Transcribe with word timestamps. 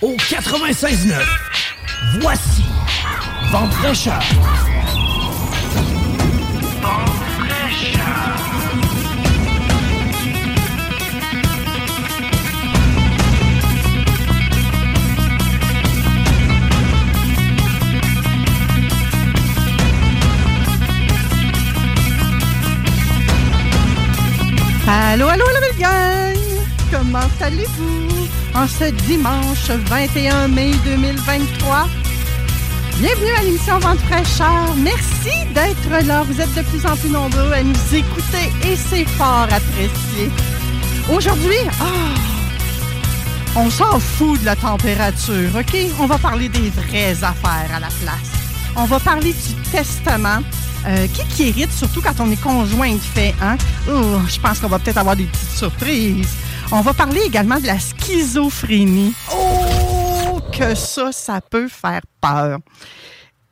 Au 0.00 0.14
96.9, 0.14 1.12
voici 2.20 2.62
Vente 3.50 3.72
fraîcheur. 3.72 4.22
Allô, 24.86 25.26
allô, 25.26 25.44
la 25.52 25.60
belle 25.60 25.76
gang! 25.76 26.36
Comment 26.92 27.18
allez-vous? 27.40 28.17
En 28.58 28.66
ce 28.66 28.90
dimanche 29.06 29.70
21 29.70 30.48
mai 30.48 30.72
2023? 30.84 31.86
Bienvenue 32.98 33.30
à 33.38 33.42
l'émission 33.44 33.78
Vente 33.78 34.00
fraîcheur. 34.00 34.74
Merci 34.78 35.30
d'être 35.54 36.06
là. 36.06 36.24
Vous 36.24 36.40
êtes 36.40 36.52
de 36.54 36.62
plus 36.62 36.84
en 36.84 36.96
plus 36.96 37.08
nombreux 37.08 37.52
à 37.52 37.62
nous 37.62 37.94
écouter 37.94 38.50
et 38.64 38.74
c'est 38.74 39.04
fort 39.04 39.44
apprécié. 39.44 40.30
Aujourd'hui, 41.08 41.60
ah, 41.80 42.14
on 43.54 43.70
s'en 43.70 44.00
fout 44.00 44.40
de 44.40 44.46
la 44.46 44.56
température, 44.56 45.50
OK? 45.54 45.76
On 46.00 46.06
va 46.06 46.18
parler 46.18 46.48
des 46.48 46.70
vraies 46.70 47.22
affaires 47.22 47.70
à 47.72 47.80
la 47.80 47.88
place. 48.02 48.32
On 48.74 48.86
va 48.86 48.98
parler 48.98 49.32
du 49.32 49.70
testament. 49.70 50.40
Euh, 50.86 51.08
qui 51.08 51.24
qui 51.34 51.48
hérite, 51.48 51.72
surtout 51.72 52.00
quand 52.00 52.20
on 52.20 52.30
est 52.30 52.40
conjoint 52.40 52.92
de 52.92 52.98
fait, 52.98 53.34
hein? 53.42 53.56
Oh, 53.90 54.20
je 54.28 54.38
pense 54.38 54.60
qu'on 54.60 54.68
va 54.68 54.78
peut-être 54.78 54.98
avoir 54.98 55.16
des 55.16 55.24
petites 55.24 55.58
surprises. 55.58 56.36
On 56.70 56.82
va 56.82 56.92
parler 56.92 57.22
également 57.24 57.58
de 57.58 57.66
la 57.66 57.78
schizophrénie. 57.78 59.14
Oh, 59.32 60.38
que 60.52 60.74
ça, 60.74 61.12
ça 61.12 61.40
peut 61.40 61.66
faire 61.66 62.02
peur. 62.20 62.58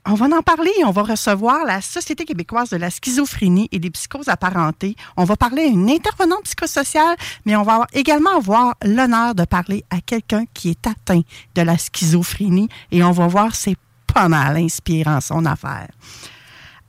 On 0.05 0.13
va 0.13 0.27
en 0.27 0.43
parler. 0.43 0.71
On 0.85 0.91
va 0.91 1.03
recevoir 1.03 1.65
la 1.65 1.81
Société 1.81 2.27
québécoise 2.27 2.69
de 2.69 2.77
la 2.77 2.91
schizophrénie 2.91 3.71
et 3.73 3.79
des 3.79 3.89
psychoses 3.89 4.29
apparentées. 4.29 4.97
On 5.17 5.25
va 5.25 5.35
parler 5.35 5.63
à 5.63 5.67
une 5.67 5.89
intervenante 5.89 6.45
psychosociale, 6.45 7.17
mais 7.47 7.57
on 7.57 7.63
va 7.63 7.87
également 7.95 8.37
avoir 8.37 8.75
l'honneur 8.85 9.35
de 9.35 9.45
parler 9.47 9.83
à 9.89 10.03
quelqu'un 10.03 10.45
qui 10.53 10.71
est 10.71 10.87
atteint 10.87 11.23
de 11.55 11.63
la 11.63 11.79
schizophrénie 11.79 12.69
et 12.93 13.03
on 13.03 13.13
va 13.13 13.29
voir 13.29 13.55
c'est 13.55 13.77
pas 14.13 14.29
mal 14.29 14.59
inspirant 14.59 15.23
son 15.23 15.47
affaire. 15.47 15.89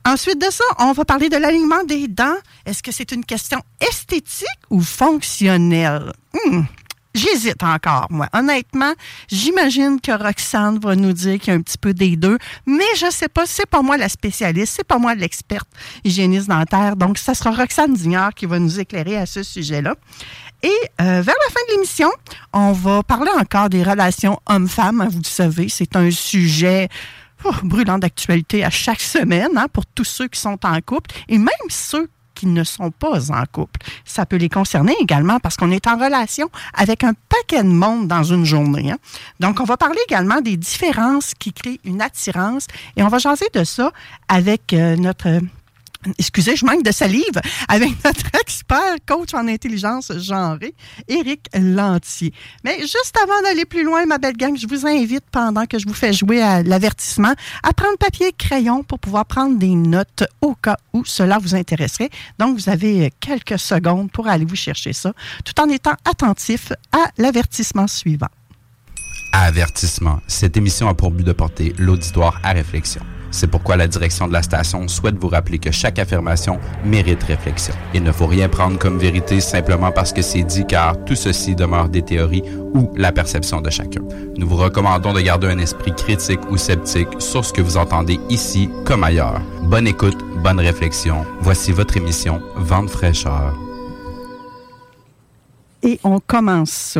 Ensuite 0.08 0.40
de 0.40 0.50
ça, 0.50 0.64
on 0.78 0.92
va 0.92 1.04
parler 1.04 1.28
de 1.28 1.36
l'alignement 1.36 1.84
des 1.84 2.08
dents. 2.08 2.38
Est-ce 2.64 2.82
que 2.82 2.90
c'est 2.92 3.12
une 3.12 3.26
question 3.26 3.60
esthétique 3.78 4.48
ou 4.70 4.80
fonctionnelle? 4.80 6.14
Hmm, 6.32 6.62
J'hésite 7.14 7.62
encore, 7.62 8.06
moi. 8.08 8.26
Honnêtement, 8.32 8.94
j'imagine 9.30 10.00
que 10.00 10.12
Roxane 10.12 10.78
va 10.78 10.96
nous 10.96 11.12
dire 11.12 11.38
qu'il 11.38 11.48
y 11.48 11.50
a 11.50 11.58
un 11.58 11.60
petit 11.60 11.76
peu 11.76 11.92
des 11.92 12.16
deux, 12.16 12.38
mais 12.64 12.86
je 12.96 13.10
sais 13.10 13.28
pas, 13.28 13.44
c'est 13.44 13.66
pas 13.66 13.82
moi 13.82 13.98
la 13.98 14.08
spécialiste, 14.08 14.74
c'est 14.76 14.86
pas 14.86 14.98
moi 14.98 15.14
l'experte 15.14 15.68
hygiéniste 16.04 16.48
dentaire, 16.48 16.96
donc 16.96 17.18
ça 17.18 17.34
sera 17.34 17.50
Roxane 17.50 17.92
Dignard 17.92 18.32
qui 18.32 18.46
va 18.46 18.58
nous 18.58 18.80
éclairer 18.80 19.18
à 19.18 19.26
ce 19.26 19.42
sujet-là. 19.42 19.94
Et 20.62 20.68
euh, 20.68 21.20
vers 21.20 21.34
la 21.46 21.52
fin 21.52 21.60
de 21.68 21.72
l'émission, 21.74 22.10
on 22.54 22.72
va 22.72 23.02
parler 23.02 23.30
encore 23.38 23.68
des 23.68 23.82
relations 23.82 24.40
hommes-femmes. 24.46 25.06
Vous 25.10 25.18
le 25.18 25.24
savez, 25.28 25.68
c'est 25.68 25.96
un 25.96 26.10
sujet 26.10 26.88
oh, 27.44 27.52
brûlant 27.62 27.98
d'actualité 27.98 28.64
à 28.64 28.70
chaque 28.70 29.00
semaine 29.00 29.56
hein, 29.56 29.66
pour 29.72 29.86
tous 29.86 30.04
ceux 30.04 30.28
qui 30.28 30.40
sont 30.40 30.58
en 30.64 30.80
couple 30.80 31.10
et 31.28 31.38
même 31.38 31.48
ceux 31.68 32.08
qui 32.34 32.46
ne 32.46 32.62
sont 32.62 32.92
pas 32.92 33.32
en 33.32 33.44
couple. 33.50 33.80
Ça 34.04 34.24
peut 34.24 34.36
les 34.36 34.48
concerner 34.48 34.94
également 35.00 35.40
parce 35.40 35.56
qu'on 35.56 35.72
est 35.72 35.88
en 35.88 35.96
relation 35.96 36.48
avec 36.72 37.02
un 37.02 37.12
paquet 37.28 37.64
de 37.64 37.68
monde 37.68 38.06
dans 38.06 38.22
une 38.22 38.44
journée. 38.44 38.92
hein. 38.92 38.98
Donc, 39.40 39.58
on 39.60 39.64
va 39.64 39.76
parler 39.76 39.98
également 40.08 40.40
des 40.40 40.56
différences 40.56 41.34
qui 41.36 41.52
créent 41.52 41.80
une 41.84 42.00
attirance 42.00 42.68
et 42.96 43.02
on 43.02 43.08
va 43.08 43.18
jaser 43.18 43.48
de 43.52 43.64
ça 43.64 43.92
avec 44.28 44.72
euh, 44.72 44.94
notre... 44.94 45.40
Excusez, 46.18 46.54
je 46.54 46.64
manque 46.64 46.84
de 46.84 46.92
salive 46.92 47.40
avec 47.68 47.90
notre 48.04 48.26
expert 48.40 48.96
coach 49.06 49.34
en 49.34 49.48
intelligence 49.48 50.12
genrée, 50.18 50.74
Éric 51.08 51.48
Lantier. 51.54 52.32
Mais 52.64 52.80
juste 52.80 53.16
avant 53.22 53.42
d'aller 53.42 53.64
plus 53.64 53.84
loin, 53.84 54.06
ma 54.06 54.18
belle 54.18 54.36
gang, 54.36 54.56
je 54.56 54.66
vous 54.66 54.86
invite, 54.86 55.24
pendant 55.32 55.66
que 55.66 55.78
je 55.78 55.86
vous 55.86 55.94
fais 55.94 56.12
jouer 56.12 56.40
à 56.40 56.62
l'avertissement, 56.62 57.34
à 57.62 57.72
prendre 57.72 57.98
papier 57.98 58.28
et 58.28 58.32
crayon 58.32 58.84
pour 58.84 59.00
pouvoir 59.00 59.26
prendre 59.26 59.58
des 59.58 59.74
notes 59.74 60.24
au 60.40 60.54
cas 60.54 60.76
où 60.92 61.04
cela 61.04 61.38
vous 61.38 61.54
intéresserait. 61.54 62.10
Donc, 62.38 62.58
vous 62.58 62.68
avez 62.68 63.12
quelques 63.18 63.58
secondes 63.58 64.10
pour 64.12 64.28
aller 64.28 64.44
vous 64.44 64.56
chercher 64.56 64.92
ça, 64.92 65.12
tout 65.44 65.60
en 65.60 65.68
étant 65.68 65.94
attentif 66.04 66.72
à 66.92 67.10
l'avertissement 67.18 67.88
suivant. 67.88 68.28
Avertissement. 69.32 70.20
Cette 70.26 70.56
émission 70.56 70.88
a 70.88 70.94
pour 70.94 71.10
but 71.10 71.24
de 71.24 71.32
porter 71.32 71.74
l'auditoire 71.78 72.40
à 72.42 72.52
réflexion. 72.52 73.02
C'est 73.30 73.46
pourquoi 73.46 73.76
la 73.76 73.88
direction 73.88 74.26
de 74.26 74.32
la 74.32 74.42
station 74.42 74.88
souhaite 74.88 75.16
vous 75.16 75.28
rappeler 75.28 75.58
que 75.58 75.70
chaque 75.70 75.98
affirmation 75.98 76.58
mérite 76.84 77.22
réflexion. 77.22 77.74
Il 77.94 78.02
ne 78.02 78.12
faut 78.12 78.26
rien 78.26 78.48
prendre 78.48 78.78
comme 78.78 78.98
vérité 78.98 79.40
simplement 79.40 79.92
parce 79.92 80.12
que 80.12 80.22
c'est 80.22 80.42
dit 80.42 80.64
car 80.66 81.04
tout 81.04 81.14
ceci 81.14 81.54
demeure 81.54 81.88
des 81.88 82.02
théories 82.02 82.42
ou 82.74 82.90
la 82.96 83.12
perception 83.12 83.60
de 83.60 83.70
chacun. 83.70 84.02
Nous 84.36 84.48
vous 84.48 84.56
recommandons 84.56 85.12
de 85.12 85.20
garder 85.20 85.48
un 85.48 85.58
esprit 85.58 85.94
critique 85.94 86.40
ou 86.50 86.56
sceptique 86.56 87.08
sur 87.18 87.44
ce 87.44 87.52
que 87.52 87.62
vous 87.62 87.76
entendez 87.76 88.18
ici 88.28 88.70
comme 88.84 89.04
ailleurs. 89.04 89.40
Bonne 89.62 89.86
écoute, 89.86 90.18
bonne 90.42 90.60
réflexion. 90.60 91.24
Voici 91.40 91.72
votre 91.72 91.96
émission 91.96 92.40
Vente 92.56 92.90
fraîcheur. 92.90 93.54
Et 95.82 96.00
on 96.02 96.18
commence 96.20 96.98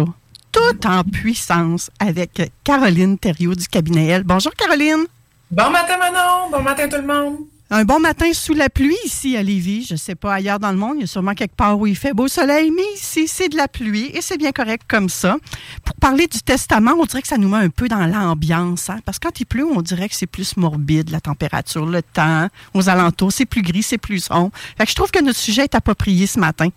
tout 0.53 0.87
en 0.87 1.03
puissance 1.03 1.91
avec 1.99 2.53
Caroline 2.65 3.19
Thériault 3.19 3.55
du 3.55 3.66
cabinet 3.66 4.06
L. 4.06 4.22
Bonjour 4.25 4.53
Caroline. 4.55 5.06
Bon 5.50 5.70
matin 5.70 5.97
Manon, 5.97 6.50
bon 6.53 6.62
matin 6.62 6.88
tout 6.88 7.00
le 7.00 7.06
monde. 7.06 7.38
Un 7.70 7.84
bon 7.84 8.00
matin 8.00 8.31
sous 8.34 8.53
la 8.53 8.69
pluie 8.69 8.98
ici 9.06 9.34
à 9.34 9.42
Lévis. 9.42 9.86
Je 9.88 9.94
ne 9.94 9.98
sais 9.98 10.14
pas 10.14 10.34
ailleurs 10.34 10.59
dans 10.59 10.70
le 10.70 10.76
monde, 10.76 10.97
il 10.97 11.00
y 11.00 11.04
a 11.04 11.06
sûrement 11.06 11.32
quelque 11.32 11.56
part 11.56 11.78
où 11.78 11.86
il 11.86 11.97
fait 11.97 12.12
beau 12.12 12.28
soleil, 12.28 12.70
mais 12.70 12.82
ici 12.94 13.26
c'est 13.26 13.48
de 13.48 13.56
la 13.56 13.66
pluie 13.66 14.10
et 14.12 14.20
c'est 14.20 14.36
bien 14.36 14.53
correct 14.53 14.82
comme 14.86 15.09
ça. 15.09 15.38
Pour 15.86 15.95
parler 15.97 16.27
du 16.27 16.42
testament, 16.42 16.92
on 16.98 17.06
dirait 17.06 17.22
que 17.22 17.28
ça 17.28 17.39
nous 17.39 17.48
met 17.48 17.65
un 17.65 17.71
peu 17.71 17.89
dans 17.89 18.04
l'ambiance, 18.04 18.91
hein? 18.91 18.98
parce 19.06 19.18
que 19.18 19.27
quand 19.27 19.41
il 19.41 19.47
pleut, 19.47 19.65
on 19.65 19.80
dirait 19.80 20.10
que 20.10 20.15
c'est 20.15 20.27
plus 20.27 20.54
morbide, 20.59 21.09
la 21.09 21.22
température, 21.22 21.86
le 21.86 22.03
temps, 22.03 22.48
aux 22.74 22.91
alentours, 22.91 23.33
c'est 23.33 23.47
plus 23.47 23.62
gris, 23.62 23.83
c'est 23.83 23.97
plus 23.97 24.24
sombre. 24.24 24.51
Fait 24.77 24.84
que 24.84 24.91
je 24.91 24.97
trouve 24.97 25.10
que 25.10 25.22
notre 25.24 25.39
sujet 25.39 25.62
est 25.62 25.74
approprié 25.74 26.27
ce 26.27 26.39
matin. 26.39 26.68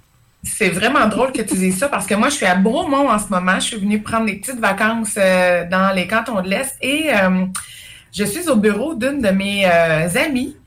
C'est 0.43 0.69
vraiment 0.69 1.07
drôle 1.07 1.33
que 1.33 1.41
tu 1.41 1.55
dises 1.55 1.77
ça 1.77 1.89
parce 1.89 2.07
que 2.07 2.15
moi, 2.15 2.29
je 2.29 2.35
suis 2.35 2.45
à 2.45 2.55
Bromont 2.55 3.09
en 3.09 3.19
ce 3.19 3.27
moment. 3.29 3.55
Je 3.55 3.65
suis 3.65 3.77
venue 3.77 4.01
prendre 4.01 4.27
des 4.27 4.37
petites 4.37 4.59
vacances 4.59 5.15
euh, 5.17 5.69
dans 5.69 5.93
les 5.93 6.07
cantons 6.07 6.41
de 6.41 6.49
l'Est 6.49 6.77
et 6.81 7.13
euh, 7.13 7.45
je 8.11 8.23
suis 8.25 8.47
au 8.49 8.55
bureau 8.55 8.93
d'une 8.93 9.21
de 9.21 9.29
mes 9.29 9.65
euh, 9.65 10.07
amies 10.15 10.57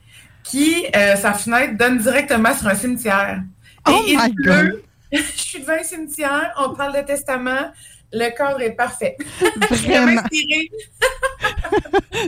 qui, 0.43 0.85
euh, 0.95 1.17
sa 1.17 1.33
fenêtre 1.33 1.77
donne 1.77 1.99
directement 1.99 2.55
sur 2.55 2.69
un 2.69 2.75
cimetière. 2.75 3.43
Oh 3.89 4.03
et 4.07 4.13
il 4.13 4.19
my 4.19 4.33
pleut. 4.35 4.83
je 5.13 5.23
suis 5.37 5.61
devant 5.61 5.75
un 5.79 5.83
cimetière, 5.83 6.53
on 6.59 6.75
parle 6.75 6.97
de 7.01 7.07
testament. 7.07 7.71
Le 8.13 8.37
cadre 8.37 8.61
est 8.61 8.73
parfait. 8.77 9.17
Vraiment. 9.71 10.23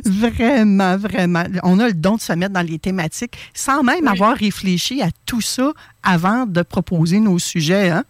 Vraiment, 0.05 0.97
vraiment. 0.97 1.45
On 1.63 1.79
a 1.79 1.87
le 1.87 1.95
don 1.95 2.17
de 2.17 2.21
se 2.21 2.33
mettre 2.33 2.53
dans 2.53 2.67
les 2.67 2.79
thématiques 2.79 3.37
sans 3.55 3.83
même 3.83 4.01
Oui. 4.03 4.09
avoir 4.09 4.37
réfléchi 4.37 5.01
à 5.01 5.09
tout 5.25 5.41
ça 5.41 5.73
avant 6.03 6.45
de 6.45 6.63
proposer 6.63 7.21
nos 7.21 7.39
sujets. 7.39 7.91
Hein? 7.91 8.05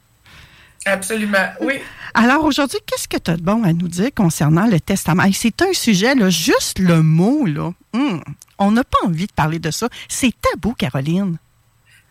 Absolument, 0.86 1.48
oui. 1.60 1.74
Alors 2.14 2.44
aujourd'hui, 2.44 2.78
qu'est-ce 2.86 3.08
que 3.08 3.18
tu 3.18 3.30
as 3.30 3.36
de 3.36 3.42
bon 3.42 3.64
à 3.64 3.72
nous 3.72 3.88
dire 3.88 4.10
concernant 4.14 4.66
le 4.66 4.80
testament? 4.80 5.24
C'est 5.32 5.60
un 5.60 5.72
sujet, 5.72 6.14
là, 6.14 6.30
juste 6.30 6.78
le 6.78 7.02
mot, 7.02 7.44
là. 7.44 7.72
Hmm, 7.92 8.20
on 8.58 8.70
n'a 8.70 8.84
pas 8.84 8.98
envie 9.04 9.26
de 9.26 9.32
parler 9.32 9.58
de 9.58 9.70
ça. 9.70 9.88
C'est 10.08 10.32
tabou, 10.40 10.74
Caroline. 10.74 11.36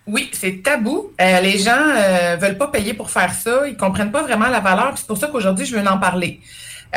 Oui, 0.05 0.29
c'est 0.33 0.61
tabou. 0.61 1.11
Euh, 1.19 1.41
les 1.41 1.57
gens 1.57 1.71
ne 1.71 2.39
veulent 2.39 2.57
pas 2.57 2.67
payer 2.67 2.93
pour 2.93 3.09
faire 3.09 3.33
ça. 3.33 3.67
Ils 3.67 3.77
comprennent 3.77 4.11
pas 4.11 4.21
vraiment 4.21 4.47
la 4.49 4.59
valeur. 4.59 4.93
C'est 4.97 5.07
pour 5.07 5.17
ça 5.17 5.27
qu'aujourd'hui, 5.27 5.65
je 5.65 5.75
veux 5.75 5.87
en 5.87 5.97
parler. 5.97 6.41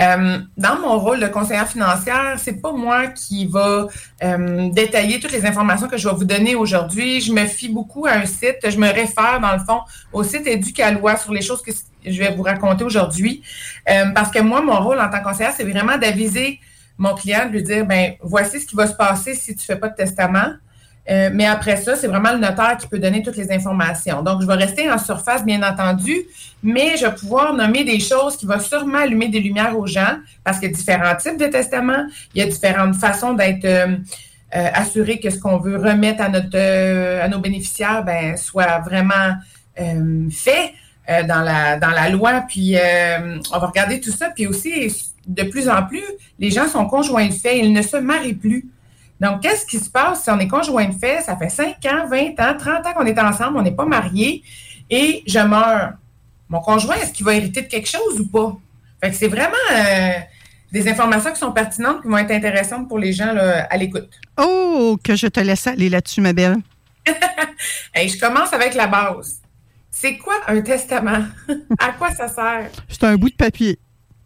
Euh, 0.00 0.38
dans 0.56 0.78
mon 0.78 0.98
rôle 0.98 1.20
de 1.20 1.26
conseillère 1.26 1.68
financière, 1.68 2.34
c'est 2.38 2.60
pas 2.60 2.72
moi 2.72 3.08
qui 3.08 3.46
va 3.46 3.88
euh, 4.22 4.68
détailler 4.70 5.18
toutes 5.18 5.32
les 5.32 5.44
informations 5.44 5.88
que 5.88 5.96
je 5.96 6.08
vais 6.08 6.14
vous 6.14 6.24
donner 6.24 6.54
aujourd'hui. 6.54 7.20
Je 7.20 7.32
me 7.32 7.46
fie 7.46 7.68
beaucoup 7.68 8.06
à 8.06 8.12
un 8.12 8.26
site. 8.26 8.58
Je 8.68 8.78
me 8.78 8.86
réfère, 8.86 9.40
dans 9.40 9.52
le 9.52 9.58
fond, 9.58 9.80
au 10.12 10.22
site 10.22 10.46
Éducalois 10.46 11.16
sur 11.16 11.32
les 11.32 11.42
choses 11.42 11.62
que 11.62 11.72
je 12.04 12.18
vais 12.18 12.32
vous 12.34 12.42
raconter 12.42 12.84
aujourd'hui. 12.84 13.42
Euh, 13.90 14.10
parce 14.14 14.30
que 14.30 14.38
moi, 14.40 14.60
mon 14.60 14.80
rôle 14.80 15.00
en 15.00 15.10
tant 15.10 15.18
que 15.18 15.24
conseillère, 15.24 15.52
c'est 15.56 15.64
vraiment 15.64 15.98
d'aviser 15.98 16.60
mon 16.96 17.14
client, 17.14 17.46
de 17.46 17.52
lui 17.52 17.62
dire, 17.62 17.86
ben 17.86 18.14
voici 18.22 18.60
ce 18.60 18.66
qui 18.66 18.76
va 18.76 18.86
se 18.86 18.94
passer 18.94 19.34
si 19.34 19.54
tu 19.54 19.64
fais 19.64 19.76
pas 19.76 19.88
de 19.88 19.94
testament. 19.94 20.54
Euh, 21.10 21.30
mais 21.32 21.46
après 21.46 21.76
ça, 21.76 21.96
c'est 21.96 22.06
vraiment 22.06 22.32
le 22.32 22.38
notaire 22.38 22.76
qui 22.78 22.86
peut 22.86 22.98
donner 22.98 23.22
toutes 23.22 23.36
les 23.36 23.50
informations. 23.50 24.22
Donc, 24.22 24.42
je 24.42 24.46
vais 24.46 24.54
rester 24.54 24.90
en 24.90 24.98
surface, 24.98 25.44
bien 25.44 25.62
entendu, 25.62 26.14
mais 26.62 26.96
je 26.98 27.06
vais 27.06 27.14
pouvoir 27.14 27.54
nommer 27.54 27.84
des 27.84 27.98
choses 27.98 28.36
qui 28.36 28.44
vont 28.44 28.60
sûrement 28.60 28.98
allumer 28.98 29.28
des 29.28 29.40
lumières 29.40 29.78
aux 29.78 29.86
gens 29.86 30.18
parce 30.44 30.58
qu'il 30.58 30.70
y 30.70 30.72
a 30.72 30.76
différents 30.76 31.16
types 31.16 31.38
de 31.38 31.46
testaments, 31.46 32.04
il 32.34 32.40
y 32.40 32.42
a 32.42 32.46
différentes 32.46 32.94
façons 32.96 33.32
d'être 33.32 33.64
euh, 33.64 33.96
euh, 34.54 34.68
assuré 34.74 35.18
que 35.18 35.30
ce 35.30 35.38
qu'on 35.38 35.56
veut 35.56 35.76
remettre 35.76 36.22
à, 36.22 36.28
notre, 36.28 36.58
à 36.58 37.28
nos 37.28 37.38
bénéficiaires 37.38 38.04
ben, 38.04 38.36
soit 38.36 38.78
vraiment 38.80 39.34
fait 40.30 40.74
dans, 41.26 41.42
la, 41.42 41.78
dans 41.78 41.90
la 41.90 42.08
loi. 42.10 42.42
Puis, 42.48 42.76
on 42.76 43.58
va 43.58 43.66
regarder 43.66 44.00
tout 44.00 44.10
ça. 44.10 44.30
Puis 44.30 44.46
aussi, 44.46 44.92
de 45.26 45.44
plus 45.44 45.68
en 45.68 45.84
plus, 45.84 46.02
les 46.38 46.50
gens 46.50 46.66
sont 46.66 46.86
conjoints 46.86 47.28
de 47.28 47.32
fait, 47.32 47.58
ils 47.58 47.72
ne 47.72 47.82
se 47.82 47.96
marient 47.96 48.34
plus. 48.34 48.66
Donc, 49.20 49.42
qu'est-ce 49.42 49.66
qui 49.66 49.78
se 49.78 49.90
passe 49.90 50.24
si 50.24 50.30
on 50.30 50.38
est 50.38 50.48
conjoint 50.48 50.86
de 50.86 50.98
fait? 50.98 51.20
Ça 51.22 51.36
fait 51.36 51.48
5 51.48 51.76
ans, 51.86 52.06
20 52.08 52.40
ans, 52.40 52.56
30 52.58 52.86
ans 52.86 52.92
qu'on 52.94 53.06
est 53.06 53.18
ensemble, 53.18 53.58
on 53.58 53.62
n'est 53.62 53.74
pas 53.74 53.84
mariés 53.84 54.42
et 54.90 55.22
je 55.26 55.38
meurs. 55.40 55.92
Mon 56.48 56.60
conjoint, 56.60 56.96
est-ce 56.96 57.12
qu'il 57.12 57.26
va 57.26 57.34
hériter 57.34 57.62
de 57.62 57.66
quelque 57.66 57.88
chose 57.88 58.20
ou 58.20 58.26
pas? 58.26 58.56
Fait 59.02 59.10
que 59.10 59.16
c'est 59.16 59.28
vraiment 59.28 59.54
euh, 59.72 60.12
des 60.72 60.88
informations 60.88 61.32
qui 61.32 61.38
sont 61.38 61.52
pertinentes, 61.52 62.02
qui 62.02 62.08
vont 62.08 62.18
être 62.18 62.30
intéressantes 62.30 62.88
pour 62.88 62.98
les 62.98 63.12
gens 63.12 63.34
à 63.36 63.76
l'écoute. 63.76 64.08
Oh, 64.38 64.96
que 65.02 65.14
je 65.14 65.26
te 65.26 65.40
laisse 65.40 65.66
aller 65.66 65.88
là-dessus, 65.88 66.20
ma 66.20 66.32
belle. 66.32 66.56
je 67.94 68.18
commence 68.18 68.52
avec 68.52 68.74
la 68.74 68.86
base. 68.86 69.40
C'est 69.90 70.16
quoi 70.16 70.34
un 70.46 70.60
testament? 70.60 71.24
à 71.78 71.92
quoi 71.92 72.10
ça 72.12 72.28
sert? 72.28 72.70
C'est 72.88 73.04
un 73.04 73.16
bout 73.16 73.30
de 73.30 73.36
papier. 73.36 73.78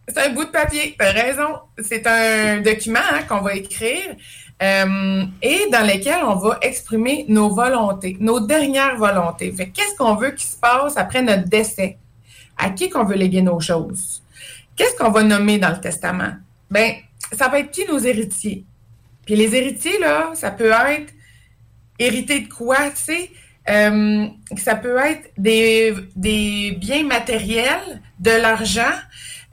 C'est 0.07 0.19
un 0.19 0.31
bout 0.31 0.45
de 0.45 0.51
papier, 0.51 0.95
tu 0.99 1.05
as 1.05 1.13
raison. 1.13 1.61
C'est 1.83 2.07
un 2.07 2.61
document 2.61 3.01
hein, 3.13 3.23
qu'on 3.29 3.41
va 3.41 3.55
écrire 3.55 4.17
euh, 4.63 5.25
et 5.43 5.69
dans 5.73 5.85
lesquels 5.85 6.23
on 6.23 6.37
va 6.37 6.59
exprimer 6.63 7.25
nos 7.29 7.51
volontés, 7.51 8.17
nos 8.21 8.39
dernières 8.39 8.97
volontés. 8.97 9.51
Fait 9.53 9.69
qu'est-ce 9.71 9.97
qu'on 9.97 10.15
veut 10.15 10.31
qui 10.31 10.47
se 10.47 10.57
passe 10.57 10.97
après 10.97 11.21
notre 11.21 11.49
décès? 11.49 11.99
À 12.57 12.71
qui 12.71 12.89
qu'on 12.89 13.05
veut 13.05 13.17
léguer 13.17 13.43
nos 13.43 13.59
choses? 13.59 14.23
Qu'est-ce 14.77 14.95
qu'on 14.97 15.11
va 15.11 15.23
nommer 15.25 15.59
dans 15.59 15.71
le 15.71 15.81
testament? 15.81 16.35
Ben, 16.71 16.95
ça 17.33 17.49
va 17.49 17.59
être 17.59 17.73
qui 17.73 17.85
nos 17.87 17.99
héritiers? 17.99 18.65
Puis 19.27 19.35
les 19.35 19.55
héritiers, 19.55 19.99
là, 19.99 20.31
ça 20.35 20.51
peut 20.51 20.71
être 20.71 21.13
hérité 21.99 22.41
de 22.41 22.49
quoi, 22.49 22.91
tu 22.91 23.03
sais? 23.03 23.31
Euh, 23.69 24.27
ça 24.57 24.75
peut 24.75 24.97
être 24.99 25.31
des, 25.37 25.95
des 26.17 26.73
biens 26.73 27.05
matériels, 27.05 28.01
de 28.19 28.31
l'argent, 28.31 28.95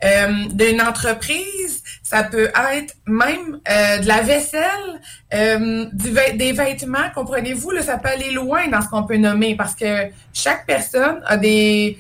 euh, 0.04 0.28
d'une 0.54 0.82
entreprise, 0.82 1.84
ça 2.04 2.24
peut 2.24 2.50
être 2.74 2.96
même 3.06 3.60
euh, 3.70 3.98
de 3.98 4.08
la 4.08 4.22
vaisselle, 4.22 5.02
euh, 5.34 5.86
des 5.94 6.54
vêtements, 6.54 7.10
comprenez-vous, 7.14 7.72
là, 7.72 7.82
ça 7.82 7.98
peut 7.98 8.10
aller 8.10 8.32
loin 8.32 8.68
dans 8.70 8.82
ce 8.82 8.88
qu'on 8.88 9.04
peut 9.04 9.18
nommer 9.18 9.56
parce 9.56 9.76
que 9.76 10.10
chaque 10.34 10.66
personne 10.66 11.22
a 11.26 11.36
des 11.36 11.98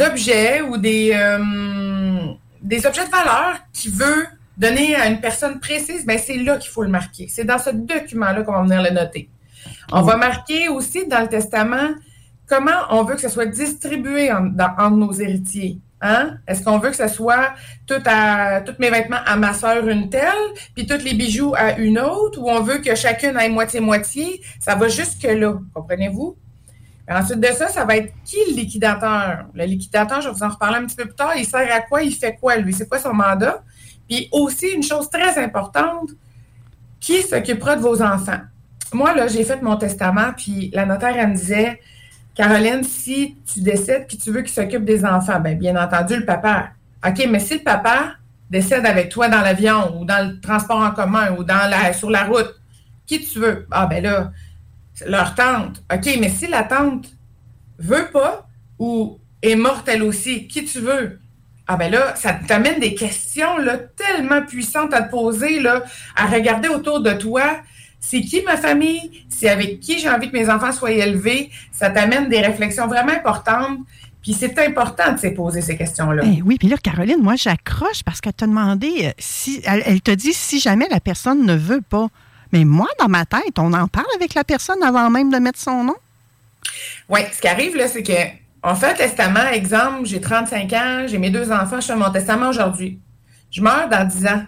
objets 0.00 0.62
ou 0.62 0.76
des, 0.76 1.16
des 2.62 2.86
objets 2.86 3.04
de 3.04 3.10
valeur 3.10 3.58
qui 3.72 3.90
veut 3.90 4.26
donner 4.56 4.96
à 4.96 5.06
une 5.06 5.20
personne 5.20 5.60
précise, 5.60 6.06
ben 6.06 6.18
c'est 6.18 6.36
là 6.36 6.56
qu'il 6.56 6.70
faut 6.70 6.82
le 6.82 6.88
marquer. 6.88 7.28
C'est 7.28 7.44
dans 7.44 7.58
ce 7.58 7.70
document-là 7.70 8.42
qu'on 8.42 8.52
va 8.52 8.62
venir 8.62 8.82
le 8.82 8.90
noter. 8.90 9.28
On 9.92 10.02
va 10.02 10.16
marquer 10.16 10.68
aussi 10.68 11.06
dans 11.06 11.20
le 11.20 11.28
testament 11.28 11.90
comment 12.46 12.70
on 12.90 13.04
veut 13.04 13.14
que 13.14 13.20
ce 13.20 13.28
soit 13.28 13.46
distribué 13.46 14.32
entre 14.32 14.90
nos 14.90 15.12
héritiers. 15.12 15.78
Hein? 16.06 16.36
Est-ce 16.46 16.62
qu'on 16.62 16.76
veut 16.76 16.90
que 16.90 16.96
ce 16.96 17.08
soit 17.08 17.54
tous 17.86 18.02
mes 18.78 18.90
vêtements 18.90 19.22
à 19.24 19.36
ma 19.36 19.54
soeur 19.54 19.88
une 19.88 20.10
telle, 20.10 20.52
puis 20.74 20.86
tous 20.86 21.02
les 21.02 21.14
bijoux 21.14 21.54
à 21.56 21.78
une 21.78 21.98
autre, 21.98 22.38
ou 22.42 22.50
on 22.50 22.60
veut 22.60 22.76
que 22.76 22.94
chacune 22.94 23.38
ait 23.38 23.48
moitié-moitié? 23.48 24.42
Ça 24.60 24.74
va 24.74 24.88
jusque-là, 24.88 25.54
comprenez-vous? 25.72 26.36
Ensuite 27.08 27.40
de 27.40 27.46
ça, 27.46 27.68
ça 27.68 27.86
va 27.86 27.96
être 27.96 28.12
qui 28.22 28.36
le 28.50 28.54
liquidateur? 28.54 29.46
Le 29.54 29.64
liquidateur, 29.64 30.20
je 30.20 30.28
vais 30.28 30.34
vous 30.34 30.42
en 30.42 30.50
reparler 30.50 30.76
un 30.76 30.84
petit 30.84 30.96
peu 30.96 31.06
plus 31.06 31.14
tard, 31.14 31.32
il 31.36 31.46
sert 31.46 31.74
à 31.74 31.80
quoi? 31.80 32.02
Il 32.02 32.14
fait 32.14 32.36
quoi, 32.36 32.56
lui? 32.56 32.74
C'est 32.74 32.86
quoi 32.86 32.98
son 32.98 33.14
mandat? 33.14 33.62
Puis 34.06 34.28
aussi, 34.30 34.68
une 34.68 34.82
chose 34.82 35.08
très 35.08 35.42
importante, 35.42 36.10
qui 37.00 37.22
s'occupera 37.22 37.76
de 37.76 37.80
vos 37.80 38.02
enfants? 38.02 38.40
Moi, 38.92 39.14
là, 39.14 39.26
j'ai 39.26 39.42
fait 39.42 39.62
mon 39.62 39.76
testament, 39.76 40.32
puis 40.36 40.70
la 40.74 40.84
notaire, 40.84 41.16
elle 41.16 41.30
me 41.30 41.34
disait, 41.34 41.80
Caroline, 42.34 42.82
si 42.82 43.36
tu 43.52 43.60
décèdes 43.60 44.06
puis 44.08 44.18
tu 44.18 44.30
veux 44.32 44.42
qu'il 44.42 44.52
s'occupe 44.52 44.84
des 44.84 45.04
enfants, 45.04 45.38
bien, 45.40 45.54
bien 45.54 45.76
entendu, 45.76 46.16
le 46.16 46.24
papa. 46.24 46.70
OK, 47.06 47.26
mais 47.30 47.38
si 47.38 47.54
le 47.54 47.62
papa 47.62 48.14
décède 48.50 48.86
avec 48.86 49.08
toi 49.08 49.28
dans 49.28 49.40
l'avion 49.40 49.98
ou 49.98 50.04
dans 50.04 50.28
le 50.28 50.40
transport 50.40 50.78
en 50.78 50.90
commun 50.90 51.32
ou 51.32 51.44
sur 51.92 52.10
la 52.10 52.24
route, 52.24 52.54
qui 53.06 53.24
tu 53.24 53.38
veux? 53.38 53.66
Ah, 53.70 53.86
ben 53.86 54.02
là, 54.02 54.32
leur 55.06 55.34
tante. 55.34 55.82
OK, 55.92 56.18
mais 56.20 56.28
si 56.28 56.46
la 56.46 56.64
tante 56.64 57.06
veut 57.78 58.08
pas 58.12 58.48
ou 58.78 59.18
est 59.42 59.56
morte 59.56 59.88
elle 59.88 60.02
aussi, 60.02 60.48
qui 60.48 60.64
tu 60.64 60.80
veux? 60.80 61.20
Ah 61.66 61.76
ben 61.76 61.90
là, 61.90 62.14
ça 62.14 62.34
t'amène 62.34 62.78
des 62.78 62.94
questions 62.94 63.56
là, 63.58 63.78
tellement 63.78 64.42
puissantes 64.42 64.92
à 64.92 65.02
te 65.02 65.10
poser, 65.10 65.60
là, 65.60 65.82
à 66.14 66.26
regarder 66.26 66.68
autour 66.68 67.00
de 67.00 67.12
toi 67.12 67.58
c'est 68.06 68.20
qui 68.20 68.42
ma 68.42 68.56
famille, 68.56 69.24
c'est 69.30 69.48
avec 69.48 69.80
qui 69.80 69.98
j'ai 69.98 70.10
envie 70.10 70.30
que 70.30 70.36
mes 70.36 70.50
enfants 70.50 70.72
soient 70.72 70.92
élevés? 70.92 71.50
Ça 71.72 71.88
t'amène 71.88 72.28
des 72.28 72.40
réflexions 72.40 72.86
vraiment 72.86 73.12
importantes. 73.12 73.78
Puis 74.22 74.34
c'est 74.34 74.58
important 74.58 75.12
de 75.12 75.18
se 75.18 75.28
poser 75.28 75.62
ces 75.62 75.76
questions-là. 75.76 76.22
Ben 76.22 76.42
oui, 76.44 76.56
puis 76.58 76.68
là, 76.68 76.76
Caroline, 76.76 77.22
moi, 77.22 77.34
j'accroche 77.36 78.02
parce 78.04 78.20
qu'elle 78.20 78.34
t'a 78.34 78.46
demandé 78.46 78.90
euh, 79.04 79.10
si. 79.18 79.62
Elle, 79.64 80.00
te 80.00 80.10
dit 80.10 80.32
si 80.32 80.60
jamais 80.60 80.86
la 80.90 81.00
personne 81.00 81.44
ne 81.44 81.54
veut 81.54 81.82
pas. 81.82 82.08
Mais 82.52 82.64
moi, 82.64 82.88
dans 82.98 83.08
ma 83.08 83.24
tête, 83.26 83.58
on 83.58 83.72
en 83.72 83.88
parle 83.88 84.06
avec 84.16 84.34
la 84.34 84.44
personne 84.44 84.82
avant 84.82 85.10
même 85.10 85.30
de 85.30 85.38
mettre 85.38 85.58
son 85.58 85.84
nom. 85.84 85.96
Oui, 87.08 87.20
ce 87.34 87.40
qui 87.40 87.48
arrive, 87.48 87.76
là, 87.76 87.88
c'est 87.88 88.02
que 88.02 88.12
on 88.62 88.74
fait 88.74 88.90
un 88.90 88.94
testament. 88.94 89.46
Exemple, 89.52 90.04
j'ai 90.04 90.20
35 90.20 90.72
ans, 90.72 91.04
j'ai 91.06 91.18
mes 91.18 91.30
deux 91.30 91.50
enfants, 91.50 91.80
je 91.80 91.86
fais 91.86 91.96
mon 91.96 92.10
testament 92.10 92.48
aujourd'hui. 92.48 92.98
Je 93.50 93.60
meurs 93.60 93.88
dans 93.90 94.06
10 94.06 94.26
ans. 94.26 94.42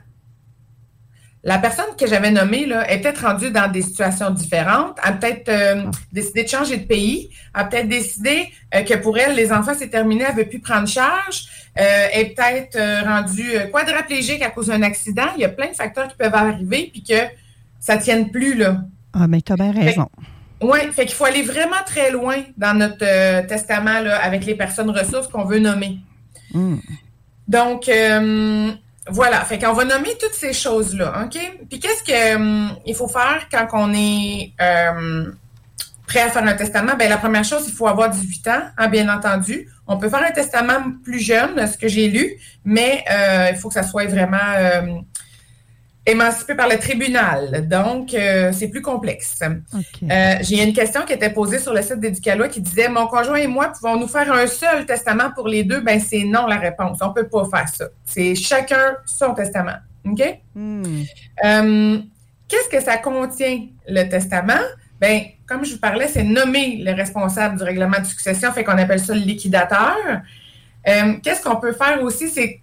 La 1.46 1.58
personne 1.58 1.94
que 1.96 2.08
j'avais 2.08 2.32
nommée 2.32 2.66
là, 2.66 2.90
est 2.90 2.98
peut-être 2.98 3.24
rendue 3.24 3.52
dans 3.52 3.70
des 3.70 3.80
situations 3.80 4.30
différentes, 4.30 4.98
a 5.00 5.12
peut-être 5.12 5.48
euh, 5.48 5.84
décidé 6.10 6.42
de 6.42 6.48
changer 6.48 6.76
de 6.76 6.86
pays, 6.86 7.30
a 7.54 7.64
peut-être 7.64 7.88
décidé 7.88 8.52
euh, 8.74 8.82
que 8.82 8.94
pour 8.94 9.16
elle, 9.16 9.36
les 9.36 9.52
enfants, 9.52 9.70
c'est 9.78 9.88
terminé, 9.88 10.24
elle 10.28 10.34
ne 10.34 10.40
veut 10.40 10.48
plus 10.48 10.58
prendre 10.58 10.88
charge, 10.88 11.44
euh, 11.78 12.08
est 12.12 12.34
peut-être 12.34 12.76
rendue 13.06 13.70
quadraplégique 13.72 14.42
à 14.42 14.50
cause 14.50 14.66
d'un 14.66 14.82
accident. 14.82 15.28
Il 15.36 15.42
y 15.42 15.44
a 15.44 15.48
plein 15.48 15.68
de 15.68 15.76
facteurs 15.76 16.08
qui 16.08 16.16
peuvent 16.16 16.34
arriver, 16.34 16.90
puis 16.92 17.04
que 17.04 17.28
ça 17.78 17.94
ne 17.94 18.00
tienne 18.00 18.32
plus. 18.32 18.56
Là. 18.56 18.78
Ah, 19.14 19.28
mais 19.28 19.40
tu 19.40 19.52
as 19.52 19.56
bien 19.56 19.70
raison. 19.70 20.08
Oui, 20.60 20.80
fait 20.90 21.06
qu'il 21.06 21.14
faut 21.14 21.26
aller 21.26 21.42
vraiment 21.42 21.84
très 21.86 22.10
loin 22.10 22.38
dans 22.56 22.76
notre 22.76 23.46
testament 23.46 24.00
là, 24.00 24.20
avec 24.20 24.44
les 24.46 24.56
personnes 24.56 24.90
ressources 24.90 25.28
qu'on 25.28 25.44
veut 25.44 25.60
nommer. 25.60 25.98
Hmm. 26.52 26.78
Donc, 27.46 27.88
voilà, 29.08 29.44
fait 29.44 29.58
qu'on 29.58 29.72
va 29.72 29.84
nommer 29.84 30.16
toutes 30.20 30.34
ces 30.34 30.52
choses-là, 30.52 31.24
OK? 31.24 31.38
Puis 31.70 31.78
qu'est-ce 31.78 32.02
qu'il 32.02 32.36
hum, 32.36 32.76
faut 32.94 33.08
faire 33.08 33.46
quand 33.50 33.68
on 33.72 33.94
est 33.94 34.52
euh, 34.60 35.30
prêt 36.06 36.20
à 36.20 36.30
faire 36.30 36.44
un 36.44 36.54
testament? 36.54 36.96
Bien, 36.96 37.08
la 37.08 37.18
première 37.18 37.44
chose, 37.44 37.66
il 37.68 37.72
faut 37.72 37.86
avoir 37.86 38.10
18 38.10 38.48
ans, 38.48 38.62
hein, 38.76 38.88
bien 38.88 39.08
entendu. 39.08 39.68
On 39.86 39.96
peut 39.96 40.08
faire 40.08 40.24
un 40.24 40.32
testament 40.32 40.92
plus 41.04 41.20
jeune, 41.20 41.66
ce 41.66 41.78
que 41.78 41.86
j'ai 41.86 42.08
lu, 42.08 42.36
mais 42.64 43.04
euh, 43.10 43.48
il 43.52 43.56
faut 43.56 43.68
que 43.68 43.74
ça 43.74 43.84
soit 43.84 44.06
vraiment 44.06 44.36
euh, 44.56 44.80
émancipé 46.06 46.54
par 46.54 46.68
le 46.68 46.78
tribunal. 46.78 47.66
Donc, 47.68 48.14
euh, 48.14 48.52
c'est 48.52 48.68
plus 48.68 48.80
complexe. 48.80 49.40
Euh, 49.42 50.34
j'ai 50.40 50.62
une 50.62 50.72
question 50.72 51.02
qui 51.02 51.12
était 51.12 51.30
posée 51.30 51.58
sur 51.58 51.74
le 51.74 51.82
site 51.82 51.98
d'Éducalois 51.98 52.48
qui 52.48 52.60
disait 52.60 52.88
Mon 52.88 53.08
conjoint 53.08 53.36
et 53.36 53.48
moi 53.48 53.68
pouvons-nous 53.68 54.06
faire 54.06 54.32
un 54.32 54.46
seul 54.46 54.86
testament 54.86 55.30
pour 55.34 55.48
les 55.48 55.64
deux? 55.64 55.80
Ben, 55.80 56.00
c'est 56.00 56.24
non 56.24 56.46
la 56.46 56.58
réponse. 56.58 56.98
On 57.02 57.08
ne 57.08 57.12
peut 57.12 57.28
pas 57.28 57.44
faire 57.44 57.68
ça. 57.68 57.86
C'est 58.04 58.34
chacun 58.36 58.96
son 59.04 59.34
testament. 59.34 59.76
OK? 60.04 60.22
Hmm. 60.54 61.02
Euh, 61.44 61.98
qu'est-ce 62.48 62.68
que 62.68 62.80
ça 62.80 62.96
contient, 62.98 63.66
le 63.88 64.08
testament? 64.08 64.62
Ben, 65.00 65.22
comme 65.46 65.64
je 65.64 65.74
vous 65.74 65.80
parlais, 65.80 66.08
c'est 66.08 66.22
nommer 66.22 66.76
le 66.82 66.92
responsable 66.92 67.58
du 67.58 67.64
règlement 67.64 67.98
de 67.98 68.06
succession, 68.06 68.52
fait 68.52 68.64
qu'on 68.64 68.78
appelle 68.78 69.00
ça 69.00 69.12
le 69.12 69.20
liquidateur. 69.20 69.96
Qu'est-ce 70.84 71.42
qu'on 71.42 71.56
peut 71.56 71.72
faire 71.72 72.00
aussi, 72.02 72.28
c'est 72.28 72.60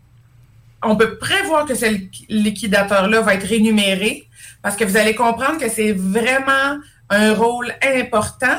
on 0.83 0.95
peut 0.95 1.17
prévoir 1.17 1.65
que 1.65 1.75
ce 1.75 1.85
liquidateur-là 2.29 3.21
va 3.21 3.35
être 3.35 3.47
rémunéré 3.47 4.27
parce 4.61 4.75
que 4.75 4.83
vous 4.83 4.97
allez 4.97 5.15
comprendre 5.15 5.57
que 5.59 5.69
c'est 5.69 5.91
vraiment 5.91 6.79
un 7.09 7.33
rôle 7.33 7.73
important. 7.83 8.57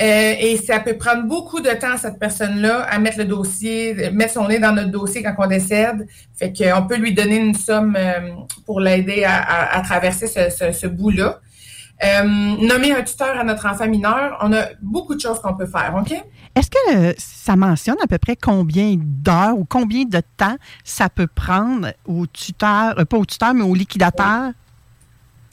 Euh, 0.00 0.34
et 0.38 0.56
ça 0.56 0.80
peut 0.80 0.96
prendre 0.96 1.24
beaucoup 1.24 1.60
de 1.60 1.68
temps 1.70 1.92
à 1.92 1.98
cette 1.98 2.18
personne-là 2.18 2.80
à 2.84 2.98
mettre 2.98 3.18
le 3.18 3.26
dossier, 3.26 4.10
mettre 4.10 4.32
son 4.34 4.48
nez 4.48 4.58
dans 4.58 4.72
notre 4.72 4.90
dossier 4.90 5.22
quand 5.22 5.34
on 5.36 5.46
décède. 5.46 6.06
Fait 6.34 6.52
qu'on 6.52 6.86
peut 6.86 6.96
lui 6.96 7.12
donner 7.12 7.36
une 7.36 7.54
somme 7.54 7.94
euh, 7.98 8.30
pour 8.64 8.80
l'aider 8.80 9.24
à, 9.26 9.80
traverser 9.84 10.26
ce, 10.26 10.72
ce 10.72 10.86
bout-là. 10.86 11.40
Euh, 12.04 12.24
nommer 12.24 12.92
un 12.92 13.02
tuteur 13.02 13.38
à 13.38 13.44
notre 13.44 13.66
enfant 13.66 13.86
mineur, 13.86 14.36
on 14.40 14.52
a 14.52 14.70
beaucoup 14.80 15.14
de 15.14 15.20
choses 15.20 15.38
qu'on 15.40 15.54
peut 15.54 15.66
faire, 15.66 15.94
OK? 15.96 16.12
Est-ce 16.54 16.68
que 16.68 16.96
euh, 16.96 17.12
ça 17.16 17.54
mentionne 17.54 17.96
à 18.02 18.08
peu 18.08 18.18
près 18.18 18.34
combien 18.34 18.96
d'heures 18.98 19.56
ou 19.56 19.64
combien 19.64 20.04
de 20.04 20.20
temps 20.36 20.56
ça 20.82 21.08
peut 21.08 21.28
prendre 21.28 21.92
au 22.04 22.26
tuteur, 22.26 22.98
euh, 22.98 23.04
pas 23.04 23.16
au 23.16 23.24
tuteur, 23.24 23.54
mais 23.54 23.62
au 23.62 23.74
liquidateur? 23.74 24.50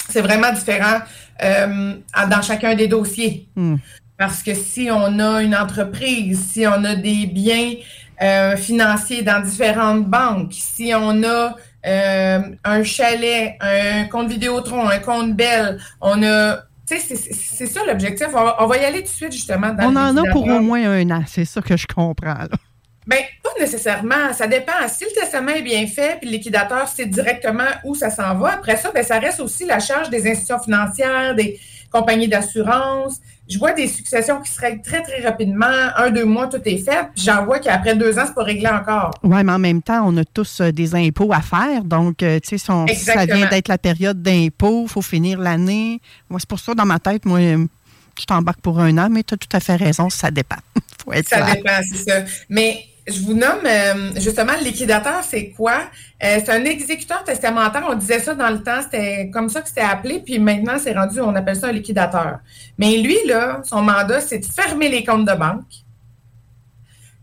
C'est 0.10 0.22
vraiment 0.22 0.52
différent 0.52 1.02
dans 1.40 2.42
chacun 2.42 2.74
des 2.74 2.88
dossiers. 2.88 3.48
Hmm. 3.56 3.76
Parce 4.18 4.42
que 4.42 4.56
si 4.56 4.90
on 4.92 5.20
a 5.20 5.44
une 5.44 5.56
entreprise, 5.56 6.48
si 6.52 6.66
on 6.66 6.84
a 6.84 6.96
des 6.96 7.28
biens 7.28 7.76
financiers 8.58 9.22
dans 9.22 9.40
différentes 9.42 10.06
banques, 10.06 10.54
si 10.54 10.94
on 10.96 11.24
a 11.24 11.56
euh, 11.86 12.42
un 12.64 12.84
chalet, 12.84 13.56
un 13.62 14.06
compte 14.06 14.30
Vidéotron, 14.30 14.88
un 14.88 15.00
compte 15.00 15.36
Belle. 15.36 15.80
On 16.02 16.22
a. 16.24 16.64
Tu 16.88 16.98
sais, 16.98 17.16
c'est 17.16 17.68
ça 17.68 17.82
l'objectif. 17.86 18.28
On, 18.34 18.66
va 18.66 18.78
y 18.78 18.84
aller 18.84 19.00
tout 19.00 19.10
de 19.10 19.10
suite, 19.10 19.32
justement. 19.32 19.76
on 19.80 19.96
en 19.96 20.18
a 20.18 20.32
pour 20.32 20.48
au 20.48 20.60
moins 20.60 20.90
un 20.90 21.10
an. 21.12 21.24
C'est 21.28 21.46
ça 21.46 21.62
que 21.62 21.78
je 21.78 21.86
comprends. 21.86 22.34
Là. 22.34 22.50
Bien, 23.06 23.20
pas 23.44 23.50
nécessairement. 23.60 24.34
Ça 24.34 24.48
dépend. 24.48 24.74
Si 24.88 25.04
le 25.04 25.20
testament 25.20 25.52
est 25.52 25.62
bien 25.62 25.86
fait, 25.88 26.18
puis 26.20 26.30
le 26.30 26.38
liquidateur 26.38 26.88
sait 26.88 27.06
directement 27.06 27.70
où 27.84 27.96
ça 27.96 28.10
s'en 28.10 28.36
va, 28.36 28.54
après 28.54 28.76
ça, 28.76 28.92
bien, 28.92 29.04
ça 29.04 29.20
reste 29.20 29.40
aussi 29.40 29.66
la 29.66 29.80
charge 29.80 30.10
des 30.10 30.28
institutions 30.28 30.60
financières, 30.60 31.36
des 31.36 31.60
compagnies 31.92 32.28
d'assurance, 32.28 33.20
je 33.50 33.58
vois 33.58 33.74
des 33.74 33.88
successions 33.88 34.40
qui 34.42 34.52
se 34.52 34.62
règlent 34.62 34.84
très, 34.84 35.02
très 35.02 35.24
rapidement. 35.24 35.66
Un, 35.98 36.12
deux 36.12 36.26
mois, 36.26 36.48
tout 36.48 36.62
est 36.66 36.78
fait. 36.78 37.10
Puis 37.16 37.26
j'en 37.26 37.46
vois 37.46 37.60
qu'après 37.60 37.96
deux 37.96 38.18
ans, 38.20 38.24
c'est 38.28 38.36
pas 38.36 38.44
réglé 38.44 38.68
encore. 38.68 39.12
Oui, 39.24 39.44
mais 39.44 39.52
en 39.52 39.60
même 39.60 39.82
temps, 39.82 40.04
on 40.06 40.16
a 40.18 40.24
tous 40.24 40.62
euh, 40.62 40.72
des 40.72 40.94
impôts 40.94 41.34
à 41.34 41.42
faire. 41.42 41.84
Donc, 41.84 42.22
euh, 42.22 42.40
tu 42.40 42.60
sais, 42.60 42.72
si, 42.88 42.96
ça 42.96 43.26
vient 43.26 43.50
d'être 43.50 43.68
la 43.68 43.80
période 43.80 44.22
d'impôt, 44.22 44.84
il 44.84 44.90
faut 44.90 45.02
finir 45.02 45.40
l'année. 45.40 46.00
Moi, 46.30 46.40
c'est 46.40 46.50
pour 46.50 46.60
ça, 46.60 46.76
dans 46.76 46.86
ma 46.86 47.00
tête, 47.00 47.26
moi, 47.26 47.40
je 47.40 48.26
t'embarque 48.28 48.62
pour 48.62 48.80
un 48.80 48.96
an, 49.00 49.10
mais 49.10 49.24
tu 49.24 49.34
as 49.34 49.38
tout 49.38 49.50
à 49.52 49.60
fait 49.60 49.78
raison, 49.78 50.10
ça 50.12 50.30
dépend. 50.30 50.58
faut 51.04 51.14
être 51.14 51.28
ça 51.28 51.52
dépend, 51.52 51.80
c'est 51.90 52.10
ça. 52.10 52.22
Mais 52.50 52.86
je 53.12 53.22
vous 53.22 53.34
nomme 53.34 53.66
euh, 53.66 54.12
justement 54.16 54.54
le 54.58 54.64
liquidateur, 54.64 55.24
c'est 55.24 55.50
quoi? 55.50 55.90
Euh, 56.24 56.40
c'est 56.44 56.50
un 56.50 56.64
exécuteur 56.66 57.24
testamentaire. 57.24 57.86
On 57.90 57.96
disait 57.96 58.20
ça 58.20 58.36
dans 58.36 58.50
le 58.50 58.62
temps, 58.62 58.82
c'était 58.82 59.30
comme 59.32 59.50
ça 59.50 59.62
que 59.62 59.68
c'était 59.68 59.82
appelé, 59.82 60.20
puis 60.20 60.40
maintenant 60.40 60.78
c'est 60.78 60.94
rendu, 60.94 61.20
on 61.20 61.36
appelle 61.36 61.56
ça 61.56 61.68
un 61.68 61.72
liquidateur. 61.72 62.40
Mais 62.78 62.98
lui, 62.98 63.18
là, 63.26 63.62
son 63.64 63.82
mandat, 63.82 64.22
c'est 64.22 64.40
de 64.40 64.46
fermer 64.46 64.90
les 64.90 65.04
comptes 65.04 65.26
de 65.26 65.34
banque, 65.34 65.66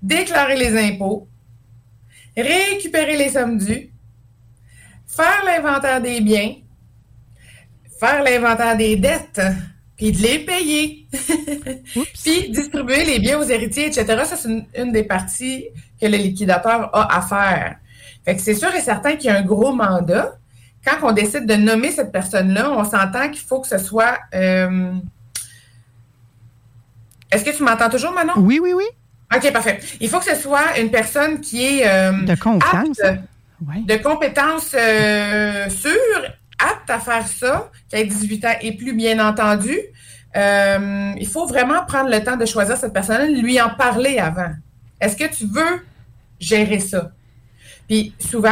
déclarer 0.03 0.57
les 0.57 0.77
impôts, 0.79 1.29
récupérer 2.37 3.17
les 3.17 3.31
sommes 3.31 3.59
dues, 3.59 3.91
faire 5.07 5.43
l'inventaire 5.45 6.01
des 6.01 6.21
biens, 6.21 6.55
faire 7.99 8.23
l'inventaire 8.23 8.77
des 8.77 8.97
dettes, 8.97 9.41
puis 9.97 10.13
de 10.13 10.19
les 10.19 10.39
payer, 10.41 11.07
puis 11.95 12.51
distribuer 12.51 13.05
les 13.05 13.19
biens 13.19 13.39
aux 13.39 13.45
héritiers, 13.45 13.87
etc. 13.87 14.05
Ça, 14.25 14.37
c'est 14.37 14.49
une, 14.77 14.93
des 14.93 15.05
parties 15.05 15.67
que 16.01 16.07
le 16.07 16.19
liquidateur 16.19 16.95
a 16.95 17.17
à 17.17 17.23
faire. 17.23 17.77
Fait 18.25 18.37
que 18.37 18.43
c'est 18.43 18.55
sûr 18.55 18.75
et 18.75 18.81
certain 18.81 19.17
qu'il 19.17 19.31
y 19.31 19.33
a 19.33 19.39
un 19.39 19.43
gros 19.43 19.73
mandat. 19.73 20.37
Quand 20.85 21.09
on 21.09 21.13
décide 21.13 21.47
de 21.47 21.55
nommer 21.55 21.91
cette 21.91 22.13
personne-là, 22.13 22.71
on 22.71 22.85
s'entend 22.85 23.31
qu'il 23.31 23.45
faut 23.45 23.61
que 23.61 23.69
ce 23.69 23.79
soit... 23.79 24.19
Euh, 24.35 24.93
est-ce 27.31 27.45
que 27.45 27.57
tu 27.57 27.63
m'entends 27.65 27.89
toujours, 27.89 28.13
Manon? 28.13 28.35
Oui, 28.37 28.61
oui, 28.63 28.73
oui. 28.73 28.85
OK, 29.35 29.53
parfait. 29.53 29.81
Il 30.01 30.09
faut 30.09 30.19
que 30.19 30.27
ce 30.27 30.37
soit 30.37 30.79
une 30.79 30.91
personne 30.91 31.41
qui 31.41 31.65
est... 31.65 31.89
Euh, 31.89 32.13
de 32.23 32.35
confiance. 32.37 32.99
De 33.61 33.97
compétences 33.97 34.77
euh, 34.79 35.69
sûres 35.71 36.37
apte 36.59 36.91
à 36.91 36.99
faire 36.99 37.27
ça, 37.27 37.71
qui 37.89 37.97
a 37.97 38.05
18 38.05 38.45
ans 38.45 38.55
et 38.61 38.73
plus, 38.73 38.95
bien 38.95 39.25
entendu, 39.27 39.79
euh, 40.37 41.13
il 41.19 41.27
faut 41.27 41.47
vraiment 41.47 41.85
prendre 41.87 42.11
le 42.11 42.23
temps 42.23 42.37
de 42.37 42.45
choisir 42.45 42.77
cette 42.77 42.93
personne, 42.93 43.33
lui 43.35 43.61
en 43.61 43.71
parler 43.71 44.19
avant. 44.19 44.51
Est-ce 45.01 45.17
que 45.17 45.25
tu 45.25 45.47
veux 45.47 45.85
gérer 46.39 46.79
ça? 46.79 47.11
Puis 47.89 48.15
souvent, 48.19 48.51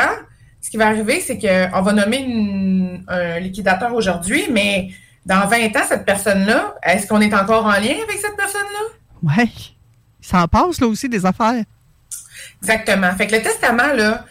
ce 0.61 0.71
qui 0.71 0.77
va 0.77 0.87
arriver, 0.87 1.21
c'est 1.21 1.39
qu'on 1.39 1.83
va 1.83 1.93
nommer 1.93 3.03
un 3.09 3.39
liquidateur 3.41 3.95
aujourd'hui, 3.95 4.45
mais 4.51 4.91
dans 5.27 5.47
20 5.47 5.77
ans, 5.77 5.85
cette 5.89 6.05
personne-là, 6.05 6.75
est-ce 6.83 7.07
qu'on 7.07 7.21
est 7.21 7.35
encore 7.35 7.67
en 7.67 7.73
lien 7.73 7.97
avec 8.03 8.19
cette 8.21 8.37
personne-là? 8.37 8.95
Oui. 9.23 9.77
Ça 10.21 10.43
en 10.43 10.49
passe 10.49 10.81
là 10.81 10.87
aussi 10.87 11.09
des 11.09 11.27
affaires. 11.27 11.65
Exactement. 12.63 13.15
Fait 13.15 13.27
que 13.27 13.37
le 13.37 13.43
testament, 13.43 13.93
là, 13.95 14.25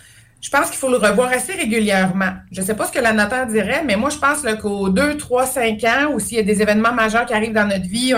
je 0.44 0.50
pense 0.50 0.70
qu'il 0.70 0.78
faut 0.78 0.90
le 0.90 0.98
revoir 0.98 1.32
assez 1.32 1.54
régulièrement. 1.54 2.34
Je 2.52 2.60
ne 2.60 2.66
sais 2.66 2.76
pas 2.76 2.86
ce 2.86 2.92
que 2.92 3.00
la 3.00 3.14
notaire 3.14 3.48
dirait, 3.48 3.82
mais 3.86 3.96
moi, 3.96 4.10
je 4.10 4.18
pense 4.18 4.44
qu'aux 4.62 4.90
2, 4.90 5.16
3, 5.16 5.46
5 5.46 5.84
ans, 5.86 6.12
ou 6.14 6.20
s'il 6.20 6.36
y 6.36 6.40
a 6.42 6.44
des 6.44 6.62
événements 6.62 6.92
majeurs 6.92 7.26
qui 7.26 7.34
arrivent 7.34 7.54
dans 7.54 7.66
notre 7.66 7.88
vie, 7.88 8.14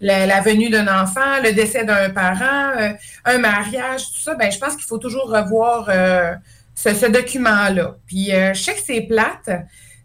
la, 0.00 0.40
venue 0.40 0.68
d'un 0.68 0.88
enfant, 1.02 1.40
le 1.44 1.52
décès 1.52 1.84
d'un 1.84 2.10
parent, 2.10 2.72
euh, 2.76 2.90
un 3.24 3.38
mariage, 3.38 4.12
tout 4.12 4.20
ça, 4.20 4.34
ben, 4.34 4.50
je 4.50 4.58
pense 4.58 4.74
qu'il 4.74 4.84
faut 4.84 4.98
toujours 4.98 5.30
revoir 5.30 5.86
euh, 5.88 6.34
ce, 6.74 7.08
document-là. 7.08 7.94
Puis, 8.04 8.34
euh, 8.34 8.52
je 8.52 8.62
sais 8.62 8.74
que 8.74 8.82
c'est 8.84 9.02
plate 9.02 9.50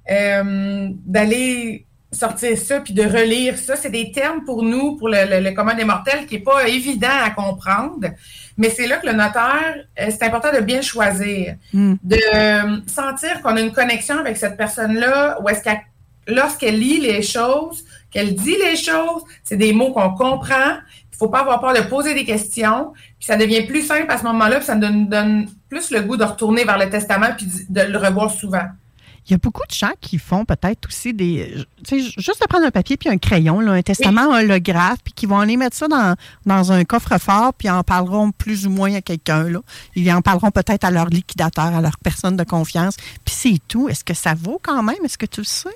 d'aller 0.07 1.87
sortir 2.11 2.55
ça 2.59 2.79
puis 2.79 2.93
de 2.93 3.01
relire 3.01 3.57
ça. 3.57 3.75
C'est 3.75 3.89
des 3.89 4.11
termes 4.11 4.43
pour 4.45 4.61
nous, 4.61 4.97
pour 4.97 5.09
le, 5.09 5.41
le, 5.41 5.51
commun 5.51 5.73
des 5.73 5.83
mortels, 5.83 6.27
qui 6.27 6.35
n'est 6.35 6.43
pas 6.43 6.67
évident 6.67 7.07
à 7.23 7.31
comprendre. 7.31 8.09
Mais 8.57 8.69
c'est 8.69 8.87
là 8.87 8.97
que 8.97 9.07
le 9.07 9.13
notaire, 9.13 9.75
euh, 9.99 10.07
c'est 10.09 10.23
important 10.23 10.51
de 10.53 10.61
bien 10.61 10.81
choisir, 10.81 11.55
hmm. 11.73 11.95
de 12.03 12.17
euh, 12.33 12.77
sentir 12.87 13.41
qu'on 13.41 13.55
a 13.57 13.61
une 13.61 13.73
connexion 13.73 14.17
avec 14.17 14.37
cette 14.37 14.55
personne-là, 14.57 15.39
ou 15.41 15.49
est-ce 15.49 15.61
qu'elle, 15.63 15.81
lorsqu'elle 16.27 16.79
lit 16.79 16.99
les 16.99 17.21
choses, 17.21 17.83
qu'elle 18.11 18.33
dit 18.33 18.55
les 18.55 18.75
choses, 18.77 19.23
c'est 19.43 19.57
des 19.57 19.73
mots 19.73 19.91
qu'on 19.91 20.11
comprend. 20.11 20.77
Il 21.11 21.17
faut 21.17 21.27
pas 21.27 21.41
avoir 21.41 21.59
peur 21.59 21.73
de 21.73 21.81
poser 21.81 22.13
des 22.13 22.25
questions. 22.25 22.93
Puis 23.19 23.27
ça 23.27 23.37
devient 23.37 23.63
plus 23.63 23.81
simple 23.81 24.09
à 24.09 24.17
ce 24.17 24.23
moment-là, 24.23 24.57
puis 24.57 24.65
ça 24.65 24.75
nous 24.75 25.05
donne 25.05 25.47
plus 25.69 25.91
le 25.91 26.01
goût 26.01 26.17
de 26.17 26.23
retourner 26.23 26.63
vers 26.63 26.77
le 26.77 26.89
testament 26.89 27.29
puis 27.37 27.47
de 27.69 27.81
le 27.81 27.97
revoir 27.97 28.31
souvent. 28.31 28.65
Il 29.27 29.31
y 29.31 29.33
a 29.33 29.37
beaucoup 29.37 29.63
de 29.67 29.73
gens 29.73 29.91
qui 30.01 30.19
font 30.19 30.45
peut-être 30.45 30.87
aussi 30.87 31.13
des. 31.13 31.65
Tu 31.83 32.01
sais, 32.01 32.13
juste 32.17 32.41
de 32.41 32.47
prendre 32.47 32.65
un 32.65 32.71
papier 32.71 32.95
puis 32.95 33.09
un 33.09 33.17
crayon, 33.17 33.59
là, 33.59 33.71
un 33.71 33.81
testament 33.81 34.29
holographe, 34.29 34.99
puis 35.03 35.13
qui 35.13 35.25
vont 35.25 35.39
aller 35.39 35.57
mettre 35.57 35.75
ça 35.75 35.87
dans, 35.87 36.15
dans 36.45 36.71
un 36.71 36.83
coffre-fort, 36.83 37.53
puis 37.55 37.69
en 37.69 37.83
parleront 37.83 38.31
plus 38.31 38.67
ou 38.67 38.69
moins 38.69 38.93
à 38.93 39.01
quelqu'un. 39.01 39.49
Là. 39.49 39.59
Ils 39.95 40.11
en 40.11 40.21
parleront 40.21 40.51
peut-être 40.51 40.83
à 40.83 40.91
leur 40.91 41.07
liquidateur, 41.07 41.65
à 41.65 41.81
leur 41.81 41.97
personne 41.97 42.35
de 42.35 42.43
confiance. 42.43 42.97
Puis 43.25 43.35
c'est 43.35 43.59
tout. 43.67 43.89
Est-ce 43.89 44.03
que 44.03 44.13
ça 44.13 44.35
vaut 44.35 44.59
quand 44.61 44.83
même? 44.83 44.97
Est-ce 45.03 45.17
que 45.17 45.25
tu 45.25 45.41
le 45.41 45.45
sais? 45.45 45.69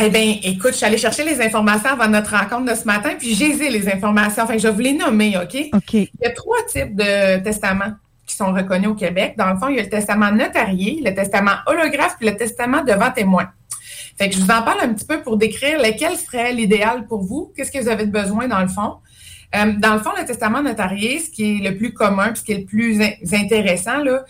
Eh 0.00 0.08
bien, 0.08 0.38
écoute, 0.42 0.72
je 0.72 0.76
suis 0.76 0.86
allée 0.86 0.98
chercher 0.98 1.24
les 1.24 1.40
informations 1.40 1.90
avant 1.90 2.08
notre 2.08 2.34
rencontre 2.34 2.72
de 2.72 2.74
ce 2.74 2.84
matin, 2.84 3.10
puis 3.18 3.34
j'ai 3.34 3.70
les 3.70 3.88
informations. 3.88 4.44
Enfin, 4.44 4.56
je 4.56 4.66
vais 4.66 4.72
vous 4.72 4.80
les 4.80 4.94
nommer, 4.94 5.36
OK? 5.36 5.56
OK. 5.72 5.92
Il 5.94 6.10
y 6.22 6.26
a 6.26 6.30
trois 6.30 6.62
types 6.70 6.96
de 6.96 7.42
testaments 7.42 7.92
qui 8.32 8.36
sont 8.36 8.52
reconnus 8.52 8.88
au 8.88 8.94
Québec. 8.94 9.34
Dans 9.38 9.50
le 9.52 9.58
fond, 9.58 9.68
il 9.68 9.76
y 9.76 9.78
a 9.78 9.82
le 9.82 9.88
testament 9.88 10.32
notarié, 10.32 11.00
le 11.04 11.14
testament 11.14 11.56
holographe 11.66 12.16
et 12.20 12.30
le 12.30 12.36
testament 12.36 12.82
devant 12.82 13.10
témoin. 13.10 13.48
Fait 14.18 14.28
que 14.28 14.34
je 14.34 14.40
vous 14.40 14.50
en 14.50 14.62
parle 14.62 14.80
un 14.82 14.92
petit 14.92 15.06
peu 15.06 15.22
pour 15.22 15.36
décrire 15.36 15.78
lequel 15.78 16.16
serait 16.16 16.52
l'idéal 16.52 17.06
pour 17.06 17.22
vous, 17.22 17.52
qu'est-ce 17.56 17.70
que 17.70 17.78
vous 17.78 17.88
avez 17.88 18.06
besoin 18.06 18.48
dans 18.48 18.60
le 18.60 18.68
fond. 18.68 18.96
Euh, 19.54 19.72
dans 19.78 19.94
le 19.94 20.00
fond, 20.00 20.10
le 20.18 20.24
testament 20.24 20.62
notarié, 20.62 21.18
ce 21.18 21.30
qui 21.30 21.56
est 21.58 21.70
le 21.70 21.76
plus 21.76 21.92
commun, 21.92 22.34
ce 22.34 22.42
qui 22.42 22.52
est 22.52 22.58
le 22.58 22.64
plus 22.64 23.00
intéressant, 23.32 23.98
là, 23.98 24.24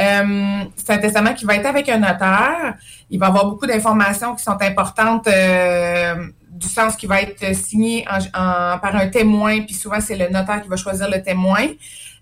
euh, 0.00 0.64
c'est 0.76 0.90
un 0.90 0.98
testament 0.98 1.34
qui 1.34 1.44
va 1.44 1.56
être 1.56 1.66
avec 1.66 1.88
un 1.88 1.98
notaire. 1.98 2.76
Il 3.10 3.18
va 3.18 3.26
avoir 3.26 3.46
beaucoup 3.46 3.66
d'informations 3.66 4.36
qui 4.36 4.44
sont 4.44 4.60
importantes 4.60 5.26
euh, 5.26 6.14
du 6.58 6.68
sens 6.68 6.96
qui 6.96 7.06
va 7.06 7.22
être 7.22 7.54
signé 7.54 8.04
par 8.32 8.96
un 8.96 9.08
témoin, 9.08 9.62
puis 9.62 9.74
souvent 9.74 10.00
c'est 10.00 10.16
le 10.16 10.28
notaire 10.28 10.62
qui 10.62 10.68
va 10.68 10.76
choisir 10.76 11.08
le 11.08 11.22
témoin. 11.22 11.66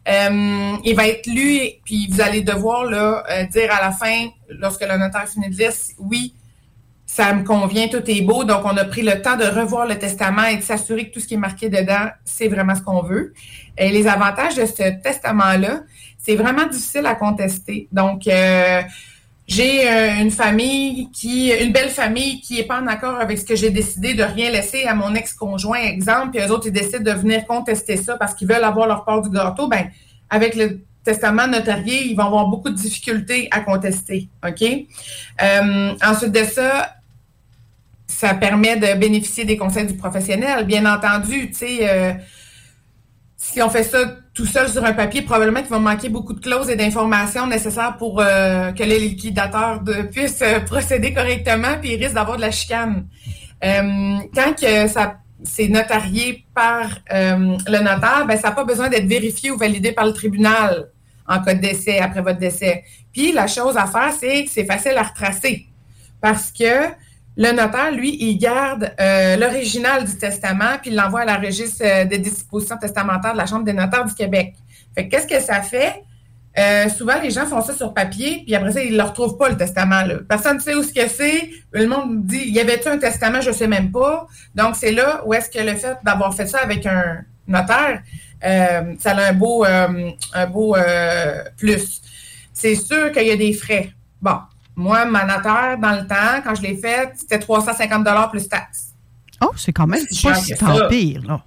Euh, 0.08 0.76
il 0.84 0.94
va 0.94 1.08
être 1.08 1.26
lu, 1.26 1.58
puis 1.84 2.06
vous 2.10 2.20
allez 2.20 2.42
devoir 2.42 2.84
là, 2.84 3.24
euh, 3.28 3.44
dire 3.46 3.72
à 3.72 3.84
la 3.84 3.90
fin, 3.90 4.28
lorsque 4.48 4.82
le 4.82 4.96
notaire 4.96 5.26
finit 5.28 5.50
de 5.50 5.56
lire, 5.56 5.72
oui, 5.98 6.32
ça 7.06 7.32
me 7.32 7.44
convient, 7.44 7.88
tout 7.88 8.02
est 8.08 8.20
beau. 8.20 8.44
Donc, 8.44 8.64
on 8.64 8.76
a 8.76 8.84
pris 8.84 9.02
le 9.02 9.20
temps 9.20 9.36
de 9.36 9.44
revoir 9.44 9.86
le 9.86 9.98
testament 9.98 10.44
et 10.44 10.56
de 10.56 10.62
s'assurer 10.62 11.08
que 11.08 11.14
tout 11.14 11.20
ce 11.20 11.26
qui 11.26 11.34
est 11.34 11.38
marqué 11.38 11.68
dedans, 11.68 12.08
c'est 12.24 12.48
vraiment 12.48 12.74
ce 12.74 12.82
qu'on 12.82 13.02
veut. 13.02 13.32
Et 13.78 13.90
les 13.90 14.06
avantages 14.06 14.54
de 14.54 14.66
ce 14.66 15.00
testament-là, 15.02 15.80
c'est 16.18 16.36
vraiment 16.36 16.66
difficile 16.66 17.06
à 17.06 17.14
contester. 17.14 17.88
Donc, 17.90 18.26
euh, 18.28 18.82
j'ai 19.46 19.88
une 20.20 20.32
famille 20.32 21.08
qui, 21.12 21.52
une 21.52 21.72
belle 21.72 21.90
famille 21.90 22.40
qui 22.40 22.58
est 22.58 22.64
pas 22.64 22.80
en 22.80 22.86
accord 22.88 23.20
avec 23.20 23.38
ce 23.38 23.44
que 23.44 23.54
j'ai 23.54 23.70
décidé 23.70 24.14
de 24.14 24.24
rien 24.24 24.50
laisser 24.50 24.84
à 24.84 24.94
mon 24.94 25.14
ex-conjoint, 25.14 25.80
exemple, 25.80 26.30
puis 26.30 26.40
eux 26.40 26.50
autres, 26.50 26.66
ils 26.66 26.72
décident 26.72 27.12
de 27.12 27.16
venir 27.16 27.46
contester 27.46 27.96
ça 27.96 28.16
parce 28.16 28.34
qu'ils 28.34 28.48
veulent 28.48 28.64
avoir 28.64 28.88
leur 28.88 29.04
part 29.04 29.22
du 29.22 29.30
gâteau. 29.30 29.68
Ben, 29.68 29.90
avec 30.30 30.56
le 30.56 30.80
testament 31.04 31.46
notarié, 31.46 32.06
ils 32.06 32.16
vont 32.16 32.24
avoir 32.24 32.48
beaucoup 32.48 32.70
de 32.70 32.74
difficultés 32.74 33.46
à 33.52 33.60
contester. 33.60 34.28
OK? 34.44 34.62
Euh, 34.62 35.94
ensuite 36.04 36.32
de 36.32 36.42
ça, 36.42 36.96
ça 38.08 38.34
permet 38.34 38.76
de 38.76 38.98
bénéficier 38.98 39.44
des 39.44 39.56
conseils 39.56 39.86
du 39.86 39.94
professionnel. 39.94 40.66
Bien 40.66 40.92
entendu, 40.92 41.48
tu 41.50 41.54
sais, 41.54 41.88
euh, 41.88 42.12
si 43.36 43.62
on 43.62 43.70
fait 43.70 43.84
ça 43.84 44.16
tout 44.36 44.46
seul 44.46 44.68
sur 44.68 44.84
un 44.84 44.92
papier, 44.92 45.22
probablement 45.22 45.60
qu'il 45.60 45.70
va 45.70 45.78
manquer 45.78 46.10
beaucoup 46.10 46.34
de 46.34 46.40
clauses 46.40 46.68
et 46.68 46.76
d'informations 46.76 47.46
nécessaires 47.46 47.96
pour 47.96 48.20
euh, 48.20 48.70
que 48.72 48.84
les 48.84 49.00
liquidateurs 49.00 49.80
de, 49.80 50.02
puissent 50.12 50.42
euh, 50.42 50.60
procéder 50.60 51.12
correctement, 51.14 51.78
puis 51.80 51.94
ils 51.94 51.96
risquent 51.96 52.14
d'avoir 52.14 52.36
de 52.36 52.42
la 52.42 52.50
chicane. 52.50 53.06
quand 53.60 54.54
que 54.60 54.88
ça 54.88 55.16
c'est 55.42 55.68
notarié 55.68 56.46
par 56.54 56.88
le 57.10 57.78
notaire, 57.78 58.24
ben, 58.26 58.38
ça 58.38 58.48
n'a 58.48 58.54
pas 58.54 58.64
besoin 58.64 58.88
d'être 58.88 59.06
vérifié 59.06 59.50
ou 59.50 59.58
validé 59.58 59.92
par 59.92 60.06
le 60.06 60.12
tribunal 60.12 60.88
en 61.28 61.40
cas 61.40 61.54
de 61.54 61.60
décès, 61.60 61.98
après 61.98 62.22
votre 62.22 62.38
décès. 62.38 62.84
Puis 63.12 63.32
la 63.32 63.46
chose 63.46 63.76
à 63.76 63.86
faire, 63.86 64.12
c'est 64.18 64.44
que 64.44 64.50
c'est 64.50 64.64
facile 64.64 64.96
à 64.96 65.02
retracer. 65.02 65.66
Parce 66.20 66.50
que 66.50 66.88
le 67.36 67.52
notaire, 67.52 67.92
lui, 67.92 68.16
il 68.18 68.38
garde 68.38 68.92
euh, 68.98 69.36
l'original 69.36 70.04
du 70.04 70.16
testament, 70.16 70.78
puis 70.80 70.90
il 70.90 70.96
l'envoie 70.96 71.20
à 71.20 71.24
la 71.26 71.36
registre 71.36 71.84
euh, 71.84 72.04
des 72.06 72.18
dispositions 72.18 72.78
testamentaires 72.78 73.34
de 73.34 73.38
la 73.38 73.44
Chambre 73.44 73.64
des 73.64 73.74
notaires 73.74 74.06
du 74.06 74.14
Québec. 74.14 74.54
Fait 74.94 75.06
qu'est-ce 75.06 75.26
que 75.26 75.38
ça 75.40 75.60
fait? 75.60 76.02
Euh, 76.58 76.88
souvent, 76.88 77.20
les 77.22 77.30
gens 77.30 77.44
font 77.44 77.60
ça 77.60 77.74
sur 77.74 77.92
papier, 77.92 78.42
puis 78.46 78.54
après 78.54 78.72
ça, 78.72 78.82
ils 78.82 78.92
ne 78.92 78.96
le 78.96 79.02
retrouvent 79.02 79.36
pas, 79.36 79.50
le 79.50 79.58
testament. 79.58 80.02
Là. 80.04 80.14
Personne 80.26 80.56
ne 80.56 80.62
sait 80.62 80.74
où 80.74 80.82
c'est. 80.82 81.50
Le 81.72 81.86
monde 81.86 82.24
dit, 82.24 82.48
y 82.48 82.58
avait-tu 82.58 82.88
un 82.88 82.96
testament? 82.96 83.42
Je 83.42 83.50
ne 83.50 83.54
sais 83.54 83.68
même 83.68 83.92
pas. 83.92 84.26
Donc, 84.54 84.74
c'est 84.74 84.92
là 84.92 85.20
où 85.26 85.34
est-ce 85.34 85.50
que 85.50 85.62
le 85.62 85.74
fait 85.74 85.98
d'avoir 86.02 86.34
fait 86.34 86.46
ça 86.46 86.60
avec 86.60 86.86
un 86.86 87.18
notaire, 87.46 88.02
ça 88.98 89.10
a 89.10 89.28
un 89.28 89.32
beau, 89.34 89.66
un 89.66 90.46
beau 90.46 90.74
plus. 91.58 92.00
C'est 92.54 92.74
sûr 92.74 93.12
qu'il 93.12 93.26
y 93.26 93.30
a 93.30 93.36
des 93.36 93.52
frais. 93.52 93.90
Bon, 94.22 94.38
moi, 94.76 95.06
ma 95.06 95.24
notaire, 95.24 95.78
dans 95.78 95.92
le 95.92 96.06
temps, 96.06 96.42
quand 96.44 96.54
je 96.54 96.62
l'ai 96.62 96.76
faite, 96.76 97.14
c'était 97.16 97.38
350 97.38 98.30
plus 98.30 98.46
taxes. 98.46 98.92
Oh, 99.40 99.52
c'est 99.56 99.72
quand 99.72 99.86
même 99.86 100.04
pas 100.22 100.34
si 100.34 100.54
tant 100.54 100.88
pire, 100.88 101.22
là. 101.26 101.42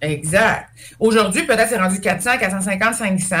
Exact. 0.00 0.68
Aujourd'hui, 0.98 1.44
peut-être 1.44 1.68
c'est 1.68 1.78
rendu 1.78 2.00
400, 2.00 2.38
450, 2.38 2.94
500. 2.94 3.36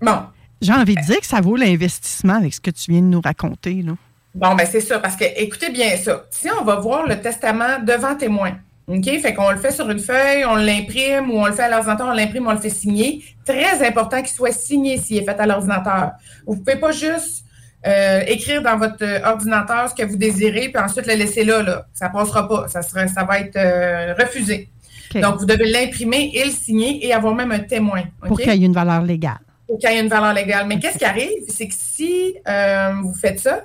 Bon. 0.00 0.24
J'ai 0.60 0.72
envie 0.72 0.96
de 0.96 1.00
dire 1.00 1.20
que 1.20 1.26
ça 1.26 1.40
vaut 1.40 1.56
l'investissement 1.56 2.34
avec 2.34 2.52
ce 2.52 2.60
que 2.60 2.70
tu 2.70 2.90
viens 2.90 3.00
de 3.00 3.06
nous 3.06 3.20
raconter, 3.20 3.82
là. 3.82 3.92
Bon, 4.34 4.54
ben 4.54 4.66
c'est 4.70 4.80
ça, 4.80 4.98
parce 4.98 5.16
que 5.16 5.24
écoutez 5.36 5.70
bien 5.70 5.96
ça. 5.96 6.24
Si 6.30 6.48
on 6.60 6.64
va 6.64 6.76
voir 6.76 7.06
le 7.06 7.20
testament 7.20 7.78
devant 7.82 8.14
témoin, 8.14 8.52
OK? 8.88 9.04
Fait 9.20 9.34
qu'on 9.34 9.50
le 9.50 9.58
fait 9.58 9.70
sur 9.70 9.88
une 9.90 9.98
feuille, 9.98 10.44
on 10.46 10.56
l'imprime 10.56 11.30
ou 11.30 11.38
on 11.38 11.46
le 11.46 11.52
fait 11.52 11.64
à 11.64 11.68
l'ordinateur, 11.68 12.08
on 12.08 12.12
l'imprime, 12.12 12.46
on 12.46 12.52
le 12.52 12.58
fait 12.58 12.70
signer. 12.70 13.22
Très 13.44 13.86
important 13.86 14.18
qu'il 14.18 14.34
soit 14.34 14.52
signé 14.52 14.96
s'il 14.96 15.18
est 15.18 15.24
fait 15.24 15.38
à 15.38 15.46
l'ordinateur. 15.46 16.12
Vous 16.46 16.54
ne 16.54 16.60
pouvez 16.60 16.76
pas 16.76 16.92
juste 16.92 17.44
euh, 17.86 18.22
écrire 18.26 18.62
dans 18.62 18.78
votre 18.78 19.04
ordinateur 19.24 19.90
ce 19.90 19.94
que 19.94 20.08
vous 20.08 20.16
désirez, 20.16 20.70
puis 20.70 20.82
ensuite 20.82 21.06
le 21.06 21.14
laisser 21.14 21.44
là. 21.44 21.62
là. 21.62 21.86
Ça 21.92 22.08
ne 22.08 22.12
passera 22.14 22.48
pas. 22.48 22.66
Ça, 22.68 22.80
sera, 22.82 23.06
ça 23.08 23.24
va 23.24 23.40
être 23.40 23.56
euh, 23.56 24.14
refusé. 24.14 24.70
Donc, 25.14 25.38
vous 25.38 25.46
devez 25.46 25.70
l'imprimer 25.70 26.32
et 26.34 26.44
le 26.44 26.50
signer 26.50 27.06
et 27.06 27.12
avoir 27.12 27.34
même 27.34 27.52
un 27.52 27.60
témoin. 27.60 28.04
Pour 28.26 28.38
qu'il 28.38 28.54
y 28.54 28.62
ait 28.62 28.66
une 28.66 28.72
valeur 28.72 29.02
légale. 29.02 29.38
Pour 29.66 29.78
qu'il 29.78 29.90
y 29.90 29.92
ait 29.92 30.00
une 30.00 30.08
valeur 30.08 30.32
légale. 30.32 30.66
Mais 30.66 30.78
qu'est-ce 30.78 30.98
qui 30.98 31.04
arrive? 31.04 31.30
C'est 31.48 31.68
que 31.68 31.74
si 31.76 32.34
euh, 32.46 32.92
vous 33.02 33.14
faites 33.14 33.40
ça, 33.40 33.64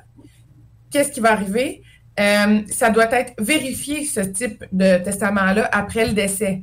qu'est-ce 0.91 1.11
qui 1.11 1.19
va 1.19 1.31
arriver? 1.31 1.81
Euh, 2.19 2.61
ça 2.69 2.89
doit 2.91 3.11
être 3.11 3.33
vérifié, 3.39 4.05
ce 4.05 4.19
type 4.19 4.63
de 4.71 4.97
testament-là, 5.03 5.67
après 5.71 6.05
le 6.05 6.13
décès. 6.13 6.61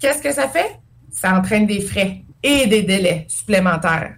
Qu'est-ce 0.00 0.22
que 0.22 0.32
ça 0.32 0.48
fait? 0.48 0.78
Ça 1.10 1.36
entraîne 1.36 1.66
des 1.66 1.80
frais 1.80 2.22
et 2.42 2.66
des 2.66 2.82
délais 2.82 3.26
supplémentaires. 3.28 4.16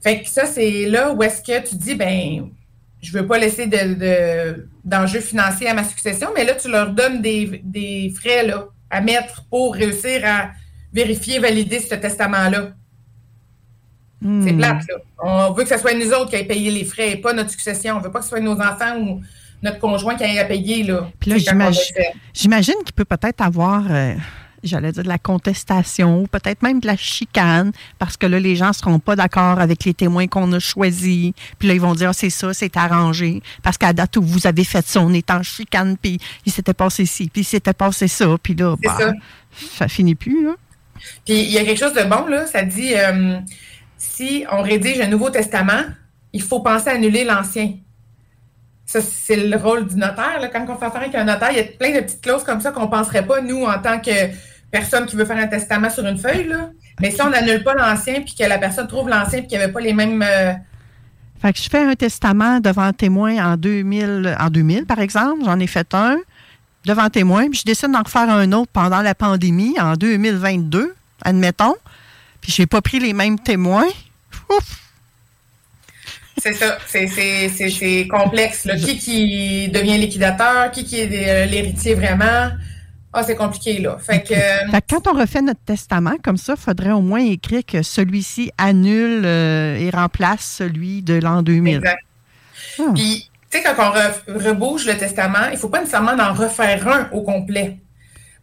Fait 0.00 0.22
que 0.22 0.28
ça, 0.28 0.46
c'est 0.46 0.86
là 0.86 1.12
où 1.12 1.22
est-ce 1.22 1.42
que 1.42 1.68
tu 1.68 1.74
dis, 1.74 1.94
ben, 1.94 2.50
je 3.00 3.12
veux 3.12 3.26
pas 3.26 3.38
laisser 3.38 3.66
d'enjeux 3.66 5.18
de, 5.18 5.24
financiers 5.24 5.68
à 5.68 5.74
ma 5.74 5.84
succession, 5.84 6.28
mais 6.34 6.44
là, 6.44 6.54
tu 6.54 6.70
leur 6.70 6.92
donnes 6.92 7.20
des, 7.20 8.12
frais 8.14 8.46
là, 8.46 8.66
à 8.90 9.00
mettre 9.00 9.44
pour 9.50 9.74
réussir 9.74 10.22
à 10.24 10.50
vérifier, 10.92 11.38
valider 11.40 11.80
ce 11.80 11.94
testament-là. 11.94 12.72
C'est 14.20 14.52
hmm. 14.52 14.58
plate, 14.58 14.82
là. 14.88 14.96
On 15.20 15.52
veut 15.52 15.62
que 15.62 15.68
ce 15.68 15.78
soit 15.78 15.94
nous 15.94 16.10
autres 16.12 16.30
qui 16.30 16.36
aient 16.36 16.44
payé 16.44 16.70
les 16.70 16.84
frais 16.84 17.12
et 17.12 17.16
pas 17.16 17.32
notre 17.32 17.50
succession. 17.50 17.96
On 17.96 18.00
veut 18.00 18.10
pas 18.10 18.18
que 18.18 18.24
ce 18.24 18.30
soit 18.30 18.40
nos 18.40 18.60
enfants 18.60 18.98
ou 19.00 19.20
notre 19.62 19.78
conjoint 19.78 20.14
qui 20.16 20.24
a 20.24 20.40
à 20.40 20.44
payer. 20.44 20.82
Là, 20.82 21.10
Puis 21.20 21.30
là, 21.30 21.36
j'imagine 22.34 22.74
qu'il 22.84 22.94
peut 22.94 23.04
peut-être 23.04 23.40
avoir, 23.40 23.84
euh, 23.90 24.14
j'allais 24.62 24.92
dire, 24.92 25.02
de 25.02 25.08
la 25.08 25.18
contestation, 25.18 26.26
peut-être 26.26 26.62
même 26.62 26.80
de 26.80 26.86
la 26.86 26.96
chicane, 26.96 27.72
parce 27.98 28.16
que 28.16 28.26
là, 28.26 28.38
les 28.38 28.56
gens 28.56 28.68
ne 28.68 28.72
seront 28.72 28.98
pas 28.98 29.16
d'accord 29.16 29.60
avec 29.60 29.84
les 29.84 29.94
témoins 29.94 30.26
qu'on 30.26 30.52
a 30.52 30.58
choisis. 30.58 31.32
Puis 31.58 31.68
là, 31.68 31.74
ils 31.74 31.80
vont 31.80 31.94
dire, 31.94 32.10
ah, 32.10 32.12
c'est 32.12 32.30
ça, 32.30 32.54
c'est 32.54 32.76
arrangé. 32.76 33.42
Parce 33.62 33.78
qu'à 33.78 33.92
date 33.92 34.16
où 34.16 34.22
vous 34.22 34.46
avez 34.46 34.64
fait 34.64 34.86
ça, 34.86 35.00
on 35.00 35.12
est 35.12 35.30
en 35.30 35.42
chicane, 35.42 35.96
puis 35.96 36.18
il 36.46 36.52
s'était 36.52 36.74
passé 36.74 37.06
ci, 37.06 37.28
puis 37.28 37.42
il 37.42 37.44
s'était 37.44 37.74
passé 37.74 38.08
ça. 38.08 38.36
Puis 38.42 38.54
là, 38.54 38.76
bah, 38.82 38.96
ça. 38.98 39.12
ça. 39.78 39.88
finit 39.88 40.14
plus. 40.14 40.44
Là. 40.44 40.54
Puis 41.24 41.40
il 41.40 41.50
y 41.50 41.58
a 41.58 41.64
quelque 41.64 41.78
chose 41.78 41.94
de 41.94 42.02
bon, 42.02 42.26
là. 42.26 42.46
Ça 42.46 42.62
dit, 42.62 42.94
euh, 42.94 43.38
si 43.96 44.44
on 44.50 44.62
rédige 44.62 45.00
un 45.00 45.08
Nouveau 45.08 45.30
Testament, 45.30 45.82
il 46.32 46.42
faut 46.42 46.60
penser 46.60 46.88
à 46.88 46.92
annuler 46.92 47.24
l'Ancien. 47.24 47.72
Ça, 48.88 49.02
c'est 49.02 49.36
le 49.36 49.56
rôle 49.58 49.86
du 49.86 49.96
notaire. 49.96 50.40
Quand 50.50 50.64
on 50.66 50.78
fait 50.78 50.86
affaire 50.86 51.02
avec 51.02 51.14
un 51.14 51.24
notaire, 51.24 51.50
il 51.50 51.58
y 51.58 51.60
a 51.60 51.64
plein 51.64 51.94
de 51.94 52.00
petites 52.00 52.22
clauses 52.22 52.42
comme 52.42 52.62
ça 52.62 52.72
qu'on 52.72 52.84
ne 52.84 52.90
penserait 52.90 53.26
pas, 53.26 53.42
nous, 53.42 53.64
en 53.64 53.78
tant 53.82 54.00
que 54.00 54.30
personne 54.70 55.04
qui 55.04 55.14
veut 55.14 55.26
faire 55.26 55.36
un 55.36 55.46
testament 55.46 55.90
sur 55.90 56.06
une 56.06 56.16
feuille. 56.16 56.48
Là. 56.48 56.70
Mais 56.98 57.10
si 57.10 57.20
on 57.20 57.28
n'annule 57.28 57.62
pas 57.62 57.74
l'ancien, 57.74 58.22
puis 58.22 58.34
que 58.34 58.44
la 58.44 58.56
personne 58.56 58.88
trouve 58.88 59.10
l'ancien, 59.10 59.40
puis 59.40 59.48
qu'il 59.48 59.58
n'y 59.58 59.64
avait 59.64 59.72
pas 59.74 59.80
les 59.80 59.92
mêmes. 59.92 60.24
Euh, 60.26 60.54
fait 61.38 61.52
que 61.52 61.58
je 61.58 61.68
fais 61.68 61.84
un 61.84 61.94
testament 61.96 62.60
devant 62.60 62.90
témoin 62.94 63.52
en 63.52 63.58
2000, 63.58 64.34
en 64.40 64.48
2000 64.48 64.86
par 64.86 65.00
exemple. 65.00 65.44
J'en 65.44 65.60
ai 65.60 65.66
fait 65.66 65.92
un 65.92 66.16
devant 66.86 67.10
témoin, 67.10 67.50
puis 67.50 67.58
je 67.58 67.64
décide 67.64 67.92
d'en 67.92 68.02
refaire 68.02 68.30
un 68.30 68.50
autre 68.52 68.70
pendant 68.72 69.02
la 69.02 69.14
pandémie 69.14 69.78
en 69.78 69.96
2022, 69.96 70.94
admettons. 71.22 71.76
Puis 72.40 72.52
je 72.52 72.62
n'ai 72.62 72.66
pas 72.66 72.80
pris 72.80 73.00
les 73.00 73.12
mêmes 73.12 73.38
témoins. 73.38 73.88
C'est 76.38 76.52
ça, 76.54 76.78
c'est 76.86 78.06
complexe. 78.08 78.68
Qui 78.84 78.98
qui 78.98 79.68
devient 79.68 79.98
liquidateur, 79.98 80.70
qui 80.70 80.84
qui 80.84 81.00
est 81.00 81.28
euh, 81.28 81.46
l'héritier 81.46 81.94
vraiment? 81.94 82.50
Ah, 83.12 83.22
c'est 83.22 83.36
compliqué, 83.36 83.80
là. 83.80 83.96
Fait 83.98 84.22
que, 84.22 84.34
euh, 84.34 84.80
quand 84.88 85.08
on 85.08 85.18
refait 85.18 85.40
notre 85.40 85.62
testament, 85.64 86.16
comme 86.22 86.36
ça, 86.36 86.54
il 86.56 86.60
faudrait 86.60 86.92
au 86.92 87.00
moins 87.00 87.24
écrire 87.24 87.62
que 87.66 87.82
celui-ci 87.82 88.52
annule 88.58 89.22
euh, 89.24 89.78
et 89.78 89.90
remplace 89.90 90.56
celui 90.58 91.02
de 91.02 91.14
l'an 91.14 91.42
2000. 91.42 91.76
Exact. 91.76 92.02
Ah. 92.78 92.82
Puis, 92.94 93.30
tu 93.50 93.58
sais, 93.58 93.64
quand 93.64 93.74
on 93.78 94.38
rebouge 94.38 94.86
le 94.86 94.96
testament, 94.96 95.46
il 95.48 95.54
ne 95.54 95.58
faut 95.58 95.70
pas 95.70 95.80
nécessairement 95.80 96.12
en 96.22 96.34
refaire 96.34 96.86
un 96.86 97.08
au 97.12 97.22
complet. 97.22 97.78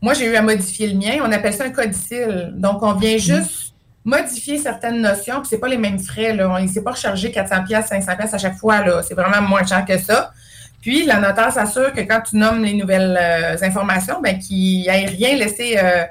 Moi, 0.02 0.14
j'ai 0.16 0.26
eu 0.26 0.36
à 0.36 0.42
modifier 0.42 0.88
le 0.88 0.98
mien. 0.98 1.20
On 1.24 1.32
appelle 1.32 1.54
ça 1.54 1.66
un 1.66 1.70
codicile. 1.70 2.54
Donc, 2.56 2.82
on 2.82 2.94
vient 2.94 3.18
juste 3.18 3.75
modifier 4.06 4.60
certaines 4.60 5.02
notions, 5.02 5.41
puis 5.41 5.50
c'est 5.50 5.58
pas 5.58 5.68
les 5.68 5.78
mêmes 5.78 6.00
frais, 6.00 6.34
là. 6.34 6.60
Il 6.62 6.70
s'est 6.70 6.84
pas 6.84 6.91
rechargé 6.91 7.32
400 7.32 7.63
pièces, 7.63 7.88
500 7.88 8.15
pièces 8.15 8.34
à 8.34 8.38
chaque 8.38 8.58
fois, 8.58 8.82
là. 8.82 9.02
C'est 9.02 9.15
vraiment 9.15 9.41
moins 9.41 9.65
cher 9.65 9.84
que 9.84 9.98
ça. 9.98 10.32
Puis, 10.82 11.06
la 11.06 11.20
notaire 11.20 11.52
s'assure 11.52 11.91
que 11.91 12.02
quand 12.02 12.22
tu 12.22 12.38
nommes 12.38 12.63
les 12.63 12.76
nouvelles 12.76 13.18
euh, 13.20 13.58
informations, 13.65 14.22
ben, 14.22 14.38
qu'il 14.38 14.82
n'y 14.82 14.88
ait 14.88 15.08
rien 15.08 15.36
laissé 15.36 15.78
euh, 15.80 16.04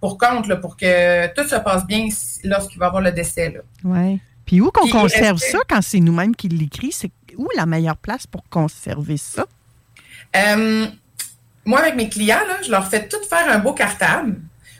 pour 0.00 0.18
compte, 0.18 0.46
là, 0.46 0.56
pour 0.56 0.76
que 0.76 1.26
tout 1.34 1.48
se 1.48 1.56
passe 1.56 1.86
bien 1.86 2.08
lorsqu'il 2.44 2.78
va 2.78 2.86
y 2.86 2.88
avoir 2.88 3.02
le 3.02 3.12
décès, 3.12 3.50
là. 3.50 3.60
Oui. 3.84 4.20
Puis 4.44 4.60
où 4.60 4.70
qu'on 4.70 4.88
conserve 4.88 5.38
ça 5.38 5.58
quand 5.68 5.82
c'est 5.82 6.00
nous-mêmes 6.00 6.36
qui 6.36 6.48
l'écrit? 6.48 6.92
C'est 6.92 7.10
où 7.36 7.48
la 7.56 7.66
meilleure 7.66 7.96
place 7.96 8.26
pour 8.26 8.44
conserver 8.48 9.16
ça? 9.16 9.46
Euh, 10.36 10.86
moi, 11.64 11.80
avec 11.80 11.96
mes 11.96 12.08
clients, 12.08 12.40
là, 12.48 12.56
je 12.62 12.70
leur 12.70 12.86
fais 12.86 13.08
tout 13.08 13.22
faire 13.28 13.50
un 13.50 13.58
beau 13.58 13.72
cartable 13.72 14.36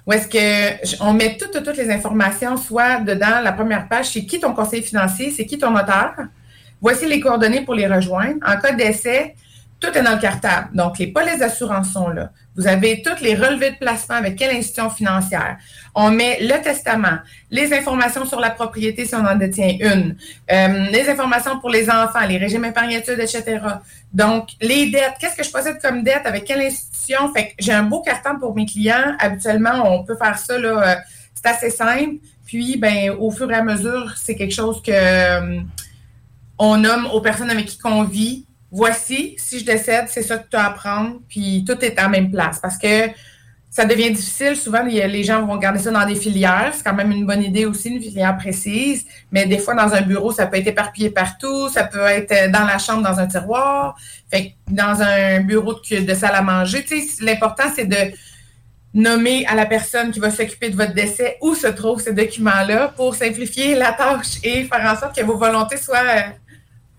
où 0.09 0.13
est-ce 0.13 0.97
qu'on 0.97 1.13
met 1.13 1.37
toutes, 1.37 1.63
toutes 1.63 1.77
les 1.77 1.91
informations, 1.91 2.57
soit 2.57 3.01
dedans 3.01 3.43
la 3.43 3.53
première 3.53 3.87
page, 3.89 4.07
c'est 4.07 4.25
qui 4.25 4.41
ton 4.41 4.55
conseiller 4.55 4.83
financier, 4.83 5.31
c'est 5.37 5.45
qui 5.45 5.59
ton 5.59 5.71
notaire. 5.71 6.15
Voici 6.81 7.05
les 7.05 7.21
coordonnées 7.21 7.61
pour 7.61 7.75
les 7.75 7.87
rejoindre. 7.87 8.39
En 8.47 8.57
cas 8.59 8.73
d'essai, 8.73 9.35
tout 9.81 9.97
est 9.97 10.03
dans 10.03 10.15
le 10.15 10.21
cartable. 10.21 10.69
Donc, 10.75 10.99
les 10.99 11.07
polices 11.07 11.39
d'assurance 11.39 11.93
sont 11.93 12.09
là. 12.09 12.31
Vous 12.57 12.67
avez 12.67 13.03
toutes 13.03 13.21
les 13.21 13.37
relevés 13.37 13.71
de 13.71 13.77
placement 13.77 14.17
avec 14.17 14.37
quelle 14.37 14.57
institution 14.57 14.91
financière. 14.91 15.59
On 15.95 16.11
met 16.11 16.39
le 16.41 16.61
testament, 16.61 17.19
les 17.51 17.73
informations 17.73 18.27
sur 18.27 18.41
la 18.41 18.51
propriété 18.51 19.05
si 19.05 19.15
on 19.15 19.25
en 19.25 19.37
détient 19.37 19.77
une, 19.79 20.17
euh, 20.51 20.87
les 20.91 21.09
informations 21.09 21.61
pour 21.61 21.71
les 21.71 21.89
enfants, 21.89 22.27
les 22.29 22.39
régimes 22.39 22.65
épargnatudes, 22.65 23.21
etc. 23.21 23.61
Donc, 24.13 24.49
les 24.61 24.91
dettes, 24.91 25.15
qu'est-ce 25.21 25.37
que 25.37 25.45
je 25.45 25.51
possède 25.53 25.81
comme 25.81 26.03
dette, 26.03 26.23
avec 26.25 26.45
quelle 26.45 26.63
institution? 26.63 27.33
Fait 27.33 27.51
que 27.51 27.55
j'ai 27.61 27.73
un 27.73 27.85
beau 27.85 28.03
carton 28.03 28.39
pour 28.41 28.57
mes 28.57 28.67
clients. 28.67 29.15
Habituellement, 29.21 29.85
on 29.85 30.03
peut 30.03 30.17
faire 30.17 30.39
ça, 30.39 30.59
là, 30.59 30.69
euh, 30.69 30.95
c'est 31.35 31.47
assez 31.47 31.71
simple. 31.71 32.17
Puis, 32.45 32.77
ben, 32.77 33.11
au 33.19 33.31
fur 33.31 33.49
et 33.53 33.55
à 33.55 33.63
mesure, 33.63 34.15
c'est 34.17 34.35
quelque 34.35 34.55
chose 34.55 34.83
que 34.83 34.91
euh, 34.93 35.61
on 36.59 36.79
nomme 36.79 37.07
aux 37.13 37.21
personnes 37.21 37.51
avec 37.51 37.67
qui 37.67 37.79
on 37.85 38.03
vit 38.03 38.48
voici, 38.71 39.37
si 39.39 39.61
je 39.61 39.65
décède, 39.65 40.07
c'est 40.09 40.23
ça 40.23 40.39
que 40.39 40.49
tu 40.49 40.57
as 40.57 40.67
à 40.67 40.71
prendre, 40.71 41.21
puis 41.29 41.65
tout 41.67 41.83
est 41.85 41.99
en 42.01 42.09
même 42.09 42.31
place. 42.31 42.59
Parce 42.61 42.79
que 42.79 43.11
ça 43.71 43.85
devient 43.85 44.11
difficile. 44.11 44.57
Souvent, 44.57 44.83
les 44.83 45.25
gens 45.25 45.45
vont 45.45 45.57
garder 45.57 45.79
ça 45.79 45.91
dans 45.91 46.07
des 46.07 46.15
filières. 46.15 46.73
C'est 46.75 46.83
quand 46.83 46.95
même 46.95 47.13
une 47.13 47.27
bonne 47.27 47.43
idée 47.43 47.67
aussi, 47.67 47.91
une 47.91 48.03
filière 48.03 48.37
précise. 48.37 49.05
Mais 49.31 49.47
des 49.47 49.59
fois, 49.59 49.75
dans 49.75 49.93
un 49.93 50.01
bureau, 50.01 50.33
ça 50.33 50.47
peut 50.47 50.57
être 50.57 50.67
éparpillé 50.67 51.11
partout. 51.11 51.69
Ça 51.69 51.85
peut 51.85 52.07
être 52.07 52.51
dans 52.51 52.65
la 52.65 52.79
chambre, 52.79 53.03
dans 53.03 53.19
un 53.19 53.27
tiroir. 53.27 53.97
Dans 54.69 55.03
un 55.03 55.41
bureau 55.41 55.75
de, 55.75 56.01
de 56.01 56.15
salle 56.15 56.35
à 56.35 56.43
manger. 56.43 56.85
L'important, 57.21 57.65
c'est 57.75 57.85
de 57.85 58.13
nommer 58.95 59.47
à 59.47 59.55
la 59.55 59.67
personne 59.67 60.11
qui 60.11 60.19
va 60.19 60.31
s'occuper 60.31 60.71
de 60.71 60.77
votre 60.77 60.95
décès 60.95 61.37
où 61.43 61.55
se 61.55 61.67
trouvent 61.67 62.01
ces 62.01 62.15
documents-là 62.15 62.89
pour 62.97 63.15
simplifier 63.15 63.75
la 63.75 63.93
tâche 63.93 64.39
et 64.43 64.65
faire 64.65 64.93
en 64.93 64.99
sorte 64.99 65.15
que 65.15 65.25
vos 65.25 65.37
volontés 65.37 65.77
soient 65.77 65.99
euh, 65.99 66.21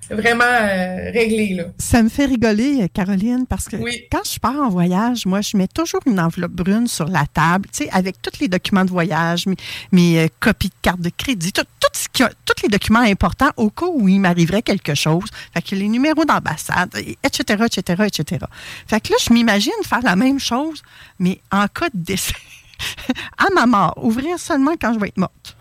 vraiment 0.10 0.44
euh, 0.44 1.12
réglé. 1.12 1.54
Là. 1.56 1.64
Ça 1.78 2.02
me 2.04 2.10
fait 2.10 2.26
rigoler, 2.26 2.88
Caroline, 2.94 3.46
parce 3.48 3.66
que 3.66 3.78
quand 4.12 4.24
je 4.24 4.40
pars 4.40 4.56
en 4.56 4.70
voyage, 4.70 5.26
moi, 5.26 5.42
je 5.42 5.58
mets 5.58 5.68
toujours 5.68 6.02
une 6.06 6.20
enveloppe 6.20 6.52
brune 6.52 6.88
sur 6.88 7.08
la 7.08 7.26
table, 7.26 7.68
tu 7.72 7.84
sais, 7.84 7.90
avec 7.92 8.22
tous 8.22 8.40
les 8.40 8.48
documents 8.48 8.86
de 8.86 8.90
voyage, 8.90 9.46
mes, 9.92 10.20
euh, 10.20 10.28
copies 10.40 10.70
de 10.70 10.74
carte 10.82 11.02
de 11.02 11.12
crédit, 11.16 11.52
tout, 11.52 11.64
ce 11.94 12.08
qui 12.12 12.24
tous 12.46 12.64
les 12.64 12.70
documents 12.70 13.00
importants 13.00 13.52
au 13.58 13.70
cas 13.70 13.88
où 13.88 14.08
il 14.08 14.20
m'arriverait 14.20 14.62
quelque 14.62 14.96
chose. 14.96 15.26
Fait 15.54 15.62
que 15.62 15.76
les 15.76 15.88
numéros 15.88 16.26
d'ambassade, 16.26 16.96
etc., 17.24 17.66
etc., 17.66 18.04
etc. 18.08 18.46
Fait 18.88 19.00
que 19.00 19.12
là, 19.12 19.18
je 19.22 19.34
m'imagine 19.34 19.72
faire 19.84 20.02
la 20.04 20.16
même 20.16 20.40
chose, 20.40 20.82
mais 21.20 21.42
en 21.52 21.68
cas 21.68 21.90
de 21.94 22.00
décès. 22.04 22.34
à 23.38 23.46
ma 23.54 23.66
mort, 23.66 23.94
ouvrir 24.02 24.40
seulement 24.40 24.74
quand 24.80 24.94
je 24.94 25.00
vais 25.00 25.10
être 25.10 25.18
morte 25.18 25.58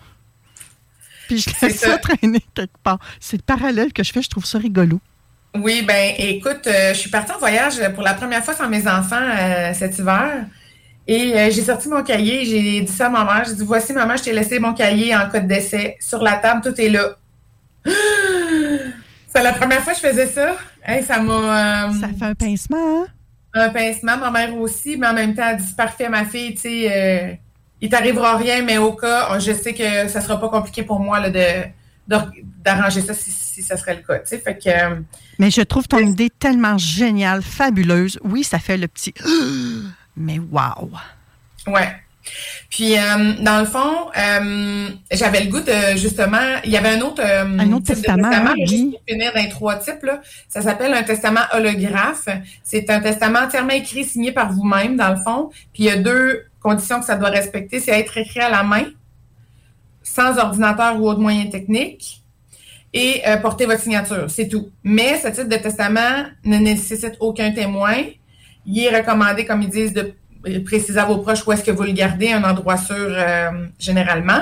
puis 1.29 1.37
je 1.37 1.49
laisse 1.61 1.79
ça. 1.79 1.97
traîner 1.99 2.43
quelque 2.55 2.77
part. 2.83 2.97
C'est 3.19 3.37
le 3.37 3.43
parallèle 3.43 3.93
que 3.93 4.03
je 4.03 4.11
fais, 4.11 4.21
je 4.21 4.29
trouve 4.29 4.45
ça 4.45 4.57
rigolo. 4.57 4.99
Oui, 5.55 5.83
ben 5.87 6.15
écoute, 6.17 6.65
euh, 6.65 6.93
je 6.93 6.99
suis 6.99 7.09
partie 7.09 7.31
en 7.31 7.37
voyage 7.37 7.75
pour 7.93 8.03
la 8.03 8.15
première 8.15 8.43
fois 8.43 8.55
sans 8.55 8.67
mes 8.67 8.87
enfants 8.87 9.15
euh, 9.21 9.71
cet 9.73 9.97
hiver. 9.99 10.45
Et 11.07 11.33
euh, 11.33 11.49
j'ai 11.51 11.63
sorti 11.63 11.87
mon 11.87 12.03
cahier, 12.03 12.45
j'ai 12.45 12.81
dit 12.81 12.91
ça 12.91 13.07
à 13.07 13.09
ma 13.09 13.23
mère. 13.23 13.45
J'ai 13.45 13.55
dit 13.55 13.63
Voici, 13.63 13.93
maman, 13.93 14.17
je 14.17 14.23
t'ai 14.23 14.33
laissé 14.33 14.59
mon 14.59 14.73
cahier 14.73 15.15
en 15.15 15.29
cas 15.29 15.39
de 15.39 15.47
décès. 15.47 15.97
Sur 15.99 16.21
la 16.23 16.37
table, 16.37 16.61
tout 16.63 16.79
est 16.81 16.89
là. 16.89 17.15
C'est 19.31 19.43
la 19.43 19.53
première 19.53 19.83
fois 19.83 19.93
que 19.93 19.99
je 19.99 20.07
faisais 20.07 20.27
ça. 20.27 20.55
ça 21.05 21.19
m'a. 21.21 21.91
ça 21.99 22.07
fait 22.07 22.25
un 22.25 22.35
pincement, 22.35 23.03
hein? 23.03 23.07
Un 23.53 23.69
pincement, 23.69 24.17
ma 24.17 24.31
mère 24.31 24.55
aussi, 24.57 24.97
mais 24.97 25.07
en 25.07 25.13
même 25.13 25.35
temps, 25.35 25.47
elle 25.47 25.57
dit 25.57 25.73
Parfait, 25.77 26.09
ma 26.09 26.25
fille, 26.25 26.55
tu 26.55 26.61
sais 26.61 27.39
il 27.81 27.89
t'arrivera 27.89 28.37
rien, 28.37 28.61
mais 28.61 28.77
au 28.77 28.93
cas, 28.93 29.39
je 29.39 29.53
sais 29.53 29.73
que 29.73 30.07
ça 30.07 30.21
sera 30.21 30.39
pas 30.39 30.49
compliqué 30.49 30.83
pour 30.83 30.99
moi 30.99 31.19
là, 31.19 31.29
de 31.29 31.69
d'arranger 32.63 33.01
ça 33.01 33.13
si, 33.13 33.61
ça 33.61 33.77
serait 33.77 33.95
le 33.95 34.01
cas. 34.01 34.23
Fait 34.25 34.57
que, 34.57 34.69
euh, 34.69 34.95
mais 35.37 35.51
je 35.51 35.61
trouve 35.61 35.87
ton 35.87 35.99
idée 35.99 36.29
tellement 36.29 36.77
géniale, 36.77 37.41
fabuleuse. 37.41 38.19
Oui, 38.23 38.43
ça 38.43 38.59
fait 38.59 38.77
le 38.77 38.87
petit 38.87 39.13
mais 40.17 40.39
wow! 40.39 40.89
Ouais. 41.67 41.89
Puis, 42.69 42.97
euh, 42.97 43.33
dans 43.41 43.59
le 43.59 43.65
fond, 43.65 44.09
euh, 44.15 44.89
j'avais 45.11 45.43
le 45.43 45.49
goût 45.49 45.61
de, 45.61 45.97
justement, 45.97 46.59
il 46.63 46.71
y 46.71 46.77
avait 46.77 46.89
un 46.89 47.01
autre, 47.01 47.23
un 47.23 47.71
autre 47.71 47.87
testament, 47.87 48.29
testament 48.29 48.53
oui. 48.55 48.95
finir 49.07 49.31
dans 49.33 49.49
trois 49.49 49.77
types. 49.77 50.03
Là. 50.03 50.21
Ça 50.47 50.61
s'appelle 50.61 50.93
un 50.93 51.03
testament 51.03 51.41
holographe. 51.53 52.27
C'est 52.63 52.89
un 52.89 52.99
testament 52.99 53.39
entièrement 53.39 53.71
écrit, 53.71 54.03
signé 54.03 54.31
par 54.31 54.51
vous-même, 54.51 54.95
dans 54.95 55.09
le 55.09 55.15
fond. 55.15 55.49
Puis, 55.73 55.83
il 55.83 55.85
y 55.85 55.89
a 55.89 55.97
deux 55.97 56.48
condition 56.61 56.99
que 56.99 57.05
ça 57.05 57.15
doit 57.15 57.29
respecter, 57.29 57.79
c'est 57.79 57.97
être 57.99 58.17
écrit 58.17 58.39
à 58.39 58.49
la 58.49 58.63
main, 58.63 58.85
sans 60.03 60.37
ordinateur 60.37 60.99
ou 60.99 61.07
autre 61.09 61.19
moyen 61.19 61.47
technique, 61.47 62.23
et 62.93 63.21
euh, 63.27 63.37
porter 63.37 63.65
votre 63.65 63.81
signature. 63.81 64.25
C'est 64.29 64.47
tout. 64.47 64.69
Mais 64.83 65.19
ce 65.19 65.27
type 65.27 65.47
de 65.47 65.57
testament 65.57 66.25
ne 66.43 66.57
nécessite 66.57 67.15
aucun 67.19 67.51
témoin. 67.51 67.95
Il 68.65 68.83
est 68.83 68.95
recommandé, 68.95 69.45
comme 69.45 69.61
ils 69.61 69.69
disent, 69.69 69.93
de 69.93 70.13
préciser 70.65 70.99
à 70.99 71.05
vos 71.05 71.17
proches 71.17 71.45
où 71.45 71.51
est-ce 71.51 71.63
que 71.63 71.71
vous 71.71 71.83
le 71.83 71.91
gardez, 71.91 72.31
un 72.31 72.43
endroit 72.43 72.77
sûr 72.77 72.95
euh, 72.95 73.67
généralement. 73.77 74.41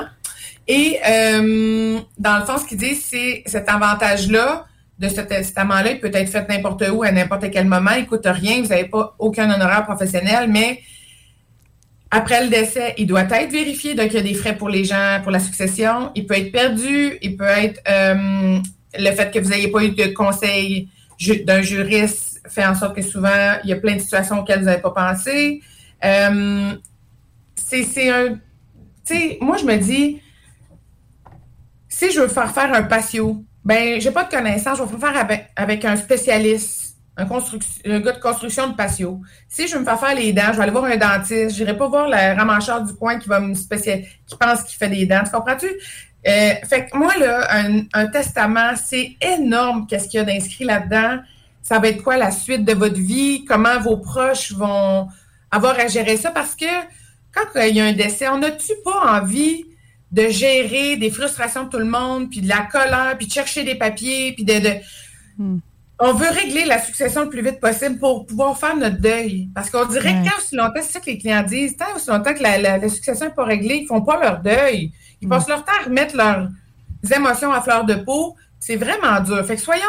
Et 0.67 0.99
euh, 1.07 1.99
dans 2.17 2.37
le 2.37 2.45
fond, 2.45 2.57
ce 2.57 2.65
qu'ils 2.65 2.77
disent, 2.77 3.03
c'est 3.03 3.43
cet 3.45 3.69
avantage-là 3.69 4.65
de 4.99 5.09
ce 5.09 5.21
testament-là, 5.21 5.91
il 5.91 5.99
peut 5.99 6.11
être 6.11 6.29
fait 6.29 6.47
n'importe 6.49 6.83
où, 6.91 7.03
à 7.03 7.11
n'importe 7.11 7.51
quel 7.51 7.67
moment, 7.67 7.91
il 7.91 8.01
ne 8.01 8.07
coûte 8.07 8.25
rien, 8.25 8.61
vous 8.61 8.69
n'avez 8.69 8.85
pas 8.85 9.15
aucun 9.19 9.49
honoraire 9.53 9.85
professionnel, 9.85 10.49
mais 10.49 10.81
après 12.09 12.43
le 12.43 12.49
décès, 12.49 12.93
il 12.97 13.07
doit 13.07 13.23
être 13.23 13.51
vérifié, 13.51 13.93
donc 13.95 14.07
il 14.07 14.13
y 14.13 14.19
a 14.19 14.21
des 14.21 14.33
frais 14.33 14.55
pour 14.55 14.69
les 14.69 14.85
gens, 14.85 15.19
pour 15.23 15.31
la 15.31 15.39
succession. 15.39 16.11
Il 16.15 16.25
peut 16.25 16.35
être 16.35 16.51
perdu, 16.51 17.17
il 17.21 17.35
peut 17.35 17.43
être 17.43 17.81
euh, 17.89 18.59
le 18.97 19.11
fait 19.11 19.31
que 19.31 19.39
vous 19.39 19.49
n'ayez 19.49 19.69
pas 19.69 19.83
eu 19.83 19.91
de 19.91 20.07
conseil 20.13 20.89
d'un 21.45 21.61
juriste 21.61 22.41
fait 22.47 22.65
en 22.65 22.75
sorte 22.75 22.95
que 22.95 23.01
souvent, 23.01 23.57
il 23.63 23.69
y 23.69 23.73
a 23.73 23.75
plein 23.75 23.95
de 23.95 24.01
situations 24.01 24.39
auxquelles 24.39 24.59
vous 24.59 24.65
n'avez 24.65 24.81
pas 24.81 24.91
pensé. 24.91 25.61
Euh, 26.03 26.73
c'est 27.55 28.09
un... 28.09 28.35
Tu 28.35 28.39
sais, 29.03 29.37
moi, 29.41 29.57
je 29.57 29.65
me 29.65 29.75
dis, 29.77 30.21
si 31.89 32.11
je 32.11 32.21
veux 32.21 32.27
faire 32.27 32.53
faire 32.53 32.73
un 32.73 32.83
patio, 32.83 33.43
ben, 33.65 33.99
j'ai 33.99 34.11
pas 34.11 34.23
de 34.23 34.29
connaissances, 34.29 34.77
je 34.77 34.83
vais 34.83 34.99
faire 34.99 35.17
avec, 35.17 35.49
avec 35.55 35.83
un 35.83 35.95
spécialiste 35.95 36.96
un, 37.17 37.99
gars 37.99 38.11
de 38.11 38.19
construction 38.19 38.69
de 38.69 38.75
patio. 38.75 39.21
Si 39.49 39.67
je 39.67 39.73
veux 39.73 39.79
me 39.79 39.85
faire 39.85 39.99
faire 39.99 40.15
les 40.15 40.33
dents, 40.33 40.51
je 40.51 40.57
vais 40.57 40.63
aller 40.63 40.71
voir 40.71 40.85
un 40.85 40.97
dentiste. 40.97 41.55
Je 41.55 41.63
n'irai 41.63 41.75
pas 41.75 41.87
voir 41.87 42.07
le 42.07 42.37
ramacheur 42.37 42.83
du 42.83 42.93
coin 42.93 43.17
qui 43.17 43.27
va 43.27 43.39
me 43.39 43.55
spécial... 43.55 44.03
qui 44.27 44.35
pense 44.37 44.63
qu'il 44.63 44.77
fait 44.77 44.89
des 44.89 45.05
dents. 45.05 45.23
Tu 45.25 45.31
comprends-tu? 45.31 45.67
Euh, 45.67 46.53
fait 46.67 46.87
que 46.87 46.97
moi, 46.97 47.17
là, 47.17 47.47
un, 47.93 48.07
testament, 48.07 48.75
c'est 48.75 49.15
énorme 49.21 49.87
qu'est-ce 49.87 50.07
qu'il 50.07 50.19
y 50.19 50.21
a 50.21 50.25
d'inscrit 50.25 50.63
là-dedans. 50.63 51.19
Ça 51.63 51.79
va 51.79 51.87
être 51.87 52.03
quoi 52.03 52.17
la 52.17 52.31
suite 52.31 52.63
de 52.63 52.73
votre 52.73 52.99
vie? 52.99 53.45
Comment 53.45 53.79
vos 53.79 53.97
proches 53.97 54.51
vont 54.51 55.07
avoir 55.49 55.79
à 55.79 55.87
gérer 55.87 56.17
ça? 56.17 56.31
Parce 56.31 56.55
que 56.55 56.65
quand 57.33 57.61
il 57.61 57.75
y 57.75 57.81
a 57.81 57.85
un 57.85 57.93
décès, 57.93 58.27
on 58.27 58.37
n'a-tu 58.37 58.73
pas 58.83 59.19
envie 59.19 59.65
de 60.11 60.29
gérer 60.29 60.97
des 60.97 61.09
frustrations 61.09 61.63
de 61.63 61.69
tout 61.69 61.79
le 61.79 61.85
monde, 61.85 62.29
puis 62.29 62.41
de 62.41 62.47
la 62.47 62.61
colère, 62.71 63.15
puis 63.17 63.27
de 63.27 63.31
chercher 63.31 63.63
des 63.63 63.75
papiers, 63.75 64.33
puis 64.33 64.45
de... 64.45 64.59
de... 64.59 64.73
Hmm 65.37 65.57
on 65.99 66.13
veut 66.13 66.29
régler 66.29 66.65
la 66.65 66.79
succession 66.79 67.23
le 67.23 67.29
plus 67.29 67.41
vite 67.41 67.59
possible 67.59 67.97
pour 67.97 68.25
pouvoir 68.25 68.57
faire 68.57 68.75
notre 68.75 68.97
deuil. 68.97 69.49
Parce 69.55 69.69
qu'on 69.69 69.85
dirait 69.85 70.13
que 70.13 70.29
tant 70.29 70.37
aussi 70.37 70.55
longtemps, 70.55 70.81
c'est 70.81 70.93
ça 70.93 70.99
que 70.99 71.07
les 71.07 71.17
clients 71.17 71.43
disent, 71.43 71.75
tant 71.75 71.95
aussi 71.95 72.09
longtemps 72.09 72.33
que 72.33 72.43
la, 72.43 72.89
succession 72.89 73.27
n'est 73.27 73.33
pas 73.33 73.45
réglée, 73.45 73.77
ils 73.77 73.83
ne 73.83 73.87
font 73.87 74.01
pas 74.01 74.19
leur 74.19 74.39
deuil. 74.39 74.91
Ils 75.21 75.27
passent 75.27 75.47
leur 75.47 75.65
temps 75.65 75.71
à 75.81 75.85
remettre 75.85 76.15
leurs 76.15 76.49
émotions 77.15 77.51
à 77.51 77.61
fleur 77.61 77.85
de 77.85 77.95
peau. 77.95 78.35
C'est 78.59 78.75
vraiment 78.75 79.19
dur. 79.21 79.43
Fait 79.45 79.55
que 79.55 79.61
soyons 79.61 79.83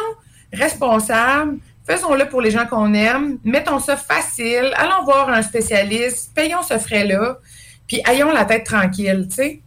responsables, 0.53 1.59
faisons-le 1.87 2.27
pour 2.29 2.41
les 2.41 2.51
gens 2.51 2.67
qu'on 2.67 2.95
aime, 2.95 3.39
mettons 3.45 3.79
ça 3.79 3.97
facile, 3.97 4.73
allons 4.77 5.05
voir 5.05 5.29
un 5.29 5.43
spécialiste, 5.43 6.33
payons 6.35 6.63
ce 6.63 6.79
frais-là, 6.79 7.39
puis 7.87 8.01
ayons 8.09 8.33
la 8.33 8.47
tête 8.47 8.65
tranquille, 8.65 9.27
tu 9.29 9.37
sais. 9.37 9.63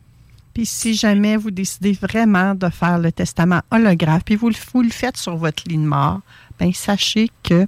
Puis 0.53 0.65
si 0.65 0.93
jamais 0.95 1.37
vous 1.37 1.51
décidez 1.51 1.93
vraiment 1.93 2.55
de 2.55 2.69
faire 2.69 2.99
le 2.99 3.11
testament 3.11 3.61
holographe, 3.71 4.23
puis 4.25 4.35
vous, 4.35 4.49
le 4.49 4.89
faites 4.89 5.17
sur 5.17 5.37
votre 5.37 5.63
ligne 5.67 5.85
mort, 5.85 6.21
bien 6.59 6.71
sachez 6.73 7.29
que 7.43 7.67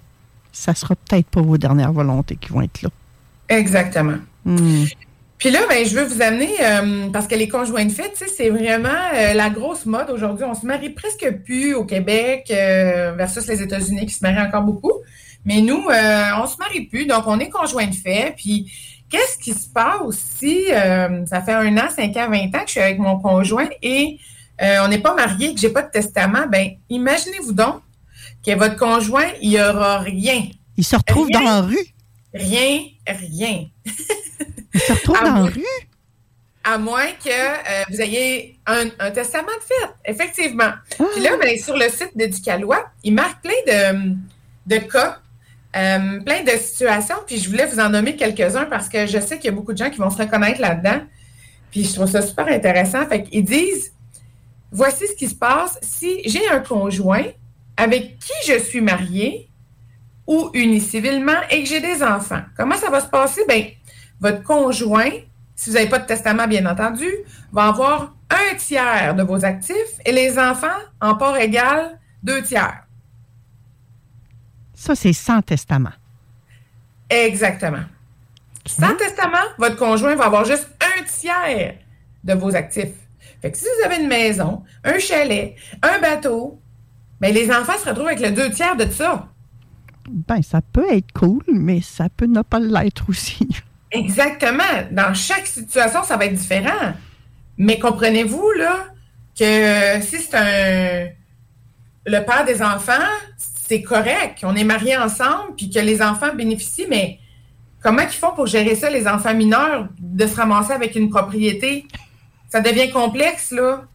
ça 0.52 0.76
sera 0.76 0.96
peut-être 0.96 1.28
pas 1.28 1.42
vos 1.42 1.58
dernières 1.58 1.94
volontés 1.94 2.36
qui 2.36 2.52
vont 2.52 2.62
être 2.62 2.82
là. 2.82 2.90
Exactement. 3.50 4.18
Hmm. 4.46 4.86
Puis 5.44 5.52
là, 5.52 5.60
ben, 5.68 5.86
je 5.86 5.94
veux 5.94 6.06
vous 6.06 6.22
amener, 6.22 6.52
euh, 6.62 7.10
parce 7.12 7.28
que 7.28 7.36
les 7.36 7.50
conjoints 7.50 7.84
de 7.84 7.92
fête, 7.92 8.24
c'est 8.34 8.50
vraiment 8.50 8.88
euh, 9.14 9.34
la 9.34 9.50
grosse 9.50 9.86
mode 9.86 10.10
aujourd'hui. 10.10 10.46
On 10.46 10.54
se 10.54 10.66
marie 10.66 10.92
presque 10.92 11.30
plus 11.44 11.74
au 11.74 11.84
Québec 11.84 12.48
euh, 12.50 13.14
versus 13.18 13.46
les 13.48 13.62
États-Unis 13.62 14.06
qui 14.06 14.14
se 14.14 14.24
marient 14.24 14.40
encore 14.40 14.62
beaucoup. 14.62 14.94
Mais 15.44 15.60
nous, 15.60 15.84
on 15.86 16.48
se 16.48 16.56
marie 16.58 16.86
plus, 16.86 17.06
donc 17.06 17.24
on 17.28 17.38
est 17.40 17.50
conjoint 17.50 17.88
de 17.88 17.94
fait. 17.94 18.34
Puis 18.38 18.72
Qu'est-ce 19.14 19.38
qui 19.38 19.54
se 19.54 19.70
passe 19.70 20.18
si 20.40 20.72
euh, 20.72 21.24
ça 21.28 21.40
fait 21.44 21.54
un 21.54 21.78
an, 21.78 21.88
cinq 21.96 22.18
ans, 22.18 22.32
vingt 22.32 22.48
ans 22.48 22.62
que 22.62 22.66
je 22.66 22.72
suis 22.72 22.80
avec 22.80 22.98
mon 22.98 23.20
conjoint 23.20 23.70
et 23.84 24.18
euh, 24.60 24.78
on 24.84 24.88
n'est 24.88 24.98
pas 24.98 25.14
marié, 25.14 25.54
que 25.54 25.62
j'ai 25.62 25.70
pas 25.70 25.84
de 25.84 25.92
testament? 25.92 26.48
Ben, 26.48 26.72
imaginez-vous 26.90 27.52
donc 27.52 27.84
que 28.44 28.56
votre 28.58 28.76
conjoint, 28.76 29.28
il 29.40 29.50
n'y 29.50 29.62
aura 29.62 30.00
rien. 30.00 30.48
Il 30.78 30.84
se 30.84 30.96
retrouve 30.96 31.30
dans 31.30 31.42
la 31.42 31.62
rue? 31.62 31.78
Rien, 32.34 32.86
rien. 33.06 33.68
il 34.74 34.82
se 34.82 34.94
retrouve 34.94 35.20
dans 35.24 35.36
la 35.36 35.44
rue? 35.44 35.64
À 36.64 36.80
moins 36.80 37.12
que 37.24 37.30
euh, 37.30 37.84
vous 37.92 38.02
ayez 38.02 38.58
un, 38.66 39.12
testament 39.12 39.46
de 39.46 39.64
fait, 39.64 40.12
effectivement. 40.12 40.72
Puis 40.90 41.22
là, 41.22 41.38
ben, 41.40 41.56
sur 41.60 41.78
le 41.78 41.88
site 41.90 42.14
d'Éducalois, 42.16 42.84
il 43.04 43.14
marque 43.14 43.44
plein 43.44 43.54
de, 43.68 44.16
de 44.66 44.78
cas 44.78 45.20
euh, 45.76 46.20
plein 46.22 46.44
de 46.44 46.52
situations, 46.52 47.16
puis 47.26 47.38
je 47.38 47.50
voulais 47.50 47.66
vous 47.66 47.80
en 47.80 47.90
nommer 47.90 48.16
quelques-uns 48.16 48.66
parce 48.66 48.90
que 48.90 49.08
je 49.08 49.20
sais 49.20 49.38
qu'il 49.38 49.46
y 49.46 49.50
a 49.50 49.52
beaucoup 49.52 49.74
de 49.74 49.78
gens 49.78 49.90
qui 49.90 49.98
vont 49.98 50.10
se 50.10 50.18
reconnaître 50.18 50.62
là-dedans. 50.62 51.02
Puis 51.72 51.86
je 51.86 51.94
trouve 51.94 52.10
ça 52.10 52.22
super 52.22 52.48
intéressant. 52.48 53.06
Fait 53.08 53.24
qu'ils 53.24 53.44
disent 53.44 53.94
voici 54.72 55.08
ce 55.08 55.14
qui 55.14 55.28
se 55.28 55.36
passe 55.36 55.80
si 55.82 56.22
j'ai 56.26 56.48
un 56.50 56.60
conjoint 56.60 57.24
avec 57.78 58.20
qui 58.20 58.34
je 58.48 58.60
suis 58.60 58.82
mariée 58.82 59.50
ou 60.28 60.50
uni 60.54 60.80
civilement 60.80 61.42
et 61.50 61.64
que 61.64 61.70
j'ai 61.70 61.82
des 61.82 62.04
enfants. 62.04 62.42
Comment 62.56 62.76
ça 62.76 62.90
va 62.90 63.02
se 63.02 63.08
passer? 63.08 63.42
Bien, 63.48 63.66
votre 64.20 64.44
conjoint, 64.44 65.10
si 65.56 65.70
vous 65.70 65.76
n'avez 65.76 65.90
pas 65.90 66.00
de 66.00 66.06
testament, 66.06 66.48
bien 66.48 66.66
entendu, 66.66 67.10
va 67.52 67.68
avoir 67.68 68.16
un 68.30 68.56
tiers 68.56 69.16
de 69.16 69.24
vos 69.24 69.44
actifs 69.44 70.00
et 70.06 70.12
les 70.12 70.38
enfants, 70.40 70.68
en 71.02 71.16
part 71.16 71.38
égale, 71.38 72.00
deux 72.22 72.42
tiers. 72.42 72.83
Ça, 74.84 74.96
c'est 74.96 75.14
sans 75.14 75.42
testament. 75.42 75.94
Exactement. 77.10 77.86
Sans 78.66 78.94
testament, 78.98 79.46
votre 79.58 79.78
conjoint 79.78 80.14
va 80.16 80.26
avoir 80.26 80.44
juste 80.44 80.70
un 80.82 81.04
tiers 81.04 81.76
de 82.22 82.34
vos 82.34 82.54
actifs. 82.54 82.92
Fait 83.42 83.50
que 83.50 83.58
si 83.58 83.64
vous 83.64 83.86
avez 83.86 84.02
une 84.02 84.10
maison, 84.10 84.62
un 84.84 85.00
chalet, 85.00 85.56
un 85.82 86.02
bateau, 86.02 86.60
ben 87.22 87.34
les 87.34 87.50
enfants 87.50 87.78
se 87.82 87.88
retrouvent 87.88 88.08
avec 88.08 88.20
le 88.20 88.32
deux 88.32 88.52
tiers 88.52 88.76
de 88.76 88.92
ça. 88.92 89.30
Ben, 90.10 90.42
ça 90.42 90.60
peut 90.62 90.92
être 90.92 91.14
cool, 91.14 91.44
mais 91.48 91.80
ça 91.80 92.10
peut 92.10 92.26
ne 92.26 92.42
pas 92.42 92.60
l'être 92.60 93.08
aussi. 93.08 93.48
Exactement. 93.92 94.64
Dans 94.92 95.14
chaque 95.14 95.48
situation, 95.48 96.04
ça 96.04 96.18
va 96.18 96.26
être 96.26 96.36
différent. 96.36 96.92
Mais 97.58 97.80
comprenez-vous, 97.80 98.52
là, 98.58 98.88
que 99.40 100.02
si 100.02 100.18
c'est 100.18 100.36
un. 100.36 101.23
Le 102.06 102.20
père 102.20 102.44
des 102.46 102.62
enfants, 102.62 102.94
c'est 103.38 103.82
correct. 103.82 104.40
On 104.44 104.56
est 104.56 104.64
mariés 104.64 104.98
ensemble, 104.98 105.56
puis 105.56 105.70
que 105.70 105.80
les 105.80 106.02
enfants 106.02 106.34
bénéficient, 106.36 106.88
mais 106.90 107.20
comment 107.82 108.02
ils 108.02 108.10
font 108.10 108.34
pour 108.36 108.46
gérer 108.46 108.76
ça, 108.76 108.90
les 108.90 109.08
enfants 109.08 109.34
mineurs, 109.34 109.88
de 110.00 110.28
se 110.28 110.36
ramasser 110.36 110.74
avec 110.74 110.96
une 110.96 111.10
propriété? 111.10 111.86
Ça 112.50 112.60
devient 112.60 112.92
complexe, 112.92 113.52
là. 113.52 113.86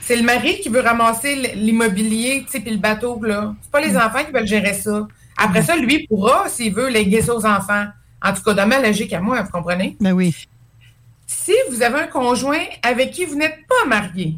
C'est 0.00 0.16
le 0.16 0.22
mari 0.22 0.60
qui 0.60 0.68
veut 0.68 0.80
ramasser 0.80 1.36
l'immobilier, 1.54 2.42
tu 2.44 2.52
sais, 2.52 2.60
puis 2.60 2.70
le 2.70 2.78
bateau, 2.78 3.22
là. 3.22 3.54
C'est 3.62 3.70
pas 3.70 3.80
les 3.80 3.96
enfants 3.96 4.24
qui 4.24 4.32
veulent 4.32 4.46
gérer 4.46 4.74
ça. 4.74 5.06
Après 5.36 5.62
ça, 5.62 5.76
lui 5.76 6.06
pourra, 6.06 6.48
s'il 6.48 6.74
veut, 6.74 6.88
léguer 6.88 7.22
ça 7.22 7.34
aux 7.34 7.46
enfants. 7.46 7.86
En 8.22 8.32
tout 8.32 8.42
cas, 8.42 8.54
de 8.54 8.62
ma 8.62 8.80
logique 8.80 9.12
à 9.12 9.20
moi, 9.20 9.42
vous 9.42 9.50
comprenez? 9.50 9.96
Ben 10.00 10.12
oui. 10.12 10.34
Si 11.26 11.52
vous 11.70 11.82
avez 11.82 12.00
un 12.00 12.06
conjoint 12.06 12.64
avec 12.82 13.10
qui 13.10 13.24
vous 13.26 13.34
n'êtes 13.34 13.66
pas 13.66 13.86
marié, 13.86 14.36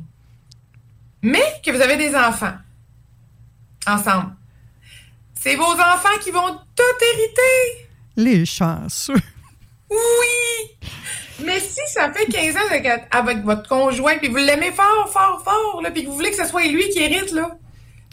mais 1.22 1.44
que 1.64 1.70
vous 1.70 1.80
avez 1.80 1.96
des 1.96 2.14
enfants 2.14 2.54
ensemble, 3.87 4.33
c'est 5.40 5.57
vos 5.57 5.64
enfants 5.64 6.18
qui 6.22 6.31
vont 6.31 6.49
tout 6.75 7.05
hériter. 7.12 7.88
Les 8.16 8.44
chanceux. 8.44 9.14
Oui! 9.90 10.88
Mais 11.44 11.61
si 11.61 11.81
ça 11.88 12.11
fait 12.12 12.27
15 12.27 12.57
ans 12.57 13.01
avec, 13.11 13.44
votre 13.44 13.68
conjoint, 13.68 14.16
puis 14.18 14.29
vous 14.29 14.37
l'aimez 14.37 14.72
fort, 14.72 15.09
fort, 15.12 15.42
fort, 15.44 15.81
là, 15.83 15.90
puis 15.90 16.05
que 16.05 16.09
vous 16.09 16.14
voulez 16.14 16.31
que 16.31 16.37
ce 16.37 16.46
soit 16.46 16.66
lui 16.66 16.88
qui 16.88 17.01
hérite, 17.01 17.33
là, 17.33 17.57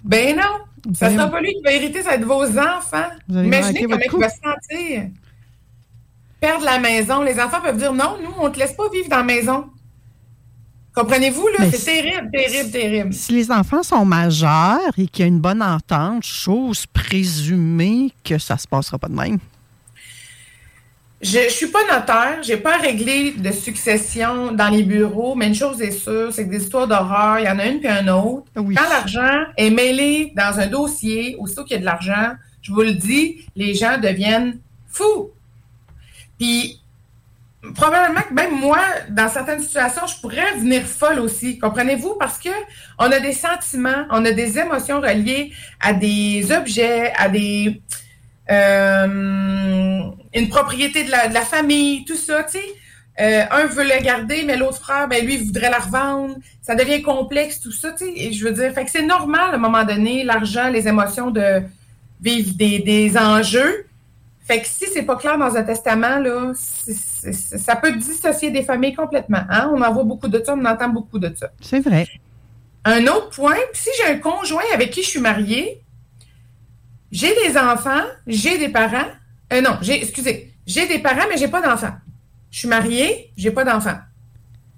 ben 0.03 0.35
non! 0.35 0.93
Ça 0.93 1.09
ne 1.09 1.17
sera 1.17 1.29
pas 1.29 1.39
lui 1.39 1.53
qui 1.53 1.61
va 1.63 1.71
hériter, 1.71 2.01
ça 2.01 2.09
va 2.09 2.15
être 2.15 2.25
vos 2.25 2.43
enfants. 2.59 3.09
Imaginez 3.29 3.83
comment 3.83 3.97
il 3.97 4.19
va 4.19 4.29
se 4.29 4.35
sentir. 4.35 5.03
Perdre 6.41 6.65
la 6.65 6.77
maison. 6.77 7.21
Les 7.21 7.39
enfants 7.39 7.61
peuvent 7.61 7.77
dire 7.77 7.93
non, 7.93 8.17
nous, 8.21 8.33
on 8.37 8.49
ne 8.49 8.53
te 8.53 8.59
laisse 8.59 8.73
pas 8.73 8.89
vivre 8.89 9.07
dans 9.07 9.17
la 9.17 9.23
maison. 9.23 9.69
Comprenez-vous, 10.93 11.47
là? 11.47 11.65
C'est 11.71 11.85
terrible, 11.85 12.29
terrible, 12.31 12.71
terrible. 12.71 13.13
Si 13.13 13.31
les 13.31 13.49
enfants 13.49 13.81
sont 13.81 14.05
majeurs 14.05 14.91
et 14.97 15.07
qu'il 15.07 15.23
y 15.23 15.25
a 15.25 15.27
une 15.27 15.39
bonne 15.39 15.63
entente, 15.63 16.23
chose 16.23 16.85
présumée 16.85 18.11
que 18.23 18.37
ça 18.37 18.55
ne 18.55 18.59
se 18.59 18.67
passera 18.67 18.99
pas 18.99 19.07
de 19.07 19.15
même. 19.15 19.39
Je 21.19 21.39
ne 21.39 21.49
suis 21.49 21.67
pas 21.67 21.79
notaire, 21.83 22.43
j'ai 22.43 22.57
pas 22.57 22.77
réglé 22.77 23.31
de 23.31 23.51
succession 23.51 24.51
dans 24.51 24.67
les 24.67 24.83
bureaux, 24.83 25.35
mais 25.35 25.47
une 25.47 25.55
chose 25.55 25.81
est 25.81 25.91
sûre, 25.91 26.33
c'est 26.33 26.45
que 26.45 26.51
des 26.51 26.61
histoires 26.61 26.85
d'horreur, 26.85 27.39
il 27.39 27.45
y 27.45 27.49
en 27.49 27.59
a 27.59 27.65
une 27.65 27.79
puis 27.79 27.87
un 27.87 28.09
autre. 28.09 28.45
Quand 28.53 28.89
l'argent 28.89 29.45
est 29.55 29.69
mêlé 29.69 30.33
dans 30.35 30.59
un 30.59 30.67
dossier, 30.67 31.37
aussitôt 31.39 31.63
qu'il 31.63 31.75
y 31.75 31.77
a 31.77 31.79
de 31.79 31.85
l'argent, 31.85 32.33
je 32.61 32.73
vous 32.73 32.81
le 32.81 32.91
dis, 32.91 33.45
les 33.55 33.73
gens 33.73 33.97
deviennent 33.97 34.59
fous. 34.89 35.31
Puis 36.37 36.81
probablement 37.75 38.21
que 38.21 38.33
même 38.33 38.59
moi, 38.59 38.79
dans 39.09 39.29
certaines 39.29 39.61
situations, 39.61 40.05
je 40.05 40.19
pourrais 40.19 40.55
devenir 40.55 40.83
folle 40.83 41.19
aussi. 41.19 41.59
Comprenez-vous? 41.59 42.15
Parce 42.19 42.37
que 42.37 42.49
on 42.99 43.11
a 43.11 43.19
des 43.19 43.33
sentiments, 43.33 44.05
on 44.09 44.25
a 44.25 44.31
des 44.31 44.59
émotions 44.59 44.99
reliées 44.99 45.51
à 45.79 45.93
des 45.93 46.51
objets, 46.51 47.13
à 47.17 47.29
des 47.29 47.81
euh, 48.51 50.03
une 50.35 50.49
propriété 50.49 51.05
de 51.05 51.11
la, 51.11 51.29
de 51.29 51.33
la, 51.33 51.41
famille, 51.41 52.03
tout 52.05 52.15
ça, 52.17 52.43
tu 52.43 52.57
sais. 52.59 52.65
Euh, 53.19 53.43
un 53.51 53.65
veut 53.67 53.83
la 53.83 53.99
garder, 53.99 54.43
mais 54.43 54.57
l'autre 54.57 54.79
frère, 54.79 55.07
ben 55.07 55.23
lui, 55.23 55.37
voudrait 55.37 55.69
la 55.69 55.79
revendre. 55.79 56.35
Ça 56.61 56.75
devient 56.75 57.01
complexe, 57.01 57.61
tout 57.61 57.71
ça, 57.71 57.91
tu 57.91 58.05
sais. 58.05 58.13
Et 58.15 58.33
je 58.33 58.43
veux 58.43 58.51
dire, 58.51 58.73
fait 58.73 58.83
que 58.83 58.91
c'est 58.91 59.05
normal 59.05 59.51
à 59.51 59.55
un 59.55 59.59
moment 59.59 59.83
donné, 59.85 60.23
l'argent, 60.23 60.69
les 60.69 60.87
émotions 60.87 61.31
de 61.31 61.61
vivre 62.21 62.53
des, 62.55 62.79
des 62.79 63.17
enjeux. 63.17 63.85
Fait 64.45 64.61
que 64.61 64.67
si 64.67 64.85
c'est 64.93 65.03
pas 65.03 65.15
clair 65.15 65.37
dans 65.37 65.55
un 65.55 65.63
testament, 65.63 66.19
là, 66.19 66.51
ça 66.53 67.75
peut 67.77 67.93
dissocier 67.93 68.51
des 68.51 68.63
familles 68.63 68.93
complètement. 68.93 69.43
Hein? 69.49 69.71
On 69.73 69.81
en 69.81 69.93
voit 69.93 70.03
beaucoup 70.03 70.27
de 70.27 70.43
ça, 70.43 70.53
on 70.53 70.65
entend 70.65 70.89
beaucoup 70.89 71.17
de 71.17 71.33
ça. 71.33 71.49
C'est 71.61 71.79
vrai. 71.79 72.07
Un 72.83 73.07
autre 73.07 73.29
point, 73.29 73.55
si 73.71 73.89
j'ai 73.97 74.11
un 74.11 74.19
conjoint 74.19 74.63
avec 74.73 74.91
qui 74.91 75.01
je 75.01 75.07
suis 75.07 75.21
mariée, 75.21 75.81
j'ai 77.11 77.33
des 77.47 77.57
enfants, 77.57 78.03
j'ai 78.27 78.57
des 78.57 78.67
parents. 78.69 79.07
Euh, 79.53 79.61
non, 79.61 79.77
j'ai, 79.81 80.01
excusez, 80.01 80.53
j'ai 80.65 80.87
des 80.87 80.99
parents, 80.99 81.25
mais 81.29 81.37
j'ai 81.37 81.47
pas 81.47 81.61
d'enfants. 81.61 81.95
Je 82.51 82.59
suis 82.59 82.67
mariée, 82.67 83.31
j'ai 83.37 83.51
pas 83.51 83.63
d'enfants. 83.63 83.97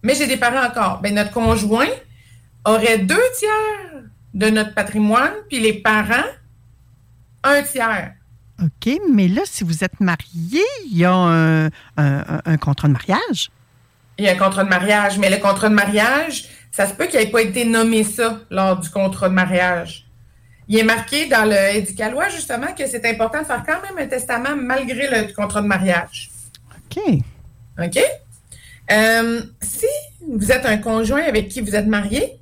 Mais 0.03 0.13
j'ai 0.13 0.27
des 0.27 0.37
parents 0.37 0.67
encore. 0.67 1.01
Ben, 1.01 1.15
notre 1.15 1.31
conjoint 1.31 1.89
aurait 2.65 2.99
deux 2.99 3.23
tiers 3.35 4.03
de 4.35 4.49
notre 4.49 4.75
patrimoine, 4.75 5.33
puis 5.49 5.59
les 5.59 5.73
parents, 5.73 6.29
un 7.43 7.63
tiers. 7.63 8.13
OK, 8.63 8.99
mais 9.11 9.27
là, 9.27 9.41
si 9.45 9.63
vous 9.63 9.83
êtes 9.83 9.99
marié, 9.99 10.63
il 10.85 10.97
y 10.97 11.05
a 11.05 11.13
un, 11.13 11.69
un, 11.97 12.57
contrat 12.57 12.87
de 12.87 12.93
mariage. 12.93 13.49
Il 14.17 14.25
y 14.25 14.29
a 14.29 14.31
un 14.31 14.37
contrat 14.37 14.63
de 14.63 14.69
mariage, 14.69 15.17
mais 15.17 15.29
le 15.29 15.37
contrat 15.37 15.67
de 15.69 15.73
mariage, 15.73 16.45
ça 16.71 16.87
se 16.87 16.93
peut 16.93 17.07
qu'il 17.07 17.19
n'ait 17.19 17.27
pas 17.27 17.41
été 17.41 17.65
nommé 17.65 18.03
ça 18.03 18.39
lors 18.49 18.79
du 18.79 18.89
contrat 18.89 19.27
de 19.27 19.33
mariage 19.33 20.05
il 20.67 20.79
est 20.79 20.83
marqué 20.83 21.27
dans 21.27 21.45
le 21.45 21.75
édicalois, 21.75 22.29
justement, 22.29 22.73
que 22.77 22.87
c'est 22.87 23.05
important 23.05 23.41
de 23.41 23.45
faire 23.45 23.63
quand 23.65 23.81
même 23.83 24.03
un 24.03 24.07
testament 24.07 24.55
malgré 24.55 25.07
le 25.07 25.33
contrat 25.33 25.61
de 25.61 25.67
mariage. 25.67 26.31
OK. 26.77 27.03
OK? 27.79 27.99
Euh, 28.91 29.41
si 29.61 29.85
vous 30.27 30.51
êtes 30.51 30.65
un 30.65 30.77
conjoint 30.77 31.23
avec 31.23 31.49
qui 31.49 31.61
vous 31.61 31.75
êtes 31.75 31.87
marié, 31.87 32.39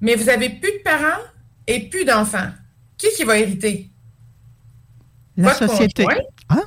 mais 0.00 0.14
vous 0.14 0.28
avez 0.28 0.50
plus 0.50 0.72
de 0.72 0.82
parents 0.84 1.22
et 1.66 1.88
plus 1.88 2.04
d'enfants, 2.04 2.50
qui 2.96 3.08
qui 3.16 3.24
va 3.24 3.38
hériter? 3.38 3.90
La 5.38 5.54
société. 5.54 6.06
Hein? 6.50 6.64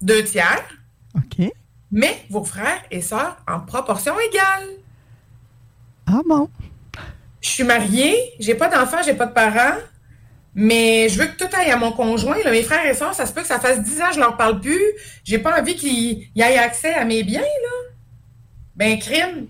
Deux 0.00 0.24
tiers. 0.24 0.64
OK. 1.14 1.50
Mais 1.92 2.24
vos 2.30 2.44
frères 2.44 2.82
et 2.90 3.02
sœurs 3.02 3.36
en 3.46 3.60
proportion 3.60 4.14
égale. 4.18 4.68
Ah 6.06 6.20
bon? 6.26 6.48
je 7.46 7.52
suis 7.52 7.64
mariée, 7.64 8.32
j'ai 8.40 8.54
pas 8.54 8.68
d'enfants, 8.68 9.02
j'ai 9.04 9.14
pas 9.14 9.26
de 9.26 9.32
parents, 9.32 9.78
mais 10.54 11.08
je 11.08 11.18
veux 11.18 11.26
que 11.26 11.36
tout 11.36 11.56
aille 11.56 11.70
à 11.70 11.76
mon 11.76 11.92
conjoint. 11.92 12.36
mes 12.44 12.62
frères 12.62 12.84
et 12.84 12.94
sœurs, 12.94 13.14
ça 13.14 13.24
se 13.24 13.32
peut 13.32 13.42
que 13.42 13.46
ça 13.46 13.60
fasse 13.60 13.80
10 13.82 14.00
ans 14.00 14.08
que 14.08 14.14
je 14.14 14.20
leur 14.20 14.36
parle 14.36 14.60
plus. 14.60 14.82
J'ai 15.22 15.38
pas 15.38 15.60
envie 15.60 15.76
qu'ils 15.76 16.28
aient 16.36 16.58
accès 16.58 16.92
à 16.94 17.04
mes 17.04 17.22
biens, 17.22 17.40
là. 17.40 17.92
Ben, 18.74 18.98
crime. 18.98 19.46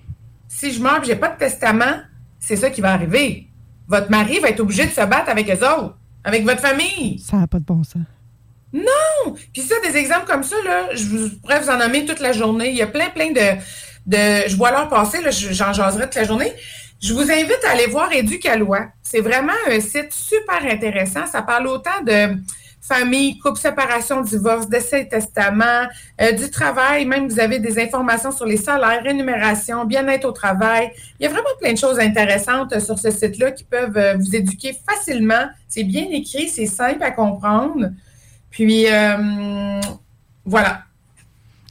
Si 0.46 0.72
je 0.72 0.80
meurs 0.80 1.02
et 1.02 1.06
j'ai 1.06 1.16
pas 1.16 1.28
de 1.28 1.38
testament, 1.38 2.00
c'est 2.38 2.56
ça 2.56 2.70
qui 2.70 2.80
va 2.80 2.92
arriver. 2.92 3.48
Votre 3.88 4.10
mari 4.10 4.40
va 4.40 4.50
être 4.50 4.60
obligé 4.60 4.84
de 4.84 4.90
se 4.90 5.00
battre 5.00 5.30
avec 5.30 5.48
eux 5.50 5.66
autres, 5.66 5.96
avec 6.26 6.44
votre 6.44 6.60
famille? 6.60 7.20
Ça 7.20 7.36
n'a 7.36 7.46
pas 7.46 7.60
de 7.60 7.64
bon 7.64 7.84
sens. 7.84 8.02
Non! 8.72 9.34
Puis 9.52 9.62
ça, 9.62 9.76
des 9.80 9.96
exemples 9.96 10.26
comme 10.26 10.42
ça, 10.42 10.56
là, 10.64 10.88
je 10.92 11.28
pourrais 11.40 11.60
vous 11.60 11.70
en 11.70 11.78
nommer 11.78 12.04
toute 12.04 12.18
la 12.18 12.32
journée. 12.32 12.70
Il 12.70 12.76
y 12.76 12.82
a 12.82 12.88
plein, 12.88 13.08
plein 13.10 13.30
de. 13.30 13.56
de 14.06 14.48
je 14.48 14.56
vois 14.56 14.72
l'heure 14.72 14.88
passer, 14.88 15.18
j'en 15.30 15.72
jaserai 15.72 16.04
toute 16.04 16.16
la 16.16 16.24
journée. 16.24 16.52
Je 17.00 17.14
vous 17.14 17.30
invite 17.30 17.60
à 17.64 17.70
aller 17.70 17.86
voir 17.86 18.12
Éducalois. 18.12 18.86
C'est 19.02 19.20
vraiment 19.20 19.52
un 19.70 19.78
site 19.78 20.12
super 20.12 20.64
intéressant. 20.64 21.26
Ça 21.26 21.42
parle 21.42 21.68
autant 21.68 22.02
de 22.04 22.36
famille, 22.86 23.38
couple, 23.38 23.58
séparation, 23.58 24.20
divorce, 24.20 24.68
décès, 24.68 25.06
testament, 25.06 25.86
euh, 26.20 26.32
du 26.32 26.50
travail. 26.50 27.04
Même 27.04 27.28
vous 27.28 27.40
avez 27.40 27.58
des 27.58 27.78
informations 27.78 28.30
sur 28.30 28.46
les 28.46 28.56
salaires, 28.56 29.02
rémunération, 29.02 29.84
bien-être 29.84 30.24
au 30.24 30.32
travail. 30.32 30.90
Il 31.18 31.24
y 31.24 31.26
a 31.26 31.30
vraiment 31.30 31.48
plein 31.60 31.72
de 31.72 31.78
choses 31.78 31.98
intéressantes 31.98 32.78
sur 32.80 32.98
ce 32.98 33.10
site-là 33.10 33.50
qui 33.52 33.64
peuvent 33.64 33.96
euh, 33.96 34.14
vous 34.16 34.34
éduquer 34.36 34.74
facilement. 34.88 35.48
C'est 35.68 35.84
bien 35.84 36.06
écrit, 36.10 36.48
c'est 36.48 36.66
simple 36.66 37.02
à 37.02 37.10
comprendre. 37.10 37.90
Puis 38.50 38.86
euh, 38.88 39.80
voilà. 40.44 40.82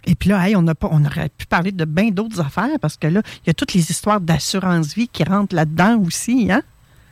Et 0.08 0.15
puis 0.15 0.30
là, 0.30 0.45
on, 0.56 0.67
a 0.67 0.75
pas, 0.75 0.89
on 0.91 1.04
aurait 1.04 1.30
pu 1.30 1.47
parler 1.47 1.71
de 1.71 1.86
bien 1.86 2.10
d'autres 2.10 2.39
affaires 2.39 2.78
parce 2.80 2.97
que 2.97 3.08
là, 3.08 3.21
il 3.43 3.47
y 3.47 3.49
a 3.49 3.54
toutes 3.54 3.73
les 3.73 3.89
histoires 3.89 4.21
d'assurance-vie 4.21 5.08
qui 5.08 5.23
rentrent 5.23 5.56
là-dedans 5.56 5.97
aussi, 6.06 6.51
hein? 6.51 6.62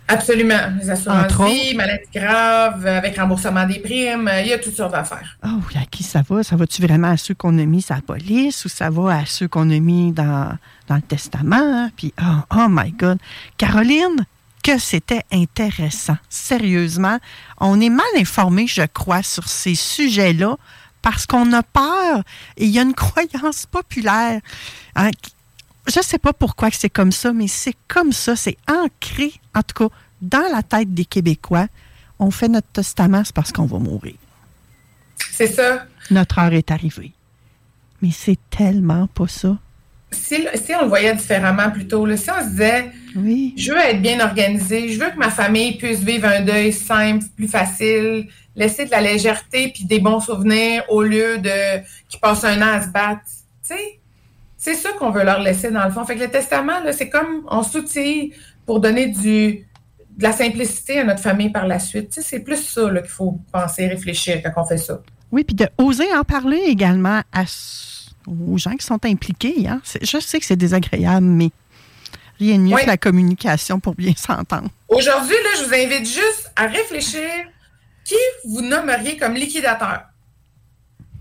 Absolument. 0.07 0.73
Les 0.81 0.89
assurances-vie, 0.89 1.75
maladies 1.75 2.09
graves, 2.13 2.85
avec 2.85 3.17
remboursement 3.17 3.65
des 3.65 3.79
primes, 3.79 4.29
il 4.41 4.47
y 4.47 4.53
a 4.53 4.59
toutes 4.59 4.75
sortes 4.75 4.91
d'affaires. 4.91 5.37
Oh, 5.45 5.59
à 5.75 5.85
qui 5.85 6.03
ça 6.03 6.21
va? 6.27 6.43
Ça 6.43 6.55
va-tu 6.55 6.81
vraiment 6.81 7.09
à 7.09 7.17
ceux 7.17 7.33
qu'on 7.33 7.57
a 7.57 7.65
mis 7.65 7.81
sur 7.81 7.95
la 7.95 8.01
police 8.01 8.65
ou 8.65 8.69
ça 8.69 8.89
va 8.89 9.17
à 9.17 9.25
ceux 9.25 9.47
qu'on 9.47 9.69
a 9.69 9.79
mis 9.79 10.11
dans, 10.11 10.57
dans 10.87 10.95
le 10.95 11.01
testament? 11.01 11.89
Puis, 11.95 12.13
oh, 12.21 12.55
oh 12.55 12.67
my 12.69 12.91
God. 12.91 13.17
Caroline, 13.57 14.25
que 14.63 14.77
c'était 14.77 15.23
intéressant. 15.31 16.17
Sérieusement, 16.29 17.19
on 17.59 17.79
est 17.81 17.89
mal 17.89 18.05
informé, 18.17 18.65
je 18.67 18.83
crois, 18.93 19.23
sur 19.23 19.47
ces 19.47 19.75
sujets-là 19.75 20.57
parce 21.01 21.25
qu'on 21.25 21.51
a 21.53 21.61
peur. 21.61 22.23
Et 22.57 22.65
il 22.65 22.71
y 22.71 22.79
a 22.79 22.81
une 22.81 22.93
croyance 22.95 23.67
populaire. 23.67 24.39
Hein, 24.95 25.11
je 25.87 25.99
ne 25.99 26.03
sais 26.03 26.17
pas 26.17 26.33
pourquoi 26.33 26.69
c'est 26.71 26.89
comme 26.89 27.11
ça, 27.11 27.33
mais 27.33 27.47
c'est 27.47 27.75
comme 27.87 28.11
ça. 28.11 28.35
C'est 28.35 28.57
ancré, 28.69 29.33
en 29.53 29.61
tout 29.61 29.89
cas, 29.89 29.95
dans 30.21 30.47
la 30.51 30.63
tête 30.63 30.93
des 30.93 31.05
Québécois. 31.05 31.67
On 32.19 32.31
fait 32.31 32.47
notre 32.47 32.67
testament, 32.67 33.23
c'est 33.25 33.35
parce 33.35 33.51
qu'on 33.51 33.65
va 33.65 33.79
mourir. 33.79 34.15
C'est 35.31 35.47
ça. 35.47 35.85
notre 36.11 36.39
heure 36.39 36.53
est 36.53 36.71
arrivée. 36.71 37.11
Mais 38.01 38.11
c'est 38.11 38.37
tellement 38.49 39.07
pas 39.07 39.27
ça. 39.27 39.57
Si, 40.11 40.47
si, 40.55 40.75
on 40.75 40.83
le 40.83 40.87
voyait 40.87 41.15
différemment 41.15 41.71
plutôt, 41.71 42.05
là, 42.05 42.15
si 42.17 42.29
on 42.29 42.39
se 42.39 42.49
disait, 42.49 42.91
oui. 43.15 43.53
je 43.57 43.71
veux 43.71 43.79
être 43.79 44.01
bien 44.01 44.23
organisé, 44.23 44.89
je 44.89 44.99
veux 44.99 45.09
que 45.09 45.17
ma 45.17 45.31
famille 45.31 45.77
puisse 45.77 45.99
vivre 45.99 46.27
un 46.27 46.41
deuil 46.41 46.71
simple, 46.71 47.25
plus 47.35 47.47
facile, 47.47 48.27
laisser 48.55 48.85
de 48.85 48.91
la 48.91 49.01
légèreté 49.01 49.71
puis 49.73 49.85
des 49.85 49.99
bons 49.99 50.19
souvenirs 50.19 50.83
au 50.89 51.01
lieu 51.01 51.39
de 51.39 51.79
qu'ils 52.07 52.19
passent 52.19 52.43
un 52.43 52.61
an 52.61 52.73
à 52.73 52.83
se 52.83 52.89
battre. 52.89 53.21
Tu 53.67 53.75
sais, 53.75 53.99
c'est 54.63 54.75
ça 54.75 54.93
qu'on 54.93 55.11
veut 55.11 55.25
leur 55.25 55.41
laisser 55.41 55.71
dans 55.71 55.83
le 55.83 55.91
fond. 55.91 56.05
Fait 56.05 56.15
que 56.15 56.21
le 56.21 56.31
testament, 56.31 56.71
c'est 56.93 57.09
comme 57.09 57.45
on 57.49 57.63
s'outille 57.63 58.33
pour 58.65 58.79
donner 58.79 59.07
du, 59.07 59.67
de 60.15 60.23
la 60.23 60.31
simplicité 60.31 60.99
à 60.99 61.03
notre 61.03 61.19
famille 61.19 61.49
par 61.49 61.67
la 61.67 61.79
suite. 61.79 62.17
C'est 62.17 62.39
plus 62.39 62.63
ça 62.63 62.89
qu'il 62.89 63.09
faut 63.09 63.41
penser, 63.51 63.87
réfléchir 63.87 64.41
quand 64.41 64.63
on 64.63 64.65
fait 64.65 64.77
ça. 64.77 65.01
Oui, 65.33 65.43
puis 65.43 65.53
de 65.53 65.67
oser 65.77 66.07
en 66.15 66.23
parler 66.23 66.61
également 66.65 67.23
à, 67.33 67.43
aux 68.25 68.57
gens 68.57 68.77
qui 68.77 68.85
sont 68.85 69.03
impliqués. 69.05 69.67
Hein. 69.67 69.81
Je 70.01 70.17
sais 70.21 70.39
que 70.39 70.45
c'est 70.45 70.55
désagréable, 70.55 71.25
mais 71.25 71.49
rien 72.39 72.57
de 72.57 72.63
mieux 72.63 72.77
que 72.77 72.87
la 72.87 72.95
communication 72.95 73.81
pour 73.81 73.95
bien 73.95 74.13
s'entendre. 74.17 74.69
Aujourd'hui, 74.87 75.35
je 75.57 75.65
vous 75.65 75.73
invite 75.73 76.05
juste 76.05 76.53
à 76.55 76.67
réfléchir 76.67 77.27
qui 78.05 78.15
vous 78.45 78.61
nommeriez 78.61 79.17
comme 79.17 79.33
liquidateur? 79.33 80.03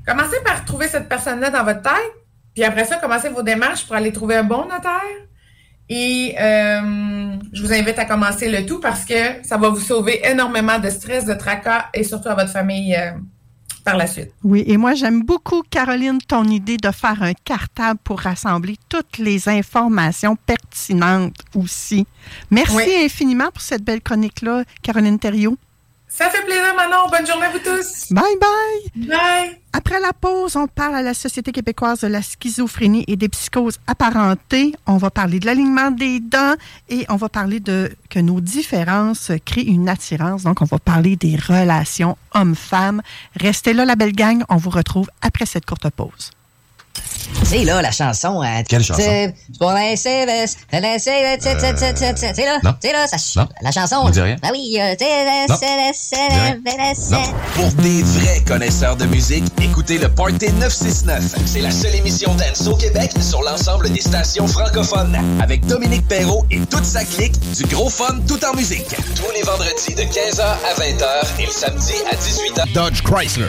Commencez 0.07 0.41
par 0.45 0.65
trouver 0.65 0.87
cette 0.87 1.09
personne-là 1.09 1.51
dans 1.51 1.65
votre 1.65 1.83
tête, 1.83 2.22
puis 2.55 2.65
après 2.65 2.85
ça, 2.85 2.97
commencez 2.97 3.29
vos 3.29 3.43
démarches 3.43 3.87
pour 3.87 3.97
aller 3.97 4.13
trouver 4.13 4.37
un 4.37 4.45
bon 4.45 4.65
notaire. 4.65 5.01
Et 5.89 6.35
euh, 6.41 7.37
je 7.53 7.63
vous 7.63 7.73
invite 7.73 7.99
à 7.99 8.05
commencer 8.05 8.51
le 8.51 8.65
tout 8.65 8.81
parce 8.81 9.05
que 9.05 9.43
ça 9.43 9.59
va 9.59 9.69
vous 9.69 9.81
sauver 9.81 10.21
énormément 10.27 10.79
de 10.79 10.89
stress, 10.89 11.25
de 11.27 11.35
tracas 11.35 11.87
et 11.93 12.05
surtout 12.05 12.29
à 12.29 12.35
votre 12.35 12.51
famille 12.51 12.95
euh, 12.95 13.11
par 13.85 13.97
la 13.97 14.07
suite. 14.07 14.31
Oui, 14.43 14.65
et 14.67 14.77
moi 14.77 14.95
j'aime 14.95 15.23
beaucoup, 15.23 15.63
Caroline, 15.69 16.19
ton 16.27 16.45
idée 16.45 16.77
de 16.77 16.91
faire 16.91 17.23
un 17.23 17.35
cartable 17.35 18.01
pour 18.05 18.21
rassembler 18.21 18.77
toutes 18.89 19.19
les 19.19 19.49
informations 19.49 20.37
pertinentes 20.37 21.35
aussi. 21.55 22.07
Merci 22.51 22.95
infiniment 23.05 23.51
pour 23.53 23.63
cette 23.63 23.83
belle 23.83 24.01
chronique-là, 24.01 24.65
Caroline 24.83 25.19
Thériault. 25.19 25.59
Ça 26.15 26.29
fait 26.29 26.45
plaisir, 26.45 26.75
Manon. 26.77 27.09
Bonne 27.11 27.27
journée 27.27 27.47
à 27.47 27.51
vous 27.51 27.59
tous. 27.59 28.13
Bye 28.13 28.23
bye. 28.39 29.07
Bye. 29.09 29.59
Après 29.73 29.99
la 29.99 30.13
pause, 30.13 30.57
on 30.57 30.67
parle 30.67 30.97
à 30.97 31.01
la 31.01 31.15
Société 31.15 31.53
québécoise 31.53 32.01
de 32.01 32.07
la 32.07 32.21
schizophrénie 32.21 33.03
et 33.09 33.17
des 33.17 33.31
psychoses 33.31 33.79
apparentées. 33.87 34.75
On 34.87 34.99
va 34.99 35.11
parler 35.11 35.39
de 35.39 35.47
l'alignement 35.47 35.91
des 35.91 36.21
dents 36.21 36.55
et 36.91 37.07
on 37.09 37.17
va 37.17 37.31
parler 37.31 37.61
de 37.61 37.91
que 38.11 38.19
nos 38.19 38.43
différences 38.43 39.33
créent 39.47 39.65
une 39.65 39.89
attirance. 39.89 40.43
Donc, 40.43 40.61
on 40.61 40.67
va 40.67 40.79
parler 40.79 41.17
des 41.17 41.37
relations 41.37 42.19
hommes-femmes. 42.35 43.01
Restez 43.35 43.73
là, 43.73 43.87
la 43.87 43.97
belle 43.97 44.13
gang. 44.13 44.45
On 44.51 44.57
vous 44.57 44.71
retrouve 44.71 45.09
après 45.23 45.47
cette 45.47 45.65
courte 45.65 45.89
pause. 45.89 46.31
C'est 47.45 47.65
là 47.65 47.83
la 47.83 47.91
chanson. 47.91 48.41
Hein, 48.43 48.63
Quelle 48.69 48.83
chanson? 48.83 49.03
C'est 49.03 49.35
pour 49.59 49.73
la 49.73 49.97
CVS. 49.97 50.57
C'est 50.71 50.81
là. 50.81 50.99
C'est 52.81 52.93
là, 52.93 53.07
ça. 53.07 53.49
La 53.63 53.73
chanson. 53.73 54.07
Ne 54.07 54.11
dis 54.11 54.21
rien. 54.21 54.37
Ah 54.43 54.49
oui, 54.53 54.79
Pour 57.55 57.73
des 57.83 58.03
vrais 58.03 58.41
connaisseurs 58.47 58.97
de 58.97 59.07
musique, 59.07 59.45
écoutez 59.61 59.99
le 59.99 60.09
Party 60.09 60.53
969. 60.53 61.35
C'est 61.47 61.61
la 61.61 61.71
seule 61.71 61.95
émission 61.97 62.35
dance 62.35 62.67
au 62.67 62.77
Québec 62.77 63.11
sur 63.21 63.43
l'ensemble 63.43 63.91
des 63.91 64.01
stations 64.01 64.47
francophones. 64.47 65.19
Avec 65.43 65.67
Dominique 65.67 66.07
Perrault 66.09 66.47
et 66.51 66.61
toute 66.61 66.85
sa 66.85 67.05
clique, 67.05 67.39
du 67.55 67.65
gros 67.65 67.91
fun 67.91 68.19
tout 68.27 68.41
en 68.45 68.55
musique. 68.57 68.89
Tous 69.17 69.31
les 69.35 69.43
vendredis 69.43 69.95
de 69.95 70.03
15h 70.03 70.43
à 70.43 70.81
20h 70.81 71.41
et 71.41 71.47
le 71.47 71.53
samedi 71.53 71.95
à 72.11 72.15
18h. 72.15 72.73
Dodge 72.73 73.03
Chrysler. 73.03 73.49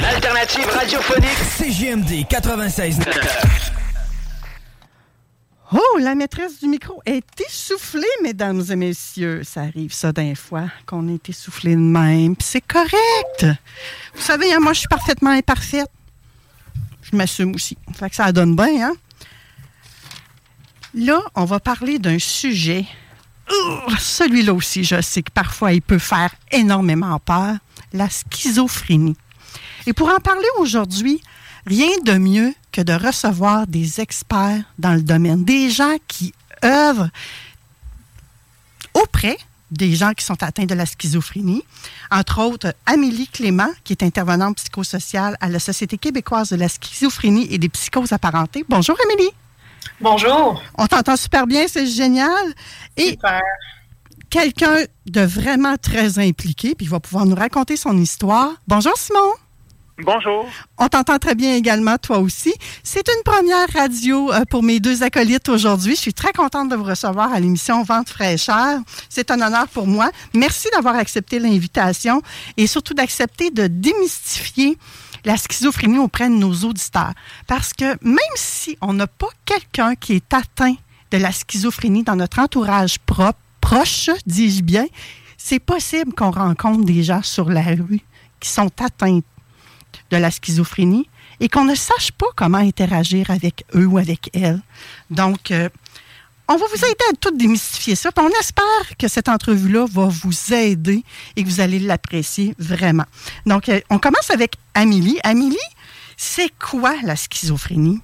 L'alternative 0.00 0.66
radiophonique 0.66 1.38
CGMD 1.58 2.26
96. 2.28 2.98
Oh, 5.74 5.98
la 6.00 6.14
maîtresse 6.14 6.60
du 6.60 6.68
micro 6.68 7.00
est 7.06 7.24
essoufflée, 7.48 8.02
mesdames 8.22 8.62
et 8.70 8.76
messieurs. 8.76 9.42
Ça 9.42 9.62
arrive 9.62 9.92
ça 9.92 10.12
d'un 10.12 10.34
fois 10.34 10.64
qu'on 10.84 11.08
est 11.08 11.28
essoufflé 11.28 11.74
de 11.74 11.80
même. 11.80 12.36
Puis 12.36 12.46
c'est 12.46 12.60
correct. 12.60 13.46
Vous 14.14 14.20
savez, 14.20 14.52
hein, 14.52 14.58
moi, 14.60 14.74
je 14.74 14.80
suis 14.80 14.88
parfaitement 14.88 15.30
imparfaite. 15.30 15.90
Je 17.02 17.16
m'assume 17.16 17.54
aussi. 17.54 17.78
Fait 17.94 18.10
que 18.10 18.16
ça 18.16 18.30
donne 18.32 18.54
bien, 18.54 18.88
hein? 18.88 18.92
Là, 20.94 21.20
on 21.34 21.46
va 21.46 21.58
parler 21.58 21.98
d'un 21.98 22.18
sujet. 22.18 22.84
Celui-là 23.98 24.52
aussi, 24.52 24.84
je 24.84 25.00
sais 25.00 25.22
que 25.22 25.32
parfois, 25.32 25.72
il 25.72 25.80
peut 25.80 25.98
faire 25.98 26.34
énormément 26.50 27.18
peur. 27.18 27.56
La 27.94 28.08
schizophrénie. 28.10 29.16
Et 29.86 29.92
pour 29.92 30.08
en 30.08 30.18
parler 30.18 30.46
aujourd'hui, 30.58 31.20
rien 31.66 31.90
de 32.04 32.12
mieux 32.12 32.54
que 32.70 32.80
de 32.80 32.92
recevoir 32.92 33.66
des 33.66 34.00
experts 34.00 34.64
dans 34.78 34.94
le 34.94 35.02
domaine, 35.02 35.44
des 35.44 35.70
gens 35.70 35.96
qui 36.08 36.32
œuvrent 36.64 37.10
auprès 38.94 39.36
des 39.72 39.94
gens 39.94 40.12
qui 40.12 40.24
sont 40.24 40.40
atteints 40.42 40.66
de 40.66 40.74
la 40.74 40.86
schizophrénie. 40.86 41.64
Entre 42.10 42.40
autres, 42.40 42.74
Amélie 42.86 43.26
Clément, 43.26 43.70
qui 43.84 43.94
est 43.94 44.02
intervenante 44.02 44.56
psychosociale 44.56 45.36
à 45.40 45.48
la 45.48 45.58
Société 45.58 45.96
québécoise 45.96 46.50
de 46.50 46.56
la 46.56 46.68
schizophrénie 46.68 47.48
et 47.50 47.58
des 47.58 47.70
psychoses 47.70 48.12
apparentées. 48.12 48.64
Bonjour, 48.68 48.96
Amélie. 49.04 49.30
Bonjour. 50.00 50.62
On 50.76 50.86
t'entend 50.86 51.16
super 51.16 51.46
bien, 51.46 51.66
c'est 51.68 51.86
génial. 51.86 52.54
Et 52.96 53.10
super. 53.10 53.40
quelqu'un 54.28 54.84
de 55.06 55.22
vraiment 55.22 55.76
très 55.78 56.18
impliqué, 56.18 56.74
puis 56.74 56.86
il 56.86 56.90
va 56.90 57.00
pouvoir 57.00 57.24
nous 57.24 57.34
raconter 57.34 57.76
son 57.76 57.96
histoire. 57.96 58.50
Bonjour, 58.68 58.96
Simon. 58.96 59.32
Bonjour. 59.98 60.48
On 60.78 60.88
t'entend 60.88 61.18
très 61.18 61.34
bien 61.34 61.54
également, 61.54 61.98
toi 61.98 62.18
aussi. 62.18 62.52
C'est 62.82 63.06
une 63.08 63.22
première 63.24 63.68
radio 63.68 64.32
euh, 64.32 64.44
pour 64.48 64.62
mes 64.62 64.80
deux 64.80 65.02
acolytes 65.02 65.48
aujourd'hui. 65.50 65.94
Je 65.94 66.00
suis 66.00 66.14
très 66.14 66.32
contente 66.32 66.70
de 66.70 66.76
vous 66.76 66.84
recevoir 66.84 67.32
à 67.32 67.38
l'émission 67.38 67.82
Vente 67.82 68.08
fraîcheur. 68.08 68.80
C'est 69.10 69.30
un 69.30 69.40
honneur 69.40 69.68
pour 69.68 69.86
moi. 69.86 70.10
Merci 70.34 70.68
d'avoir 70.72 70.96
accepté 70.96 71.38
l'invitation 71.38 72.22
et 72.56 72.66
surtout 72.66 72.94
d'accepter 72.94 73.50
de 73.50 73.66
démystifier 73.66 74.78
la 75.24 75.36
schizophrénie 75.36 75.98
auprès 75.98 76.28
de 76.28 76.34
nos 76.34 76.52
auditeurs. 76.52 77.12
Parce 77.46 77.72
que 77.74 77.84
même 78.02 78.18
si 78.34 78.78
on 78.80 78.94
n'a 78.94 79.06
pas 79.06 79.28
quelqu'un 79.44 79.94
qui 79.94 80.14
est 80.14 80.34
atteint 80.34 80.74
de 81.10 81.18
la 81.18 81.32
schizophrénie 81.32 82.02
dans 82.02 82.16
notre 82.16 82.38
entourage 82.38 82.96
proche, 83.60 84.10
dis-je 84.26 84.62
bien, 84.62 84.86
c'est 85.36 85.60
possible 85.60 86.14
qu'on 86.14 86.30
rencontre 86.30 86.84
des 86.84 87.02
gens 87.02 87.22
sur 87.22 87.50
la 87.50 87.62
rue 87.62 88.00
qui 88.40 88.48
sont 88.48 88.70
atteints 88.80 89.20
de 90.12 90.18
la 90.18 90.30
schizophrénie 90.30 91.08
et 91.40 91.48
qu'on 91.48 91.64
ne 91.64 91.74
sache 91.74 92.12
pas 92.12 92.26
comment 92.36 92.58
interagir 92.58 93.30
avec 93.30 93.64
eux 93.74 93.86
ou 93.86 93.98
avec 93.98 94.30
elles. 94.34 94.60
Donc, 95.10 95.50
euh, 95.50 95.68
on 96.48 96.56
va 96.56 96.66
vous 96.66 96.84
aider 96.84 97.04
à 97.10 97.16
tout 97.18 97.36
démystifier 97.36 97.94
ça. 97.94 98.10
on 98.18 98.28
espère 98.40 98.96
que 98.98 99.08
cette 99.08 99.28
entrevue-là 99.28 99.86
va 99.90 100.08
vous 100.08 100.52
aider 100.52 101.02
et 101.34 101.42
que 101.42 101.48
vous 101.48 101.60
allez 101.60 101.78
l'apprécier 101.78 102.54
vraiment. 102.58 103.06
Donc, 103.46 103.68
euh, 103.68 103.80
on 103.88 103.98
commence 103.98 104.30
avec 104.30 104.56
Amélie. 104.74 105.18
Amélie, 105.24 105.56
c'est 106.16 106.50
quoi 106.58 106.94
la 107.02 107.16
schizophrénie? 107.16 108.00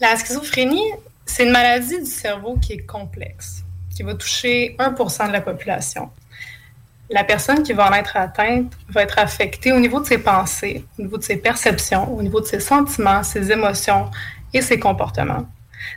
La 0.00 0.16
schizophrénie, 0.16 0.92
c'est 1.26 1.44
une 1.44 1.50
maladie 1.50 1.98
du 1.98 2.10
cerveau 2.10 2.56
qui 2.62 2.74
est 2.74 2.86
complexe, 2.86 3.64
qui 3.94 4.04
va 4.04 4.14
toucher 4.14 4.76
1% 4.78 5.26
de 5.26 5.32
la 5.32 5.40
population 5.40 6.10
la 7.10 7.24
personne 7.24 7.62
qui 7.62 7.72
va 7.72 7.88
en 7.88 7.92
être 7.92 8.16
atteinte 8.16 8.72
va 8.88 9.02
être 9.02 9.18
affectée 9.18 9.72
au 9.72 9.80
niveau 9.80 10.00
de 10.00 10.06
ses 10.06 10.18
pensées, 10.18 10.84
au 10.98 11.02
niveau 11.02 11.18
de 11.18 11.22
ses 11.22 11.36
perceptions, 11.36 12.12
au 12.14 12.22
niveau 12.22 12.40
de 12.40 12.46
ses 12.46 12.60
sentiments, 12.60 13.22
ses 13.22 13.50
émotions 13.50 14.10
et 14.52 14.62
ses 14.62 14.78
comportements. 14.78 15.46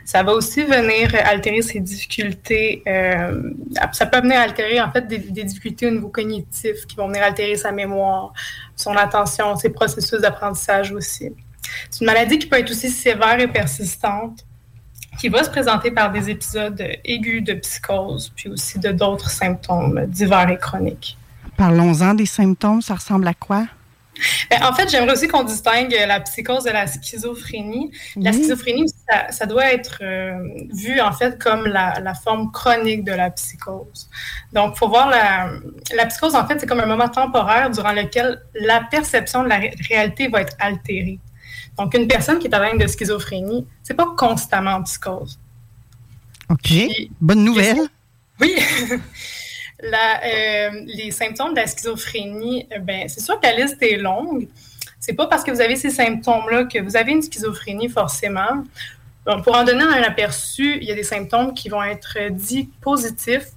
Ça 0.04 0.22
va 0.22 0.32
aussi 0.32 0.64
venir 0.64 1.14
altérer 1.24 1.62
ses 1.62 1.78
difficultés. 1.78 2.82
Euh, 2.88 3.50
ça 3.92 4.06
peut 4.06 4.20
venir 4.20 4.40
altérer 4.40 4.80
en 4.80 4.90
fait 4.90 5.06
des, 5.06 5.18
des, 5.18 5.44
difficultés 5.44 5.86
au 5.86 5.90
niveau 5.90 6.08
cognitif 6.08 6.86
qui 6.86 6.96
vont 6.96 7.06
venir 7.06 7.22
altérer 7.22 7.56
sa 7.56 7.70
mémoire, 7.70 8.32
son 8.74 8.96
attention, 8.96 9.54
ses 9.56 9.70
processus 9.70 10.20
d'apprentissage 10.20 10.90
aussi. 10.90 11.30
C'est 11.90 12.00
une 12.00 12.06
maladie 12.06 12.38
qui 12.38 12.46
peut 12.46 12.58
être 12.58 12.70
aussi 12.70 12.90
sévère 12.90 13.38
et 13.40 13.48
persistante 13.48 14.44
qui 15.24 15.30
va 15.30 15.42
se 15.42 15.48
présenter 15.48 15.90
par 15.90 16.12
des 16.12 16.28
épisodes 16.28 16.86
aigus 17.02 17.42
de 17.42 17.54
psychose, 17.54 18.30
puis 18.36 18.50
aussi 18.50 18.78
de 18.78 18.92
d'autres 18.92 19.30
symptômes 19.30 20.04
divers 20.06 20.50
et 20.50 20.58
chroniques. 20.58 21.16
Parlons-en 21.56 22.12
des 22.12 22.26
symptômes, 22.26 22.82
ça 22.82 22.96
ressemble 22.96 23.26
à 23.26 23.32
quoi? 23.32 23.64
Ben, 24.50 24.62
en 24.62 24.74
fait, 24.74 24.90
j'aimerais 24.90 25.14
aussi 25.14 25.26
qu'on 25.26 25.42
distingue 25.42 25.96
la 26.06 26.20
psychose 26.20 26.64
de 26.64 26.72
la 26.72 26.86
schizophrénie. 26.86 27.90
La 28.16 28.34
schizophrénie, 28.34 28.84
ça, 29.30 29.46
doit 29.46 29.72
être 29.72 30.00
euh, 30.02 30.46
vu 30.74 31.00
en 31.00 31.12
fait 31.12 31.42
comme 31.42 31.64
la, 31.64 32.12
forme 32.22 32.52
chronique 32.52 33.02
de 33.02 33.12
la 33.12 33.30
psychose. 33.30 34.10
Donc, 34.52 34.74
il 34.76 34.78
faut 34.78 34.90
voir 34.90 35.08
la, 35.08 35.52
la 35.96 36.04
psychose, 36.04 36.34
en 36.34 36.46
fait, 36.46 36.60
c'est 36.60 36.66
comme 36.66 36.80
un 36.80 36.86
moment 36.86 37.08
temporaire 37.08 37.70
durant 37.70 37.92
lequel 37.92 38.42
la 38.54 38.82
perception 38.90 39.42
de 39.42 39.48
la 39.48 39.60
réalité 39.88 40.28
va 40.28 40.42
être 40.42 40.54
altérée. 40.60 41.18
Donc, 41.78 41.94
une 41.94 42.06
personne 42.06 42.38
qui 42.38 42.46
est 42.46 42.54
atteinte 42.54 42.80
de 42.80 42.86
schizophrénie, 42.86 43.66
c'est 43.82 43.94
pas 43.94 44.14
constamment 44.16 44.72
en 44.72 44.82
psychose. 44.82 45.38
OK. 46.48 46.72
Bonne 47.20 47.44
nouvelle. 47.44 47.80
Oui. 48.40 48.56
Euh, 49.82 50.70
les 50.86 51.10
symptômes 51.10 51.50
de 51.50 51.56
la 51.56 51.66
schizophrénie, 51.66 52.66
euh, 52.72 52.78
ben, 52.78 53.06
c'est 53.06 53.20
sûr 53.20 53.38
que 53.38 53.46
la 53.46 53.54
liste 53.54 53.82
est 53.82 53.98
longue. 53.98 54.48
C'est 54.98 55.12
pas 55.12 55.26
parce 55.26 55.44
que 55.44 55.50
vous 55.50 55.60
avez 55.60 55.76
ces 55.76 55.90
symptômes-là 55.90 56.64
que 56.64 56.78
vous 56.78 56.96
avez 56.96 57.12
une 57.12 57.20
schizophrénie 57.20 57.90
forcément. 57.90 58.64
pour 59.42 59.54
en 59.54 59.64
donner 59.64 59.82
un 59.82 60.02
aperçu, 60.02 60.78
il 60.80 60.84
y 60.84 60.92
a 60.92 60.94
des 60.94 61.02
symptômes 61.02 61.52
qui 61.52 61.68
vont 61.68 61.82
être 61.82 62.30
dits 62.30 62.70
positifs 62.80 63.48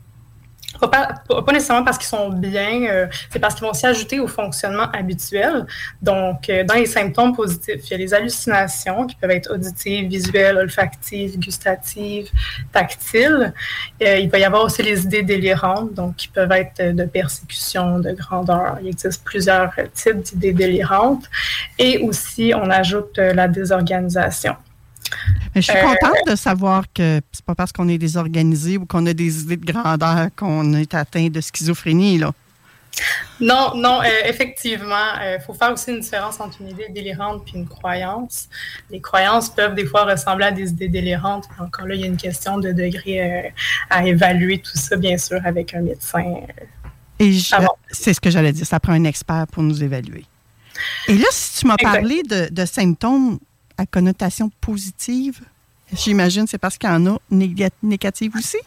pas, 0.79 1.23
nécessairement 1.51 1.83
parce 1.83 1.97
qu'ils 1.97 2.07
sont 2.07 2.29
bien, 2.29 2.83
euh, 2.89 3.07
c'est 3.29 3.39
parce 3.39 3.55
qu'ils 3.55 3.65
vont 3.65 3.73
s'y 3.73 3.85
ajouter 3.85 4.19
au 4.19 4.27
fonctionnement 4.27 4.89
habituel. 4.91 5.65
Donc, 6.01 6.49
euh, 6.49 6.63
dans 6.63 6.75
les 6.75 6.85
symptômes 6.85 7.35
positifs, 7.35 7.81
il 7.85 7.91
y 7.91 7.93
a 7.93 7.97
les 7.97 8.13
hallucinations 8.13 9.07
qui 9.07 9.15
peuvent 9.15 9.31
être 9.31 9.51
auditives, 9.53 10.07
visuelles, 10.07 10.57
olfactives, 10.57 11.37
gustatives, 11.39 12.29
tactiles. 12.71 13.53
Euh, 14.03 14.17
il 14.17 14.29
va 14.29 14.39
y 14.39 14.43
avoir 14.43 14.63
aussi 14.63 14.83
les 14.83 15.03
idées 15.03 15.23
délirantes, 15.23 15.93
donc 15.93 16.15
qui 16.17 16.27
peuvent 16.27 16.51
être 16.51 16.95
de 16.95 17.05
persécution, 17.05 17.99
de 17.99 18.11
grandeur. 18.11 18.77
Il 18.81 18.89
existe 18.89 19.23
plusieurs 19.23 19.73
types 19.93 20.21
d'idées 20.21 20.53
délirantes. 20.53 21.25
Et 21.79 21.97
aussi, 21.99 22.53
on 22.55 22.69
ajoute 22.69 23.17
la 23.17 23.47
désorganisation 23.47 24.55
je 25.55 25.61
suis 25.61 25.73
contente 25.73 26.27
de 26.27 26.35
savoir 26.35 26.85
que 26.93 27.21
c'est 27.31 27.45
pas 27.45 27.55
parce 27.55 27.71
qu'on 27.71 27.87
est 27.87 27.97
désorganisé 27.97 28.77
ou 28.77 28.85
qu'on 28.85 29.05
a 29.05 29.13
des 29.13 29.41
idées 29.41 29.57
de 29.57 29.71
grandeur 29.71 30.29
qu'on 30.35 30.73
est 30.73 30.93
atteint 30.93 31.27
de 31.27 31.41
schizophrénie, 31.41 32.17
là. 32.17 32.31
Non, 33.39 33.73
non, 33.75 34.01
euh, 34.01 34.07
effectivement, 34.25 35.13
il 35.21 35.23
euh, 35.23 35.39
faut 35.39 35.53
faire 35.53 35.71
aussi 35.71 35.91
une 35.91 35.99
différence 35.99 36.39
entre 36.39 36.61
une 36.61 36.69
idée 36.69 36.87
délirante 36.89 37.43
et 37.53 37.57
une 37.57 37.67
croyance. 37.67 38.49
Les 38.89 38.99
croyances 38.99 39.49
peuvent 39.49 39.75
des 39.75 39.85
fois 39.85 40.05
ressembler 40.05 40.45
à 40.45 40.51
des 40.51 40.69
idées 40.69 40.87
délirantes. 40.87 41.45
Encore 41.59 41.85
là, 41.85 41.93
il 41.93 42.01
y 42.01 42.03
a 42.03 42.07
une 42.07 42.17
question 42.17 42.57
de 42.57 42.71
degré 42.71 43.21
euh, 43.21 43.49
à 43.89 44.05
évaluer 44.05 44.59
tout 44.59 44.75
ça, 44.75 44.95
bien 44.95 45.17
sûr, 45.17 45.39
avec 45.45 45.75
un 45.75 45.81
médecin. 45.81 46.23
Et 47.19 47.37
c'est 47.91 48.13
ce 48.13 48.19
que 48.19 48.29
j'allais 48.29 48.53
dire, 48.53 48.65
ça 48.65 48.79
prend 48.79 48.93
un 48.93 49.03
expert 49.03 49.45
pour 49.51 49.63
nous 49.63 49.83
évaluer. 49.83 50.25
Et 51.07 51.17
là, 51.17 51.27
si 51.31 51.59
tu 51.59 51.67
m'as 51.67 51.77
parlé 51.77 52.21
de, 52.23 52.49
de 52.51 52.65
symptômes 52.65 53.39
à 53.77 53.85
connotation 53.85 54.51
positive, 54.61 55.41
j'imagine 55.93 56.47
c'est 56.47 56.57
parce 56.57 56.77
qu'il 56.77 56.89
y 56.89 56.93
en 56.93 57.05
a 57.05 57.19
négatives 57.31 58.33
aussi? 58.35 58.57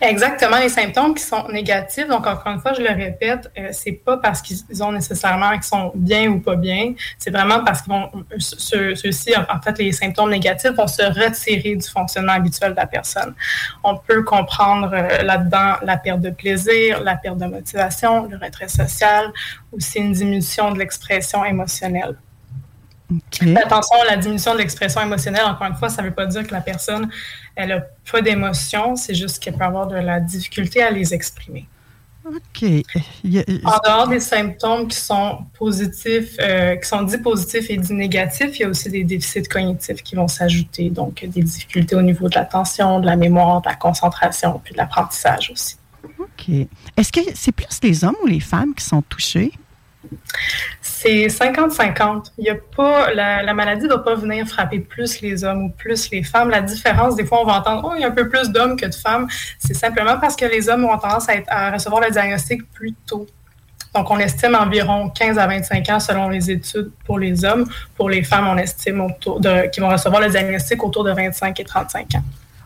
Exactement, 0.00 0.58
les 0.58 0.68
symptômes 0.68 1.14
qui 1.14 1.22
sont 1.22 1.48
négatifs, 1.48 2.06
donc 2.06 2.26
encore 2.26 2.52
une 2.52 2.60
fois, 2.60 2.72
je 2.72 2.82
le 2.82 2.90
répète, 2.90 3.50
euh, 3.58 3.68
c'est 3.72 3.92
pas 3.92 4.16
parce 4.16 4.40
qu'ils 4.40 4.82
ont 4.82 4.92
nécessairement 4.92 5.52
qu'ils 5.54 5.64
sont 5.64 5.90
bien 5.94 6.28
ou 6.28 6.40
pas 6.40 6.54
bien, 6.54 6.94
c'est 7.18 7.30
vraiment 7.30 7.64
parce 7.64 7.82
qu'ils 7.82 7.92
vont 7.92 8.10
ceux-ci, 8.38 9.34
en 9.36 9.60
fait, 9.60 9.78
les 9.78 9.92
symptômes 9.92 10.30
négatifs 10.30 10.72
vont 10.72 10.86
se 10.86 11.02
retirer 11.02 11.76
du 11.76 11.88
fonctionnement 11.88 12.34
habituel 12.34 12.72
de 12.72 12.76
la 12.76 12.86
personne. 12.86 13.34
On 13.82 13.96
peut 13.96 14.22
comprendre 14.22 14.90
euh, 14.92 15.22
là-dedans 15.22 15.74
la 15.82 15.96
perte 15.96 16.20
de 16.20 16.30
plaisir, 16.30 17.02
la 17.02 17.16
perte 17.16 17.38
de 17.38 17.46
motivation, 17.46 18.26
le 18.26 18.36
retrait 18.36 18.68
social, 18.68 19.32
aussi 19.72 19.98
une 19.98 20.12
diminution 20.12 20.70
de 20.72 20.78
l'expression 20.78 21.44
émotionnelle. 21.44 22.16
Attention, 23.56 23.96
la 24.08 24.16
diminution 24.16 24.52
de 24.54 24.58
l'expression 24.58 25.00
émotionnelle, 25.00 25.44
encore 25.44 25.68
une 25.68 25.76
fois, 25.76 25.88
ça 25.88 26.02
ne 26.02 26.08
veut 26.08 26.14
pas 26.14 26.26
dire 26.26 26.46
que 26.46 26.52
la 26.52 26.60
personne, 26.60 27.08
elle 27.54 27.68
n'a 27.68 27.80
pas 28.10 28.20
d'émotions, 28.20 28.96
c'est 28.96 29.14
juste 29.14 29.42
qu'elle 29.42 29.54
peut 29.54 29.64
avoir 29.64 29.86
de 29.86 29.96
la 29.96 30.18
difficulté 30.20 30.82
à 30.82 30.90
les 30.90 31.14
exprimer. 31.14 31.68
OK. 32.26 32.64
En 33.64 33.78
dehors 33.84 34.08
des 34.08 34.18
symptômes 34.18 34.88
qui 34.88 34.96
sont 34.96 35.44
positifs, 35.56 36.36
euh, 36.40 36.74
qui 36.74 36.88
sont 36.88 37.02
dits 37.02 37.18
positifs 37.18 37.70
et 37.70 37.76
dits 37.76 37.92
négatifs, 37.92 38.58
il 38.58 38.62
y 38.62 38.64
a 38.64 38.68
aussi 38.68 38.90
des 38.90 39.04
déficits 39.04 39.44
cognitifs 39.44 40.02
qui 40.02 40.16
vont 40.16 40.26
s'ajouter. 40.26 40.90
Donc, 40.90 41.24
des 41.24 41.42
difficultés 41.42 41.94
au 41.94 42.02
niveau 42.02 42.28
de 42.28 42.34
l'attention, 42.34 42.98
de 42.98 43.06
la 43.06 43.16
mémoire, 43.16 43.60
de 43.62 43.68
la 43.68 43.76
concentration, 43.76 44.60
puis 44.64 44.72
de 44.72 44.78
l'apprentissage 44.78 45.50
aussi. 45.52 45.76
OK. 46.18 46.48
Est-ce 46.96 47.12
que 47.12 47.20
c'est 47.34 47.52
plus 47.52 47.66
les 47.82 48.04
hommes 48.04 48.16
ou 48.22 48.26
les 48.26 48.40
femmes 48.40 48.74
qui 48.74 48.84
sont 48.84 49.02
touchés? 49.02 49.52
C'est 50.80 51.26
50-50. 51.26 52.32
Il 52.38 52.44
y 52.44 52.50
a 52.50 52.56
pas, 52.76 53.12
la, 53.12 53.52
maladie 53.54 53.84
ne 53.84 53.90
va 53.90 53.98
pas 53.98 54.14
venir 54.14 54.46
frapper 54.46 54.80
plus 54.80 55.20
les 55.20 55.44
hommes 55.44 55.64
ou 55.64 55.68
plus 55.70 56.10
les 56.10 56.22
femmes. 56.22 56.50
La 56.50 56.62
différence, 56.62 57.16
des 57.16 57.24
fois, 57.24 57.42
on 57.42 57.44
va 57.44 57.58
entendre, 57.58 57.88
oh, 57.90 57.94
il 57.96 58.00
y 58.00 58.04
a 58.04 58.08
un 58.08 58.12
peu 58.12 58.28
plus 58.28 58.50
d'hommes 58.50 58.76
que 58.76 58.86
de 58.86 58.94
femmes. 58.94 59.28
C'est 59.58 59.74
simplement 59.74 60.18
parce 60.18 60.36
que 60.36 60.46
les 60.46 60.68
hommes 60.68 60.84
ont 60.84 60.98
tendance 60.98 61.26
à, 61.48 61.70
recevoir 61.70 62.00
le 62.02 62.10
diagnostic 62.10 62.70
plus 62.72 62.94
tôt. 63.06 63.26
Donc, 63.94 64.10
on 64.10 64.18
estime 64.18 64.54
environ 64.54 65.10
15 65.10 65.38
à 65.38 65.46
25 65.46 65.88
ans 65.90 66.00
selon 66.00 66.28
les 66.28 66.50
études 66.50 66.90
pour 67.04 67.18
les 67.18 67.44
hommes. 67.44 67.66
Pour 67.96 68.10
les 68.10 68.22
femmes, 68.22 68.48
on 68.48 68.58
estime 68.58 69.00
autour 69.00 69.40
de, 69.40 69.68
qu'ils 69.70 69.82
vont 69.82 69.90
recevoir 69.90 70.20
le 70.20 70.28
diagnostic 70.28 70.82
autour 70.82 71.04
de 71.04 71.12
25 71.12 71.60
et 71.60 71.64
35 71.64 72.14
ans. 72.16 72.24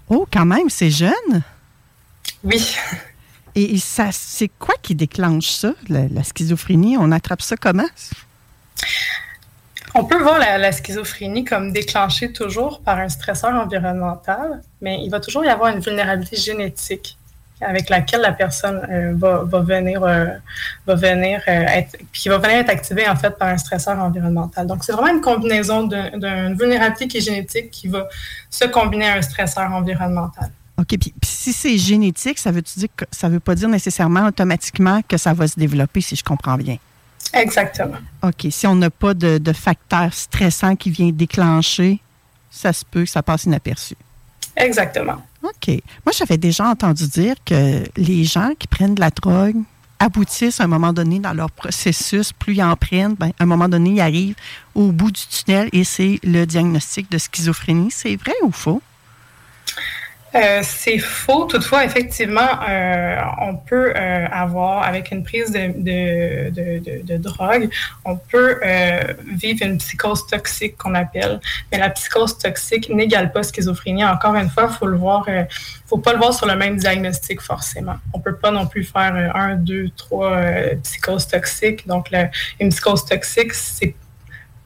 Oh, 0.08 0.26
quand 0.32 0.46
même, 0.46 0.68
c'est 0.68 0.90
jeune. 0.90 1.42
Oui. 2.42 2.76
Et 3.54 3.78
ça, 3.78 4.08
c'est 4.12 4.48
quoi 4.58 4.74
qui 4.82 4.94
déclenche 4.94 5.50
ça, 5.50 5.74
la, 5.88 6.22
schizophrénie? 6.22 6.96
On 6.98 7.10
attrape 7.12 7.42
ça 7.42 7.56
comment? 7.56 7.88
On 9.94 10.04
peut 10.04 10.22
voir 10.22 10.38
la, 10.38 10.72
schizophrénie 10.72 11.44
comme 11.44 11.72
déclenchée 11.72 12.32
toujours 12.32 12.80
par 12.80 12.98
un 12.98 13.08
stresseur 13.08 13.54
environnemental, 13.54 14.62
mais 14.80 15.00
il 15.02 15.10
va 15.10 15.20
toujours 15.20 15.44
y 15.44 15.48
avoir 15.48 15.74
une 15.74 15.80
vulnérabilité 15.80 16.36
génétique 16.36 17.16
avec 17.60 17.90
laquelle 17.90 18.22
la 18.22 18.32
personne 18.32 18.86
euh, 18.90 19.12
va, 19.16 19.60
venir, 19.60 20.02
euh, 20.02 20.26
va 20.86 20.94
venir 20.94 21.42
euh, 21.46 21.50
être, 21.50 21.96
qui 22.12 22.28
va 22.28 22.38
venir 22.38 22.56
être 22.58 22.70
activée 22.70 23.06
en 23.08 23.16
fait 23.16 23.36
par 23.36 23.48
un 23.48 23.58
stresseur 23.58 23.98
environnemental. 23.98 24.66
Donc 24.66 24.82
c'est 24.82 24.92
vraiment 24.92 25.12
une 25.12 25.20
combinaison 25.20 25.86
d'une 25.86 26.56
vulnérabilité 26.58 27.08
qui 27.08 27.18
est 27.18 27.20
génétique 27.20 27.70
qui 27.70 27.88
va 27.88 28.08
se 28.48 28.64
combiner 28.64 29.08
à 29.08 29.14
un 29.16 29.22
stresseur 29.22 29.70
environnemental. 29.72 30.50
OK. 30.80 30.98
Puis, 30.98 31.12
si 31.22 31.52
c'est 31.52 31.76
génétique, 31.76 32.38
ça 32.38 32.50
veut 32.50 32.62
dire 32.62 32.88
que 32.96 33.04
ça 33.10 33.28
veut 33.28 33.40
pas 33.40 33.54
dire 33.54 33.68
nécessairement 33.68 34.26
automatiquement 34.26 35.02
que 35.06 35.16
ça 35.16 35.34
va 35.34 35.46
se 35.46 35.58
développer, 35.58 36.00
si 36.00 36.16
je 36.16 36.24
comprends 36.24 36.56
bien? 36.56 36.78
Exactement. 37.34 37.98
OK. 38.22 38.46
Si 38.50 38.66
on 38.66 38.74
n'a 38.74 38.90
pas 38.90 39.14
de, 39.14 39.38
de 39.38 39.52
facteur 39.52 40.12
stressant 40.14 40.76
qui 40.76 40.90
vient 40.90 41.10
déclencher, 41.10 42.00
ça 42.50 42.72
se 42.72 42.84
peut 42.84 43.04
que 43.04 43.10
ça 43.10 43.22
passe 43.22 43.44
inaperçu. 43.44 43.94
Exactement. 44.56 45.22
OK. 45.42 45.68
Moi, 46.04 46.12
j'avais 46.16 46.38
déjà 46.38 46.68
entendu 46.68 47.06
dire 47.06 47.36
que 47.44 47.84
les 47.96 48.24
gens 48.24 48.52
qui 48.58 48.66
prennent 48.66 48.94
de 48.94 49.00
la 49.00 49.10
drogue 49.10 49.56
aboutissent 49.98 50.60
à 50.60 50.64
un 50.64 50.68
moment 50.68 50.92
donné 50.92 51.18
dans 51.18 51.34
leur 51.34 51.50
processus, 51.50 52.32
plus 52.32 52.54
ils 52.54 52.62
en 52.62 52.74
prennent, 52.74 53.14
ben, 53.14 53.32
à 53.38 53.42
un 53.42 53.46
moment 53.46 53.68
donné, 53.68 53.90
ils 53.90 54.00
arrivent 54.00 54.36
au 54.74 54.92
bout 54.92 55.10
du 55.10 55.20
tunnel 55.26 55.68
et 55.72 55.84
c'est 55.84 56.18
le 56.24 56.46
diagnostic 56.46 57.10
de 57.10 57.18
schizophrénie. 57.18 57.90
C'est 57.90 58.16
vrai 58.16 58.32
ou 58.42 58.50
faux? 58.50 58.82
Euh, 60.34 60.60
c'est 60.62 60.98
faux. 60.98 61.46
Toutefois, 61.46 61.84
effectivement, 61.84 62.48
euh, 62.68 63.16
on 63.40 63.56
peut 63.56 63.92
euh, 63.96 64.26
avoir, 64.30 64.84
avec 64.84 65.10
une 65.10 65.24
prise 65.24 65.50
de, 65.50 65.72
de, 65.76 66.50
de, 66.50 67.02
de 67.02 67.16
drogue, 67.16 67.68
on 68.04 68.16
peut 68.16 68.60
vivre 69.26 69.64
une 69.64 69.78
psychose 69.78 70.26
toxique 70.26 70.76
qu'on 70.76 70.94
appelle. 70.94 71.40
Mais 71.72 71.78
la 71.78 71.90
psychose 71.90 72.38
toxique 72.38 72.88
n'égale 72.90 73.32
pas 73.32 73.42
schizophrénie. 73.42 74.04
Encore 74.04 74.34
une 74.36 74.50
fois, 74.50 74.68
faut 74.68 74.86
le 74.86 74.96
voir, 74.96 75.26
faut 75.86 75.98
pas 75.98 76.12
le 76.12 76.18
voir 76.18 76.32
sur 76.32 76.46
le 76.46 76.56
même 76.56 76.76
diagnostic 76.76 77.40
forcément. 77.40 77.96
On 78.12 78.20
peut 78.20 78.36
pas 78.36 78.50
non 78.50 78.66
plus 78.66 78.84
faire 78.84 79.32
un, 79.34 79.54
deux, 79.56 79.88
trois 79.96 80.36
psychoses 80.82 81.26
toxiques. 81.26 81.86
Donc, 81.86 82.08
une 82.60 82.68
psychose 82.70 83.04
toxique, 83.04 83.54
c'est 83.54 83.94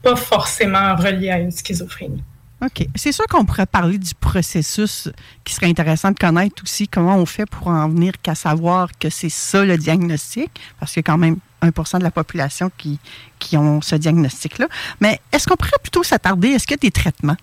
pas 0.01 0.15
forcément 0.15 0.95
relié 0.95 1.31
à 1.31 1.39
une 1.39 1.51
schizophrénie. 1.51 2.23
OK. 2.63 2.87
C'est 2.95 3.11
sûr 3.11 3.25
qu'on 3.27 3.45
pourrait 3.45 3.65
parler 3.65 3.97
du 3.97 4.15
processus 4.15 5.09
qui 5.43 5.53
serait 5.53 5.67
intéressant 5.67 6.11
de 6.11 6.17
connaître 6.17 6.63
aussi 6.63 6.87
comment 6.87 7.17
on 7.17 7.25
fait 7.25 7.45
pour 7.45 7.67
en 7.67 7.89
venir 7.89 8.13
qu'à 8.21 8.35
savoir 8.35 8.89
que 8.97 9.09
c'est 9.09 9.29
ça 9.29 9.65
le 9.65 9.77
diagnostic, 9.77 10.49
parce 10.79 10.93
qu'il 10.93 11.01
y 11.01 11.05
a 11.05 11.11
quand 11.11 11.17
même 11.17 11.37
1% 11.61 11.99
de 11.99 12.03
la 12.03 12.11
population 12.11 12.71
qui, 12.77 12.99
qui 13.39 13.57
ont 13.57 13.81
ce 13.81 13.95
diagnostic-là. 13.95 14.67
Mais 15.01 15.19
est-ce 15.31 15.47
qu'on 15.47 15.55
pourrait 15.55 15.71
plutôt 15.81 16.03
s'attarder? 16.03 16.49
Est-ce 16.49 16.65
qu'il 16.65 16.75
y 16.75 16.79
a 16.79 16.85
des 16.87 16.91
traitements? 16.91 17.37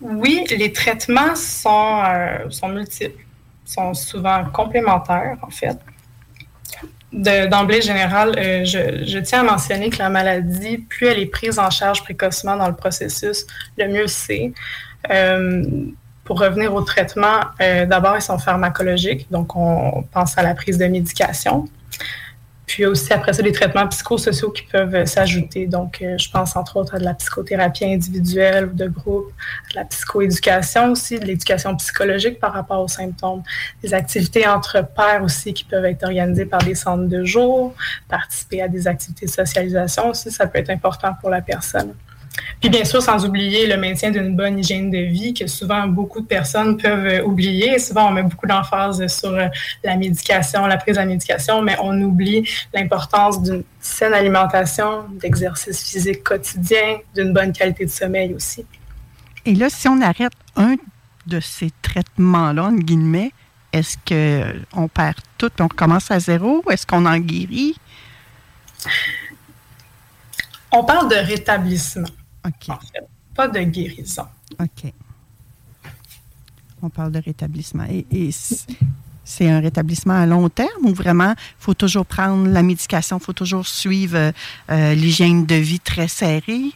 Oui, 0.00 0.44
les 0.50 0.72
traitements 0.72 1.34
sont, 1.34 2.02
euh, 2.04 2.50
sont 2.50 2.68
multiples, 2.68 3.24
sont 3.64 3.94
souvent 3.94 4.44
complémentaires, 4.50 5.38
en 5.40 5.50
fait 5.50 5.78
d'emblée 7.12 7.82
générale, 7.82 8.34
euh, 8.38 8.64
je, 8.64 9.18
tiens 9.20 9.40
à 9.40 9.42
mentionner 9.44 9.90
que 9.90 9.98
la 9.98 10.08
maladie, 10.08 10.78
plus 10.78 11.06
elle 11.06 11.18
est 11.18 11.26
prise 11.26 11.58
en 11.58 11.70
charge 11.70 12.02
précocement 12.02 12.56
dans 12.56 12.68
le 12.68 12.74
processus, 12.74 13.46
le 13.78 13.88
mieux 13.88 14.06
c'est. 14.06 14.52
Euh, 15.10 15.64
pour 16.24 16.40
revenir 16.40 16.74
au 16.74 16.82
traitement, 16.82 17.40
euh, 17.60 17.86
d'abord, 17.86 18.16
ils 18.16 18.22
sont 18.22 18.38
pharmacologiques, 18.38 19.30
donc 19.30 19.54
on 19.54 20.02
pense 20.12 20.36
à 20.36 20.42
la 20.42 20.54
prise 20.54 20.76
de 20.76 20.86
médication. 20.86 21.68
Puis 22.66 22.84
aussi, 22.84 23.12
après 23.12 23.32
ça, 23.32 23.42
des 23.42 23.52
traitements 23.52 23.86
psychosociaux 23.86 24.50
qui 24.50 24.64
peuvent 24.64 25.04
s'ajouter. 25.06 25.66
Donc, 25.66 26.02
euh, 26.02 26.18
je 26.18 26.28
pense 26.30 26.56
entre 26.56 26.76
autres 26.76 26.96
à 26.96 26.98
de 26.98 27.04
la 27.04 27.14
psychothérapie 27.14 27.84
individuelle 27.84 28.66
ou 28.66 28.74
de 28.74 28.88
groupe, 28.88 29.32
de 29.70 29.76
la 29.76 29.84
psychoéducation 29.84 30.92
aussi, 30.92 31.18
de 31.18 31.24
l'éducation 31.24 31.76
psychologique 31.76 32.40
par 32.40 32.52
rapport 32.52 32.82
aux 32.82 32.88
symptômes, 32.88 33.42
des 33.82 33.94
activités 33.94 34.46
entre 34.48 34.84
pairs 34.94 35.22
aussi 35.22 35.54
qui 35.54 35.64
peuvent 35.64 35.84
être 35.84 36.04
organisées 36.04 36.46
par 36.46 36.62
des 36.62 36.74
centres 36.74 37.06
de 37.08 37.24
jour, 37.24 37.74
participer 38.08 38.62
à 38.62 38.68
des 38.68 38.88
activités 38.88 39.26
de 39.26 39.30
socialisation 39.30 40.10
aussi, 40.10 40.30
ça 40.30 40.46
peut 40.46 40.58
être 40.58 40.70
important 40.70 41.12
pour 41.20 41.30
la 41.30 41.40
personne. 41.40 41.94
Puis 42.60 42.70
bien 42.70 42.84
sûr, 42.84 43.02
sans 43.02 43.24
oublier 43.24 43.66
le 43.66 43.76
maintien 43.76 44.10
d'une 44.10 44.34
bonne 44.34 44.58
hygiène 44.58 44.90
de 44.90 44.98
vie 44.98 45.34
que 45.34 45.46
souvent 45.46 45.86
beaucoup 45.86 46.20
de 46.20 46.26
personnes 46.26 46.76
peuvent 46.76 47.06
euh, 47.06 47.24
oublier. 47.24 47.78
Souvent, 47.78 48.08
on 48.08 48.12
met 48.12 48.22
beaucoup 48.22 48.46
d'emphase 48.46 49.06
sur 49.06 49.30
euh, 49.30 49.48
la 49.84 49.96
médication, 49.96 50.66
la 50.66 50.76
prise 50.76 50.94
de 50.94 51.00
la 51.00 51.06
médication, 51.06 51.62
mais 51.62 51.76
on 51.80 52.00
oublie 52.00 52.48
l'importance 52.72 53.42
d'une 53.42 53.62
saine 53.80 54.14
alimentation, 54.14 55.04
d'exercice 55.20 55.90
physique 55.90 56.24
quotidien, 56.24 56.98
d'une 57.14 57.32
bonne 57.32 57.52
qualité 57.52 57.84
de 57.84 57.90
sommeil 57.90 58.34
aussi. 58.34 58.64
Et 59.44 59.54
là, 59.54 59.68
si 59.68 59.86
on 59.88 60.00
arrête 60.00 60.32
un 60.56 60.76
de 61.26 61.40
ces 61.40 61.70
traitements-là, 61.82 62.64
en 62.64 62.72
guillemets, 62.72 63.32
est-ce 63.72 63.96
qu'on 64.08 64.88
perd 64.88 65.16
tout 65.38 65.50
et 65.58 65.62
on 65.62 65.68
recommence 65.68 66.10
à 66.10 66.18
zéro? 66.18 66.62
Est-ce 66.70 66.86
qu'on 66.86 67.04
en 67.04 67.18
guérit? 67.18 67.76
On 70.72 70.84
parle 70.84 71.10
de 71.10 71.16
rétablissement. 71.16 72.08
OK. 72.46 72.76
pas 73.34 73.48
de 73.48 73.60
guérison. 73.60 74.26
OK. 74.60 74.92
On 76.82 76.90
parle 76.90 77.12
de 77.12 77.20
rétablissement. 77.20 77.86
Et, 78.10 78.30
c'est 79.28 79.50
un 79.50 79.58
rétablissement 79.58 80.14
à 80.14 80.24
long 80.24 80.48
terme 80.48 80.84
ou 80.84 80.94
vraiment 80.94 81.32
il 81.36 81.54
faut 81.58 81.74
toujours 81.74 82.06
prendre 82.06 82.48
la 82.48 82.62
médication, 82.62 83.18
il 83.18 83.24
faut 83.24 83.32
toujours 83.32 83.66
suivre 83.66 84.32
euh, 84.70 84.94
l'hygiène 84.94 85.46
de 85.46 85.56
vie 85.56 85.80
très 85.80 86.06
serrée? 86.06 86.70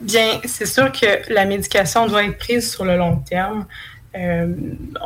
Bien, 0.00 0.40
c'est 0.44 0.66
sûr 0.66 0.90
que 0.90 1.32
la 1.32 1.44
médication 1.44 2.08
doit 2.08 2.24
être 2.24 2.38
prise 2.38 2.70
sur 2.70 2.84
le 2.84 2.96
long 2.96 3.18
terme. 3.18 3.66
Euh, 4.16 4.52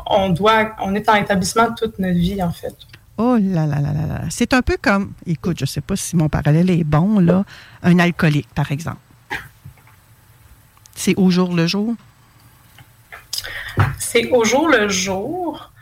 on 0.06 0.30
doit, 0.30 0.74
on 0.80 0.94
est 0.94 1.08
en 1.08 1.16
établissement 1.16 1.72
toute 1.74 1.98
notre 1.98 2.18
vie, 2.18 2.42
en 2.42 2.50
fait. 2.50 2.74
Oh 3.18 3.36
là 3.38 3.66
là 3.66 3.80
là 3.80 3.92
là 3.92 4.06
là. 4.06 4.20
C'est 4.30 4.54
un 4.54 4.62
peu 4.62 4.78
comme, 4.80 5.12
écoute, 5.26 5.58
je 5.58 5.64
ne 5.64 5.68
sais 5.68 5.80
pas 5.80 5.96
si 5.96 6.16
mon 6.16 6.28
parallèle 6.28 6.70
est 6.70 6.84
bon, 6.84 7.18
là, 7.18 7.44
un 7.82 7.98
alcoolique, 7.98 8.48
par 8.54 8.72
exemple. 8.72 8.98
C'est 11.00 11.14
au 11.16 11.30
jour 11.30 11.54
le 11.54 11.66
jour? 11.66 11.94
C'est 13.98 14.28
au 14.32 14.44
jour 14.44 14.68
le 14.68 14.90
jour. 14.90 15.72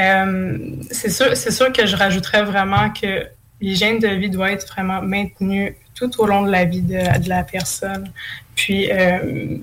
Euh, 0.00 0.58
c'est 0.90 1.10
sûr, 1.10 1.36
sûr 1.36 1.72
que 1.72 1.86
je 1.86 1.94
rajouterais 1.94 2.42
vraiment 2.42 2.90
que 2.90 3.24
l'hygiène 3.60 4.00
de 4.00 4.08
vie 4.08 4.30
doit 4.30 4.50
être 4.50 4.66
vraiment 4.66 5.00
maintenue 5.00 5.76
tout 5.94 6.10
au 6.20 6.26
long 6.26 6.42
de 6.42 6.50
la 6.50 6.64
vie 6.64 6.82
de, 6.82 7.28
la 7.28 7.44
personne. 7.44 8.10
Puis, 8.56 8.90
euh, 8.90 9.58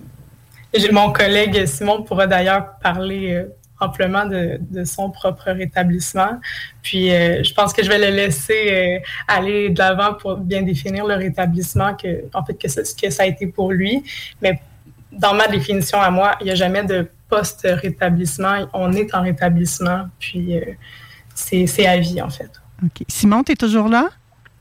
mon 0.93 1.11
collègue 1.11 1.65
Simon 1.65 2.03
pourra 2.03 2.25
d'ailleurs 2.25 2.77
parler 2.81 3.33
euh, 3.33 3.53
amplement 3.81 4.25
de, 4.25 4.85
son 4.85 5.09
propre 5.09 5.51
rétablissement. 5.51 6.39
Puis, 6.83 7.09
je 7.09 7.53
pense 7.53 7.73
que 7.73 7.83
je 7.83 7.89
vais 7.89 7.99
le 7.99 8.15
laisser 8.15 9.01
aller 9.27 9.71
de 9.71 9.79
l'avant 9.79 10.13
pour 10.13 10.37
bien 10.37 10.61
définir 10.61 11.05
le 11.05 11.15
rétablissement, 11.15 11.95
que, 11.95 12.23
en 12.33 12.45
fait, 12.45 12.53
que 12.53 12.67
que 12.67 13.09
ça 13.09 13.23
a 13.23 13.25
été 13.25 13.47
pour 13.47 13.73
lui. 13.73 14.03
Mais 14.41 14.61
dans 15.11 15.33
ma 15.33 15.47
définition 15.47 15.99
à 15.99 16.09
moi, 16.09 16.35
il 16.39 16.45
n'y 16.45 16.51
a 16.51 16.55
jamais 16.55 16.83
de 16.83 17.07
post-rétablissement. 17.29 18.67
On 18.73 18.91
est 18.93 19.13
en 19.13 19.21
rétablissement, 19.21 20.09
puis 20.19 20.57
euh, 20.57 20.65
c'est 21.33 21.85
à 21.85 21.97
vie, 21.97 22.21
en 22.21 22.29
fait. 22.29 22.51
OK. 22.83 23.05
Simon, 23.07 23.43
tu 23.43 23.53
es 23.53 23.55
toujours 23.55 23.87
là? 23.87 24.09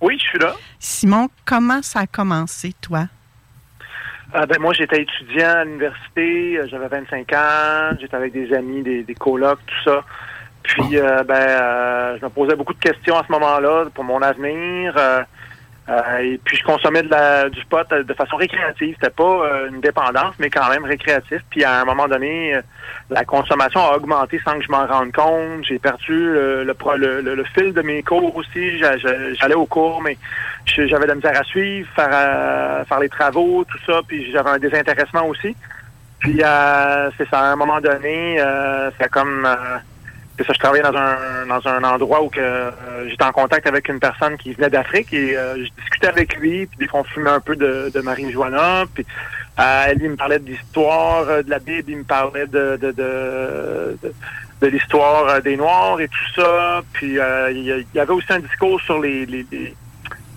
Oui, 0.00 0.18
je 0.18 0.28
suis 0.28 0.38
là. 0.38 0.54
Simon, 0.78 1.28
comment 1.44 1.82
ça 1.82 2.00
a 2.00 2.06
commencé, 2.06 2.72
toi? 2.80 3.06
Euh, 4.34 4.46
ben, 4.46 4.60
moi, 4.60 4.72
j'étais 4.72 5.02
étudiant 5.02 5.48
à 5.48 5.64
l'université, 5.64 6.58
euh, 6.58 6.68
j'avais 6.70 6.88
25 6.88 7.32
ans, 7.32 7.96
j'étais 8.00 8.16
avec 8.16 8.32
des 8.32 8.52
amis, 8.54 8.82
des, 8.82 9.02
des 9.02 9.14
colocs, 9.14 9.58
tout 9.66 9.90
ça. 9.90 10.04
Puis, 10.62 10.96
ben, 11.26 12.18
je 12.18 12.24
me 12.24 12.28
posais 12.28 12.54
beaucoup 12.54 12.74
de 12.74 12.78
questions 12.78 13.16
à 13.16 13.24
ce 13.26 13.32
moment-là 13.32 13.86
pour 13.94 14.04
mon 14.04 14.20
avenir. 14.20 14.94
Euh, 15.88 16.18
et 16.18 16.38
puis 16.44 16.56
je 16.56 16.62
consommais 16.62 17.02
de 17.02 17.08
la, 17.08 17.48
du 17.48 17.64
pot 17.64 17.86
euh, 17.92 18.02
de 18.04 18.14
façon 18.14 18.36
récréative. 18.36 18.94
C'était 19.00 19.12
pas 19.12 19.24
euh, 19.24 19.68
une 19.70 19.80
dépendance, 19.80 20.34
mais 20.38 20.50
quand 20.50 20.68
même 20.68 20.84
récréatif. 20.84 21.42
Puis 21.50 21.64
à 21.64 21.80
un 21.80 21.84
moment 21.84 22.06
donné, 22.06 22.54
la 23.08 23.24
consommation 23.24 23.80
a 23.80 23.96
augmenté 23.96 24.40
sans 24.44 24.58
que 24.58 24.64
je 24.64 24.70
m'en 24.70 24.86
rende 24.86 25.12
compte. 25.12 25.64
J'ai 25.64 25.78
perdu 25.78 26.12
le, 26.12 26.64
le, 26.64 27.20
le, 27.20 27.44
fil 27.44 27.72
de 27.72 27.82
mes 27.82 28.02
cours 28.02 28.36
aussi. 28.36 28.78
J'allais 28.78 29.54
au 29.54 29.66
cours, 29.66 30.00
mais 30.02 30.16
j'avais 30.66 31.04
de 31.04 31.08
la 31.08 31.14
misère 31.16 31.40
à 31.40 31.44
suivre, 31.44 31.88
faire, 31.96 32.86
faire 32.86 33.00
les 33.00 33.08
travaux, 33.08 33.64
tout 33.64 33.78
ça. 33.86 34.00
Puis 34.06 34.30
j'avais 34.30 34.50
un 34.50 34.58
désintéressement 34.58 35.26
aussi. 35.26 35.56
Puis 36.20 36.36
c'est 36.36 37.28
ça, 37.28 37.40
à 37.40 37.52
un 37.52 37.56
moment 37.56 37.80
donné, 37.80 38.38
c'est 39.00 39.10
comme 39.10 39.48
ça, 40.44 40.52
je 40.52 40.58
travaillais 40.58 40.82
dans 40.82 40.96
un 40.96 41.46
dans 41.46 41.66
un 41.68 41.84
endroit 41.84 42.22
où 42.22 42.30
euh, 42.36 42.70
j'étais 43.08 43.24
en 43.24 43.32
contact 43.32 43.66
avec 43.66 43.88
une 43.88 44.00
personne 44.00 44.36
qui 44.36 44.52
venait 44.52 44.70
d'Afrique 44.70 45.12
et 45.12 45.36
euh, 45.36 45.56
je 45.56 45.70
discutais 45.82 46.08
avec 46.08 46.36
lui, 46.36 46.66
puis 46.66 46.78
des 46.78 46.88
fois 46.88 47.00
on 47.00 47.04
fumait 47.04 47.30
un 47.30 47.40
peu 47.40 47.56
de, 47.56 47.90
de 47.92 48.00
marijuana, 48.00 48.84
puis 48.94 49.04
euh, 49.58 49.94
lui 49.94 50.04
il 50.04 50.10
me 50.10 50.16
parlait 50.16 50.38
de 50.38 50.46
l'histoire 50.46 51.42
de 51.42 51.50
la 51.50 51.58
Bible, 51.58 51.90
il 51.90 51.98
me 51.98 52.04
parlait 52.04 52.46
de 52.46 52.78
de, 52.80 52.92
de, 52.92 53.98
de, 54.60 54.66
l'histoire 54.66 55.42
des 55.42 55.56
Noirs 55.56 56.00
et 56.00 56.08
tout 56.08 56.40
ça, 56.40 56.82
puis 56.92 57.14
il 57.14 57.84
y 57.94 57.98
avait 57.98 58.12
aussi 58.12 58.32
un 58.32 58.40
discours 58.40 58.80
sur 58.82 59.00
les, 59.00 59.26
les, 59.26 59.46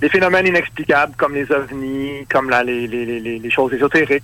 les, 0.02 0.10
phénomènes 0.10 0.48
inexplicables 0.48 1.14
comme 1.18 1.36
les 1.36 1.52
ovnis, 1.52 2.26
comme 2.32 2.50
la, 2.50 2.64
les, 2.64 2.88
les, 2.88 3.06
les, 3.20 3.40
les 3.40 3.52
choses 3.52 3.74
ésotériques. 3.74 4.24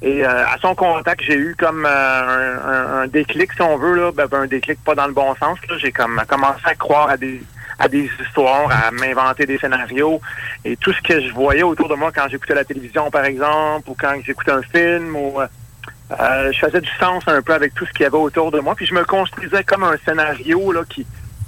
Et 0.00 0.24
euh, 0.24 0.46
à 0.46 0.56
son 0.60 0.74
contact, 0.74 1.22
j'ai 1.22 1.34
eu 1.34 1.56
comme 1.58 1.84
euh, 1.84 3.02
un, 3.02 3.06
déclic, 3.08 3.52
si 3.52 3.62
on 3.62 3.76
veut, 3.76 3.94
là, 3.94 4.12
ben, 4.12 4.26
ben, 4.26 4.42
un 4.42 4.46
déclic 4.46 4.82
pas 4.84 4.94
dans 4.94 5.08
le 5.08 5.12
bon 5.12 5.34
sens. 5.36 5.58
J'ai 5.78 5.90
comme 5.90 6.22
commencé 6.28 6.60
à 6.64 6.74
croire 6.74 7.10
à 7.10 7.16
des 7.16 7.42
à 7.80 7.86
des 7.86 8.10
histoires, 8.20 8.68
à 8.72 8.90
m'inventer 8.90 9.46
des 9.46 9.56
scénarios. 9.56 10.20
Et 10.64 10.76
tout 10.76 10.92
ce 10.92 11.00
que 11.00 11.20
je 11.20 11.32
voyais 11.32 11.62
autour 11.62 11.88
de 11.88 11.94
moi 11.94 12.10
quand 12.12 12.26
j'écoutais 12.28 12.54
la 12.54 12.64
télévision, 12.64 13.08
par 13.08 13.24
exemple, 13.24 13.88
ou 13.88 13.96
quand 13.96 14.14
j'écoutais 14.24 14.50
un 14.50 14.62
film, 14.62 15.14
ou 15.14 15.40
euh, 15.40 16.52
je 16.52 16.58
faisais 16.58 16.80
du 16.80 16.90
sens 16.98 17.22
un 17.28 17.40
peu 17.40 17.54
avec 17.54 17.74
tout 17.74 17.86
ce 17.86 17.92
qu'il 17.92 18.02
y 18.02 18.06
avait 18.06 18.16
autour 18.16 18.50
de 18.50 18.58
moi. 18.58 18.74
Puis 18.74 18.86
je 18.86 18.94
me 18.94 19.04
construisais 19.04 19.62
comme 19.62 19.84
un 19.84 19.96
scénario 20.04 20.72
là, 20.72 20.80
qui, 20.88 21.06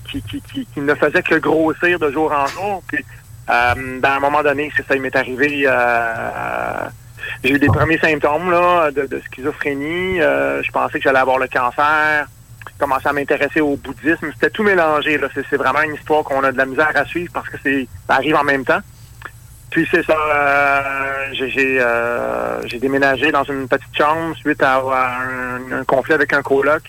qui, 0.09 0.23
qui, 0.23 0.41
qui, 0.41 0.81
ne 0.81 0.95
faisait 0.95 1.23
que 1.23 1.35
grossir 1.35 1.99
de 1.99 2.11
jour 2.13 2.33
en 2.33 2.47
jour. 2.47 2.83
Puis 2.87 3.05
ben, 3.49 4.05
à 4.05 4.17
un 4.17 4.21
moment 4.21 4.45
donné, 4.45 4.71
c'est 4.77 4.87
ça, 4.87 4.95
il 4.95 5.03
m'est 5.03 5.17
arrivé 5.17 5.67
j'ai 7.43 7.55
eu 7.55 7.59
des 7.59 7.66
premiers 7.66 7.99
symptômes 7.99 8.51
là, 8.51 8.91
de, 8.91 9.20
schizophrénie. 9.31 10.20
Euh, 10.20 10.62
je 10.62 10.70
pensais 10.70 10.99
que 10.99 11.05
j'allais 11.05 11.18
avoir 11.18 11.39
le 11.39 11.49
cancer. 11.49 12.26
J'ai 12.66 12.78
commencé 12.78 13.09
à 13.09 13.12
m'intéresser 13.12 13.61
au 13.61 13.76
bouddhisme. 13.76 14.31
C'était 14.35 14.51
tout 14.51 14.62
mélangé. 14.62 15.18
Là. 15.18 15.28
C'est, 15.35 15.57
vraiment 15.57 15.83
une 15.83 15.95
histoire 15.95 16.24
qu'on 16.24 16.45
a 16.45 16.53
de 16.53 16.59
la 16.59 16.66
misère 16.66 16.93
à 16.95 17.05
suivre 17.05 17.33
parce 17.33 17.49
que 17.49 17.57
c'est 17.62 17.87
ça 18.07 18.16
arrive 18.16 18.37
en 18.37 18.45
même 18.45 18.64
temps. 18.64 18.81
Puis 19.70 19.87
c'est 19.91 20.05
ça, 20.05 20.16
euh, 20.16 21.26
j'ai, 21.33 21.78
euh, 21.81 22.61
j'ai, 22.66 22.81
déménagé 22.81 23.31
dans 23.31 23.45
une 23.45 23.68
petite 23.68 23.97
chambre 23.97 24.37
suite 24.37 24.61
à, 24.64 24.83
un, 25.72 25.85
conflit 25.85 26.14
avec 26.14 26.33
un 26.33 26.43
coloc. 26.43 26.83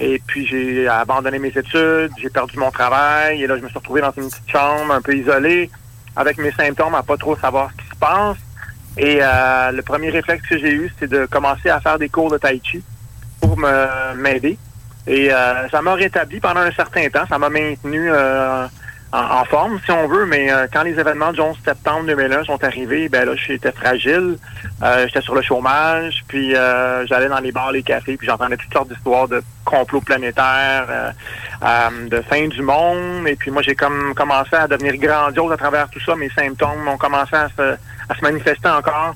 Et 0.00 0.20
puis 0.26 0.44
j'ai 0.46 0.88
abandonné 0.88 1.38
mes 1.38 1.48
études, 1.48 2.10
j'ai 2.18 2.28
perdu 2.28 2.58
mon 2.58 2.70
travail. 2.70 3.42
Et 3.42 3.46
là, 3.46 3.56
je 3.56 3.62
me 3.62 3.68
suis 3.68 3.78
retrouvé 3.78 4.00
dans 4.00 4.12
une 4.16 4.28
petite 4.28 4.50
chambre 4.50 4.92
un 4.92 5.00
peu 5.00 5.14
isolée, 5.14 5.70
avec 6.16 6.38
mes 6.38 6.50
symptômes, 6.52 6.96
à 6.96 7.02
pas 7.02 7.16
trop 7.16 7.36
savoir 7.36 7.70
ce 7.70 7.82
qui 7.82 7.88
se 7.88 7.96
passe. 7.96 8.36
Et 8.96 9.18
euh, 9.20 9.72
le 9.72 9.82
premier 9.82 10.10
réflexe 10.10 10.46
que 10.48 10.58
j'ai 10.58 10.72
eu, 10.72 10.90
c'est 10.98 11.08
de 11.08 11.26
commencer 11.26 11.68
à 11.68 11.80
faire 11.80 11.98
des 11.98 12.08
cours 12.08 12.30
de 12.30 12.38
tai 12.38 12.60
chi 12.62 12.82
pour 13.40 13.58
me 13.58 14.14
m'aider. 14.14 14.58
Et 15.06 15.32
euh, 15.32 15.68
ça 15.68 15.82
m'a 15.82 15.94
rétabli 15.94 16.40
pendant 16.40 16.60
un 16.60 16.72
certain 16.72 17.08
temps. 17.10 17.26
Ça 17.28 17.38
m'a 17.38 17.50
maintenu 17.50 18.10
euh, 18.10 18.66
en, 19.12 19.44
forme, 19.44 19.78
si 19.84 19.90
on 19.90 20.08
veut, 20.08 20.26
mais 20.26 20.50
quand 20.72 20.82
les 20.82 20.98
événements 20.98 21.32
du 21.32 21.40
11 21.40 21.56
septembre 21.64 22.06
2001 22.06 22.44
sont 22.44 22.62
arrivés, 22.64 23.08
ben 23.08 23.24
là, 23.24 23.34
j'étais 23.36 23.72
fragile. 23.72 24.36
j'étais 25.06 25.20
sur 25.22 25.34
le 25.34 25.40
chômage, 25.42 26.24
puis 26.28 26.52
j'allais 26.52 27.28
dans 27.28 27.38
les 27.38 27.52
bars, 27.52 27.72
les 27.72 27.82
cafés, 27.82 28.16
puis 28.16 28.26
j'entendais 28.26 28.56
toutes 28.58 28.72
sortes 28.72 28.88
d'histoires 28.88 29.28
de 29.28 29.42
complots 29.64 30.02
planétaires, 30.02 31.14
de 31.62 32.20
fin 32.22 32.48
du 32.48 32.60
monde. 32.60 33.26
Et 33.26 33.36
puis 33.36 33.50
moi, 33.50 33.62
j'ai 33.62 33.76
comme 33.76 34.12
commencé 34.14 34.54
à 34.54 34.66
devenir 34.68 34.96
grandiose 34.96 35.52
à 35.52 35.56
travers 35.56 35.88
tout 35.88 36.00
ça. 36.00 36.14
Mes 36.16 36.30
symptômes 36.30 36.86
ont 36.86 36.98
commencé 36.98 37.36
à 37.36 37.48
se 37.56 37.76
à 38.08 38.14
se 38.14 38.22
manifester 38.22 38.68
encore. 38.68 39.14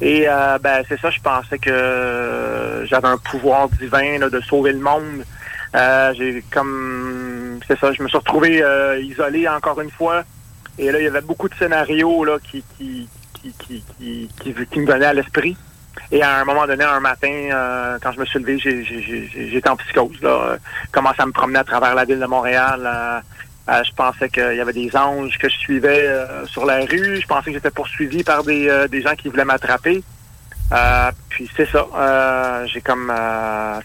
Et 0.00 0.28
euh, 0.28 0.58
ben 0.58 0.84
c'est 0.88 1.00
ça, 1.00 1.10
je 1.10 1.20
pensais 1.20 1.58
que 1.58 2.84
j'avais 2.84 3.08
un 3.08 3.18
pouvoir 3.18 3.68
divin 3.68 4.18
de 4.28 4.40
sauver 4.40 4.72
le 4.72 4.78
monde. 4.78 5.24
Euh, 5.74 6.14
j'ai 6.16 6.44
comme 6.50 7.58
c'est 7.66 7.78
ça, 7.78 7.92
je 7.92 8.02
me 8.02 8.08
suis 8.08 8.16
retrouvé 8.16 8.62
euh, 8.62 9.00
isolé 9.00 9.48
encore 9.48 9.80
une 9.80 9.90
fois. 9.90 10.22
Et 10.78 10.92
là, 10.92 11.00
il 11.00 11.04
y 11.04 11.08
avait 11.08 11.20
beaucoup 11.20 11.48
de 11.48 11.54
scénarios 11.56 12.24
là 12.24 12.38
qui 12.38 12.62
qui 12.76 13.08
qui 13.32 13.52
qui, 13.98 14.28
qui, 14.70 14.80
me 14.80 14.86
venaient 14.86 15.06
à 15.06 15.14
l'esprit. 15.14 15.56
Et 16.12 16.22
à 16.22 16.38
un 16.38 16.44
moment 16.44 16.66
donné, 16.66 16.84
un 16.84 17.00
matin, 17.00 17.98
quand 18.00 18.12
je 18.12 18.20
me 18.20 18.24
suis 18.24 18.38
levé, 18.38 18.58
j'étais 18.58 19.68
en 19.68 19.76
psychose. 19.76 20.20
Là, 20.22 20.56
commencé 20.92 21.20
à 21.20 21.26
me 21.26 21.32
promener 21.32 21.58
à 21.58 21.64
travers 21.64 21.94
la 21.94 22.04
ville 22.04 22.20
de 22.20 22.26
Montréal. 22.26 23.22
Euh, 23.68 23.82
je 23.84 23.92
pensais 23.92 24.28
qu'il 24.30 24.54
y 24.56 24.60
avait 24.60 24.72
des 24.72 24.94
anges 24.96 25.36
que 25.38 25.48
je 25.48 25.56
suivais 25.56 26.06
euh, 26.06 26.46
sur 26.46 26.64
la 26.64 26.78
rue. 26.86 27.20
Je 27.20 27.26
pensais 27.26 27.50
que 27.50 27.56
j'étais 27.56 27.70
poursuivi 27.70 28.24
par 28.24 28.42
des, 28.42 28.68
euh, 28.68 28.88
des 28.88 29.02
gens 29.02 29.14
qui 29.14 29.28
voulaient 29.28 29.44
m'attraper. 29.44 30.02
puis 31.28 31.50
c'est 31.56 31.68
ça. 31.70 31.86
j'ai 32.72 32.80
comme 32.80 33.12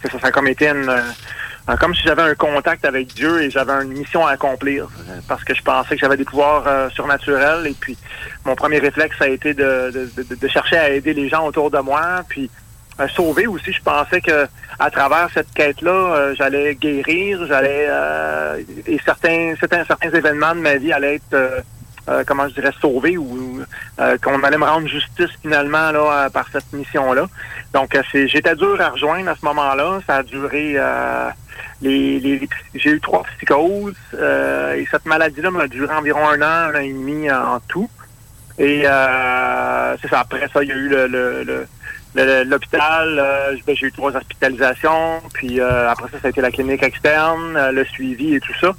c'est 0.01 0.11
ça, 0.11 0.19
ça 0.19 0.27
a 0.27 0.31
comme 0.31 0.47
été 0.47 0.69
euh, 0.69 1.77
comme 1.79 1.95
si 1.95 2.01
j'avais 2.03 2.21
un 2.23 2.36
contact 2.36 2.84
avec 2.84 3.07
Dieu 3.13 3.41
et 3.41 3.49
j'avais 3.49 3.71
une 3.84 3.93
mission 3.93 4.25
à 4.25 4.31
accomplir. 4.31 4.88
Parce 5.27 5.43
que 5.45 5.53
je 5.53 5.61
pensais 5.61 5.95
que 5.95 6.01
j'avais 6.01 6.17
des 6.17 6.25
pouvoirs 6.25 6.91
surnaturels. 6.91 7.67
Et 7.67 7.73
puis, 7.73 7.97
mon 8.45 8.55
premier 8.55 8.79
réflexe 8.79 9.15
a 9.21 9.27
été 9.29 9.53
de, 9.53 9.91
de, 9.93 10.23
de- 10.23 10.36
de 10.36 10.47
chercher 10.49 10.77
à 10.77 10.89
aider 10.89 11.13
les 11.13 11.29
gens 11.29 11.45
autour 11.45 11.71
de 11.71 11.79
moi. 11.79 12.21
Puis, 12.27 12.49
euh, 13.00 13.08
sauver 13.10 13.48
aussi. 13.48 13.72
Je 13.74 13.82
pensais 13.82 14.22
que 14.22 14.48
à 14.80 14.89
travers 14.91 15.30
cette 15.34 15.52
quête-là, 15.54 15.91
euh, 15.91 16.36
j'allais 16.38 16.76
guérir, 16.76 17.46
j'allais 17.48 17.86
euh, 17.88 18.62
et 18.88 19.00
certains, 19.06 19.54
certains 19.60 19.84
certains 19.86 20.10
événements 20.12 20.56
de 20.56 20.60
ma 20.62 20.76
vie 20.76 20.91
allaient 20.94 21.16
être 21.16 21.34
euh, 21.34 21.62
euh, 22.10 22.24
comment 22.28 22.48
je 22.50 22.54
dirais 22.56 22.74
sauvés 22.82 23.18
ou 23.18 23.62
euh, 24.00 24.18
qu'on 24.22 24.41
allait 24.44 24.58
me 24.58 24.66
rendre 24.66 24.88
justice 24.88 25.30
finalement 25.41 25.91
là 25.91 26.30
par 26.32 26.48
cette 26.52 26.72
mission-là. 26.74 27.28
Donc 27.74 27.98
j'étais 28.14 28.56
dur 28.56 28.80
à 28.82 28.89
rejoindre 28.89 29.30
à 29.30 29.36
ce 29.36 29.46
moment-là. 29.46 30.00
Ça 30.06 30.18
a 30.18 30.24
duré 30.24 30.76
les, 31.82 32.20
les- 32.20 32.50
j'ai 32.76 32.91
eu 32.91 33.00
trois 33.00 33.24
psychoses 33.38 33.96
et 34.14 34.86
cette 34.91 35.06
maladie-là 35.06 35.52
m'a 35.52 35.68
duré 35.68 35.94
environ 35.96 36.28
un 36.28 36.41
an, 36.41 36.72
un 36.72 36.76
an 36.76 36.80
et 36.82 36.91
demi 36.94 37.32
en 37.32 37.60
tout. 37.68 37.89
Et 38.60 38.82
c'est 38.84 40.08
ça. 40.10 40.20
Après 40.20 40.48
ça, 40.54 40.62
il 40.64 40.70
y 40.70 40.72
a 40.72 40.76
eu 40.76 40.89
le- 40.89 41.08
le- 41.08 41.44
le- 41.44 41.68
l'hôpital. 42.16 43.18
euh, 43.20 43.55
ben, 43.66 43.76
j'ai 43.76 43.88
eu 43.88 43.91
trois 43.91 44.16
hospitalisations. 44.16 45.22
Puis 45.34 45.59
euh, 45.59 45.89
après 45.89 46.07
ça, 46.11 46.20
ça 46.22 46.28
a 46.28 46.30
été 46.30 46.41
la 46.41 46.51
clinique 46.51 46.84
externe, 46.84 47.55
euh, 47.57 47.72
le 47.72 47.86
suivi 47.86 48.36
et 48.36 48.39
tout 48.39 48.53
ça. 48.59 48.72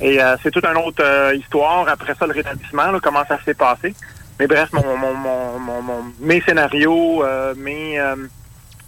Et 0.00 0.22
euh, 0.22 0.36
c'est 0.42 0.50
toute 0.50 0.64
une 0.64 0.76
autre 0.78 1.02
euh, 1.04 1.34
histoire. 1.34 1.88
Après 1.88 2.14
ça, 2.14 2.26
le 2.26 2.32
rétablissement, 2.32 2.90
là, 2.90 2.98
comment 3.02 3.24
ça 3.26 3.38
s'est 3.44 3.54
passé. 3.54 3.94
Mais 4.38 4.46
bref, 4.46 4.68
mon, 4.72 4.96
mon, 4.96 5.14
mon, 5.14 5.82
mon- 5.82 6.04
mes 6.20 6.40
scénarios, 6.40 7.22
euh, 7.24 7.54
mes, 7.56 8.00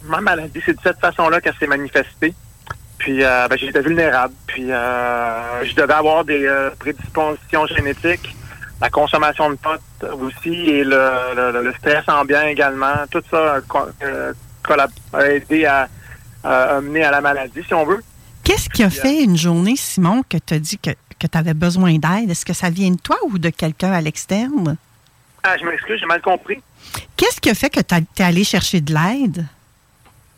ma 0.03 0.19
maladie, 0.21 0.61
c'est 0.65 0.73
de 0.73 0.81
cette 0.83 0.99
façon-là 0.99 1.39
qu'elle 1.39 1.55
s'est 1.55 1.67
manifestée. 1.67 2.33
Puis 2.97 3.19
ben, 3.19 3.47
j'étais 3.57 3.81
vulnérable. 3.81 4.33
Puis 4.47 4.63
je 4.67 5.75
devais 5.75 5.93
avoir 5.93 6.25
des 6.25 6.49
prédispositions 6.79 7.65
génétiques, 7.67 8.35
la 8.81 8.89
consommation 8.89 9.49
de 9.49 9.55
potes 9.55 9.81
aussi 10.21 10.53
et 10.69 10.83
le, 10.83 11.09
le, 11.35 11.63
le 11.63 11.73
stress 11.73 12.07
ambiant 12.07 12.43
également. 12.43 12.93
Tout 13.09 13.23
ça 13.29 13.37
euh, 13.37 13.61
co- 13.67 13.89
euh, 14.03 14.33
a 15.13 15.27
aidé 15.29 15.65
à, 15.65 15.87
à 16.43 16.77
amener 16.77 17.03
à 17.03 17.11
la 17.11 17.21
maladie, 17.21 17.63
si 17.65 17.73
on 17.73 17.85
veut. 17.85 18.03
Qu'est-ce 18.43 18.69
qui 18.69 18.83
a 18.83 18.89
fait 18.89 19.23
une 19.23 19.37
journée, 19.37 19.75
Simon, 19.75 20.23
que 20.29 20.37
tu 20.37 20.53
as 20.53 20.59
dit 20.59 20.77
que, 20.77 20.91
que 20.91 21.27
tu 21.27 21.37
avais 21.37 21.53
besoin 21.53 21.93
d'aide? 21.97 22.29
Est-ce 22.29 22.45
que 22.45 22.53
ça 22.53 22.69
vient 22.69 22.91
de 22.91 22.99
toi 22.99 23.17
ou 23.23 23.37
de 23.37 23.49
quelqu'un 23.49 23.91
à 23.91 24.01
l'externe? 24.01 24.77
Ah, 25.43 25.55
je 25.59 25.65
m'excuse, 25.65 25.99
j'ai 25.99 26.05
mal 26.05 26.21
compris. 26.21 26.61
Qu'est-ce 27.15 27.41
qui 27.41 27.49
a 27.49 27.53
fait 27.53 27.69
que 27.69 27.79
tu 27.81 27.95
es 27.95 28.23
allé 28.23 28.43
chercher 28.43 28.79
de 28.81 28.93
l'aide? 28.93 29.45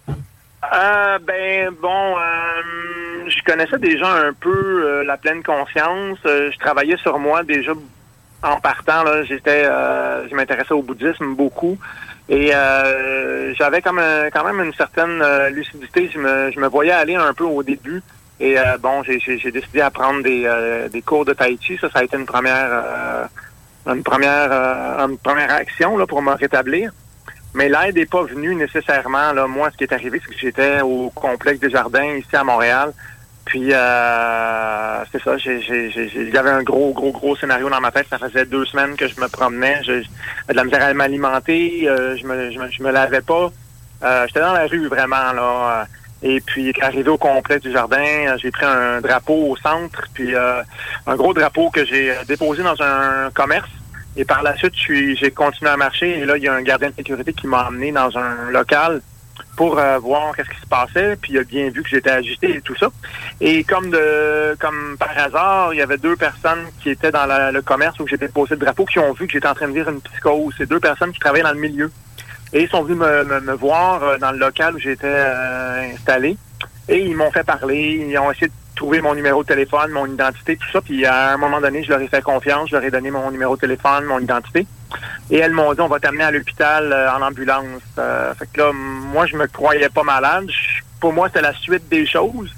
Euh, 0.07 1.19
ben 1.19 1.71
bon, 1.81 2.15
euh, 2.17 3.27
je 3.27 3.43
connaissais 3.43 3.77
déjà 3.79 4.11
un 4.11 4.33
peu 4.33 4.49
euh, 4.85 5.03
la 5.03 5.17
pleine 5.17 5.41
conscience. 5.41 6.19
Euh, 6.25 6.51
je 6.51 6.57
travaillais 6.59 6.97
sur 6.97 7.17
moi 7.17 7.43
déjà 7.43 7.71
en 8.43 8.59
partant. 8.59 9.03
Là, 9.03 9.23
j'étais, 9.23 9.65
euh, 9.65 10.27
je 10.29 10.35
m'intéressais 10.35 10.73
au 10.73 10.81
bouddhisme 10.81 11.35
beaucoup 11.35 11.77
et 12.27 12.51
euh, 12.53 13.53
j'avais 13.55 13.81
comme 13.81 13.99
un- 13.99 14.29
quand 14.31 14.43
même 14.43 14.61
une 14.65 14.73
certaine 14.73 15.21
euh, 15.21 15.49
lucidité. 15.49 16.09
Je 16.13 16.19
me, 16.19 16.51
je 16.51 16.59
me 16.59 16.67
voyais 16.67 16.91
aller 16.91 17.15
un 17.15 17.33
peu 17.33 17.43
au 17.43 17.63
début. 17.63 18.01
Et 18.39 18.57
euh, 18.57 18.77
bon, 18.79 19.03
j'ai, 19.03 19.19
j'ai, 19.19 19.51
décidé 19.51 19.81
à 19.81 19.91
prendre 19.91 20.23
des, 20.23 20.43
euh, 20.45 20.87
des 20.87 21.01
cours 21.01 21.25
de 21.25 21.33
tai 21.33 21.57
chi. 21.59 21.77
Ça, 21.81 21.89
ça 21.89 21.99
a 21.99 22.03
été 22.03 22.15
une 22.15 22.25
première, 22.25 22.69
euh, 22.71 23.25
une 23.87 24.03
première, 24.03 24.49
euh, 24.51 25.07
une 25.07 25.17
première 25.17 25.51
action 25.51 25.97
là 25.97 26.05
pour 26.07 26.21
me 26.21 26.31
rétablir. 26.33 26.91
Mais 27.53 27.67
l'aide 27.67 27.95
n'est 27.95 28.05
pas 28.05 28.23
venue 28.23 28.55
nécessairement. 28.55 29.33
Là. 29.33 29.47
Moi, 29.47 29.71
ce 29.71 29.77
qui 29.77 29.83
est 29.83 29.91
arrivé, 29.93 30.21
c'est 30.23 30.33
que 30.33 30.39
j'étais 30.39 30.81
au 30.81 31.09
complexe 31.09 31.59
des 31.59 31.69
jardins 31.71 32.13
ici 32.15 32.33
à 32.33 32.43
Montréal. 32.43 32.93
Puis, 33.49 33.73
euh, 33.73 35.03
c'est 35.11 35.23
ça, 35.23 35.35
il 35.43 36.29
y 36.31 36.37
un 36.37 36.61
gros, 36.61 36.93
gros, 36.93 37.11
gros 37.11 37.35
scénario 37.35 37.67
dans 37.67 37.81
ma 37.81 37.89
tête. 37.89 38.05
Ça 38.07 38.19
faisait 38.19 38.45
deux 38.45 38.63
semaines 38.65 38.95
que 38.95 39.07
je 39.07 39.19
me 39.19 39.27
promenais. 39.27 39.81
J'avais 39.81 40.03
de 40.49 40.53
la 40.53 40.63
misère 40.65 40.83
à 40.83 40.93
m'alimenter. 40.93 41.89
euh, 41.89 42.15
je, 42.15 42.27
me, 42.27 42.51
je, 42.51 42.59
me, 42.59 42.69
je 42.69 42.83
me 42.83 42.91
lavais 42.91 43.21
pas. 43.21 43.49
Euh, 44.03 44.27
j'étais 44.27 44.41
dans 44.41 44.53
la 44.53 44.67
rue, 44.67 44.87
vraiment. 44.87 45.33
là. 45.33 45.87
Et 46.21 46.41
puis, 46.41 46.71
arrivé 46.79 47.09
au 47.09 47.17
complexe 47.17 47.63
du 47.63 47.71
jardin, 47.71 48.37
j'ai 48.37 48.51
pris 48.51 48.67
un 48.67 49.01
drapeau 49.01 49.49
au 49.49 49.57
centre. 49.57 50.03
Puis, 50.13 50.35
euh, 50.35 50.61
un 51.07 51.15
gros 51.15 51.33
drapeau 51.33 51.71
que 51.71 51.83
j'ai 51.83 52.11
euh, 52.11 52.23
déposé 52.27 52.61
dans 52.61 52.79
un 52.83 53.31
commerce. 53.33 53.69
Et 54.15 54.25
par 54.25 54.43
la 54.43 54.55
suite, 54.57 54.73
j'ai 54.75 55.31
continué 55.31 55.71
à 55.71 55.77
marcher. 55.77 56.19
Et 56.19 56.25
là, 56.25 56.37
il 56.37 56.43
y 56.43 56.47
a 56.47 56.53
un 56.53 56.61
gardien 56.61 56.91
de 56.91 56.95
sécurité 56.95 57.33
qui 57.33 57.47
m'a 57.47 57.67
emmené 57.67 57.91
dans 57.91 58.15
un 58.15 58.51
local 58.51 59.01
pour 59.55 59.77
euh, 59.79 59.97
voir 59.99 60.35
qu'est-ce 60.35 60.49
qui 60.49 60.59
se 60.61 60.65
passait. 60.67 61.15
Puis 61.21 61.33
il 61.33 61.39
a 61.39 61.43
bien 61.43 61.69
vu 61.69 61.83
que 61.83 61.89
j'étais 61.89 62.09
agité 62.11 62.55
et 62.57 62.61
tout 62.61 62.75
ça. 62.75 62.87
Et 63.41 63.63
comme 63.63 63.89
de 63.89 64.55
comme 64.59 64.95
par 64.97 65.11
hasard, 65.17 65.73
il 65.73 65.77
y 65.77 65.81
avait 65.81 65.97
deux 65.97 66.15
personnes 66.15 66.65
qui 66.81 66.89
étaient 66.89 67.11
dans 67.11 67.25
le 67.51 67.61
commerce 67.61 67.99
où 67.99 68.07
j'étais 68.07 68.27
posé 68.27 68.55
le 68.55 68.61
drapeau 68.61 68.85
qui 68.85 68.99
ont 68.99 69.13
vu 69.13 69.27
que 69.27 69.33
j'étais 69.33 69.47
en 69.47 69.53
train 69.55 69.67
de 69.67 69.73
vivre 69.73 69.89
une 69.89 70.01
psychose. 70.01 70.53
C'est 70.57 70.69
deux 70.69 70.79
personnes 70.79 71.11
qui 71.11 71.19
travaillaient 71.19 71.43
dans 71.43 71.53
le 71.53 71.59
milieu. 71.59 71.91
Et 72.51 72.63
ils 72.63 72.69
sont 72.69 72.81
venus 72.83 72.97
me, 72.99 73.23
me- 73.25 73.41
me 73.41 73.53
voir 73.53 74.03
euh, 74.03 74.17
dans 74.17 74.31
le 74.31 74.39
local 74.39 74.75
où 74.75 74.79
j'étais 74.79 75.05
euh, 75.07 75.93
installé. 75.93 76.35
Et 76.87 76.99
ils 76.99 77.15
m'ont 77.15 77.31
fait 77.31 77.43
parler. 77.43 78.03
Ils 78.09 78.17
ont 78.17 78.31
essayé 78.31 78.47
de 78.47 78.53
trouver 78.75 79.01
mon 79.01 79.13
numéro 79.13 79.43
de 79.43 79.47
téléphone, 79.47 79.91
mon 79.91 80.07
identité, 80.07 80.57
tout 80.57 80.67
ça. 80.71 80.81
Puis 80.81 81.05
à 81.05 81.33
un 81.33 81.37
moment 81.37 81.61
donné, 81.61 81.83
je 81.83 81.89
leur 81.89 82.01
ai 82.01 82.07
fait 82.07 82.23
confiance. 82.23 82.69
Je 82.69 82.75
leur 82.75 82.83
ai 82.83 82.89
donné 82.89 83.11
mon 83.11 83.29
numéro 83.29 83.55
de 83.55 83.61
téléphone, 83.61 84.05
mon 84.05 84.19
identité. 84.19 84.65
Et 85.29 85.37
elles 85.37 85.51
m'ont 85.53 85.73
dit, 85.73 85.81
on 85.81 85.87
va 85.87 85.99
t'amener 85.99 86.23
à 86.23 86.31
l'hôpital 86.31 86.91
euh, 86.91 87.11
en 87.13 87.21
ambulance. 87.21 87.81
Euh, 87.97 88.33
fait 88.35 88.47
que 88.51 88.61
là, 88.61 88.71
moi, 88.73 89.25
je 89.27 89.35
me 89.35 89.47
croyais 89.47 89.89
pas 89.89 90.03
malade. 90.03 90.45
Je- 90.49 90.81
pour 90.99 91.13
moi, 91.13 91.27
c'était 91.27 91.41
la 91.41 91.53
suite 91.53 91.87
des 91.89 92.05
choses. 92.05 92.53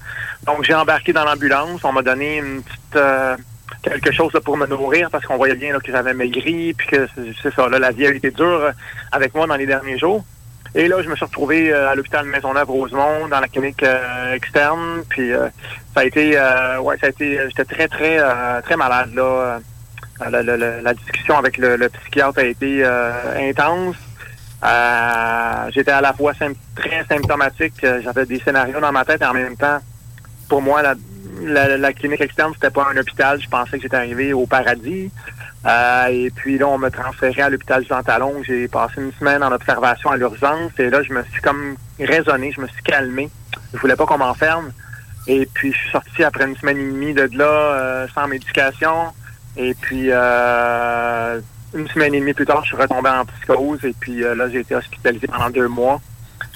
Donc, 0.45 0.63
j'ai 0.63 0.73
embarqué 0.73 1.13
dans 1.13 1.25
l'ambulance. 1.25 1.81
On 1.83 1.91
m'a 1.91 2.01
donné 2.01 2.37
une 2.37 2.63
petite... 2.63 2.95
euh, 2.95 3.35
quelque 3.83 4.11
chose 4.11 4.31
là, 4.33 4.41
pour 4.41 4.57
me 4.57 4.65
nourrir 4.67 5.09
parce 5.11 5.25
qu'on 5.25 5.37
voyait 5.37 5.55
bien 5.55 5.73
là, 5.73 5.79
que 5.79 5.91
j'avais 5.91 6.13
maigri 6.13 6.73
puis 6.73 6.87
que 6.87 7.07
c'est- 7.41 7.51
ça, 7.55 7.67
là, 7.69 7.77
la 7.79 7.91
vie 7.91 8.05
a 8.07 8.09
été 8.11 8.31
dure 8.31 8.45
euh, 8.47 8.71
avec 9.11 9.33
moi 9.35 9.45
dans 9.47 9.55
les 9.55 9.65
derniers 9.65 9.97
jours. 9.99 10.23
Et 10.73 10.87
là, 10.87 11.01
je 11.03 11.09
me 11.09 11.15
suis 11.17 11.25
retrouvé 11.25 11.71
euh, 11.73 11.89
à 11.89 11.95
l'hôpital 11.95 12.25
Maisonneuve-Rosemont, 12.25 13.27
dans 13.27 13.39
la 13.41 13.47
clinique 13.49 13.83
euh, 13.83 14.33
externe. 14.33 15.03
Puis 15.09 15.31
ça 15.93 15.99
a 16.01 16.03
été, 16.05 16.31
ouais, 16.79 16.97
ça 16.99 17.07
a 17.07 17.09
été, 17.09 17.39
j'étais 17.49 17.65
très, 17.65 17.87
très, 17.87 18.17
très 18.63 18.77
malade 18.77 19.13
là. 19.13 19.59
Euh, 20.21 20.29
La, 20.29 20.41
la- 20.43 20.81
la- 20.81 20.93
discussion 20.93 21.37
avec 21.37 21.57
le, 21.57 21.75
le 21.77 21.89
psychiatre 21.89 22.39
a 22.39 22.43
été 22.43 22.83
euh, 22.83 23.49
intense. 23.49 23.95
Euh, 24.63 25.69
J'étais 25.73 25.91
à 25.91 26.01
la 26.01 26.13
fois 26.13 26.33
très 26.75 27.03
symptomatique. 27.09 27.73
J'avais 28.03 28.25
des 28.25 28.39
scénarios 28.39 28.79
dans 28.79 28.91
ma 28.91 29.03
tête 29.05 29.21
et 29.21 29.25
en 29.25 29.33
même 29.33 29.55
temps, 29.57 29.79
pour 30.47 30.61
moi, 30.61 30.81
la, 30.81 30.93
la, 31.41 31.77
la 31.77 31.93
clinique 31.93 32.21
externe, 32.21 32.51
c'était 32.53 32.69
pas 32.69 32.87
un 32.93 32.97
hôpital. 32.97 33.41
Je 33.41 33.49
pensais 33.49 33.77
que 33.77 33.83
j'étais 33.83 33.97
arrivé 33.97 34.33
au 34.33 34.45
paradis. 34.45 35.11
Euh, 35.65 36.05
et 36.07 36.29
puis 36.31 36.57
là, 36.57 36.67
on 36.67 36.77
me 36.77 36.89
transférait 36.89 37.41
à 37.43 37.49
l'hôpital 37.49 37.85
Jean 37.87 38.03
Talon. 38.03 38.41
J'ai 38.43 38.67
passé 38.67 38.95
une 38.97 39.13
semaine 39.13 39.43
en 39.43 39.51
observation 39.51 40.11
à 40.11 40.17
l'urgence. 40.17 40.71
Et 40.77 40.89
là, 40.89 41.01
je 41.03 41.13
me 41.13 41.23
suis 41.31 41.41
comme 41.41 41.75
raisonné, 41.99 42.51
je 42.51 42.61
me 42.61 42.67
suis 42.67 42.83
calmé. 42.83 43.29
Je 43.73 43.79
voulais 43.79 43.95
pas 43.95 44.05
qu'on 44.05 44.17
m'enferme. 44.17 44.71
Et 45.27 45.47
puis, 45.53 45.71
je 45.71 45.77
suis 45.77 45.91
sorti 45.91 46.23
après 46.23 46.45
une 46.45 46.55
semaine 46.57 46.77
et 46.77 46.83
demie 46.83 47.13
de 47.13 47.29
là, 47.37 47.45
euh, 47.45 48.07
sans 48.13 48.27
médication. 48.27 49.13
Et 49.57 49.73
puis, 49.73 50.07
euh, 50.09 51.39
une 51.73 51.87
semaine 51.87 52.13
et 52.13 52.19
demie 52.19 52.33
plus 52.33 52.45
tard, 52.45 52.61
je 52.63 52.69
suis 52.69 52.77
retombé 52.77 53.09
en 53.09 53.25
psychose. 53.25 53.83
Et 53.83 53.95
puis 53.99 54.23
euh, 54.23 54.35
là, 54.35 54.49
j'ai 54.49 54.59
été 54.59 54.75
hospitalisé 54.75 55.27
pendant 55.27 55.49
deux 55.49 55.67
mois 55.67 56.01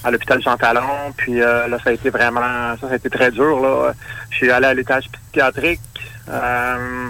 à 0.03 0.11
l'hôpital 0.11 0.41
Jean 0.41 0.57
Talon. 0.57 1.13
Puis 1.15 1.41
euh, 1.41 1.67
là, 1.67 1.77
ça 1.83 1.91
a 1.91 1.93
été 1.93 2.09
vraiment, 2.09 2.75
ça, 2.79 2.87
ça 2.87 2.93
a 2.93 2.95
été 2.95 3.09
très 3.09 3.31
dur. 3.31 3.59
Là. 3.59 3.93
Je 4.29 4.35
suis 4.35 4.51
allé 4.51 4.67
à 4.67 4.73
l'étage 4.73 5.05
psychiatrique. 5.09 5.81
Euh, 6.29 7.09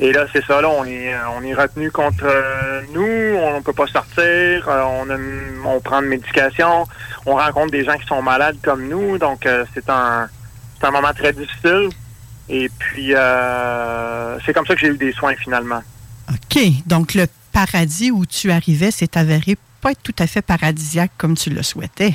et 0.00 0.12
là, 0.12 0.26
c'est 0.32 0.44
ça, 0.44 0.60
là, 0.60 0.68
on 0.68 0.84
est, 0.84 1.14
on 1.36 1.42
est 1.44 1.54
retenu 1.54 1.90
contre 1.90 2.24
euh, 2.24 2.82
nous, 2.92 3.38
on 3.38 3.58
ne 3.58 3.62
peut 3.62 3.72
pas 3.72 3.86
sortir, 3.86 4.68
euh, 4.68 4.82
on, 4.82 5.08
a 5.08 5.16
on 5.64 5.80
prend 5.80 6.02
de 6.02 6.08
médication, 6.08 6.84
on 7.26 7.36
rencontre 7.36 7.70
des 7.70 7.84
gens 7.84 7.96
qui 7.96 8.06
sont 8.06 8.20
malades 8.20 8.56
comme 8.62 8.88
nous, 8.88 9.18
donc 9.18 9.48
c'est 9.72 9.88
un, 9.88 10.28
c'est 10.78 10.86
un 10.88 10.90
moment 10.90 11.12
très 11.12 11.32
difficile. 11.32 11.90
Et 12.48 12.68
puis, 12.78 13.14
euh, 13.14 14.38
c'est 14.44 14.52
comme 14.52 14.66
ça 14.66 14.74
que 14.74 14.80
j'ai 14.80 14.88
eu 14.88 14.96
des 14.98 15.12
soins 15.12 15.34
finalement. 15.36 15.82
OK. 16.30 16.62
Donc, 16.86 17.14
le 17.14 17.26
paradis 17.52 18.10
où 18.10 18.26
tu 18.26 18.50
arrivais 18.50 18.90
s'est 18.90 19.16
avéré 19.16 19.56
pas 19.80 19.92
être 19.92 20.02
tout 20.02 20.14
à 20.18 20.26
fait 20.26 20.42
paradisiaque 20.42 21.12
comme 21.18 21.36
tu 21.36 21.50
le 21.50 21.62
souhaitais. 21.62 22.14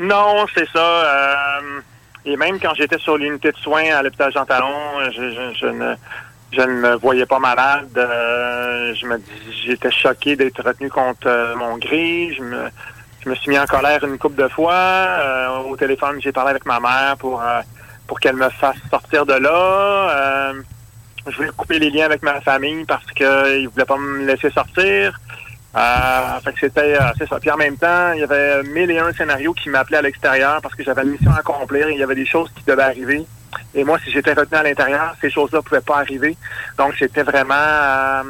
Non, 0.00 0.46
c'est 0.54 0.68
ça. 0.72 0.78
euh, 0.78 1.80
et 2.24 2.36
même 2.36 2.58
quand 2.60 2.74
j'étais 2.74 2.98
sur 2.98 3.16
l'unité 3.16 3.52
de 3.52 3.56
soins 3.58 3.84
à 3.94 4.02
l'hôpital 4.02 4.32
Jean 4.32 4.44
Talon, 4.44 4.74
je, 5.14 5.30
je- 5.30 5.58
je 5.60 5.66
ne, 5.66 5.94
je 6.52 6.60
ne 6.60 6.72
me 6.80 6.94
voyais 6.96 7.26
pas 7.26 7.38
malade. 7.38 7.88
euh, 7.96 8.94
je 8.94 9.06
me 9.06 9.18
dis- 9.18 9.62
j'étais 9.66 9.90
choqué 9.90 10.36
d'être 10.36 10.62
retenu 10.62 10.88
contre 10.88 11.54
mon 11.56 11.76
gré. 11.78 12.32
Je 12.36 12.42
me, 12.42 12.68
je 13.24 13.28
me 13.28 13.34
suis 13.36 13.50
mis 13.50 13.58
en 13.58 13.66
colère 13.66 14.02
une 14.04 14.18
couple 14.18 14.40
de 14.42 14.48
fois. 14.48 15.62
Au 15.68 15.76
téléphone, 15.76 16.16
j'ai 16.20 16.32
parlé 16.32 16.50
avec 16.50 16.64
ma 16.66 16.80
mère 16.80 17.16
pour 17.18 17.42
pour 18.12 18.20
qu'elle 18.20 18.36
me 18.36 18.50
fasse 18.50 18.76
sortir 18.90 19.24
de 19.24 19.32
là. 19.32 20.50
Euh, 20.50 20.62
je 21.26 21.34
voulais 21.34 21.48
couper 21.56 21.78
les 21.78 21.88
liens 21.88 22.04
avec 22.04 22.22
ma 22.22 22.42
famille 22.42 22.84
parce 22.84 23.06
qu'ils 23.06 23.24
ne 23.26 23.68
voulaient 23.68 23.86
pas 23.86 23.96
me 23.96 24.26
laisser 24.26 24.50
sortir. 24.50 25.18
Euh, 25.74 26.40
c'était, 26.60 27.00
euh, 27.00 27.10
c'est 27.16 27.26
ça. 27.26 27.40
Puis 27.40 27.50
en 27.50 27.56
même 27.56 27.78
temps, 27.78 28.12
il 28.12 28.20
y 28.20 28.22
avait 28.22 28.64
mille 28.64 28.90
et 28.90 28.98
un 28.98 29.14
scénarios 29.14 29.54
qui 29.54 29.70
m'appelaient 29.70 29.96
à 29.96 30.02
l'extérieur 30.02 30.60
parce 30.60 30.74
que 30.74 30.84
j'avais 30.84 31.04
une 31.04 31.12
mission 31.12 31.30
à 31.30 31.38
accomplir. 31.38 31.88
Il 31.88 31.96
y 31.96 32.02
avait 32.02 32.14
des 32.14 32.26
choses 32.26 32.50
qui 32.54 32.62
devaient 32.64 32.82
arriver. 32.82 33.24
Et 33.74 33.82
moi, 33.82 33.98
si 34.04 34.10
j'étais 34.10 34.34
retenu 34.34 34.58
à 34.58 34.62
l'intérieur, 34.62 35.16
ces 35.18 35.30
choses-là 35.30 35.62
pouvaient 35.62 35.80
pas 35.80 36.00
arriver. 36.00 36.36
Donc, 36.76 36.92
j'étais 36.98 37.22
vraiment, 37.22 37.54
euh, 37.56 38.22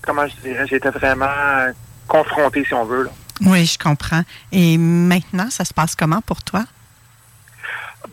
comment 0.00 0.26
je 0.28 0.48
dirais, 0.48 0.66
j'étais 0.66 0.88
vraiment 0.88 1.26
confronté, 2.08 2.64
si 2.64 2.72
on 2.72 2.86
veut. 2.86 3.10
Oui, 3.42 3.66
je 3.66 3.78
comprends. 3.78 4.22
Et 4.50 4.78
maintenant, 4.78 5.50
ça 5.50 5.66
se 5.66 5.74
passe 5.74 5.94
comment 5.94 6.22
pour 6.22 6.42
toi? 6.42 6.64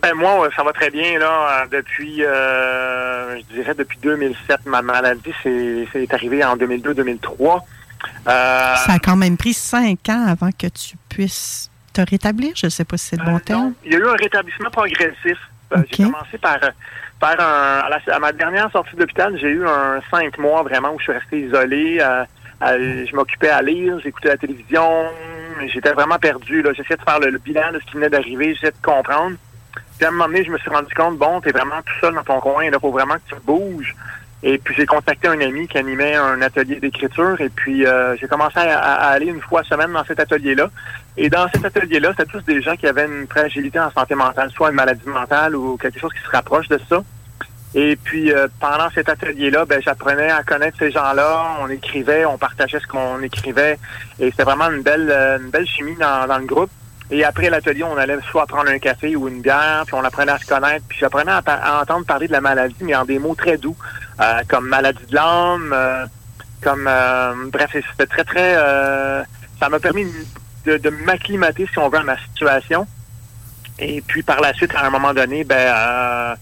Ben 0.01 0.13
moi, 0.15 0.45
euh, 0.45 0.49
ça 0.55 0.63
va 0.63 0.73
très 0.73 0.89
bien 0.89 1.17
là. 1.19 1.63
Euh, 1.63 1.65
Depuis, 1.71 2.23
euh, 2.23 3.37
je 3.37 3.55
dirais 3.55 3.73
depuis 3.73 3.97
2007, 4.01 4.65
ma 4.65 4.81
maladie 4.81 5.33
c'est 5.43 5.87
c'est 5.91 6.13
arrivé 6.13 6.43
en 6.43 6.55
2002-2003. 6.57 7.61
Euh, 8.27 8.29
Ça 8.75 8.93
a 8.93 8.99
quand 8.99 9.15
même 9.15 9.37
pris 9.37 9.53
cinq 9.53 10.09
ans 10.09 10.25
avant 10.27 10.51
que 10.51 10.67
tu 10.67 10.95
puisses 11.09 11.71
te 11.93 12.01
rétablir. 12.01 12.51
Je 12.55 12.67
ne 12.67 12.69
sais 12.69 12.85
pas 12.85 12.97
si 12.97 13.07
c'est 13.07 13.19
le 13.19 13.25
bon 13.25 13.39
terme. 13.39 13.73
il 13.85 13.93
y 13.93 13.95
a 13.95 13.99
eu 13.99 14.07
un 14.07 14.13
rétablissement 14.15 14.69
progressif. 14.69 15.37
Euh, 15.75 15.77
J'ai 15.91 16.03
commencé 16.05 16.37
par 16.37 16.59
par 17.19 17.31
un, 17.39 17.79
à, 17.79 17.89
la- 17.89 18.15
à 18.15 18.19
ma 18.19 18.31
dernière 18.31 18.71
sortie 18.71 18.95
de 18.95 18.99
l'hôpital, 19.01 19.35
j'ai 19.41 19.47
eu 19.49 19.65
un 19.67 19.99
cinq 20.11 20.37
mois 20.37 20.61
vraiment 20.61 20.93
où 20.93 20.99
je 20.99 21.05
suis 21.05 21.13
resté 21.13 21.39
isolé. 21.41 21.97
euh, 21.99 22.23
euh, 22.61 23.05
je 23.09 23.15
m'occupais 23.15 23.49
à 23.49 23.61
lire, 23.63 23.99
j'écoutais 24.03 24.29
la 24.29 24.37
télévision, 24.37 25.05
j'étais 25.73 25.91
vraiment 25.93 26.17
perdu. 26.19 26.63
J'essayais 26.75 26.95
de 26.97 27.01
faire 27.01 27.19
le, 27.19 27.29
le 27.31 27.39
bilan 27.39 27.71
de 27.73 27.79
ce 27.79 27.85
qui 27.85 27.93
venait 27.95 28.09
d'arriver, 28.09 28.53
j'essayais 28.53 28.71
de 28.71 28.85
comprendre. 28.85 29.35
Puis 29.97 30.05
à 30.05 30.09
un 30.09 30.11
moment 30.11 30.27
donné, 30.27 30.43
je 30.43 30.51
me 30.51 30.57
suis 30.57 30.69
rendu 30.69 30.93
compte, 30.93 31.17
bon, 31.17 31.41
t'es 31.41 31.51
vraiment 31.51 31.81
tout 31.85 31.99
seul 31.99 32.13
dans 32.13 32.23
ton 32.23 32.39
coin, 32.39 32.63
il 32.63 32.71
faut 32.79 32.91
vraiment 32.91 33.15
que 33.15 33.35
tu 33.35 33.35
bouges. 33.43 33.95
Et 34.43 34.59
puis 34.59 34.75
j'ai 34.75 34.85
contacté 34.85 35.27
un 35.27 35.41
ami 35.41 35.67
qui 35.67 35.79
animait 35.79 36.15
un 36.15 36.41
atelier 36.43 36.79
d'écriture 36.79 37.41
et 37.41 37.49
puis 37.49 37.87
euh, 37.87 38.15
j'ai 38.17 38.27
commencé 38.27 38.59
à, 38.59 39.09
aller 39.09 39.25
une 39.25 39.41
fois 39.41 39.63
semaine 39.63 39.91
dans 39.91 40.05
cet 40.05 40.19
atelier-là. 40.19 40.69
Et 41.17 41.27
dans 41.27 41.47
cet 41.49 41.65
atelier-là, 41.65 42.11
c'était 42.11 42.31
tous 42.31 42.43
des 42.43 42.61
gens 42.61 42.75
qui 42.75 42.85
avaient 42.85 43.07
une 43.07 43.27
fragilité 43.27 43.79
en 43.79 43.89
santé 43.89 44.13
mentale, 44.13 44.51
soit 44.51 44.69
une 44.69 44.75
maladie 44.75 45.07
mentale 45.07 45.55
ou 45.55 45.75
quelque 45.77 45.99
chose 45.99 46.13
qui 46.13 46.21
se 46.21 46.29
rapproche 46.29 46.67
de 46.67 46.79
ça. 46.87 47.03
Et 47.73 47.95
puis 47.95 48.31
euh, 48.31 48.47
pendant 48.59 48.91
cet 48.91 49.09
atelier-là, 49.09 49.65
ben, 49.65 49.81
j'apprenais 49.81 50.29
à 50.29 50.43
connaître 50.43 50.77
ces 50.77 50.91
gens-là. 50.91 51.57
On 51.59 51.67
écrivait, 51.69 52.25
on 52.25 52.37
partageait 52.37 52.79
ce 52.79 52.87
qu'on 52.87 53.19
écrivait. 53.23 53.79
Et 54.19 54.29
c'était 54.29 54.43
vraiment 54.43 54.69
une 54.69 54.83
belle, 54.83 55.09
euh, 55.09 55.39
une 55.39 55.49
belle 55.49 55.67
chimie 55.67 55.95
dans, 55.95 56.27
dans 56.27 56.37
le 56.37 56.45
groupe. 56.45 56.69
Et 57.10 57.24
après 57.24 57.49
l'atelier, 57.49 57.84
on 57.84 57.95
allait 57.97 58.18
soit 58.30 58.45
prendre 58.45 58.70
un 58.70 58.80
café 58.80 59.16
ou 59.16 59.28
une 59.28 59.41
bière, 59.41 59.84
puis 59.86 59.95
on 59.95 60.03
apprenait 60.03 60.34
à 60.34 60.38
se 60.39 60.45
connaître. 60.45 60.86
Puis 60.89 60.97
j'apprenais 60.99 61.32
à, 61.32 61.41
à 61.45 61.82
entendre 61.82 62.05
parler 62.05 62.28
de 62.28 62.34
la 62.34 62.41
maladie, 62.41 62.76
mais 62.82 62.95
en 62.95 63.05
des 63.05 63.18
mots 63.20 63.36
très 63.36 63.58
doux, 63.58 63.78
euh, 64.20 64.41
comme 64.49 64.68
maladie 64.68 65.05
de 65.10 65.16
l'âme, 65.16 65.72
euh, 65.74 66.05
comme 66.62 66.86
euh, 66.88 67.34
bref, 67.51 67.70
c'était 67.74 68.08
très 68.08 68.24
très. 68.24 68.55
euh, 68.58 69.24
ça 69.60 69.70
m'a 69.70 69.80
permis 69.80 70.05
de, 70.66 70.78
de 70.78 70.89
m'acclimater, 70.89 71.68
si 71.72 71.80
on 71.80 71.88
veut, 71.89 71.99
à 71.99 72.03
ma 72.03 72.18
situation. 72.18 72.86
Et 73.80 74.01
puis 74.01 74.24
par 74.24 74.41
la 74.41 74.53
suite, 74.53 74.74
à 74.76 74.86
un 74.86 74.89
moment 74.89 75.14
donné, 75.14 75.43
ben 75.43 76.36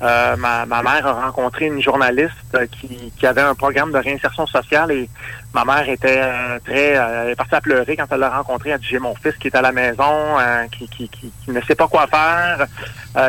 euh, 0.00 0.36
ma, 0.36 0.64
ma 0.64 0.82
mère 0.82 1.06
a 1.06 1.12
rencontré 1.24 1.66
une 1.66 1.82
journaliste 1.82 2.32
euh, 2.54 2.66
qui, 2.66 3.12
qui 3.16 3.26
avait 3.26 3.40
un 3.40 3.56
programme 3.56 3.90
de 3.90 3.98
réinsertion 3.98 4.46
sociale 4.46 4.92
et 4.92 5.10
ma 5.52 5.64
mère 5.64 5.88
était 5.88 6.20
euh, 6.22 6.58
très 6.64 6.96
euh, 6.96 7.24
elle 7.24 7.30
est 7.30 7.34
partie 7.34 7.56
à 7.56 7.60
pleurer 7.60 7.96
quand 7.96 8.06
elle 8.12 8.20
l'a 8.20 8.30
rencontré. 8.30 8.70
Elle 8.70 8.76
a 8.76 8.78
dit 8.78 8.86
j'ai 8.88 9.00
mon 9.00 9.16
fils 9.16 9.34
qui 9.36 9.48
est 9.48 9.56
à 9.56 9.62
la 9.62 9.72
maison, 9.72 10.36
qui, 10.70 10.88
qui, 10.88 11.08
qui, 11.08 11.32
ne 11.48 11.60
sait 11.62 11.74
pas 11.74 11.88
quoi 11.88 12.06
faire, 12.06 12.66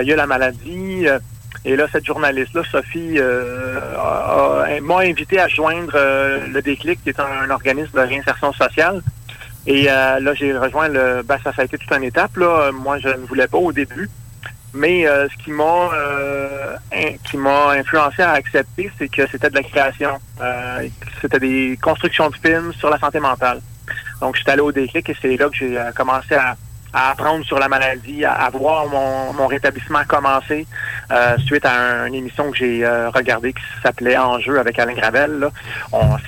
il 0.03 0.11
a 0.11 0.15
la 0.15 0.27
maladie. 0.27 1.07
et 1.65 1.75
là, 1.75 1.87
cette 1.91 2.05
journaliste-là, 2.05 2.61
Sophie, 2.71 3.19
m'a 4.81 4.99
invité 4.99 5.39
à 5.39 5.47
joindre 5.47 5.93
le 5.93 6.61
Déclic, 6.61 7.01
qui 7.03 7.09
est 7.09 7.19
un, 7.19 7.49
organisme 7.49 7.95
de 7.95 8.05
réinsertion 8.05 8.53
sociale. 8.53 9.01
Et 9.65 9.83
là, 9.83 10.33
j'ai 10.35 10.55
rejoint 10.55 10.87
le. 10.87 11.23
Ben, 11.23 11.37
ça, 11.43 11.51
ça 11.53 11.63
a 11.63 11.65
été 11.65 11.77
toute 11.77 11.91
une 11.91 12.03
étape. 12.03 12.37
Là. 12.37 12.71
Moi, 12.71 12.99
je 12.99 13.09
ne 13.09 13.25
voulais 13.25 13.47
pas 13.47 13.57
au 13.57 13.71
début. 13.71 14.09
Mais 14.73 15.07
euh, 15.07 15.27
ce 15.29 15.43
qui 15.43 15.51
m'a 15.51 15.89
euh, 15.93 16.75
qui 17.23 17.37
m'a 17.37 17.71
influencé 17.71 18.21
à 18.21 18.31
accepter, 18.33 18.91
c'est 18.97 19.07
que 19.09 19.25
c'était 19.31 19.49
de 19.49 19.55
la 19.55 19.63
création. 19.63 20.19
Euh, 20.41 20.87
c'était 21.21 21.39
des 21.39 21.77
constructions 21.81 22.29
de 22.29 22.35
films 22.35 22.71
sur 22.73 22.89
la 22.89 22.99
santé 22.99 23.19
mentale. 23.19 23.61
Donc, 24.21 24.35
je 24.35 24.41
suis 24.41 24.51
allé 24.51 24.61
au 24.61 24.71
déclic 24.71 25.09
et 25.09 25.15
c'est 25.21 25.37
là 25.37 25.49
que 25.49 25.55
j'ai 25.55 25.77
euh, 25.77 25.91
commencé 25.93 26.35
à, 26.35 26.55
à 26.93 27.11
apprendre 27.11 27.43
sur 27.45 27.57
la 27.57 27.67
maladie, 27.67 28.23
à, 28.25 28.33
à 28.33 28.49
voir 28.51 28.85
mon, 28.87 29.33
mon 29.33 29.47
rétablissement 29.47 30.03
commencer 30.07 30.67
euh, 31.11 31.37
suite 31.45 31.65
à 31.65 31.73
un- 31.73 32.05
une 32.07 32.15
émission 32.15 32.51
que 32.51 32.57
j'ai 32.57 32.85
euh, 32.85 33.09
regardée 33.09 33.53
qui 33.53 33.61
s'appelait 33.81 34.17
Enjeu 34.17 34.59
avec 34.59 34.77
Alain 34.77 34.93
Gravel. 34.93 35.49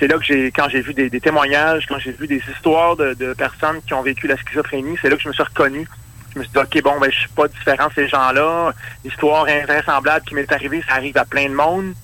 C'est 0.00 0.08
là 0.08 0.16
que 0.18 0.24
j'ai, 0.24 0.50
quand 0.50 0.68
j'ai 0.68 0.80
vu 0.80 0.94
des, 0.94 1.08
des 1.10 1.20
témoignages, 1.20 1.86
quand 1.86 1.98
j'ai 1.98 2.12
vu 2.12 2.26
des 2.26 2.42
histoires 2.52 2.96
de, 2.96 3.14
de 3.14 3.34
personnes 3.34 3.80
qui 3.86 3.94
ont 3.94 4.02
vécu 4.02 4.26
la 4.26 4.36
schizophrénie, 4.36 4.96
c'est 5.00 5.10
là 5.10 5.16
que 5.16 5.22
je 5.22 5.28
me 5.28 5.32
suis 5.32 5.42
reconnu. 5.44 5.86
Je 6.34 6.38
me 6.38 6.44
suis 6.44 6.52
dit, 6.52 6.58
OK, 6.58 6.82
bon, 6.82 6.98
ben, 7.00 7.10
je 7.10 7.18
suis 7.18 7.28
pas 7.28 7.48
différent 7.48 7.88
de 7.88 7.92
ces 7.94 8.08
gens-là. 8.08 8.72
L'histoire 9.04 9.46
invraisemblable 9.46 10.24
qui 10.24 10.34
m'est 10.34 10.50
arrivée, 10.50 10.82
ça 10.88 10.94
arrive 10.94 11.16
à 11.18 11.24
plein 11.24 11.48
de 11.48 11.54
monde. 11.54 11.94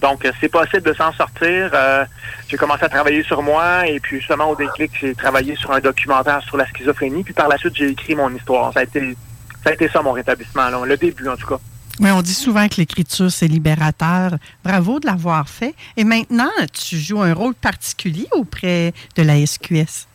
Donc, 0.00 0.24
euh, 0.24 0.32
c'est 0.40 0.48
possible 0.48 0.82
de 0.82 0.92
s'en 0.92 1.12
sortir. 1.12 1.70
Euh, 1.72 2.04
j'ai 2.48 2.56
commencé 2.56 2.84
à 2.84 2.88
travailler 2.88 3.22
sur 3.22 3.42
moi 3.42 3.86
et 3.86 4.00
puis 4.00 4.18
justement 4.18 4.50
au 4.50 4.56
déclic, 4.56 4.92
j'ai 5.00 5.14
travaillé 5.14 5.56
sur 5.56 5.72
un 5.72 5.80
documentaire 5.80 6.42
sur 6.42 6.56
la 6.56 6.66
schizophrénie. 6.66 7.24
Puis 7.24 7.32
par 7.32 7.48
la 7.48 7.56
suite, 7.56 7.74
j'ai 7.74 7.88
écrit 7.88 8.14
mon 8.14 8.34
histoire. 8.34 8.72
Ça 8.72 8.80
a 8.80 9.72
été 9.72 9.88
ça, 9.88 10.02
mon 10.02 10.12
rétablissement, 10.12 10.68
le 10.84 10.96
début 10.96 11.28
en 11.28 11.36
tout 11.36 11.46
cas. 11.46 11.58
Oui, 12.00 12.10
on 12.10 12.22
dit 12.22 12.34
souvent 12.34 12.66
que 12.68 12.76
l'écriture, 12.78 13.30
c'est 13.30 13.46
libérateur. 13.46 14.32
Bravo 14.64 14.98
de 14.98 15.06
l'avoir 15.06 15.48
fait. 15.48 15.74
Et 15.96 16.04
maintenant, 16.04 16.50
tu 16.72 16.98
joues 16.98 17.22
un 17.22 17.32
rôle 17.32 17.54
particulier 17.54 18.26
auprès 18.32 18.92
de 19.16 19.22
la 19.22 19.46
SQS. 19.46 20.08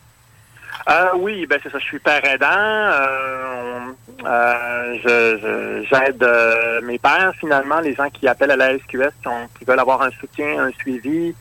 Euh, 0.90 1.10
oui, 1.18 1.46
ben 1.46 1.58
c'est 1.62 1.70
ça. 1.70 1.78
Je 1.78 1.84
suis 1.84 1.98
père 2.00 2.24
aidant. 2.24 2.46
Euh, 2.48 3.78
euh, 4.26 5.82
j'aide 5.88 6.22
euh, 6.22 6.80
mes 6.82 6.98
pères 6.98 7.32
finalement, 7.38 7.80
les 7.80 7.94
gens 7.94 8.10
qui 8.10 8.26
appellent 8.26 8.50
à 8.50 8.56
la 8.56 8.76
SQS, 8.76 9.12
qui, 9.22 9.28
ont- 9.28 9.48
qui 9.58 9.64
veulent 9.64 9.78
avoir 9.78 10.02
un 10.02 10.10
soutien, 10.10 10.64
un 10.64 10.72
suivi, 10.72 11.34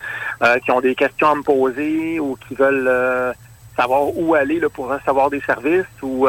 euh, 0.44 0.60
qui 0.60 0.72
ont 0.72 0.82
des 0.82 0.94
questions 0.96 1.30
à 1.32 1.36
me 1.36 1.42
poser 1.42 2.20
ou 2.20 2.38
qui 2.48 2.54
veulent 2.54 2.88
euh, 2.88 3.34
savoir 3.76 4.16
où 4.16 4.36
aller 4.36 4.60
là, 4.60 4.70
pour 4.70 4.88
recevoir 4.88 5.30
des 5.32 5.42
services 5.42 5.86
ou 6.04 6.28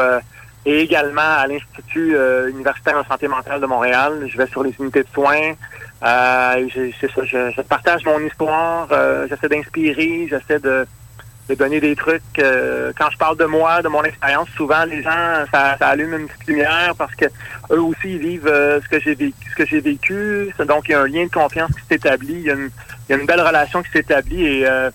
et 0.63 0.79
également 0.81 1.21
à 1.39 1.47
l'Institut 1.47 2.15
universitaire 2.49 2.95
en 2.97 3.03
santé 3.03 3.27
mentale 3.27 3.59
de 3.61 3.65
Montréal. 3.65 4.27
Je 4.27 4.37
vais 4.37 4.45
sur 4.47 4.63
les 4.63 4.73
unités 4.79 5.01
de 5.03 5.07
soins. 5.13 5.53
C'est 6.01 7.11
ça, 7.15 7.23
je, 7.23 7.51
je 7.55 7.61
partage 7.61 8.05
mon 8.05 8.19
histoire, 8.19 8.87
j'essaie 9.27 9.49
d'inspirer, 9.49 10.27
j'essaie 10.29 10.59
de, 10.59 10.85
de 11.51 11.55
donner 11.55 11.79
des 11.79 11.95
trucs. 11.95 12.21
euh, 12.39 12.91
quand 12.97 13.09
je 13.11 13.17
parle 13.17 13.37
de 13.37 13.45
moi, 13.45 13.81
de 13.81 13.87
mon 13.87 14.03
expérience, 14.03 14.47
souvent 14.55 14.83
les 14.85 15.03
gens, 15.03 15.45
ça, 15.53 15.75
ça 15.77 15.87
allume 15.89 16.13
une 16.13 16.27
petite 16.27 16.47
lumière 16.47 16.93
parce 16.97 17.13
que 17.15 17.25
eux 17.71 17.81
aussi 17.81 18.13
ils 18.15 18.19
vivent 18.19 18.47
euh, 18.47 18.79
ce 18.81 18.87
que 18.89 18.99
j'ai 18.99 19.15
vécu. 19.15 19.49
Ce 19.51 19.55
que 19.55 19.65
j'ai 19.65 19.79
vécu. 19.81 20.53
Donc 20.67 20.85
il 20.87 20.91
y 20.91 20.95
a 20.95 21.01
un 21.01 21.07
lien 21.07 21.25
de 21.25 21.31
confiance 21.31 21.71
qui 21.71 21.81
s'établit. 21.89 22.33
Il 22.33 22.41
y 22.41 22.49
a 22.51 22.53
une, 22.53 22.69
il 23.07 23.11
y 23.11 23.13
a 23.15 23.21
une 23.21 23.25
belle 23.27 23.41
relation 23.41 23.83
qui 23.83 23.91
s'établit 23.91 24.43
et 24.45 24.67
euh, 24.67 24.89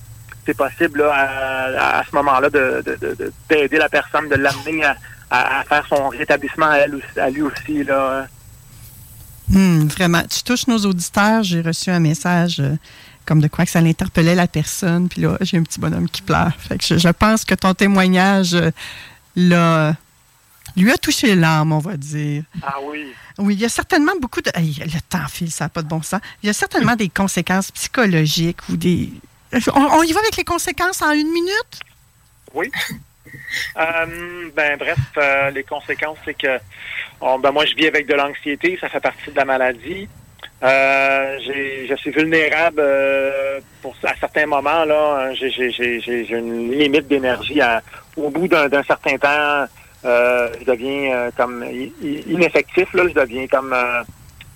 c'est 0.47 0.57
possible 0.57 1.01
là, 1.01 1.99
à, 1.99 2.05
ce 2.09 2.15
moment-là 2.17 2.49
de, 2.51 2.83
de, 2.87 2.97
de- 3.15 3.33
d'aider 3.49 3.79
la 3.79 3.89
personne, 3.89 4.29
de 4.29 4.37
l'amener 4.37 4.85
à, 4.85 4.97
à- 5.31 5.65
faire 5.65 5.85
son 5.89 6.09
rétablissement 6.09 6.67
à, 6.71 6.77
elle 6.79 7.01
à 7.21 7.31
lui 7.31 7.43
aussi. 7.43 7.83
Là. 7.85 8.27
Hum, 9.55 9.87
vraiment, 9.89 10.23
tu 10.23 10.43
touches 10.43 10.67
nos 10.67 10.79
auditeurs. 10.79 11.43
J'ai 11.43 11.61
reçu 11.61 11.91
un 11.91 12.01
message 12.01 12.61
comme 13.27 13.41
de 13.41 13.49
quoi 13.49 13.65
que 13.65 13.71
ça 13.71 13.81
l'interpellait 13.81 14.35
la 14.35 14.47
personne. 14.47 15.09
Puis 15.09 15.21
là, 15.21 15.37
j'ai 15.43 15.59
un 15.59 15.63
petit 15.63 15.81
bonhomme 15.81 16.09
qui 16.09 16.23
pleure. 16.23 16.53
Fait 16.59 16.79
que 16.79 16.85
je, 16.85 16.97
je 16.97 17.09
pense 17.09 17.45
que 17.45 17.55
ton 17.55 17.75
témoignage 17.75 18.55
euh, 18.55 18.71
l'a- 19.37 19.95
lui 20.77 20.91
a 20.91 20.97
touché 20.97 21.35
l'âme, 21.35 21.73
on 21.73 21.79
va 21.79 21.97
dire. 21.97 22.45
Ah 22.63 22.77
oui. 22.83 23.13
Oui, 23.39 23.55
il 23.55 23.61
y 23.61 23.65
a 23.65 23.69
certainement 23.69 24.13
beaucoup 24.21 24.41
de. 24.41 24.51
Hey, 24.55 24.75
le 24.81 25.01
temps 25.09 25.27
file, 25.29 25.51
ça 25.53 25.65
n'a 25.67 25.69
pas 25.69 25.83
de 25.83 25.89
bon 25.89 26.01
sens. 26.03 26.21
Il 26.43 26.47
y 26.47 26.51
a 26.51 26.53
certainement 26.55 26.97
des 26.97 27.09
conséquences 27.09 27.71
psychologiques 27.73 28.67
ou 28.71 28.77
des. 28.77 29.13
On, 29.75 29.81
on 29.81 30.03
y 30.03 30.13
va 30.13 30.21
avec 30.21 30.37
les 30.37 30.45
conséquences 30.45 31.03
en 31.03 31.13
une 31.13 31.31
minute? 31.33 31.81
Oui. 32.55 32.71
Euh, 33.79 34.51
ben 34.55 34.77
bref, 34.79 34.99
euh, 35.17 35.51
les 35.51 35.63
conséquences, 35.63 36.19
c'est 36.25 36.35
que 36.37 36.59
bon, 37.21 37.39
ben, 37.39 37.53
moi 37.53 37.65
je 37.67 37.75
vis 37.75 37.87
avec 37.87 38.07
de 38.07 38.15
l'anxiété, 38.15 38.77
ça 38.81 38.89
fait 38.89 39.01
partie 39.01 39.31
de 39.31 39.37
la 39.37 39.45
maladie. 39.45 40.09
Euh, 40.67 41.39
je 41.89 41.95
suis 41.95 42.11
vulnérable 42.11 42.81
euh, 42.81 43.61
pour 43.83 43.95
à 44.03 44.15
certains 44.19 44.47
moments 44.47 44.85
là. 44.85 45.33
J'ai 45.35 45.51
j'ai- 45.71 46.29
une 46.31 46.73
limite 46.73 47.07
d'énergie. 47.07 47.61
Au 48.17 48.31
bout 48.31 48.49
d'un 48.49 48.83
certain 48.83 49.17
temps, 49.17 49.67
euh, 50.05 50.49
je 50.59 50.65
deviens 50.65 51.15
euh, 51.15 51.31
comme 51.37 51.65
ineffectif. 52.03 52.93
Là, 52.95 53.05
je 53.09 53.15
deviens 53.15 53.47
comme 53.47 53.73
euh, 53.73 54.03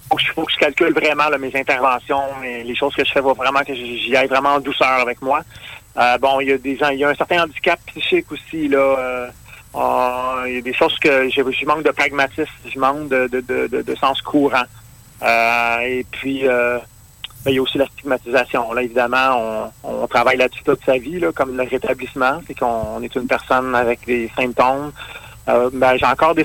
faut 0.09 0.17
que, 0.17 0.23
je, 0.23 0.33
faut 0.33 0.43
que 0.43 0.53
je 0.53 0.59
calcule 0.59 0.93
vraiment 0.93 1.29
là, 1.29 1.39
mes 1.39 1.55
interventions 1.55 2.43
et 2.45 2.65
les 2.65 2.75
choses 2.75 2.95
que 2.97 3.05
je 3.05 3.13
fais, 3.13 3.21
faut 3.21 3.35
vraiment 3.35 3.61
que 3.61 3.73
j'y 3.75 4.17
aille 4.17 4.27
vraiment 4.27 4.55
en 4.55 4.61
douceur 4.61 4.89
avec 4.89 5.23
moi. 5.23 5.43
Euh, 5.97 6.19
bon, 6.19 6.41
il 6.41 6.49
y 6.49 6.53
a 6.53 6.59
des 6.59 6.77
il 6.93 6.99
y 6.99 7.05
a 7.05 7.11
un 7.11 7.15
certain 7.15 7.45
handicap 7.45 7.79
psychique 7.87 8.33
aussi 8.33 8.67
là. 8.67 9.29
il 10.49 10.55
y 10.55 10.59
a 10.59 10.61
des 10.61 10.73
choses 10.73 10.99
que 10.99 11.29
je, 11.31 11.67
manque 11.67 11.85
de 11.85 11.91
pragmatisme, 11.91 12.51
je 12.67 12.79
manque 12.81 13.09
de, 13.09 13.29
de, 13.29 13.41
de, 13.69 13.83
de 13.83 13.95
sens 13.95 14.21
courant. 14.23 14.65
Euh, 15.23 15.79
et 15.81 16.07
puis, 16.11 16.47
euh, 16.47 16.79
Ben, 17.43 17.53
il 17.53 17.55
y 17.55 17.59
a 17.59 17.63
aussi 17.63 17.79
la 17.79 17.87
stigmatisation. 17.87 18.71
Là, 18.75 18.83
évidemment, 18.83 19.73
on, 19.83 20.03
on 20.03 20.07
travaille 20.07 20.37
là-dessus 20.37 20.63
toute 20.63 20.85
sa 20.85 20.99
vie, 20.99 21.19
là, 21.19 21.33
comme 21.33 21.57
le 21.57 21.63
rétablissement, 21.63 22.43
c'est 22.47 22.59
qu'on 22.59 23.01
est 23.03 23.15
une 23.15 23.27
personne 23.27 23.75
avec 23.75 24.05
des 24.05 24.31
symptômes. 24.37 24.93
Euh, 25.49 25.71
ben, 25.73 25.97
j'ai 25.97 26.05
encore 26.05 26.35
des 26.35 26.45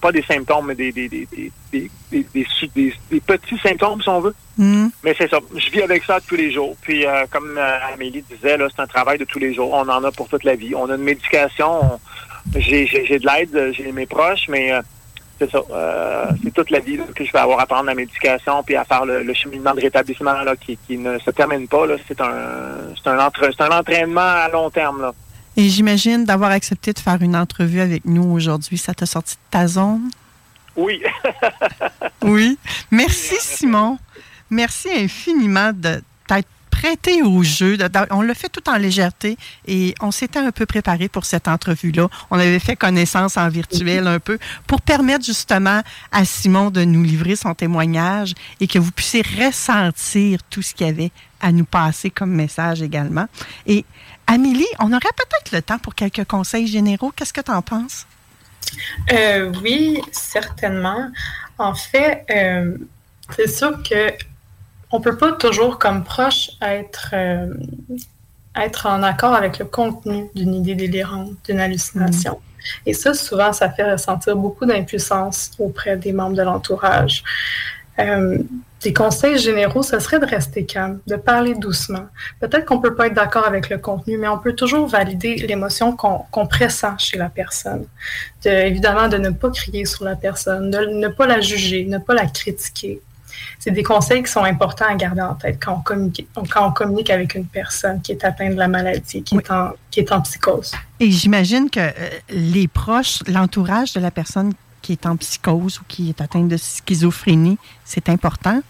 pas 0.00 0.10
des 0.12 0.22
symptômes, 0.22 0.68
mais 0.68 0.74
des, 0.74 0.92
des, 0.92 1.08
des, 1.08 1.28
des, 1.70 1.90
des 2.10 3.20
petits 3.20 3.58
symptômes, 3.58 4.00
si 4.00 4.08
on 4.08 4.20
veut. 4.20 4.34
Mm. 4.56 4.88
Mais 5.04 5.14
c'est 5.16 5.28
ça. 5.28 5.40
Je 5.54 5.70
vis 5.70 5.82
avec 5.82 6.04
ça 6.04 6.18
tous 6.26 6.36
les 6.36 6.50
jours. 6.50 6.74
Puis, 6.80 7.04
euh, 7.04 7.26
comme 7.30 7.58
euh, 7.58 7.92
Amélie 7.92 8.22
disait, 8.22 8.56
là, 8.56 8.66
c'est 8.74 8.80
un 8.80 8.86
travail 8.86 9.18
de 9.18 9.26
tous 9.26 9.38
les 9.38 9.52
jours. 9.52 9.72
On 9.74 9.88
en 9.88 10.02
a 10.04 10.10
pour 10.10 10.28
toute 10.28 10.44
la 10.44 10.54
vie. 10.54 10.74
On 10.74 10.88
a 10.88 10.94
une 10.94 11.02
médication. 11.02 12.00
J'ai 12.56 12.86
de 12.86 13.26
l'aide, 13.26 13.72
j'ai 13.74 13.92
mes 13.92 14.06
proches, 14.06 14.48
mais 14.48 14.72
c'est 15.40 15.50
ça. 15.50 15.62
c'est 16.42 16.52
toute 16.52 16.70
la 16.70 16.80
vie 16.80 16.98
que 17.14 17.24
je 17.24 17.32
vais 17.32 17.38
avoir 17.38 17.58
à 17.60 17.66
prendre 17.66 17.86
la 17.86 17.94
médication 17.94 18.62
puis 18.62 18.76
à 18.76 18.84
faire 18.84 19.06
le, 19.06 19.32
cheminement 19.34 19.74
de 19.74 19.80
rétablissement 19.80 20.42
là, 20.42 20.54
qui, 20.54 20.78
qui 20.86 20.98
ne 20.98 21.18
se 21.18 21.30
termine 21.30 21.66
pas. 21.66 21.86
C'est 22.06 22.20
un, 22.20 22.26
un, 23.06 23.18
un 23.18 23.78
entraînement 23.78 24.20
à 24.20 24.48
long 24.48 24.68
terme. 24.70 25.00
Là. 25.00 25.12
Et 25.56 25.68
j'imagine 25.68 26.24
d'avoir 26.24 26.52
accepté 26.52 26.92
de 26.92 26.98
faire 26.98 27.20
une 27.20 27.36
entrevue 27.36 27.80
avec 27.80 28.04
nous 28.04 28.24
aujourd'hui, 28.32 28.78
ça 28.78 28.94
t'a 28.94 29.06
sorti 29.06 29.34
de 29.34 29.40
ta 29.50 29.66
zone? 29.66 30.10
Oui. 30.76 31.02
oui. 32.22 32.58
Merci, 32.90 33.34
Simon. 33.40 33.98
Merci 34.48 34.88
infiniment 34.90 35.72
de 35.74 36.02
t'être 36.26 36.48
prêté 36.70 37.22
au 37.22 37.42
jeu. 37.42 37.76
On 38.10 38.22
l'a 38.22 38.34
fait 38.34 38.48
tout 38.48 38.68
en 38.68 38.76
légèreté 38.76 39.36
et 39.66 39.94
on 40.00 40.10
s'était 40.10 40.38
un 40.38 40.52
peu 40.52 40.66
préparé 40.66 41.08
pour 41.08 41.24
cette 41.24 41.48
entrevue-là. 41.48 42.08
On 42.30 42.38
avait 42.38 42.58
fait 42.58 42.76
connaissance 42.76 43.36
en 43.36 43.48
virtuel 43.48 44.06
un 44.06 44.18
peu 44.18 44.38
pour 44.66 44.80
permettre 44.80 45.24
justement 45.24 45.82
à 46.12 46.24
Simon 46.24 46.70
de 46.70 46.84
nous 46.84 47.02
livrer 47.02 47.36
son 47.36 47.54
témoignage 47.54 48.34
et 48.60 48.66
que 48.66 48.78
vous 48.78 48.92
puissiez 48.92 49.22
ressentir 49.38 50.40
tout 50.48 50.62
ce 50.62 50.74
qu'il 50.74 50.86
y 50.86 50.90
avait 50.90 51.12
à 51.40 51.52
nous 51.52 51.64
passer 51.64 52.10
comme 52.10 52.32
message 52.32 52.82
également. 52.82 53.26
Et 53.66 53.84
Amélie, 54.26 54.66
on 54.78 54.92
aurait 54.92 55.00
peut-être 55.16 55.52
le 55.52 55.62
temps 55.62 55.78
pour 55.78 55.94
quelques 55.94 56.24
conseils 56.24 56.66
généraux. 56.66 57.12
Qu'est-ce 57.14 57.32
que 57.32 57.40
tu 57.40 57.50
en 57.50 57.62
penses? 57.62 58.06
Euh, 59.12 59.52
oui, 59.62 60.00
certainement. 60.12 61.10
En 61.58 61.74
fait, 61.74 62.24
euh, 62.30 62.76
c'est 63.34 63.48
sûr 63.48 63.82
que 63.82 64.12
on 64.90 65.00
peut 65.00 65.16
pas 65.16 65.32
toujours, 65.32 65.78
comme 65.78 66.04
proche, 66.04 66.50
être, 66.60 67.10
euh, 67.12 67.54
être 68.56 68.86
en 68.86 69.02
accord 69.02 69.34
avec 69.34 69.58
le 69.58 69.64
contenu 69.64 70.28
d'une 70.34 70.54
idée 70.54 70.74
délirante, 70.74 71.32
d'une 71.44 71.60
hallucination. 71.60 72.32
Mm. 72.32 72.60
Et 72.86 72.94
ça, 72.94 73.14
souvent, 73.14 73.52
ça 73.52 73.70
fait 73.70 73.90
ressentir 73.90 74.36
beaucoup 74.36 74.66
d'impuissance 74.66 75.52
auprès 75.58 75.96
des 75.96 76.12
membres 76.12 76.36
de 76.36 76.42
l'entourage. 76.42 77.22
Euh, 77.98 78.38
des 78.82 78.94
conseils 78.94 79.38
généraux, 79.38 79.82
ce 79.82 79.98
serait 79.98 80.18
de 80.18 80.26
rester 80.26 80.64
calme, 80.64 81.00
de 81.06 81.16
parler 81.16 81.54
doucement. 81.54 82.06
Peut-être 82.40 82.64
qu'on 82.64 82.76
ne 82.76 82.80
peut 82.80 82.94
pas 82.94 83.08
être 83.08 83.14
d'accord 83.14 83.46
avec 83.46 83.68
le 83.68 83.76
contenu, 83.76 84.16
mais 84.16 84.28
on 84.28 84.38
peut 84.38 84.54
toujours 84.54 84.86
valider 84.86 85.34
l'émotion 85.36 85.94
qu'on 85.94 86.46
pressent 86.46 86.96
chez 86.96 87.18
la 87.18 87.28
personne. 87.28 87.84
évidemment, 88.44 89.08
de 89.08 89.18
ne 89.18 89.30
pas 89.30 89.50
crier 89.50 89.84
sur 89.84 90.04
la 90.04 90.16
personne, 90.16 90.70
de 90.70 90.78
ne 90.78 91.08
pas 91.08 91.26
la 91.26 91.40
juger, 91.40 91.84
ne 91.84 91.98
pas 91.98 92.14
la 92.14 92.26
critiquer. 92.26 93.02
C'est 93.58 93.70
des 93.70 93.82
conseils 93.82 94.22
qui 94.22 94.30
sont 94.30 94.44
importants 94.44 94.86
à 94.88 94.94
garder 94.94 95.20
en 95.20 95.34
tête 95.34 95.58
quand 95.62 95.74
on 95.74 95.80
communique, 95.80 96.28
quand 96.34 96.68
on 96.68 96.72
communique 96.72 97.10
avec 97.10 97.34
une 97.34 97.46
personne 97.46 98.00
qui 98.00 98.12
est 98.12 98.24
atteinte 98.24 98.52
de 98.52 98.58
la 98.58 98.68
maladie, 98.68 99.22
qui, 99.22 99.36
est, 99.36 99.50
en, 99.50 99.72
qui 99.90 100.00
est 100.00 100.12
en 100.12 100.20
psychose. 100.22 100.72
Et 100.98 101.10
j'imagine 101.10 101.70
que 101.70 101.80
euh, 101.80 101.92
les 102.30 102.68
proches, 102.68 103.20
l'entourage 103.26 103.92
de 103.92 104.00
la 104.00 104.10
personne 104.10 104.52
qui 104.82 104.92
est 104.92 105.06
en 105.06 105.16
psychose 105.16 105.80
ou 105.80 105.84
qui 105.88 106.08
est 106.08 106.20
atteinte 106.20 106.48
de 106.48 106.56
schizophrénie, 106.56 107.58
c'est 107.84 108.08
important. 108.08 108.62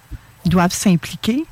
Ils 0.45 0.51
doivent 0.51 0.73
s'impliquer. 0.73 1.45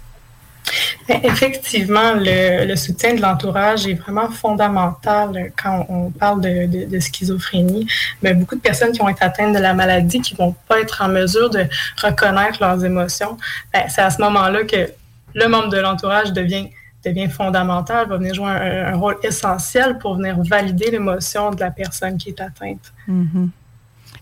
Ben, 1.08 1.20
effectivement, 1.22 2.12
le, 2.14 2.76
soutien 2.76 3.14
de 3.14 3.22
l'entourage 3.22 3.86
est 3.86 3.94
vraiment 3.94 4.30
fondamental 4.30 5.52
quand 5.60 5.86
on 5.88 6.10
parle 6.10 6.40
de, 6.40 7.00
schizophrénie. 7.00 7.86
Mais 8.22 8.34
beaucoup 8.34 8.56
de 8.56 8.60
personnes 8.60 8.92
qui 8.92 9.00
ont 9.00 9.08
été 9.08 9.24
atteintes 9.24 9.54
de 9.54 9.58
la 9.58 9.74
maladie, 9.74 10.20
qui 10.20 10.34
ne 10.34 10.38
vont 10.38 10.54
pas 10.68 10.80
être 10.80 11.02
en 11.02 11.08
mesure 11.08 11.48
de 11.50 11.66
reconnaître 12.02 12.58
leurs 12.60 12.84
émotions, 12.84 13.38
ben, 13.72 13.84
c'est 13.88 14.02
à 14.02 14.10
ce 14.10 14.20
moment-là 14.20 14.64
que 14.64 14.90
le 15.34 15.48
membre 15.48 15.68
de 15.68 15.78
l'entourage 15.78 16.32
devient, 16.32 16.68
devient 17.04 17.28
fondamental, 17.28 18.08
va 18.08 18.16
venir 18.16 18.34
jouer 18.34 18.50
un, 18.50 18.96
rôle 18.96 19.16
essentiel 19.22 19.98
pour 19.98 20.16
venir 20.16 20.36
valider 20.42 20.90
l'émotion 20.90 21.50
de 21.50 21.60
la 21.60 21.70
personne 21.70 22.18
qui 22.18 22.30
est 22.30 22.40
atteinte. 22.40 22.92
Mm-hmm. 23.08 23.48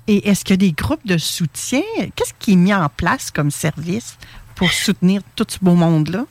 Et 0.08 0.28
est-ce 0.28 0.44
qu'il 0.44 0.52
y 0.52 0.66
a 0.66 0.68
des 0.68 0.72
groupes 0.72 1.06
de 1.06 1.18
soutien? 1.18 1.82
Qu'est-ce 2.14 2.34
qui 2.38 2.52
est 2.52 2.56
mis 2.56 2.72
en 2.72 2.88
place 2.88 3.30
comme 3.30 3.50
service 3.50 4.18
pour 4.54 4.70
soutenir 4.70 5.22
tout 5.34 5.46
ce 5.48 5.58
beau 5.60 5.74
monde-là? 5.74 6.26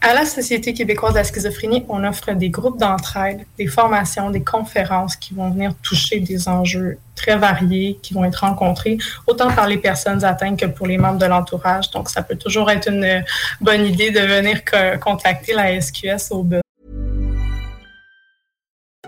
À 0.00 0.14
la 0.14 0.24
Société 0.24 0.72
québécoise 0.74 1.12
de 1.12 1.18
la 1.18 1.24
schizophrénie, 1.24 1.84
on 1.88 2.04
offre 2.04 2.32
des 2.32 2.50
groupes 2.50 2.78
d'entraide, 2.78 3.44
des 3.58 3.66
formations, 3.66 4.30
des 4.30 4.44
conférences 4.44 5.16
qui 5.16 5.34
vont 5.34 5.50
venir 5.50 5.74
toucher 5.82 6.20
des 6.20 6.48
enjeux 6.48 6.98
très 7.16 7.36
variés, 7.36 7.98
qui 8.00 8.14
vont 8.14 8.24
être 8.24 8.36
rencontrés 8.36 8.96
autant 9.26 9.52
par 9.52 9.66
les 9.66 9.76
personnes 9.76 10.24
atteintes 10.24 10.60
que 10.60 10.66
pour 10.66 10.86
les 10.86 10.98
membres 10.98 11.18
de 11.18 11.26
l'entourage. 11.26 11.90
Donc, 11.90 12.10
ça 12.10 12.22
peut 12.22 12.36
toujours 12.36 12.70
être 12.70 12.88
une 12.88 13.24
bonne 13.60 13.84
idée 13.84 14.12
de 14.12 14.20
venir 14.20 14.60
contacter 15.00 15.52
la 15.52 15.80
SQS 15.80 16.30
au 16.30 16.44
besoin. 16.44 16.62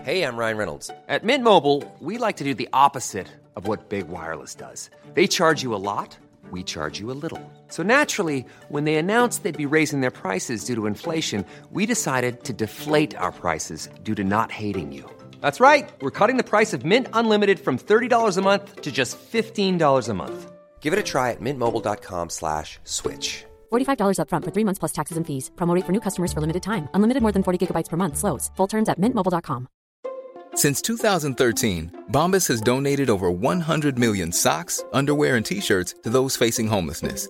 Hey, 0.03 0.23
I'm 0.23 0.35
Ryan 0.35 0.57
Reynolds. 0.57 0.91
At 1.07 1.23
Mint 1.23 1.45
we 2.01 2.17
like 2.17 2.35
to 2.37 2.43
do 2.43 2.53
the 2.53 2.67
opposite 2.73 3.27
of 3.55 3.65
what 3.65 3.87
Big 3.87 4.09
Wireless 4.09 4.55
does. 4.55 4.89
They 5.13 5.27
charge 5.27 5.63
you 5.63 5.73
a 5.73 5.77
lot, 5.77 6.17
we 6.51 6.63
charge 6.63 6.99
you 6.99 7.11
a 7.11 7.13
little. 7.13 7.39
So 7.71 7.83
naturally, 7.83 8.45
when 8.69 8.85
they 8.85 8.95
announced 8.95 9.43
they'd 9.43 9.55
be 9.69 9.75
raising 9.77 10.01
their 10.01 10.11
prices 10.11 10.65
due 10.65 10.75
to 10.75 10.87
inflation, 10.87 11.45
we 11.71 11.85
decided 11.85 12.43
to 12.43 12.53
deflate 12.53 13.15
our 13.15 13.31
prices 13.31 13.89
due 14.03 14.15
to 14.15 14.23
not 14.23 14.51
hating 14.51 14.91
you. 14.91 15.05
That's 15.39 15.59
right. 15.59 15.91
We're 16.01 16.17
cutting 16.19 16.37
the 16.37 16.51
price 16.51 16.73
of 16.73 16.83
Mint 16.83 17.07
Unlimited 17.13 17.59
from 17.59 17.77
$30 17.77 18.37
a 18.37 18.41
month 18.41 18.81
to 18.81 18.91
just 18.91 19.17
$15 19.31 20.09
a 20.09 20.13
month. 20.13 20.51
Give 20.81 20.93
it 20.93 20.99
a 20.99 21.03
try 21.03 21.31
at 21.31 21.39
mintmobile.com 21.39 22.29
slash 22.29 22.79
switch. 22.83 23.45
$45 23.71 24.17
upfront 24.17 24.45
for 24.45 24.51
three 24.51 24.65
months 24.65 24.79
plus 24.79 24.91
taxes 24.91 25.17
and 25.17 25.25
fees. 25.25 25.51
Promo 25.55 25.79
for 25.85 25.91
new 25.93 26.01
customers 26.01 26.33
for 26.33 26.41
limited 26.41 26.63
time. 26.63 26.89
Unlimited 26.95 27.21
more 27.21 27.31
than 27.31 27.43
40 27.43 27.59
gigabytes 27.59 27.89
per 27.89 27.97
month. 27.97 28.17
Slows. 28.17 28.49
Full 28.57 28.67
terms 28.67 28.89
at 28.89 28.99
mintmobile.com. 28.99 29.67
Since 30.53 30.81
2013, 30.81 32.07
Bombas 32.11 32.47
has 32.49 32.59
donated 32.59 33.09
over 33.09 33.31
100 33.31 33.97
million 33.97 34.33
socks, 34.33 34.83
underwear, 34.91 35.37
and 35.37 35.45
T-shirts 35.45 35.95
to 36.03 36.09
those 36.09 36.35
facing 36.35 36.67
homelessness 36.67 37.29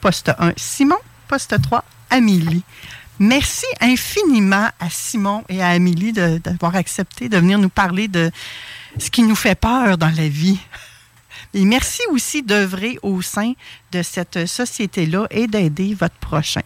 poste 0.00 0.32
1 0.38 0.54
Simon, 0.56 0.96
poste 1.28 1.60
3 1.60 1.84
Amélie. 2.10 2.64
Merci 3.18 3.66
infiniment 3.80 4.68
à 4.80 4.90
Simon 4.90 5.44
et 5.48 5.62
à 5.62 5.68
Amélie 5.68 6.12
d'avoir 6.12 6.74
accepté 6.74 7.28
de 7.28 7.38
venir 7.38 7.58
nous 7.58 7.68
parler 7.68 8.08
de 8.08 8.30
ce 8.98 9.10
qui 9.10 9.22
nous 9.22 9.36
fait 9.36 9.54
peur 9.54 9.98
dans 9.98 10.12
la 10.16 10.28
vie. 10.28 10.58
Et 11.52 11.64
merci 11.64 12.02
aussi 12.10 12.42
d'œuvrer 12.42 12.98
au 13.02 13.22
sein 13.22 13.52
de 13.92 14.02
cette 14.02 14.46
société-là 14.46 15.26
et 15.30 15.46
d'aider 15.46 15.94
votre 15.94 16.16
prochain. 16.16 16.62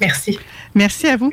Merci. 0.00 0.38
Merci 0.74 1.06
à 1.06 1.16
vous. 1.16 1.32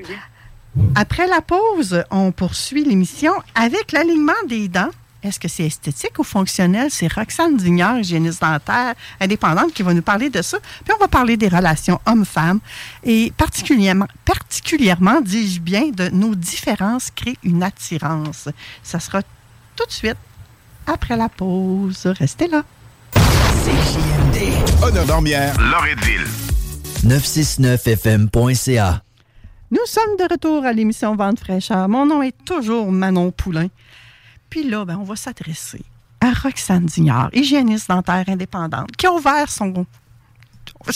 Après 0.95 1.27
la 1.27 1.41
pause, 1.41 2.03
on 2.11 2.31
poursuit 2.31 2.83
l'émission 2.83 3.33
avec 3.55 3.91
l'alignement 3.91 4.33
des 4.47 4.67
dents 4.67 4.89
est-ce 5.23 5.39
que 5.39 5.47
c'est 5.47 5.63
esthétique 5.65 6.19
ou 6.19 6.23
fonctionnel? 6.23 6.89
C'est 6.91 7.11
Roxane 7.11 7.55
Dignard, 7.55 7.99
hygiéniste 7.99 8.41
dentaire 8.41 8.93
indépendante, 9.21 9.73
qui 9.73 9.81
va 9.81 9.93
nous 9.93 10.01
parler 10.01 10.29
de 10.29 10.41
ça. 10.41 10.57
Puis 10.83 10.93
on 10.93 10.99
va 10.99 11.07
parler 11.07 11.37
des 11.37 11.47
relations 11.47 12.01
hommes-femmes 12.05 12.59
et 13.03 13.31
particulièrement, 13.37 14.07
particulièrement, 14.25 15.21
dis-je 15.21 15.61
bien, 15.61 15.91
de 15.93 16.09
nos 16.09 16.35
différences 16.35 17.09
créent 17.15 17.37
une 17.43 17.63
attirance. 17.63 18.49
Ça 18.83 18.99
sera 18.99 19.21
tout 19.75 19.85
de 19.85 19.91
suite 19.91 20.17
après 20.85 21.15
la 21.15 21.29
pause. 21.29 22.05
Restez 22.05 22.49
là. 22.49 22.63
CJMD. 23.13 24.83
Honor 24.83 25.05
Dormière, 25.05 25.55
Loretteville. 25.57 26.27
969fm.ca. 27.05 29.03
Nous 29.73 29.87
sommes 29.87 30.17
de 30.19 30.31
retour 30.31 30.65
à 30.65 30.71
l'émission 30.71 31.15
Vente 31.15 31.39
fraîcheur. 31.39 31.89
Mon 31.89 32.05
nom 32.05 32.21
est 32.21 32.45
toujours 32.45 32.91
Manon 32.91 33.31
Poulain. 33.31 33.69
Puis 34.51 34.61
là, 34.69 34.85
ben, 34.85 34.99
on 34.99 35.03
va 35.03 35.15
s'adresser 35.15 35.81
à 36.21 36.31
Roxane 36.31 36.85
Dignard, 36.85 37.31
hygiéniste 37.33 37.89
dentaire 37.89 38.25
indépendante, 38.27 38.95
qui 38.95 39.07
a 39.07 39.11
ouvert 39.11 39.49
son 39.49 39.87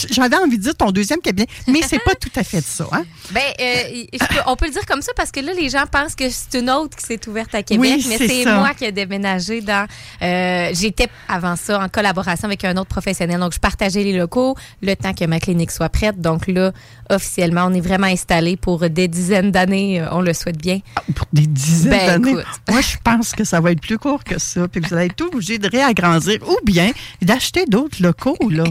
j'avais 0.09 0.35
envie 0.35 0.57
de 0.57 0.63
dire 0.63 0.75
ton 0.75 0.91
deuxième 0.91 1.21
cabinet, 1.21 1.47
mais 1.67 1.81
c'est 1.81 1.99
pas 2.03 2.15
tout 2.15 2.31
à 2.35 2.43
fait 2.43 2.61
ça. 2.61 2.85
Hein? 2.91 3.03
Ben, 3.31 3.41
euh, 3.59 4.05
on 4.45 4.55
peut 4.55 4.67
le 4.67 4.71
dire 4.71 4.85
comme 4.85 5.01
ça 5.01 5.11
parce 5.13 5.31
que 5.31 5.41
là, 5.41 5.51
les 5.53 5.67
gens 5.67 5.83
pensent 5.91 6.15
que 6.15 6.29
c'est 6.29 6.59
une 6.59 6.69
autre 6.69 6.95
qui 6.95 7.05
s'est 7.05 7.27
ouverte 7.27 7.53
à 7.53 7.61
Québec, 7.61 8.01
mais 8.07 8.17
c'est 8.17 8.45
moi 8.45 8.73
qui 8.73 8.85
ai 8.85 8.93
déménagé 8.93 9.59
dans. 9.59 9.85
Euh, 10.21 10.71
j'étais 10.73 11.09
avant 11.27 11.57
ça 11.57 11.81
en 11.81 11.89
collaboration 11.89 12.47
avec 12.47 12.63
un 12.63 12.77
autre 12.77 12.87
professionnel, 12.87 13.39
donc 13.39 13.53
je 13.53 13.59
partageais 13.59 14.03
les 14.03 14.17
locaux 14.17 14.55
le 14.81 14.95
temps 14.95 15.13
que 15.13 15.25
ma 15.25 15.39
clinique 15.39 15.71
soit 15.71 15.89
prête. 15.89 16.21
Donc 16.21 16.47
là, 16.47 16.71
officiellement, 17.09 17.65
on 17.65 17.73
est 17.73 17.81
vraiment 17.81 18.07
installé 18.07 18.55
pour 18.55 18.89
des 18.89 19.07
dizaines 19.07 19.51
d'années. 19.51 20.01
Euh, 20.01 20.07
on 20.11 20.21
le 20.21 20.33
souhaite 20.33 20.57
bien. 20.57 20.79
Ah, 20.95 21.01
pour 21.13 21.27
des 21.33 21.47
dizaines 21.47 21.91
ben, 21.91 22.21
d'années? 22.21 22.43
Moi, 22.69 22.81
je 22.81 22.95
pense 23.03 23.33
que 23.33 23.43
ça 23.43 23.59
va 23.59 23.71
être 23.71 23.81
plus 23.81 23.97
court 23.97 24.23
que 24.23 24.39
ça, 24.39 24.67
puis 24.67 24.81
que 24.81 24.87
vous 24.87 24.95
allez 24.95 25.07
être 25.07 25.21
obligé 25.21 25.57
de 25.57 25.69
réagrandir 25.69 26.39
ou 26.47 26.57
bien 26.63 26.91
d'acheter 27.21 27.65
d'autres 27.65 28.01
locaux 28.01 28.37
là. 28.49 28.63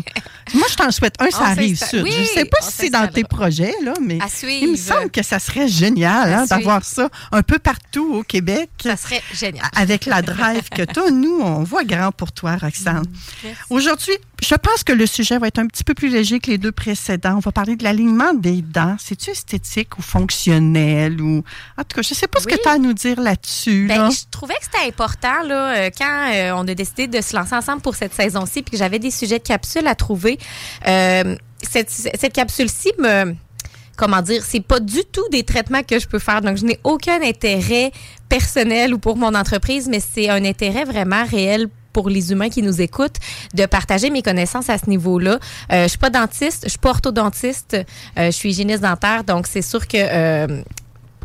Moi, 0.54 0.66
je 0.70 0.76
t'en 0.76 0.90
souhaite 0.90 1.05
un, 1.20 1.30
ça 1.30 1.46
arrive 1.46 1.76
sud. 1.76 2.06
je 2.06 2.20
ne 2.20 2.24
sais 2.24 2.44
pas 2.44 2.58
si 2.60 2.72
c'est 2.72 2.90
dans 2.90 3.08
tes 3.08 3.24
projets, 3.24 3.74
là, 3.82 3.94
mais 4.00 4.18
il 4.42 4.72
me 4.72 4.76
semble 4.76 5.10
que 5.10 5.22
ça 5.22 5.38
serait 5.38 5.68
génial 5.68 6.32
hein, 6.32 6.46
d'avoir 6.46 6.84
ça 6.84 7.08
un 7.32 7.42
peu 7.42 7.58
partout 7.58 8.14
au 8.14 8.22
Québec. 8.22 8.70
Ça 8.82 8.96
serait 8.96 9.22
génial. 9.32 9.66
Avec 9.74 10.06
la 10.06 10.22
drive 10.22 10.68
que 10.68 10.82
tu 10.82 11.00
as. 11.00 11.10
Nous, 11.10 11.40
on 11.40 11.62
voit 11.62 11.84
grand 11.84 12.12
pour 12.12 12.32
toi, 12.32 12.56
Roxane. 12.56 13.04
Aujourd'hui, 13.70 14.14
je 14.42 14.54
pense 14.54 14.84
que 14.84 14.92
le 14.92 15.06
sujet 15.06 15.38
va 15.38 15.48
être 15.48 15.58
un 15.58 15.66
petit 15.66 15.82
peu 15.82 15.94
plus 15.94 16.08
léger 16.08 16.40
que 16.40 16.50
les 16.50 16.58
deux 16.58 16.72
précédents. 16.72 17.36
On 17.36 17.40
va 17.40 17.52
parler 17.52 17.76
de 17.76 17.84
l'alignement 17.84 18.34
des 18.34 18.60
dents. 18.62 18.96
C'est-tu 18.98 19.30
esthétique 19.30 19.98
ou 19.98 20.02
fonctionnel? 20.02 21.20
Ou... 21.22 21.42
En 21.78 21.82
tout 21.82 21.96
cas, 21.96 22.02
je 22.02 22.10
ne 22.10 22.16
sais 22.16 22.28
pas 22.28 22.40
ce 22.40 22.46
que 22.46 22.54
tu 22.54 22.68
as 22.68 22.72
à 22.72 22.78
nous 22.78 22.92
dire 22.92 23.20
là-dessus. 23.20 23.86
Ben, 23.88 24.10
je 24.10 24.20
trouvais 24.30 24.54
que 24.54 24.64
c'était 24.64 24.86
important 24.86 25.42
là, 25.44 25.76
euh, 25.76 25.90
quand 25.96 26.30
euh, 26.32 26.52
on 26.54 26.68
a 26.68 26.74
décidé 26.74 27.06
de 27.06 27.20
se 27.20 27.34
lancer 27.34 27.54
ensemble 27.54 27.80
pour 27.80 27.94
cette 27.94 28.12
saison-ci 28.12 28.62
puis 28.62 28.72
que 28.72 28.76
j'avais 28.76 28.98
des 28.98 29.10
sujets 29.10 29.38
de 29.38 29.44
capsules 29.44 29.86
à 29.86 29.94
trouver. 29.94 30.38
Euh, 30.86 31.34
cette, 31.62 31.90
cette 31.90 32.32
capsule-ci 32.32 32.92
me 32.98 33.34
comment 33.96 34.20
dire, 34.20 34.44
c'est 34.44 34.60
pas 34.60 34.78
du 34.78 35.04
tout 35.10 35.26
des 35.30 35.42
traitements 35.42 35.82
que 35.82 35.98
je 35.98 36.06
peux 36.06 36.18
faire. 36.18 36.42
Donc, 36.42 36.58
je 36.58 36.66
n'ai 36.66 36.78
aucun 36.84 37.22
intérêt 37.22 37.92
personnel 38.28 38.92
ou 38.92 38.98
pour 38.98 39.16
mon 39.16 39.34
entreprise, 39.34 39.88
mais 39.88 40.00
c'est 40.00 40.28
un 40.28 40.44
intérêt 40.44 40.84
vraiment 40.84 41.24
réel 41.24 41.68
pour 41.96 42.10
les 42.10 42.30
humains 42.30 42.50
qui 42.50 42.60
nous 42.60 42.82
écoutent 42.82 43.16
de 43.54 43.64
partager 43.64 44.10
mes 44.10 44.20
connaissances 44.20 44.68
à 44.68 44.76
ce 44.76 44.90
niveau-là. 44.90 45.38
Euh, 45.72 45.84
je 45.84 45.88
suis 45.88 45.98
pas 45.98 46.10
dentiste, 46.10 46.64
je 46.64 46.68
suis 46.68 46.78
pas 46.78 46.90
orthodontiste, 46.90 47.74
euh, 48.18 48.26
je 48.26 48.32
suis 48.32 48.50
hygiéniste 48.50 48.82
dentaire, 48.82 49.24
donc 49.24 49.46
c'est 49.46 49.62
sûr 49.62 49.88
que 49.88 49.96
euh, 49.96 50.60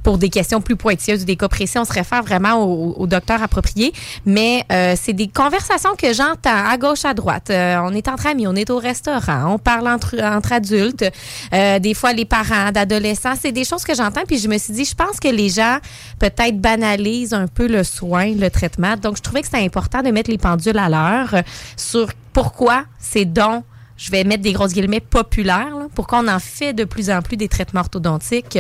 pour 0.04 0.18
des 0.18 0.30
questions 0.30 0.62
plus 0.62 0.76
pointilleuses 0.76 1.24
ou 1.24 1.26
des 1.26 1.36
cas 1.36 1.48
précis, 1.48 1.78
on 1.78 1.86
se 1.86 1.94
réfère 1.94 2.24
vraiment 2.24 2.64
au, 2.64 3.08
docteur 3.08 3.42
approprié. 3.42 3.94
Mais 4.26 4.64
euh, 4.72 4.96
c'est 5.00 5.14
des 5.14 5.28
conversations 5.28 5.96
que 5.98 6.14
j'entends 6.14 6.66
à 6.70 6.78
gauche, 6.78 7.06
à 7.06 7.14
droite. 7.14 7.50
Euh, 7.50 7.78
on 7.84 7.94
est 7.94 8.08
entre 8.08 8.28
amis, 8.28 8.48
on 8.48 8.56
est 8.56 8.70
au 8.70 8.78
restaurant, 8.78 9.54
on 9.54 9.60
parle 9.60 9.88
entre, 9.88 10.22
entre 10.22 10.54
adultes. 10.54 11.06
Euh, 11.54 11.80
des 11.80 11.94
fois, 11.94 12.14
les 12.14 12.26
parents 12.26 12.72
d'adolescents, 12.72 13.34
c'est 13.40 13.52
des 13.52 13.66
choses 13.66 13.84
que 13.84 13.96
j'entends. 13.96 14.24
Puis 14.28 14.40
je 14.40 14.48
me 14.48 14.58
suis 14.58 14.74
dit, 14.74 14.86
je 14.86 14.96
pense 14.96 15.20
que 15.20 15.28
les 15.28 15.50
gens 15.50 15.78
peut-être 16.20 16.60
banalisent 16.60 17.34
un 17.34 17.48
peu 17.48 17.68
le 17.68 17.84
soin, 17.84 18.34
le 18.34 18.50
traitement. 18.50 18.96
Donc, 18.98 19.18
je 19.18 19.22
trouvais 19.22 19.42
que 19.42 19.48
c'était 19.48 19.64
important 19.64 20.02
de 20.02 20.10
mettre 20.12 20.32
les 20.32 20.38
pendules 20.38 20.78
à 20.78 20.90
l'heure 20.90 21.44
sur 21.76 22.08
pourquoi 22.34 22.84
ces 23.00 23.26
dons 23.26 23.64
je 24.02 24.10
vais 24.10 24.24
mettre 24.24 24.42
des 24.42 24.54
grosses 24.54 24.74
guillemets 24.74 25.00
populaires, 25.00 25.76
pourquoi 25.94 26.20
on 26.20 26.28
en 26.28 26.40
fait 26.40 26.74
de 26.74 26.86
plus 26.86 27.12
en 27.12 27.22
plus 27.22 27.38
des 27.38 27.48
traitements 27.48 27.82
orthodontiques. 27.82 28.58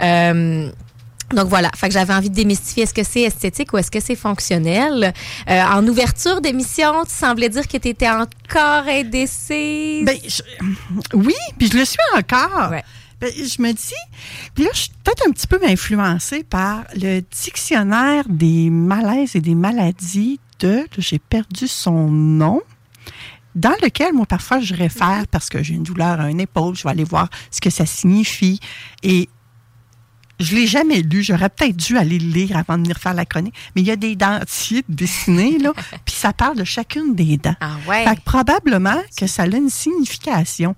Euh, 0.00 0.70
donc 1.32 1.48
voilà, 1.48 1.70
fait 1.74 1.88
que 1.88 1.94
j'avais 1.94 2.14
envie 2.14 2.30
de 2.30 2.34
démystifier 2.34 2.84
est-ce 2.84 2.94
que 2.94 3.02
c'est 3.02 3.22
esthétique 3.22 3.72
ou 3.72 3.78
est-ce 3.78 3.90
que 3.90 4.00
c'est 4.00 4.16
fonctionnel? 4.16 5.12
Euh, 5.48 5.62
en 5.62 5.86
ouverture 5.86 6.40
d'émission, 6.40 7.04
tu 7.04 7.12
semblais 7.12 7.48
dire 7.48 7.66
que 7.66 7.76
tu 7.76 7.88
étais 7.88 8.10
encore 8.10 8.86
indécise. 8.86 10.04
Ben, 10.04 10.16
oui, 11.14 11.34
puis 11.58 11.68
je 11.72 11.78
le 11.78 11.84
suis 11.84 11.98
encore. 12.16 12.70
Ben, 13.20 13.30
je 13.36 13.62
me 13.62 13.72
dis, 13.72 13.94
puis 14.54 14.64
là, 14.64 14.70
je 14.74 14.80
suis 14.80 14.90
peut-être 15.02 15.26
un 15.26 15.32
petit 15.32 15.46
peu 15.46 15.58
influencée 15.64 16.44
par 16.44 16.84
le 16.94 17.20
dictionnaire 17.20 18.24
des 18.28 18.70
malaises 18.70 19.34
et 19.34 19.40
des 19.40 19.54
maladies 19.54 20.40
de, 20.60 20.86
j'ai 20.98 21.18
perdu 21.18 21.66
son 21.66 22.08
nom, 22.08 22.62
dans 23.54 23.74
lequel, 23.82 24.12
moi, 24.12 24.26
parfois, 24.26 24.60
je 24.60 24.74
réfère 24.74 25.24
parce 25.30 25.48
que 25.48 25.62
j'ai 25.62 25.74
une 25.74 25.84
douleur 25.84 26.20
à 26.20 26.28
une 26.28 26.40
épaule, 26.40 26.74
je 26.74 26.82
vais 26.82 26.90
aller 26.90 27.04
voir 27.04 27.28
ce 27.50 27.60
que 27.60 27.70
ça 27.70 27.86
signifie. 27.86 28.58
Et 29.02 29.28
je 30.40 30.54
l'ai 30.54 30.66
jamais 30.66 31.02
lu. 31.02 31.22
J'aurais 31.22 31.48
peut-être 31.48 31.76
dû 31.76 31.96
aller 31.98 32.18
le 32.18 32.28
lire 32.28 32.56
avant 32.56 32.76
de 32.76 32.82
venir 32.82 32.98
faire 32.98 33.14
la 33.14 33.24
chronique. 33.24 33.54
Mais 33.74 33.82
il 33.82 33.86
y 33.86 33.90
a 33.90 33.96
des 33.96 34.16
dentiers 34.16 34.84
dessinés, 34.88 35.58
là, 35.58 35.72
puis 36.04 36.14
ça 36.14 36.32
parle 36.32 36.56
de 36.56 36.64
chacune 36.64 37.14
des 37.14 37.36
dents. 37.36 37.56
Ah 37.60 37.76
ouais. 37.88 38.04
Fait 38.04 38.16
que 38.16 38.20
probablement 38.22 39.00
que 39.16 39.26
ça 39.26 39.42
a 39.42 39.46
une 39.46 39.70
signification. 39.70 40.74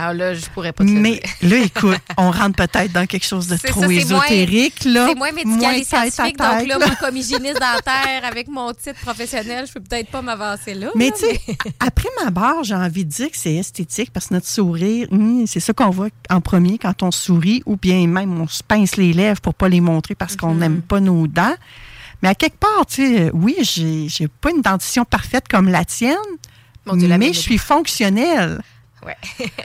Ah 0.00 0.14
là, 0.14 0.32
je 0.32 0.46
pourrais 0.54 0.72
pas 0.72 0.84
te 0.84 0.90
Mais 0.90 1.20
là, 1.42 1.56
écoute, 1.56 1.98
on 2.16 2.30
rentre 2.30 2.54
peut-être 2.54 2.92
dans 2.92 3.04
quelque 3.04 3.26
chose 3.26 3.48
de 3.48 3.56
trop 3.56 3.82
ésotérique. 3.90 4.84
là. 4.84 5.08
C'est 5.08 5.16
moins 5.16 5.32
médical 5.32 5.76
et 5.76 5.82
scientifique. 5.82 6.38
Donc 6.38 6.68
là, 6.68 6.78
moi, 6.78 6.94
comme 7.00 7.16
hygiéniste 7.16 7.60
dentaire, 7.60 8.24
avec 8.24 8.46
mon 8.46 8.72
titre 8.72 9.00
professionnel, 9.00 9.66
je 9.66 9.72
peux 9.72 9.80
peut-être 9.80 10.08
pas 10.08 10.22
m'avancer 10.22 10.74
là. 10.74 10.90
Mais 10.94 11.10
tu 11.10 11.26
sais, 11.26 11.40
après 11.80 12.08
ma 12.22 12.30
barre, 12.30 12.62
j'ai 12.62 12.76
envie 12.76 13.04
de 13.04 13.10
dire 13.10 13.28
que 13.28 13.36
c'est 13.36 13.56
esthétique 13.56 14.12
parce 14.12 14.28
que 14.28 14.34
notre 14.34 14.46
sourire, 14.46 15.08
hum, 15.10 15.44
c'est 15.48 15.58
ça 15.58 15.72
qu'on 15.72 15.90
voit 15.90 16.10
en 16.30 16.40
premier 16.40 16.78
quand 16.78 17.02
on 17.02 17.10
sourit 17.10 17.64
ou 17.66 17.76
bien 17.76 18.06
même 18.06 18.40
on 18.40 18.46
se 18.46 18.62
pince 18.62 18.94
les 18.94 19.12
lèvres 19.12 19.40
pour 19.40 19.54
pas 19.54 19.68
les 19.68 19.80
montrer 19.80 20.14
parce 20.14 20.36
qu'on 20.36 20.54
mm-hmm. 20.54 20.58
n'aime 20.58 20.80
pas 20.82 21.00
nos 21.00 21.26
dents. 21.26 21.56
Mais 22.22 22.28
à 22.28 22.36
quelque 22.36 22.58
part, 22.58 22.86
tu 22.86 23.16
sais, 23.16 23.30
oui, 23.34 23.56
j'ai 23.62 24.28
pas 24.28 24.50
une 24.50 24.62
dentition 24.62 25.04
parfaite 25.04 25.48
comme 25.48 25.68
la 25.68 25.84
tienne, 25.84 26.16
mais 26.86 27.32
je 27.32 27.40
suis 27.40 27.58
fonctionnelle. 27.58 28.60
Ouais. 29.08 29.48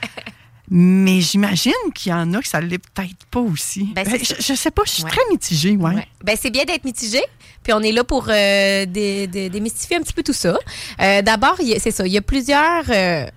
Mais 0.69 1.21
j'imagine 1.21 1.73
qu'il 1.93 2.11
y 2.11 2.15
en 2.15 2.33
a 2.33 2.41
que 2.41 2.47
ça 2.47 2.61
ne 2.61 2.67
l'est 2.67 2.79
peut-être 2.79 3.25
pas 3.29 3.41
aussi. 3.41 3.91
Ben, 3.93 4.05
ben, 4.05 4.17
je, 4.17 4.53
ne 4.53 4.57
sais 4.57 4.71
pas, 4.71 4.83
je 4.85 4.91
suis 4.91 5.03
très 5.03 5.21
mitigée, 5.29 5.75
ouais. 5.75 6.07
Ben, 6.23 6.35
c'est 6.39 6.49
bien 6.49 6.63
d'être 6.63 6.85
mitigée. 6.85 7.23
Puis 7.61 7.73
on 7.73 7.81
est 7.81 7.91
là 7.91 8.03
pour 8.03 8.25
euh, 8.29 8.85
démystifier 8.85 9.97
un 9.97 10.01
petit 10.01 10.13
peu 10.13 10.23
tout 10.23 10.33
ça. 10.33 10.57
Euh, 11.01 11.21
d'abord, 11.21 11.57
c'est 11.77 11.91
ça, 11.91 12.07
il 12.07 12.13
y 12.13 12.17
a 12.17 12.21
plusieurs. 12.21 12.85
Euh, 12.89 13.27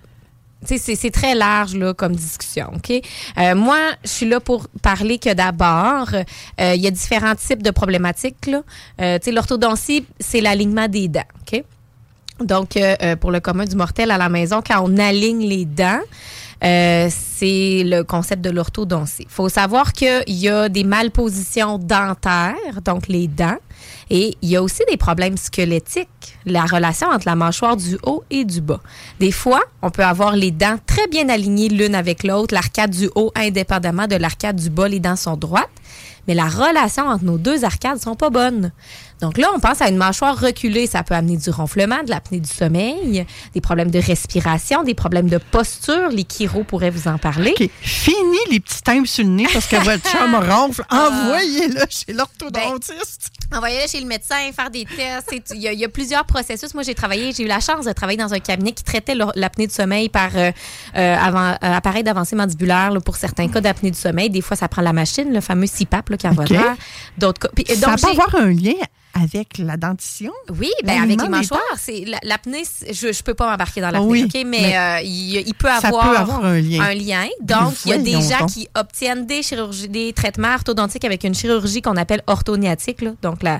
c'est 0.65 1.11
très 1.11 1.35
large 1.35 1.75
là, 1.75 1.93
comme 1.93 2.15
discussion. 2.15 2.71
OK? 2.75 2.91
moi, 3.55 3.77
je 4.03 4.09
suis 4.09 4.25
là 4.27 4.39
pour 4.39 4.67
parler 4.81 5.19
que 5.19 5.31
d'abord, 5.31 6.09
il 6.59 6.81
y 6.81 6.87
a 6.87 6.91
différents 6.91 7.35
types 7.35 7.61
de 7.61 7.69
problématiques. 7.69 8.49
L'orthodontie, 8.97 10.05
c'est 10.19 10.41
l'alignement 10.41 10.87
des 10.87 11.07
dents. 11.07 11.21
OK? 11.41 11.63
Donc, 12.39 12.77
euh, 12.77 12.95
euh, 13.01 13.15
pour 13.15 13.31
le 13.31 13.39
commun 13.39 13.65
du 13.65 13.75
mortel 13.75 14.11
à 14.11 14.17
la 14.17 14.29
maison, 14.29 14.61
quand 14.65 14.81
on 14.83 14.97
aligne 14.97 15.47
les 15.47 15.65
dents, 15.65 15.99
euh, 16.63 17.07
c'est 17.09 17.83
le 17.85 18.03
concept 18.03 18.43
de 18.43 18.49
l'orthodontie. 18.49 19.23
Il 19.23 19.29
faut 19.29 19.49
savoir 19.49 19.93
qu'il 19.93 20.23
y 20.27 20.49
a 20.49 20.69
des 20.69 20.83
malpositions 20.83 21.77
dentaires, 21.77 22.81
donc 22.83 23.07
les 23.07 23.27
dents, 23.27 23.57
et 24.09 24.35
il 24.41 24.49
y 24.49 24.55
a 24.55 24.63
aussi 24.63 24.81
des 24.89 24.97
problèmes 24.97 25.37
squelettiques, 25.37 26.07
la 26.45 26.65
relation 26.65 27.07
entre 27.09 27.27
la 27.27 27.35
mâchoire 27.35 27.77
du 27.77 27.97
haut 28.03 28.23
et 28.31 28.43
du 28.43 28.61
bas. 28.61 28.81
Des 29.19 29.31
fois, 29.31 29.61
on 29.83 29.91
peut 29.91 30.03
avoir 30.03 30.35
les 30.35 30.51
dents 30.51 30.77
très 30.87 31.07
bien 31.07 31.29
alignées 31.29 31.69
l'une 31.69 31.93
avec 31.93 32.23
l'autre, 32.23 32.53
l'arcade 32.55 32.91
du 32.91 33.09
haut 33.13 33.31
indépendamment 33.35 34.07
de 34.07 34.15
l'arcade 34.15 34.55
du 34.55 34.71
bas, 34.71 34.87
les 34.87 34.99
dents 34.99 35.15
sont 35.15 35.37
droites, 35.37 35.69
mais 36.27 36.33
la 36.33 36.47
relation 36.47 37.07
entre 37.07 37.23
nos 37.23 37.37
deux 37.37 37.63
arcades 37.63 37.99
sont 37.99 38.15
pas 38.15 38.29
bonnes. 38.29 38.71
Donc 39.21 39.37
là, 39.37 39.47
on 39.55 39.59
pense 39.59 39.81
à 39.81 39.89
une 39.89 39.97
mâchoire 39.97 40.39
reculée. 40.39 40.85
Ça 40.85 41.01
peut 41.03 41.15
amener 41.15 41.37
du 41.37 41.49
ronflement, 41.49 42.03
de 42.03 42.09
l'apnée 42.09 42.39
du 42.39 42.49
sommeil, 42.49 43.25
des 43.53 43.61
problèmes 43.61 43.89
de 43.89 43.99
respiration, 43.99 44.83
des 44.83 44.93
problèmes 44.93 45.29
de 45.29 45.37
posture. 45.37 46.09
Les 46.09 46.23
chiro 46.23 46.63
pourraient 46.63 46.91
vous 46.91 47.07
en 47.07 47.17
parler. 47.17 47.55
OK. 47.59 47.69
Fini 47.81 48.37
les 48.51 48.59
petits 48.59 48.81
timbres 48.83 49.07
sur 49.07 49.23
le 49.23 49.31
nez 49.31 49.47
parce 49.51 49.65
que 49.65 49.77
votre 49.77 50.07
chum 50.07 50.35
ronfle. 50.49 50.83
Ah. 50.89 51.09
Envoyez-le 51.11 51.81
chez 51.89 52.13
l'orthodontiste. 52.13 53.31
Ben, 53.49 53.57
envoyez-le 53.57 53.87
chez 53.87 54.01
le 54.01 54.07
médecin, 54.07 54.35
faire 54.55 54.69
des 54.69 54.85
tests. 54.85 55.53
Il 55.55 55.61
y, 55.61 55.83
a, 55.83 55.89
plusieurs 55.89 56.25
processus. 56.25 56.73
Moi, 56.73 56.83
j'ai 56.83 56.93
travaillé, 56.93 57.31
j'ai 57.31 57.43
eu 57.43 57.47
la 57.47 57.59
chance 57.59 57.85
de 57.85 57.91
travailler 57.93 58.17
dans 58.17 58.33
un 58.33 58.39
cabinet 58.39 58.73
qui 58.73 58.83
traitait 58.83 59.15
l'apnée 59.35 59.67
du 59.67 59.73
sommeil 59.73 60.09
par 60.09 60.29
euh, 60.35 60.51
euh, 60.95 61.15
avant, 61.17 61.51
euh, 61.51 61.55
appareil 61.61 62.03
d'avancée 62.03 62.35
mandibulaire 62.35 62.91
pour 63.03 63.15
certains 63.15 63.47
cas 63.47 63.61
d'apnée 63.61 63.89
du 63.89 63.97
sommeil. 63.97 64.29
Des 64.29 64.41
fois, 64.41 64.57
ça 64.57 64.67
prend 64.67 64.81
la 64.81 64.93
machine, 64.93 65.33
le 65.33 65.41
fameux 65.41 65.65
CPAP 65.65 65.86
là, 66.09 66.17
qui 66.17 66.27
envoie 66.27 66.43
okay. 66.43 66.59
D'autres 67.17 67.49
ça 67.75 67.95
peut 67.95 68.09
avoir 68.09 68.35
un 68.35 68.51
lien 68.51 68.73
avec 69.21 69.57
la 69.57 69.77
dentition? 69.77 70.31
Oui, 70.59 70.69
ben 70.83 71.01
avec 71.03 71.21
les 71.21 71.27
mâchoires. 71.29 71.61
C'est 71.77 72.03
la- 72.05 72.19
L'apnée, 72.23 72.63
je 72.91 73.07
ne 73.07 73.23
peux 73.23 73.33
pas 73.33 73.49
m'embarquer 73.49 73.81
dans 73.81 73.89
l'apnée, 73.91 74.07
Oui? 74.07 74.29
Mais, 74.33 74.43
mais 74.45 74.77
euh, 74.77 74.99
il, 75.03 75.43
il 75.47 75.53
peut 75.53 75.67
ça 75.67 75.87
avoir, 75.87 76.09
peut 76.11 76.17
avoir 76.17 76.45
un 76.45 76.59
lien. 76.59 77.25
Donc, 77.41 77.73
il 77.85 77.91
y 77.91 77.93
a 77.93 77.97
des 77.97 78.11
gens 78.21 78.39
donc. 78.39 78.49
qui 78.51 78.67
obtiennent 78.75 79.25
des 79.25 79.41
chirurgies, 79.43 79.87
des 79.89 80.13
traitements 80.13 80.53
orthodontiques 80.53 81.05
avec 81.05 81.23
une 81.23 81.33
chirurgie 81.35 81.81
qu'on 81.81 81.97
appelle 81.97 82.21
orthognatique, 82.27 83.01
là. 83.01 83.11
donc 83.21 83.43
la, 83.43 83.59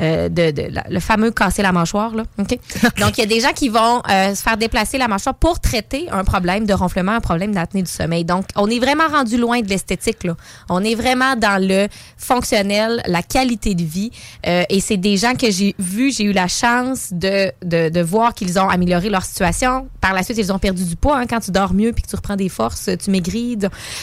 euh, 0.00 0.28
de, 0.28 0.50
de- 0.50 0.68
la- 0.70 0.84
le 0.88 1.00
fameux 1.00 1.30
casser 1.30 1.62
la 1.62 1.72
mâchoire. 1.72 2.14
Là. 2.14 2.24
Donc, 2.38 3.18
il 3.18 3.20
y 3.20 3.22
a 3.22 3.26
des 3.26 3.40
gens 3.40 3.52
qui 3.52 3.68
vont 3.68 4.02
euh, 4.10 4.34
se 4.34 4.42
faire 4.42 4.56
déplacer 4.56 4.98
la 4.98 5.08
mâchoire 5.08 5.34
pour 5.34 5.60
traiter 5.60 6.08
un 6.10 6.24
problème 6.24 6.66
de 6.66 6.72
ronflement, 6.74 7.12
un 7.12 7.20
problème 7.20 7.52
d'apnée 7.54 7.82
du 7.82 7.90
sommeil. 7.90 8.24
Donc, 8.24 8.46
on 8.56 8.68
est 8.68 8.78
vraiment 8.78 9.06
rendu 9.08 9.36
loin 9.36 9.60
de 9.60 9.68
l'esthétique. 9.68 10.24
là. 10.24 10.36
On 10.68 10.82
est 10.84 10.94
vraiment 10.94 11.36
dans 11.36 11.60
le 11.60 11.88
fonctionnel, 12.16 13.02
la 13.06 13.22
qualité 13.22 13.74
de 13.74 13.84
vie. 13.84 14.10
Et 14.44 14.80
c'est 14.80 14.91
des 14.96 15.16
gens 15.16 15.34
que 15.34 15.50
j'ai 15.50 15.74
vus, 15.78 16.12
j'ai 16.12 16.24
eu 16.24 16.32
la 16.32 16.48
chance 16.48 17.08
de, 17.12 17.52
de, 17.62 18.02
voir 18.02 18.34
qu'ils 18.34 18.58
ont 18.58 18.68
amélioré 18.68 19.08
leur 19.10 19.24
situation. 19.24 19.88
Par 20.00 20.12
la 20.12 20.22
suite, 20.22 20.38
ils 20.38 20.52
ont 20.52 20.58
perdu 20.58 20.84
du 20.84 20.96
poids. 20.96 21.18
hein. 21.18 21.26
Quand 21.26 21.40
tu 21.40 21.50
dors 21.50 21.74
mieux 21.74 21.92
puis 21.92 22.02
que 22.02 22.08
tu 22.08 22.16
reprends 22.16 22.36
des 22.36 22.48
forces, 22.48 22.90
tu 23.02 23.10
maigris. 23.10 23.56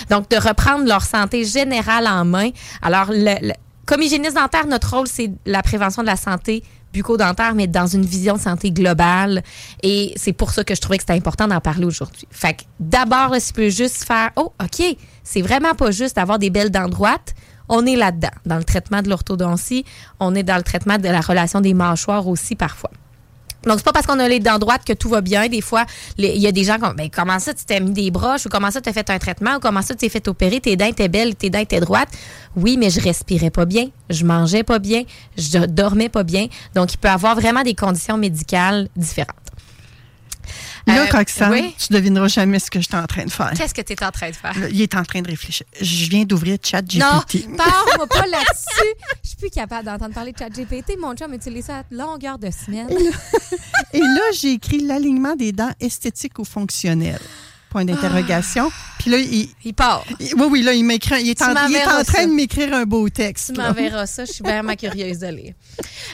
Donc, 0.09 0.29
de 0.29 0.37
reprendre 0.37 0.85
leur 0.85 1.03
santé 1.03 1.43
générale 1.45 2.07
en 2.07 2.25
main. 2.25 2.49
Alors, 2.81 3.11
comme 3.85 4.01
hygiéniste 4.01 4.35
dentaire, 4.35 4.67
notre 4.67 4.95
rôle, 4.95 5.07
c'est 5.07 5.31
la 5.45 5.63
prévention 5.63 6.01
de 6.01 6.07
la 6.07 6.15
santé 6.15 6.63
bucco-dentaire, 6.93 7.55
mais 7.55 7.67
dans 7.67 7.87
une 7.87 8.05
vision 8.05 8.35
de 8.35 8.39
santé 8.39 8.71
globale. 8.71 9.43
Et 9.83 10.13
c'est 10.15 10.33
pour 10.33 10.51
ça 10.51 10.63
que 10.63 10.75
je 10.75 10.81
trouvais 10.81 10.97
que 10.97 11.03
c'était 11.03 11.13
important 11.13 11.47
d'en 11.47 11.59
parler 11.59 11.85
aujourd'hui. 11.85 12.27
Fait 12.31 12.53
que 12.53 12.61
d'abord, 12.79 13.35
si 13.39 13.47
tu 13.47 13.53
peux 13.53 13.69
juste 13.69 14.03
faire, 14.03 14.31
oh, 14.35 14.53
OK, 14.61 14.97
c'est 15.23 15.41
vraiment 15.41 15.73
pas 15.75 15.91
juste 15.91 16.15
d'avoir 16.15 16.39
des 16.39 16.49
belles 16.49 16.71
dents 16.71 16.89
droites. 16.89 17.33
On 17.69 17.85
est 17.85 17.95
là-dedans. 17.95 18.29
Dans 18.45 18.57
le 18.57 18.63
traitement 18.63 19.01
de 19.01 19.09
l'orthodontie, 19.09 19.85
on 20.19 20.35
est 20.35 20.43
dans 20.43 20.57
le 20.57 20.63
traitement 20.63 20.97
de 20.97 21.07
la 21.07 21.21
relation 21.21 21.61
des 21.61 21.73
mâchoires 21.73 22.27
aussi 22.27 22.55
parfois. 22.55 22.91
Donc, 23.63 23.77
c'est 23.77 23.83
pas 23.83 23.91
parce 23.91 24.05
qu'on 24.05 24.19
a 24.19 24.27
les 24.27 24.39
dents 24.39 24.57
droites 24.57 24.85
que 24.85 24.93
tout 24.93 25.09
va 25.09 25.21
bien. 25.21 25.47
Des 25.49 25.61
fois, 25.61 25.85
il 26.17 26.37
y 26.37 26.47
a 26.47 26.51
des 26.51 26.63
gens 26.63 26.75
qui 26.75 26.95
ben, 26.95 27.09
comment 27.09 27.39
ça, 27.39 27.53
tu 27.53 27.65
t'es 27.65 27.79
mis 27.79 27.91
des 27.91 28.09
broches 28.09 28.45
ou 28.45 28.49
comment 28.49 28.71
ça, 28.71 28.79
tu 28.79 28.89
as 28.89 28.93
fait 28.93 29.09
un 29.09 29.19
traitement 29.19 29.55
ou 29.57 29.59
comment 29.59 29.81
ça, 29.81 29.93
tu 29.93 29.99
t'es 29.99 30.09
fait 30.09 30.27
opérer, 30.27 30.61
tes 30.61 30.77
dents 30.77 30.85
étaient 30.85 31.09
belles, 31.09 31.35
tes 31.35 31.49
dents 31.49 31.59
étaient 31.59 31.81
droites. 31.81 32.09
Oui, 32.55 32.77
mais 32.77 32.89
je 32.89 33.01
respirais 33.01 33.49
pas 33.49 33.65
bien, 33.65 33.87
je 34.09 34.25
mangeais 34.25 34.63
pas 34.63 34.79
bien, 34.79 35.03
je 35.37 35.59
dormais 35.65 36.09
pas 36.09 36.23
bien. 36.23 36.47
Donc, 36.73 36.93
il 36.93 36.97
peut 36.97 37.09
avoir 37.09 37.35
vraiment 37.35 37.63
des 37.63 37.75
conditions 37.75 38.17
médicales 38.17 38.87
différentes. 38.95 39.35
Là, 40.95 41.03
Euh, 41.03 41.17
Roxane, 41.17 41.51
oui? 41.51 41.75
tu 41.77 41.93
devineras 41.93 42.27
jamais 42.27 42.59
ce 42.59 42.69
que 42.71 42.79
je 42.79 42.85
suis 42.87 42.95
en 42.95 43.05
train 43.05 43.25
de 43.25 43.31
faire. 43.31 43.51
Qu'est-ce 43.55 43.73
que 43.73 43.81
tu 43.81 43.93
es 43.93 44.03
en 44.03 44.11
train 44.11 44.29
de 44.29 44.35
faire? 44.35 44.53
Il 44.71 44.81
est 44.81 44.95
en 44.95 45.03
train 45.03 45.21
de 45.21 45.27
réfléchir. 45.29 45.65
Je 45.81 46.09
viens 46.09 46.23
d'ouvrir 46.23 46.57
ChatGPT. 46.61 46.99
Non, 46.99 47.55
parle-moi 47.57 48.07
pas 48.07 48.25
là-dessus. 48.27 48.93
Je 49.23 49.27
suis 49.29 49.37
plus 49.37 49.49
capable 49.49 49.85
d'entendre 49.85 50.13
parler 50.13 50.31
de 50.33 50.37
ChatGPT. 50.37 50.97
Mon 50.99 51.15
chum 51.15 51.33
utilise 51.33 51.65
ça 51.65 51.79
à 51.79 51.83
longueur 51.91 52.37
de 52.37 52.49
semaine. 52.51 52.89
Et 53.93 53.99
là, 53.99 54.21
j'ai 54.39 54.53
écrit 54.53 54.79
l'alignement 54.79 55.35
des 55.35 55.51
dents 55.51 55.71
esthétiques 55.79 56.39
ou 56.39 56.45
fonctionnelles. 56.45 57.19
Point 57.69 57.85
d'interrogation. 57.85 58.71
Puis 58.97 59.11
là, 59.11 59.17
il. 59.19 59.47
Il 59.63 59.73
part. 59.73 60.03
il- 60.19 60.33
oui, 60.35 60.47
oui, 60.49 60.61
là, 60.63 60.73
il 60.73 60.83
m'écrit. 60.83 61.21
Il 61.21 61.29
est, 61.29 61.41
en, 61.41 61.53
il 61.67 61.75
est 61.75 61.85
en 61.85 62.03
train 62.03 62.21
ça. 62.21 62.25
de 62.25 62.31
m'écrire 62.31 62.73
un 62.73 62.83
beau 62.85 63.07
texte. 63.09 63.53
Tu 63.53 63.61
m'enverras 63.61 64.07
ça. 64.07 64.25
Je 64.25 64.31
suis 64.31 64.43
vraiment 64.43 64.75
curieuse 64.75 65.19
de 65.19 65.27
lire. 65.27 65.53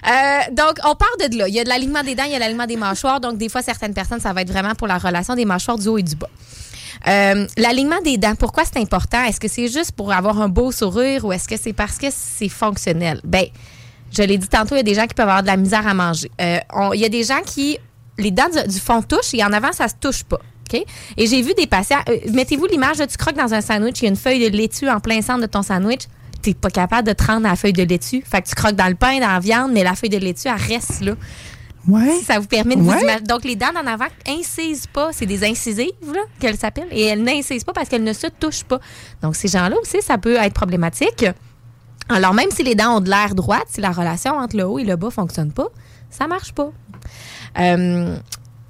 Euh, 0.05 0.39
donc, 0.51 0.79
on 0.83 0.95
part 0.95 1.15
de 1.29 1.37
là. 1.37 1.47
Il 1.47 1.53
y 1.53 1.59
a 1.59 1.63
de 1.63 1.69
l'alignement 1.69 2.03
des 2.03 2.13
dents, 2.13 2.25
il 2.25 2.33
y 2.33 2.35
a 2.35 2.39
l'alignement 2.39 2.65
des 2.65 2.75
mâchoires. 2.75 3.21
Donc, 3.21 3.37
des 3.37 3.47
fois, 3.49 3.61
certaines 3.61 3.93
personnes, 3.93 4.19
ça 4.19 4.33
va 4.33 4.41
être 4.41 4.51
vraiment 4.51 4.75
pour 4.75 4.87
la 4.87 4.97
relation 4.97 5.33
des 5.35 5.45
mâchoires 5.45 5.77
du 5.77 5.87
haut 5.87 5.97
et 5.97 6.03
du 6.03 6.15
bas. 6.15 6.27
Euh, 7.07 7.47
l'alignement 7.57 8.01
des 8.03 8.17
dents, 8.17 8.35
pourquoi 8.35 8.63
c'est 8.65 8.79
important? 8.79 9.23
Est-ce 9.23 9.39
que 9.39 9.47
c'est 9.47 9.67
juste 9.67 9.91
pour 9.93 10.11
avoir 10.11 10.41
un 10.41 10.49
beau 10.49 10.71
sourire 10.71 11.23
ou 11.25 11.31
est-ce 11.31 11.47
que 11.47 11.55
c'est 11.57 11.73
parce 11.73 11.97
que 11.97 12.07
c'est 12.09 12.49
fonctionnel? 12.49 13.21
Ben, 13.23 13.45
je 14.15 14.23
l'ai 14.23 14.37
dit 14.37 14.47
tantôt, 14.47 14.75
il 14.75 14.77
y 14.77 14.81
a 14.81 14.83
des 14.83 14.93
gens 14.95 15.05
qui 15.07 15.13
peuvent 15.13 15.27
avoir 15.29 15.41
de 15.43 15.47
la 15.47 15.57
misère 15.57 15.85
à 15.87 15.93
manger. 15.93 16.31
Euh, 16.41 16.59
on- 16.73 16.93
il 16.93 16.99
y 17.01 17.05
a 17.05 17.09
des 17.09 17.23
gens 17.23 17.41
qui, 17.45 17.77
les 18.17 18.31
dents 18.31 18.49
du, 18.49 18.67
du 18.73 18.79
fond 18.79 19.01
touchent 19.01 19.33
et 19.33 19.43
en 19.43 19.53
avant, 19.53 19.71
ça 19.71 19.87
se 19.87 19.95
touche 19.99 20.23
pas. 20.23 20.39
Et 20.73 21.27
j'ai 21.27 21.41
vu 21.41 21.53
des 21.55 21.67
patients, 21.67 21.99
euh, 22.09 22.17
mettez-vous 22.33 22.65
l'image, 22.65 22.97
là, 22.97 23.07
tu 23.07 23.17
croques 23.17 23.35
dans 23.37 23.53
un 23.53 23.61
sandwich, 23.61 23.99
il 24.01 24.03
y 24.03 24.07
a 24.07 24.09
une 24.09 24.15
feuille 24.15 24.49
de 24.49 24.55
laitue 24.55 24.89
en 24.89 24.99
plein 24.99 25.21
centre 25.21 25.41
de 25.41 25.45
ton 25.47 25.61
sandwich. 25.63 26.01
Tu 26.41 26.49
n'es 26.49 26.55
pas 26.55 26.69
capable 26.69 27.07
de 27.07 27.13
te 27.13 27.23
rendre 27.23 27.45
à 27.47 27.51
la 27.51 27.55
feuille 27.55 27.73
de 27.73 27.83
laitue. 27.83 28.21
Fait 28.25 28.41
que 28.41 28.49
tu 28.49 28.55
croques 28.55 28.75
dans 28.75 28.87
le 28.87 28.95
pain, 28.95 29.19
dans 29.19 29.27
la 29.31 29.39
viande, 29.39 29.71
mais 29.71 29.83
la 29.83 29.95
feuille 29.95 30.09
de 30.09 30.17
laitue, 30.17 30.47
elle 30.47 30.61
reste 30.73 31.01
là. 31.01 31.13
Ouais. 31.87 32.19
Ça 32.25 32.39
vous 32.39 32.47
permet 32.47 32.75
de 32.75 32.81
Ouais. 32.81 32.95
vous 32.95 32.99
imaginer. 33.01 33.21
Donc, 33.27 33.43
les 33.43 33.55
dents 33.55 33.71
d'en 33.73 33.85
avant 33.85 34.05
incisent 34.27 34.87
pas. 34.87 35.09
C'est 35.11 35.25
des 35.27 35.43
incisives, 35.43 35.91
là, 36.13 36.21
qu'elles 36.39 36.57
s'appellent. 36.57 36.87
Et 36.91 37.03
elles 37.05 37.21
n'incisent 37.23 37.63
pas 37.63 37.73
parce 37.73 37.89
qu'elles 37.89 38.03
ne 38.03 38.13
se 38.13 38.25
touchent 38.27 38.63
pas. 38.63 38.79
Donc, 39.21 39.35
ces 39.35 39.47
gens-là 39.47 39.75
aussi, 39.81 40.01
ça 40.01 40.17
peut 40.17 40.35
être 40.35 40.53
problématique. 40.53 41.25
Alors, 42.09 42.33
même 42.33 42.49
si 42.51 42.63
les 42.63 42.73
dents 42.75 42.97
ont 42.97 43.01
de 43.01 43.09
l'air 43.09 43.33
droite, 43.35 43.65
si 43.69 43.81
la 43.81 43.91
relation 43.91 44.33
entre 44.35 44.57
le 44.57 44.65
haut 44.65 44.79
et 44.79 44.83
le 44.83 44.95
bas 44.95 45.09
fonctionne 45.11 45.51
pas, 45.51 45.67
ça 46.09 46.27
marche 46.27 46.53
pas. 46.53 46.69
Euh, 47.59 48.17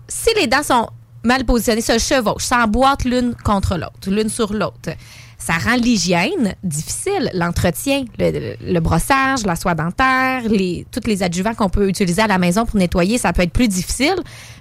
si 0.07 0.29
les 0.37 0.47
dents 0.47 0.63
sont 0.63 0.89
mal 1.25 1.45
positionnées, 1.45 1.81
se 1.81 1.97
chevauchent, 1.97 2.43
s'emboîtent 2.43 3.05
l'une 3.05 3.35
contre 3.35 3.77
l'autre, 3.77 4.09
l'une 4.09 4.29
sur 4.29 4.53
l'autre, 4.53 4.91
ça 5.37 5.53
rend 5.53 5.75
l'hygiène 5.75 6.55
difficile, 6.63 7.29
l'entretien, 7.33 8.05
le, 8.17 8.79
brossage, 8.79 9.45
la 9.45 9.55
soie 9.55 9.75
dentaire, 9.75 10.41
les, 10.49 10.87
tous 10.91 11.07
les 11.07 11.23
adjuvants 11.23 11.53
qu'on 11.53 11.69
peut 11.69 11.87
utiliser 11.87 12.21
à 12.21 12.27
la 12.27 12.37
maison 12.37 12.65
pour 12.65 12.77
nettoyer, 12.77 13.17
ça 13.17 13.33
peut 13.33 13.43
être 13.43 13.51
plus 13.51 13.67
difficile. 13.67 14.15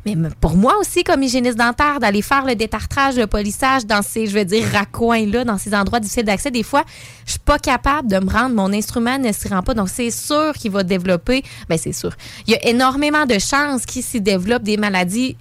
Mais 0.05 0.15
pour 0.41 0.57
moi 0.57 0.77
aussi, 0.79 1.03
comme 1.05 1.23
hygiéniste 1.23 1.57
dentaire, 1.57 2.01
d'aller 2.01 2.21
faire 2.21 2.45
le 2.45 2.55
détartrage, 2.55 3.17
le 3.17 3.27
polissage 3.27 3.87
dans 3.87 4.03
ces, 4.03 4.27
je 4.27 4.37
veux 4.37 4.45
dire, 4.45 4.65
raccoins-là, 4.73 5.45
dans 5.45 5.59
ces 5.59 5.75
endroits 5.75 6.01
difficiles 6.01 6.25
d'accès, 6.25 6.51
des 6.51 6.63
fois, 6.63 6.85
je 7.25 7.33
suis 7.33 7.41
pas 7.41 7.59
capable 7.59 8.09
de 8.09 8.19
me 8.19 8.31
rendre, 8.31 8.55
mon 8.55 8.73
instrument 8.73 9.19
ne 9.19 9.33
s'y 9.33 9.49
rend 9.49 9.63
pas. 9.63 9.75
Donc, 9.75 9.89
c'est 9.89 10.11
sûr 10.11 10.53
qu'il 10.55 10.73
va 10.73 10.83
développer, 10.83 11.45
ben 11.69 11.79
c'est 11.79 11.93
sûr. 11.93 12.13
Il 12.47 12.53
y 12.53 12.57
a 12.57 12.69
énormément 12.69 13.25
de 13.25 13.39
chances 13.39 13.87
qu'il 13.87 14.03
s'y 14.03 14.21
développe 14.21 14.65
des 14.65 14.77
maladies 14.77 15.37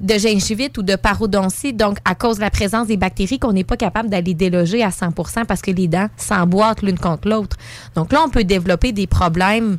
de 0.00 0.14
gingivite 0.14 0.78
ou 0.78 0.82
de 0.82 0.96
parodontie, 0.96 1.72
donc 1.72 1.98
à 2.04 2.14
cause 2.14 2.36
de 2.36 2.42
la 2.42 2.50
présence 2.50 2.86
des 2.86 2.96
bactéries 2.96 3.38
qu'on 3.38 3.52
n'est 3.52 3.64
pas 3.64 3.76
capable 3.76 4.08
d'aller 4.08 4.34
déloger 4.34 4.82
à 4.84 4.90
100% 4.90 5.44
parce 5.44 5.60
que 5.60 5.70
les 5.70 5.88
dents 5.88 6.08
s'emboîtent 6.16 6.82
l'une 6.82 6.98
contre 6.98 7.28
l'autre. 7.28 7.56
Donc 7.94 8.12
là, 8.12 8.20
on 8.24 8.30
peut 8.30 8.44
développer 8.44 8.92
des 8.92 9.06
problèmes 9.06 9.78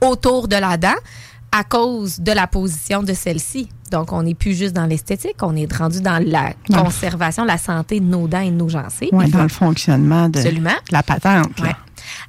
autour 0.00 0.46
de 0.48 0.56
la 0.56 0.76
dent 0.76 0.94
à 1.52 1.64
cause 1.64 2.20
de 2.20 2.32
la 2.32 2.46
position 2.46 3.02
de 3.02 3.14
celle-ci. 3.14 3.68
Donc, 3.90 4.12
on 4.12 4.22
n'est 4.22 4.34
plus 4.34 4.54
juste 4.54 4.74
dans 4.74 4.86
l'esthétique, 4.86 5.36
on 5.42 5.54
est 5.56 5.72
rendu 5.72 6.00
dans 6.00 6.22
la 6.24 6.52
conservation, 6.72 7.44
la 7.44 7.56
santé 7.56 8.00
de 8.00 8.04
nos 8.04 8.26
dents 8.26 8.40
et 8.40 8.50
de 8.50 8.56
nos 8.56 8.68
gencives. 8.68 9.12
Ouais, 9.12 9.28
dans 9.28 9.42
le 9.44 9.48
fonctionnement 9.48 10.28
de, 10.28 10.38
Absolument. 10.38 10.74
la 10.90 11.02
patente. 11.02 11.58
là. 11.60 11.66
Ouais. 11.66 11.74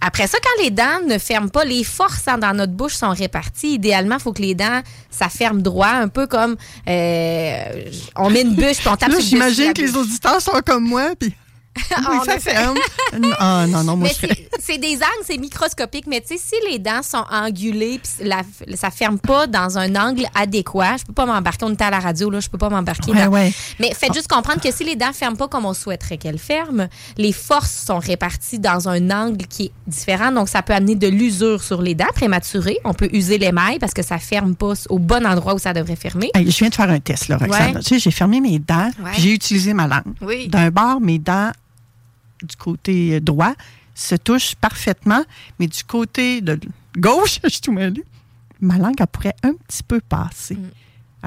Après 0.02 0.28
ça, 0.28 0.38
quand 0.42 0.64
les 0.64 0.72
dents 0.72 1.02
ne 1.08 1.18
ferment 1.18 1.50
pas, 1.50 1.66
les 1.66 1.84
forces 1.84 2.28
hein, 2.28 2.38
dans 2.38 2.54
notre 2.54 2.74
bouche 2.74 2.96
sont 2.96 3.10
réparties. 3.10 3.74
Idéalement, 3.74 4.16
il 4.16 4.22
faut 4.22 4.34
que 4.34 4.42
les 4.42 4.56
dents, 4.56 4.82
ça 5.10 5.30
ferme 5.30 5.62
droit, 5.62 5.88
un 5.88 6.08
peu 6.08 6.28
comme 6.28 6.56
euh, 6.88 7.64
on 8.16 8.30
met 8.30 8.42
une 8.42 8.56
bûche 8.56 8.78
puis 8.78 8.88
on 8.90 8.96
tape 8.96 9.12
Là, 9.12 9.20
j'imagine 9.20 9.74
que 9.74 9.82
les 9.82 9.96
auditeurs 9.96 10.42
sont 10.42 10.60
comme 10.66 10.84
moi, 10.84 11.12
puis 11.18 11.34
On 12.00 12.24
ça 12.24 12.34
a 12.34 12.40
fait- 12.40 12.52
ferme. 12.52 12.78
Ah 13.40 13.66
non, 13.68 13.84
non, 13.84 13.96
moi, 13.96 14.10
je 14.10 14.28
c'est- 14.60 14.78
des 14.78 14.96
angles, 14.96 15.24
c'est 15.26 15.38
microscopique, 15.38 16.06
mais 16.08 16.22
tu 16.22 16.28
sais, 16.30 16.38
si 16.38 16.56
les 16.70 16.78
dents 16.80 17.02
sont 17.04 17.24
angulées, 17.32 18.00
puis 18.00 18.30
ça 18.76 18.92
ferme 18.92 19.18
pas 19.20 19.48
dans 19.48 19.78
un 19.78 19.96
angle 19.96 20.26
adéquat, 20.36 20.98
je 20.98 21.06
peux 21.06 21.14
pas 21.14 21.26
m'embarquer, 21.26 21.66
on 21.66 21.72
est 21.72 21.82
à 21.82 21.90
la 21.90 22.00
radio, 22.00 22.30
là, 22.30 22.40
je 22.40 22.50
peux 22.50 22.58
pas 22.58 22.70
m'embarquer. 22.70 23.12
Ouais, 23.12 23.26
dans- 23.26 23.32
ouais. 23.32 23.54
Mais 23.80 23.94
faites 23.94 24.14
juste 24.14 24.28
comprendre 24.28 24.62
que 24.62 24.72
si 24.72 24.84
les 24.84 24.96
dents 24.96 25.14
ferment 25.14 25.36
pas 25.38 25.48
comme 25.48 25.66
on 25.66 25.74
souhaiterait 25.74 26.18
qu'elles 26.18 26.38
ferment, 26.40 26.88
les 27.18 27.32
forces 27.32 27.84
sont 27.88 28.00
réparties 28.00 28.60
dans 28.60 28.88
un 28.90 29.10
angle 29.10 29.46
qui 29.48 29.66
est 29.66 29.72
différent, 29.88 30.32
donc 30.32 30.50
ça 30.50 30.62
peut 30.62 30.74
amener 30.74 30.96
de 30.96 31.08
l'usure 31.08 31.64
sur 31.64 31.82
les 31.82 31.96
dents 31.96 32.06
prématurées. 32.14 32.78
On 32.84 32.94
peut 32.94 33.10
user 33.14 33.38
l'émail 33.38 33.80
parce 33.80 33.94
que 33.94 34.04
ça 34.04 34.18
ferme 34.20 34.56
pas 34.56 34.74
au 34.90 35.00
bon 35.00 35.26
endroit 35.26 35.54
où 35.56 35.60
ça 35.60 35.74
devrait 35.74 35.96
fermer. 35.96 36.30
Hey, 36.36 36.50
je 36.52 36.58
viens 36.58 36.70
de 36.70 36.76
faire 36.76 36.90
un 36.90 37.00
test, 37.00 37.28
là, 37.30 37.38
Roxane. 37.38 37.76
Ouais. 37.76 37.82
Tu 37.82 37.88
sais, 37.96 38.00
j'ai 38.00 38.12
fermé 38.12 38.42
mes 38.42 38.60
dents, 38.60 38.90
j'ai 39.18 39.32
utilisé 39.34 39.74
ma 39.74 39.88
langue. 39.88 40.04
Oui. 40.22 40.48
D'un 40.48 40.70
bord, 40.70 41.00
mes 41.02 41.20
dents 41.20 41.52
du 42.44 42.56
côté 42.56 43.16
euh, 43.16 43.20
droit 43.20 43.54
se 43.96 44.16
touchent 44.16 44.56
parfaitement, 44.56 45.24
mais 45.60 45.68
du 45.68 45.84
côté 45.84 46.42
de 46.42 46.60
gauche, 46.98 47.40
je 47.44 47.60
ma 48.60 48.78
langue, 48.78 48.96
pourrait 49.12 49.36
un 49.44 49.54
petit 49.54 49.84
peu 49.84 50.00
passer 50.02 50.56
Mm. 50.56 50.72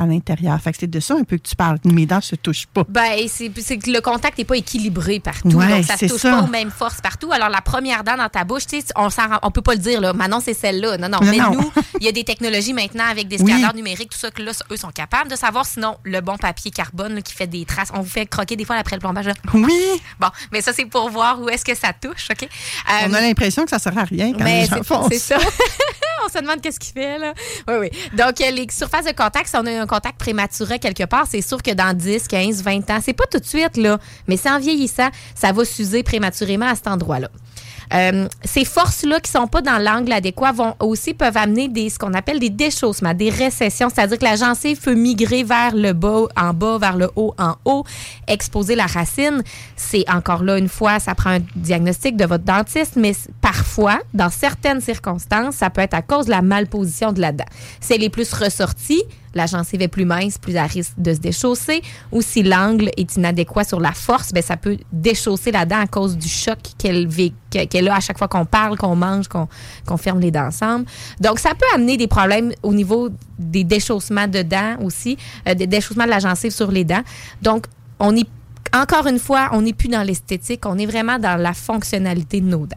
À 0.01 0.06
l'intérieur. 0.06 0.59
Fait 0.60 0.72
que 0.72 0.78
c'est 0.81 0.86
de 0.90 1.01
ça 1.01 1.14
un 1.14 1.24
peu 1.24 1.36
que 1.36 1.47
tu 1.48 1.56
parles. 1.56 1.78
Mes 1.85 2.06
dents 2.06 2.20
se 2.20 2.36
touchent 2.36 2.66
pas. 2.66 2.85
Ben, 2.89 3.16
c'est 3.28 3.48
que 3.78 3.90
le 3.90 4.01
contact 4.01 4.39
n'est 4.39 4.44
pas 4.44 4.56
équilibré 4.56 5.20
partout. 5.20 5.48
Ouais, 5.52 5.68
donc, 5.68 5.85
ça 5.85 5.97
se 5.97 6.06
touche 6.06 6.20
ça. 6.20 6.31
pas 6.32 6.43
aux 6.43 6.47
mêmes 6.48 6.70
forces 6.70 7.01
partout. 7.01 7.31
Alors, 7.32 7.48
la 7.48 7.60
première 7.60 8.02
dent 8.05 8.16
dans 8.16 8.28
ta 8.28 8.44
bouche, 8.44 8.66
tu 8.66 8.81
sais, 8.81 8.86
on 8.97 9.09
on 9.43 9.51
peut 9.51 9.62
pas 9.62 9.72
le 9.74 9.78
dire, 9.81 10.01
là. 10.01 10.12
Manon, 10.12 10.40
c'est 10.40 10.55
celle-là. 10.55 10.97
Non, 10.98 11.09
non. 11.09 11.18
Non, 11.20 11.31
mais 11.31 11.36
non. 11.39 11.52
nous, 11.52 11.72
il 12.01 12.06
y 12.06 12.09
a 12.09 12.12
des 12.12 12.24
technologies 12.24 12.72
maintenant 12.72 13.05
avec 13.10 13.28
des 13.28 13.40
Oui. 13.43 13.51
scanners 13.52 13.74
numériques, 13.77 14.10
tout 14.10 14.18
ça, 14.18 14.31
que 14.31 14.40
là, 14.43 14.52
eux 14.70 14.77
sont 14.77 14.90
capables 14.90 15.31
de 15.31 15.36
savoir. 15.36 15.66
Sinon, 15.66 15.97
le 16.05 16.20
bon 16.20 16.36
papier 16.39 16.70
carbone 16.70 17.14
là, 17.16 17.20
qui 17.22 17.35
fait 17.35 17.47
des 17.47 17.64
traces. 17.64 17.89
On 17.94 18.01
vous 18.01 18.09
fait 18.09 18.27
croquer 18.27 18.56
des 18.56 18.64
fois 18.64 18.77
après 18.77 18.97
le 18.97 19.01
plombage. 19.01 19.27
là. 19.27 19.35
Oui, 19.55 19.78
Bon, 20.18 20.28
mais 20.52 20.60
ça, 20.62 20.72
c'est 20.72 20.86
pour 20.86 21.10
voir 21.10 21.40
où 21.40 21.48
est-ce 21.48 21.64
que 21.64 21.74
ça 21.77 21.93
touche, 21.93 22.28
OK? 22.31 22.48
on 22.89 23.12
Euh, 23.12 23.14
a 23.14 23.20
l'impression 23.20 23.64
que 23.64 23.70
ça 23.70 23.78
sert 23.78 23.97
à 23.98 24.05
rien 24.05 24.32
quand 24.32 24.44
mais 24.44 24.62
les 24.62 24.68
c'est 25.10 25.18
ça. 25.18 25.39
on 26.24 26.28
se 26.28 26.39
demande 26.39 26.60
qu'est-ce 26.60 26.78
qu'il 26.81 26.93
fait, 26.93 27.18
là. 27.18 27.35
Oui, 27.68 27.74
oui. 27.81 27.90
Donc, 28.16 28.40
euh, 28.40 28.51
les 28.51 28.66
surfaces 28.70 29.05
de 29.06 29.12
contact, 29.12 29.51
on 29.55 29.66
a 29.66 29.81
un 29.82 29.86
contact 29.91 30.19
prématuré 30.19 30.79
quelque 30.79 31.05
part, 31.05 31.27
c'est 31.29 31.43
sûr 31.43 31.62
que 31.62 31.73
dans 31.73 31.97
10, 31.97 32.29
15, 32.29 32.62
20 32.62 32.91
ans, 32.91 32.99
c'est 33.03 33.12
pas 33.12 33.27
tout 33.31 33.39
de 33.39 33.45
suite, 33.45 33.79
mais 34.29 34.37
c'est 34.37 34.51
en 34.51 34.59
vieillissant, 34.59 35.09
ça 35.35 35.53
va 35.53 35.65
s'user 35.65 36.03
prématurément 36.03 36.67
à 36.67 36.75
cet 36.75 36.87
endroit-là. 36.87 37.29
Euh, 37.93 38.29
ces 38.45 38.65
forces-là 38.65 39.19
qui 39.21 39.31
sont 39.31 39.49
pas 39.49 39.62
dans 39.62 39.79
l'angle 39.79 40.12
adéquat 40.12 40.53
vont 40.53 40.75
aussi 40.79 41.12
peuvent 41.12 41.37
amener 41.37 41.69
des 41.69 41.91
ce 41.91 41.99
qu'on 41.99 42.15
appelle 42.15 42.39
des 42.39 42.51
déchaussements, 42.51 43.15
des 43.15 43.31
récessions, 43.31 43.89
c'est-à-dire 43.93 44.19
que 44.19 44.25
la 44.25 44.37
gencive 44.37 44.81
peut 44.81 44.95
migrer 44.95 45.43
vers 45.43 45.75
le 45.75 45.93
bas 45.93 46.27
en 46.37 46.55
bas, 46.55 46.79
vers 46.79 46.97
le 46.97 47.11
haut 47.17 47.35
en 47.39 47.57
haut, 47.65 47.85
exposer 48.29 48.77
la 48.77 48.87
racine. 48.87 49.43
C'est 49.77 50.09
encore 50.09 50.45
là 50.45 50.57
une 50.57 50.69
fois, 50.69 51.01
ça 51.01 51.17
prend 51.17 51.31
un 51.31 51.41
diagnostic 51.57 52.17
de 52.17 52.27
votre 52.27 52.45
dentiste, 52.45 52.95
mais 52.95 53.12
parfois, 53.41 53.99
dans 54.15 54.31
certaines 54.31 54.81
circonstances, 54.81 55.57
ça 55.57 55.69
peut 55.71 55.81
être 55.81 55.95
à 55.95 56.03
cause 56.03 56.27
de 56.27 56.31
la 56.31 56.43
malposition 56.43 57.12
de 57.12 57.21
la 57.21 57.33
dent. 57.33 57.45
C'est 57.81 57.99
les 57.99 58.09
plus 58.09 58.33
ressortis, 58.33 59.03
la 59.35 59.47
gencive 59.47 59.82
est 59.82 59.89
plus 59.89 60.05
mince, 60.05 60.39
plus 60.39 60.57
à 60.57 60.65
risque 60.65 60.94
de 60.98 61.15
se 61.15 61.20
déchausser. 61.20 61.82
Ou 62.12 62.23
si 62.23 62.43
l'angle 62.43 62.90
est 62.97 63.16
inadéquat 63.16 63.65
sur 63.65 63.81
la 63.81 63.93
force, 63.93 64.32
ben, 64.32 64.43
ça 64.43 64.57
peut 64.57 64.77
déchausser 64.93 65.52
la 65.52 65.65
dent 65.65 65.81
à 65.81 65.86
cause 65.86 66.16
du 66.16 66.28
choc 66.28 66.59
qu'elle 66.78 67.09
qu'elle 67.51 67.89
a 67.89 67.97
à 67.97 68.01
chaque 68.01 68.19
fois 68.19 68.28
qu'on 68.28 68.44
parle, 68.44 68.77
qu'on 68.77 68.94
mange, 68.94 69.27
qu'on 69.28 69.97
ferme 69.97 70.20
les 70.20 70.31
dents 70.31 70.47
ensemble. 70.47 70.85
Donc, 71.19 71.39
ça 71.40 71.51
peut 71.51 71.66
amener 71.74 71.97
des 71.97 72.07
problèmes 72.07 72.52
au 72.62 72.73
niveau 72.73 73.09
des 73.39 73.65
déchaussements 73.65 74.28
de 74.28 74.43
dents 74.43 74.77
aussi, 74.82 75.16
euh, 75.48 75.55
des 75.55 75.66
déchaussements 75.66 76.05
de 76.05 76.11
la 76.11 76.20
gencive 76.20 76.52
sur 76.52 76.70
les 76.70 76.85
dents. 76.85 77.02
Donc, 77.43 77.66
on 77.98 78.16
est, 78.16 78.28
encore 78.73 79.07
une 79.07 79.19
fois, 79.19 79.48
on 79.52 79.62
n'est 79.62 79.73
plus 79.73 79.89
dans 79.89 80.02
l'esthétique, 80.02 80.65
on 80.65 80.78
est 80.78 80.86
vraiment 80.86 81.19
dans 81.19 81.36
la 81.40 81.55
fonctionnalité 81.55 82.40
de 82.40 82.47
nos 82.47 82.66
dents. 82.66 82.77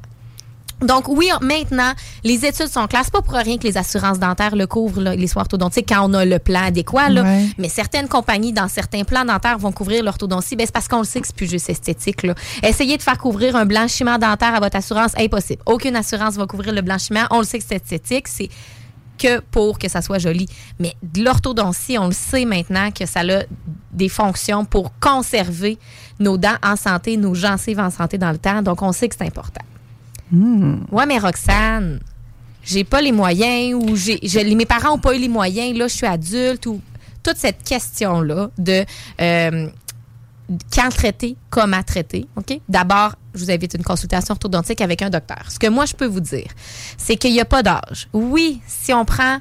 Donc 0.84 1.08
oui, 1.08 1.30
maintenant, 1.42 1.94
les 2.24 2.46
études 2.46 2.68
sont 2.68 2.88
claires. 2.88 3.10
pas 3.12 3.22
pour 3.22 3.34
rien 3.34 3.58
que 3.58 3.64
les 3.64 3.78
assurances 3.78 4.20
dentaires 4.20 4.56
le 4.56 4.68
couvrent, 4.68 5.02
les 5.02 5.28
soins 5.28 5.42
orthodontiques, 5.42 5.90
quand 5.90 6.10
on 6.10 6.14
a 6.14 6.26
le 6.26 6.40
plan 6.40 6.64
adéquat. 6.66 7.10
Là. 7.10 7.24
Mais 7.58 7.70
certaines 7.70 8.08
compagnies, 8.08 8.54
dans 8.54 8.68
certains 8.68 9.04
plans 9.04 9.26
dentaires, 9.26 9.58
vont 9.58 9.72
couvrir 9.72 10.04
l'orthodontie. 10.04 10.56
Ben, 10.56 10.66
c'est 10.66 10.74
parce 10.74 10.88
qu'on 10.88 11.00
le 11.00 11.06
sait 11.06 11.22
que 11.22 11.28
c'est 11.28 11.36
plus 11.36 11.50
juste 11.50 11.70
esthétique. 11.70 12.24
Là. 12.24 12.36
Essayez 12.62 12.98
de 12.98 13.02
faire 13.02 13.18
couvrir 13.18 13.56
un 13.56 13.66
blanchiment 13.66 14.18
dentaire 14.18 14.56
à 14.56 14.60
votre 14.60 14.76
assurance, 14.76 15.12
impossible. 15.18 15.62
Aucune 15.66 15.96
assurance 15.96 16.36
va 16.36 16.46
couvrir 16.46 16.74
le 16.74 16.82
blanchiment. 16.82 17.26
On 17.32 17.40
le 17.40 17.46
sait 17.46 17.60
que 17.60 17.66
c'est 17.68 17.76
esthétique. 17.76 18.28
C'est 18.28 18.50
que 19.18 19.40
pour 19.40 19.80
que 19.80 19.88
ça 19.90 20.02
soit 20.02 20.18
joli. 20.18 20.48
Mais 20.80 20.94
de 21.02 21.24
l'orthodontie, 21.24 21.98
on 21.98 22.08
le 22.08 22.14
sait 22.14 22.46
maintenant 22.46 22.92
que 22.92 23.06
ça 23.06 23.22
a 23.22 23.44
des 23.92 24.10
fonctions 24.10 24.66
pour 24.66 24.92
conserver 25.00 25.78
nos 26.20 26.38
dents 26.38 26.58
en 26.64 26.76
santé, 26.76 27.18
nos 27.18 27.36
gencives 27.36 27.80
en 27.80 27.90
santé 27.90 28.18
dans 28.18 28.32
le 28.32 28.38
temps. 28.38 28.62
Donc, 28.62 28.82
on 28.82 28.92
sait 28.92 29.08
que 29.08 29.16
c'est 29.18 29.26
important. 29.26 29.62
Hmm. 30.32 30.78
Ouais, 30.92 31.06
mais 31.06 31.20
Roxane, 31.20 32.00
j'ai 32.64 32.84
pas 32.84 33.02
les 33.02 33.12
moyens 33.12 33.76
ou 33.76 33.96
j'ai, 33.96 34.56
mes 34.56 34.66
parents 34.66 34.94
ont 34.94 35.00
pas 35.00 35.16
eu 35.16 35.20
les 35.20 35.28
moyens, 35.28 35.78
là, 35.78 35.88
je 35.88 35.96
suis 35.96 36.08
adulte 36.08 36.66
ou 36.66 36.82
toute 37.22 37.38
cette 37.38 37.64
question-là 37.64 38.50
de 38.58 38.84
euh, 39.22 39.68
quand 40.74 40.90
traiter, 40.90 41.38
comment 41.50 41.84
traiter. 41.84 42.26
OK? 42.36 42.60
D'abord, 42.68 43.16
je 43.34 43.40
vous 43.40 43.52
invite 43.52 43.74
une 43.76 43.84
consultation 43.84 44.34
orthodontique 44.34 44.82
avec 44.82 45.02
un 45.02 45.10
docteur. 45.10 45.44
Ce 45.50 45.60
que 45.60 45.68
moi, 45.68 45.86
je 45.86 45.94
peux 45.94 46.06
vous 46.06 46.20
dire, 46.20 46.48
c'est 46.98 47.16
qu'il 47.16 47.32
n'y 47.32 47.42
a 47.42 47.46
pas 47.46 47.64
d'âge. 47.64 48.08
Oui, 48.14 48.62
si 48.68 48.94
on 48.94 49.06
prend 49.06 49.40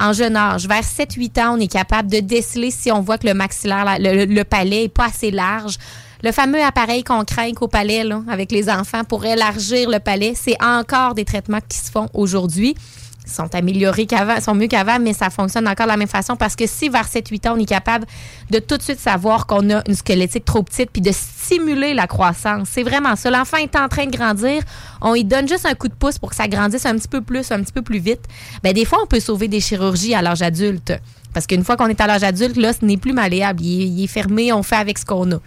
en 0.00 0.12
jeune 0.12 0.36
âge, 0.36 0.66
vers 0.66 0.82
7-8 0.82 1.40
ans, 1.40 1.56
on 1.56 1.60
est 1.60 1.70
capable 1.70 2.10
de 2.10 2.20
déceler 2.20 2.70
si 2.70 2.90
on 2.90 3.00
voit 3.00 3.18
que 3.18 3.26
le 3.26 3.34
maxillaire, 3.34 3.96
le, 3.98 4.24
le 4.24 4.44
palais 4.44 4.82
n'est 4.82 4.88
pas 4.88 5.06
assez 5.06 5.30
large 5.30 5.78
le 6.24 6.32
fameux 6.32 6.62
appareil 6.62 7.04
qu'on 7.04 7.22
craint 7.22 7.52
au 7.60 7.68
palais 7.68 8.02
avec 8.30 8.50
les 8.50 8.70
enfants 8.70 9.04
pour 9.04 9.26
élargir 9.26 9.90
le 9.90 9.98
palais, 9.98 10.32
c'est 10.34 10.56
encore 10.62 11.14
des 11.14 11.26
traitements 11.26 11.58
qui 11.68 11.76
se 11.76 11.90
font 11.90 12.08
aujourd'hui. 12.14 12.74
Ils 13.26 13.30
sont 13.30 13.54
améliorés 13.54 14.06
qu'avant, 14.06 14.40
sont 14.40 14.54
mieux 14.54 14.66
qu'avant, 14.66 14.98
mais 14.98 15.12
ça 15.12 15.28
fonctionne 15.28 15.68
encore 15.68 15.84
de 15.84 15.90
la 15.90 15.98
même 15.98 16.08
façon 16.08 16.34
parce 16.36 16.56
que 16.56 16.66
si 16.66 16.88
vers 16.88 17.06
7-8 17.06 17.48
ans, 17.48 17.54
on 17.56 17.58
est 17.58 17.66
capable 17.66 18.06
de 18.50 18.58
tout 18.58 18.78
de 18.78 18.82
suite 18.82 19.00
savoir 19.00 19.46
qu'on 19.46 19.68
a 19.68 19.82
une 19.86 19.94
squelettique 19.94 20.46
trop 20.46 20.62
petite 20.62 20.90
puis 20.90 21.02
de 21.02 21.12
stimuler 21.12 21.92
la 21.92 22.06
croissance, 22.06 22.68
c'est 22.72 22.84
vraiment 22.84 23.16
ça. 23.16 23.30
L'enfant 23.30 23.58
est 23.58 23.76
en 23.76 23.88
train 23.88 24.06
de 24.06 24.16
grandir, 24.16 24.62
on 25.02 25.12
lui 25.12 25.24
donne 25.24 25.46
juste 25.46 25.66
un 25.66 25.74
coup 25.74 25.88
de 25.88 25.94
pouce 25.94 26.18
pour 26.18 26.30
que 26.30 26.36
ça 26.36 26.48
grandisse 26.48 26.86
un 26.86 26.96
petit 26.96 27.08
peu 27.08 27.20
plus, 27.20 27.52
un 27.52 27.62
petit 27.62 27.72
peu 27.72 27.82
plus 27.82 27.98
vite. 27.98 28.22
Bien, 28.62 28.72
des 28.72 28.86
fois, 28.86 29.00
on 29.02 29.06
peut 29.06 29.20
sauver 29.20 29.48
des 29.48 29.60
chirurgies 29.60 30.14
à 30.14 30.22
l'âge 30.22 30.40
adulte. 30.40 30.94
Parce 31.34 31.48
qu'une 31.48 31.64
fois 31.64 31.76
qu'on 31.76 31.88
est 31.88 32.00
à 32.00 32.06
l'âge 32.06 32.22
adulte, 32.22 32.56
là, 32.56 32.72
ce 32.72 32.84
n'est 32.84 32.96
plus 32.96 33.12
malléable. 33.12 33.60
il 33.60 34.04
est 34.04 34.06
fermé, 34.06 34.52
on 34.52 34.62
fait 34.62 34.76
avec 34.76 34.98
ce 34.98 35.04
qu'on 35.04 35.32
a 35.32 35.40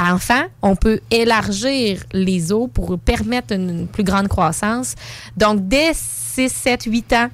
enfant, 0.00 0.44
on 0.62 0.76
peut 0.76 1.00
élargir 1.10 2.02
les 2.12 2.52
os 2.52 2.68
pour 2.72 2.98
permettre 2.98 3.54
une 3.54 3.86
plus 3.86 4.04
grande 4.04 4.28
croissance. 4.28 4.94
Donc, 5.36 5.68
dès 5.68 5.92
6, 5.94 6.48
7, 6.50 6.84
8 6.84 7.12
ans, 7.14 7.28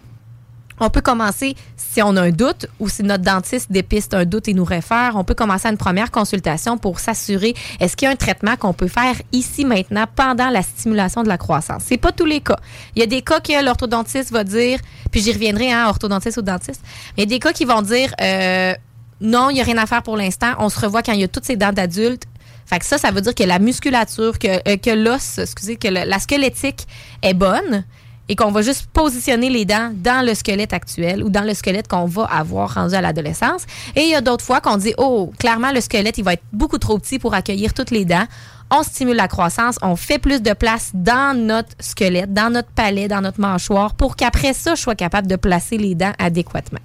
on 0.80 0.90
peut 0.90 1.01
commencer, 1.01 1.55
si 1.76 2.02
on 2.02 2.16
a 2.16 2.22
un 2.22 2.30
doute 2.30 2.66
ou 2.80 2.89
si 2.89 3.02
notre 3.02 3.22
dentiste 3.22 3.70
dépiste 3.70 4.14
un 4.14 4.24
doute 4.24 4.48
et 4.48 4.55
nous 4.55 4.64
réfère, 4.64 5.12
on 5.14 5.24
peut 5.24 5.34
commencer 5.34 5.68
à 5.68 5.70
une 5.70 5.76
première 5.76 6.10
consultation 6.10 6.78
pour 6.78 6.98
s'assurer 6.98 7.55
est-ce 7.78 7.97
qu'il 7.97 8.06
y 8.06 8.09
a 8.09 8.12
un 8.12 8.16
traitement 8.16 8.56
qu'on 8.56 8.72
peut 8.72 8.89
faire 8.89 9.14
ici 9.32 9.64
maintenant 9.64 10.06
pendant 10.14 10.48
la 10.48 10.62
stimulation 10.62 11.22
de 11.22 11.28
la 11.28 11.39
croissance? 11.39 11.82
C'est 11.86 11.98
pas 11.98 12.12
tous 12.12 12.24
les 12.24 12.40
cas. 12.40 12.56
Il 12.97 13.01
y 13.01 13.02
a 13.02 13.06
des 13.06 13.22
cas 13.22 13.40
que 13.40 13.64
l'orthodontiste 13.64 14.32
va 14.32 14.44
dire, 14.44 14.80
puis 15.10 15.20
j'y 15.20 15.32
reviendrai, 15.32 15.70
hein, 15.72 15.86
orthodontiste 15.89 16.39
ou 16.39 16.43
dentiste, 16.43 16.80
mais 17.16 17.24
il 17.24 17.30
y 17.30 17.34
a 17.34 17.36
des 17.36 17.39
cas 17.39 17.52
qui 17.52 17.64
vont 17.64 17.82
dire 17.82 18.12
euh, 18.20 18.74
non, 19.20 19.51
il 19.51 19.55
n'y 19.55 19.60
a 19.60 19.64
rien 19.64 19.78
à 19.78 19.86
faire 19.86 20.02
pour 20.02 20.16
l'instant, 20.16 20.55
on 20.59 20.68
se 20.68 20.80
revoit 20.80 21.02
quand 21.02 21.12
il 21.12 21.20
y 21.20 21.24
a 21.24 21.28
toutes 21.28 21.44
ces 21.44 21.56
dents 21.56 21.72
d'adulte, 21.72 22.24
fait 22.72 22.78
que 22.80 22.86
ça, 22.86 22.98
ça 22.98 23.10
veut 23.10 23.20
dire 23.20 23.34
que 23.34 23.44
la 23.44 23.58
musculature, 23.58 24.38
que, 24.38 24.48
euh, 24.68 24.76
que 24.76 24.90
l'os, 24.90 25.38
excusez, 25.38 25.76
que 25.76 25.88
la 25.88 26.18
squelettique 26.18 26.86
est 27.22 27.34
bonne 27.34 27.84
et 28.28 28.36
qu'on 28.36 28.50
va 28.50 28.62
juste 28.62 28.86
positionner 28.92 29.50
les 29.50 29.64
dents 29.64 29.90
dans 29.94 30.24
le 30.24 30.34
squelette 30.34 30.72
actuel 30.72 31.22
ou 31.22 31.28
dans 31.28 31.42
le 31.42 31.54
squelette 31.54 31.88
qu'on 31.88 32.06
va 32.06 32.24
avoir 32.24 32.74
rendu 32.74 32.94
à 32.94 33.00
l'adolescence. 33.00 33.64
Et 33.96 34.02
il 34.02 34.10
y 34.10 34.14
a 34.14 34.20
d'autres 34.20 34.44
fois 34.44 34.60
qu'on 34.60 34.76
dit, 34.76 34.94
oh, 34.96 35.32
clairement, 35.38 35.72
le 35.72 35.80
squelette, 35.80 36.18
il 36.18 36.24
va 36.24 36.34
être 36.34 36.44
beaucoup 36.52 36.78
trop 36.78 36.98
petit 36.98 37.18
pour 37.18 37.34
accueillir 37.34 37.74
toutes 37.74 37.90
les 37.90 38.04
dents. 38.04 38.24
On 38.70 38.82
stimule 38.82 39.16
la 39.16 39.28
croissance, 39.28 39.76
on 39.82 39.96
fait 39.96 40.18
plus 40.18 40.40
de 40.40 40.54
place 40.54 40.92
dans 40.94 41.36
notre 41.36 41.70
squelette, 41.78 42.32
dans 42.32 42.50
notre 42.50 42.70
palais, 42.70 43.06
dans 43.06 43.20
notre 43.20 43.38
mâchoire 43.40 43.94
pour 43.94 44.16
qu'après 44.16 44.54
ça, 44.54 44.74
je 44.74 44.80
sois 44.80 44.94
capable 44.94 45.26
de 45.26 45.36
placer 45.36 45.76
les 45.76 45.94
dents 45.94 46.12
adéquatement. 46.18 46.80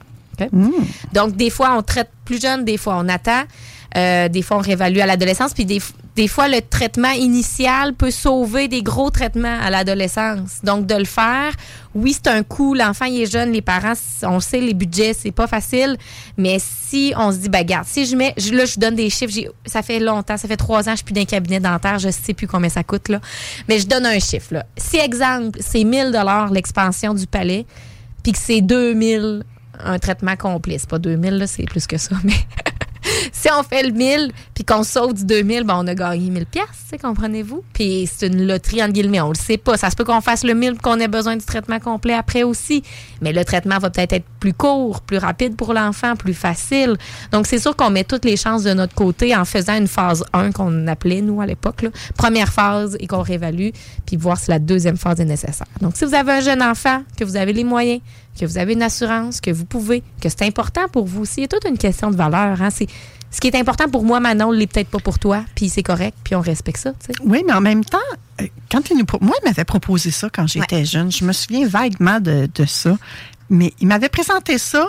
Mmh. 0.52 0.70
Donc, 1.14 1.36
des 1.36 1.50
fois, 1.50 1.76
on 1.78 1.82
traite 1.82 2.10
plus 2.28 2.42
jeune, 2.42 2.66
des 2.66 2.78
fois, 2.78 2.98
on 3.00 3.08
attend. 3.08 3.44
Euh, 3.96 4.28
des 4.28 4.42
fois, 4.42 4.58
on 4.58 4.60
réévalue 4.60 5.00
à 5.00 5.06
l'adolescence. 5.06 5.54
Puis 5.54 5.66
des, 5.66 6.28
fois, 6.28 6.50
le 6.50 6.60
traitement 6.62 7.12
initial 7.12 7.94
peut 7.94 8.12
sauver 8.12 8.68
des 8.68 8.84
gros 8.84 9.10
traitements 9.10 9.58
à 9.62 9.70
l'adolescence. 9.70 10.60
Donc, 10.64 10.86
de 10.86 10.96
le 10.96 11.06
faire, 11.06 11.54
oui, 11.96 12.14
c'est 12.14 12.28
un 12.28 12.44
coût. 12.44 12.74
L'enfant, 12.74 13.06
est 13.06 13.32
jeune. 13.32 13.54
Les 13.54 13.62
parents, 13.62 13.94
on 14.24 14.42
sait, 14.42 14.60
les 14.60 14.74
budgets, 14.74 15.14
c'est 15.14 15.32
pas 15.32 15.48
facile. 15.48 15.98
Mais 16.38 16.58
si 16.60 17.14
on 17.16 17.32
se 17.32 17.38
dit, 17.38 17.50
ben, 17.50 17.64
garde, 17.64 17.88
si 17.88 18.06
je 18.06 18.16
mets, 18.18 18.34
là, 18.52 18.66
je 18.66 18.78
donne 18.78 18.96
des 18.96 19.10
chiffres. 19.10 19.34
Ça 19.66 19.82
fait 19.82 20.00
longtemps, 20.00 20.36
ça 20.36 20.50
fait 20.50 20.58
trois 20.58 20.90
ans, 20.90 20.92
je 20.92 20.98
suis 20.98 21.06
plus 21.06 21.14
d'un 21.14 21.26
cabinet 21.26 21.62
dentaire. 21.62 21.98
Je 21.98 22.10
sais 22.10 22.34
plus 22.34 22.48
combien 22.48 22.70
ça 22.70 22.84
coûte, 22.84 23.08
là. 23.08 23.22
Mais 23.70 23.80
je 23.80 23.88
donne 23.88 24.06
un 24.06 24.20
chiffre, 24.20 24.54
là. 24.54 24.66
Si, 24.76 24.98
exemple, 24.98 25.60
c'est 25.62 25.86
1000 25.86 26.12
l'expansion 26.52 27.14
du 27.14 27.26
palais, 27.26 27.66
puis 28.22 28.34
que 28.34 28.38
c'est 28.38 28.62
2000 28.62 29.44
un 29.84 30.00
traitement 30.00 30.36
complet. 30.36 30.78
C'est 30.80 30.90
pas 30.90 31.00
2000, 31.00 31.46
c'est 31.48 31.66
plus 31.66 31.88
que 31.88 31.98
ça, 31.98 32.16
mais 32.24 32.34
si 33.32 33.50
on 33.52 33.64
fait 33.64 33.84
le 33.84 33.92
1000 33.92 34.32
puis 34.54 34.64
qu'on 34.64 34.84
saute 34.84 35.16
du 35.16 35.26
2000, 35.26 35.64
ben 35.64 35.76
on 35.78 35.88
a 35.88 35.96
gagné 35.96 36.30
1000 36.30 36.46
pièces, 36.46 36.68
comprenez-vous? 37.02 37.64
Puis 37.74 38.10
c'est 38.12 38.28
une 38.28 38.46
loterie 38.48 38.84
entre 38.84 38.94
guillemets, 38.94 39.22
on 39.22 39.30
le 39.30 39.36
sait 39.36 39.58
pas. 39.58 39.78
Ça 39.78 39.90
se 39.90 39.96
peut 39.96 40.04
qu'on 40.04 40.22
fasse 40.22 40.44
le 40.44 40.54
1000 40.54 40.78
qu'on 40.78 41.00
ait 41.00 41.08
besoin 41.08 41.36
du 41.36 41.46
traitement 41.46 41.80
complet 41.80 42.14
après 42.14 42.44
aussi. 42.44 42.84
Mais 43.22 43.34
le 43.34 43.44
traitement 43.46 43.78
va 43.78 43.90
peut-être 43.90 44.14
être 44.14 44.26
plus 44.40 44.54
court, 44.54 45.02
plus 45.02 45.18
rapide 45.18 45.56
pour 45.56 45.74
l'enfant, 45.74 46.16
plus 46.16 46.34
facile. 46.34 46.98
Donc 47.32 47.48
c'est 47.48 47.60
sûr 47.60 47.76
qu'on 47.76 47.90
met 47.90 48.04
toutes 48.04 48.26
les 48.26 48.38
chances 48.38 48.64
de 48.64 48.74
notre 48.74 48.96
côté 48.96 49.36
en 49.36 49.46
faisant 49.46 49.78
une 49.78 49.88
phase 49.88 50.24
1 50.34 50.52
qu'on 50.52 50.88
appelait 50.88 51.22
nous 51.22 51.42
à 51.42 51.46
l'époque, 51.46 51.86
première 52.18 52.52
phase 52.52 52.98
et 53.00 53.08
qu'on 53.08 53.22
réévalue, 53.22 53.70
puis 54.06 54.18
voir 54.18 54.38
si 54.38 54.50
la 54.50 54.60
deuxième 54.60 54.98
phase 54.98 55.20
est 55.20 55.26
nécessaire. 55.26 55.68
Donc 55.82 55.96
si 55.96 56.06
vous 56.06 56.14
avez 56.14 56.32
un 56.34 56.42
jeune 56.42 56.62
enfant, 56.62 57.04
que 57.18 57.24
vous 57.24 57.36
avez 57.36 57.54
les 57.54 57.64
moyens, 57.64 58.02
que 58.38 58.46
vous 58.46 58.58
avez 58.58 58.74
une 58.74 58.84
assurance, 58.84 59.42
que 59.42 59.52
vous 59.52 59.66
pouvez, 59.66 60.04
que 60.22 60.30
c'est 60.30 60.44
important 60.44 60.88
pour 60.88 61.06
vous 61.06 61.24
a 61.24 61.48
toute 61.48 61.66
une 61.68 61.78
question 61.78 62.12
de 62.12 62.16
valeur. 62.16 62.62
Hein? 62.62 62.70
C'est, 62.70 62.88
ce 63.32 63.42
qui 63.42 63.48
est 63.48 63.56
important 63.56 63.90
pour 63.90 64.04
moi, 64.04 64.20
Manon, 64.20 64.52
ne 64.52 64.58
l'est 64.58 64.68
peut-être 64.68 64.90
pas 64.90 65.00
pour 65.00 65.20
toi, 65.20 65.44
puis 65.56 65.70
c'est 65.70 65.84
correct, 65.84 66.18
puis 66.24 66.36
on 66.36 66.42
respecte 66.42 66.78
ça. 66.78 66.94
Oui, 67.24 67.44
mais 67.46 67.54
en 67.54 67.62
même 67.62 67.84
temps, 67.84 67.98
euh, 68.42 68.48
quand 68.72 68.90
il 68.90 68.98
nous, 68.98 69.06
moi, 69.22 69.36
il 69.42 69.48
m'avait 69.48 69.66
proposé 69.66 70.12
ça 70.12 70.30
quand 70.32 70.48
j'étais 70.48 70.86
jeune. 70.86 71.12
Je 71.12 71.26
me 71.26 71.34
souviens 71.34 71.68
vaguement 71.68 72.20
de, 72.20 72.48
ça. 72.66 72.98
Mais 73.50 73.74
il 73.80 73.88
m'avait 73.88 74.10
présenté 74.10 74.58
ça, 74.58 74.88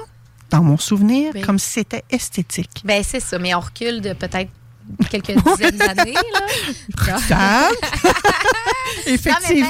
dans 0.51 0.63
mon 0.63 0.79
souvenir, 0.79 1.33
comme 1.45 1.59
si 1.59 1.71
c'était 1.71 2.05
esthétique. 2.11 2.83
Ben 2.85 3.03
c'est 3.05 3.21
ça, 3.21 3.39
mais 3.39 3.55
on 3.55 3.61
recule 3.61 4.01
de 4.01 4.13
peut-être 4.13 4.51
quelques 5.11 5.35
dizaines 5.57 5.77
d'années. 5.77 6.15
Là. 6.15 7.21
Effectivement. 9.07 9.69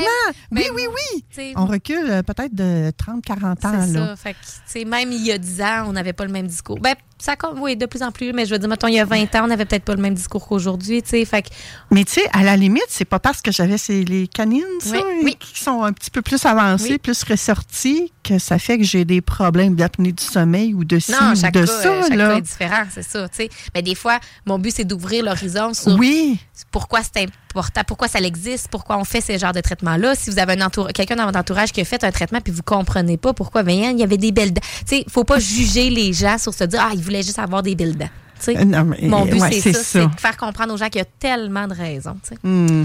oui, 0.53 0.69
oui, 0.75 0.87
oui. 0.87 1.53
On 1.57 1.67
recule 1.67 2.11
euh, 2.11 2.23
peut-être 2.23 2.55
de 2.55 2.91
30, 2.97 3.25
40 3.25 3.65
ans. 3.65 3.73
C'est 3.87 3.93
ça. 3.93 4.17
Fait 4.17 4.35
que, 4.35 4.85
même 4.89 5.13
il 5.13 5.25
y 5.25 5.33
a 5.33 5.39
10 5.39 5.63
ans, 5.63 5.85
on 5.87 5.93
n'avait 5.93 6.13
pas 6.13 6.25
le 6.25 6.33
même 6.33 6.47
discours. 6.47 6.79
Ben, 6.81 6.95
ça 7.21 7.37
compte, 7.37 7.55
oui, 7.59 7.77
de 7.77 7.87
plus 7.87 8.03
en 8.03 8.13
plus. 8.13 8.33
Mais 8.33 8.47
je 8.47 8.53
veux 8.53 8.59
dire, 8.59 8.69
mettons, 8.69 8.87
il 8.89 8.95
y 8.95 9.01
a 9.01 9.05
20 9.05 9.23
ans, 9.35 9.45
on 9.45 9.47
n'avait 9.49 9.65
peut-être 9.65 9.85
pas 9.85 9.95
le 9.95 10.01
même 10.03 10.15
discours 10.15 10.47
qu'aujourd'hui, 10.47 11.03
tu 11.03 11.11
sais. 11.11 11.25
Fait 11.25 11.43
que- 11.43 11.49
Mais 11.91 12.05
tu 12.05 12.13
sais, 12.15 12.29
à 12.33 12.43
la 12.43 12.57
limite, 12.57 12.87
c'est 12.89 13.05
pas 13.05 13.19
parce 13.19 13.43
que 13.43 13.51
j'avais 13.53 13.79
ces- 13.79 14.05
les 14.05 14.29
canines, 14.29 14.63
ça, 14.81 14.97
Oui, 15.23 15.37
qui 15.39 15.59
sont 15.63 15.83
un 15.83 15.93
petit 15.93 16.11
peu 16.11 16.23
plus 16.23 16.45
avancées, 16.47 16.99
plus 16.99 17.23
ressorties, 17.25 18.13
que 18.23 18.39
ça 18.39 18.59
fait 18.59 18.79
que 18.79 18.85
j'ai 18.85 19.05
des 19.05 19.21
problèmes 19.21 19.75
d'apnée 19.75 20.13
du 20.13 20.23
sommeil 20.23 20.75
ou 20.75 20.85
de 20.85 20.99
ci 20.99 21.13
non, 21.13 21.31
ou 21.31 21.35
de 21.35 21.41
cas, 21.51 21.67
ça. 21.67 21.89
euh, 21.89 22.03
chaque 22.03 22.15
là. 22.17 22.29
cas 22.29 22.37
est 22.37 22.41
différent, 22.43 22.85
c'est 22.93 23.03
ça, 23.03 23.29
tu 23.29 23.37
sais. 23.37 23.49
Mais 23.75 23.83
des 23.83 23.95
fois, 23.95 24.19
mon 24.47 24.59
but, 24.59 24.73
c'est 24.75 24.85
d'ouvrir 24.85 25.25
l'horizon 25.25 25.73
sur 25.75 25.97
Oui. 25.99 26.39
pourquoi 26.71 27.01
c'est 27.03 27.23
important, 27.23 27.35
pourquoi 27.87 28.09
ça 28.09 28.19
existe, 28.21 28.69
pourquoi 28.69 28.99
on 28.99 29.05
fait 29.05 29.21
ce 29.21 29.37
genre 29.39 29.53
de 29.53 29.61
traitement-là? 29.61 30.15
Si 30.15 30.31
vous 30.31 30.39
avez 30.39 30.57
quelqu'un 30.95 31.17
dans 31.17 31.27
votre 31.27 31.39
entourage 31.39 31.73
qui 31.73 31.81
a 31.81 31.85
fait 31.85 32.03
un 32.05 32.11
traitement 32.11 32.41
puis 32.41 32.53
vous 32.53 32.63
comprenez 32.63 33.17
pas 33.17 33.33
pourquoi, 33.33 33.63
ben, 33.63 33.75
il 33.75 33.99
y 33.99 34.03
avait 34.03 34.17
des 34.17 34.33
belles 34.33 34.53
dents. 34.53 34.63
Tu 34.81 34.97
sais, 34.97 35.05
faut 35.09 35.25
pas 35.25 35.39
juger 35.39 35.91
les 35.91 36.13
gens 36.13 36.39
sur 36.39 36.55
se 36.55 36.65
dire, 36.65 36.81
ah, 36.83 36.91
ils 36.95 37.03
voulaient 37.03 37.23
juste 37.23 37.39
avoir 37.39 37.63
des 37.63 37.75
belles 37.75 37.97
dents. 37.97 38.11
Non, 38.67 38.85
mais, 38.85 38.99
Mon 39.03 39.25
but, 39.25 39.41
ouais, 39.41 39.61
c'est 39.61 39.73
ça, 39.73 39.79
ça. 39.79 39.85
c'est 39.85 40.07
de 40.07 40.21
faire 40.21 40.37
comprendre 40.37 40.73
aux 40.73 40.77
gens 40.77 40.89
qu'il 40.89 41.01
y 41.01 41.03
a 41.03 41.09
tellement 41.19 41.67
de 41.67 41.75
raisons. 41.75 42.17
Hmm. 42.45 42.85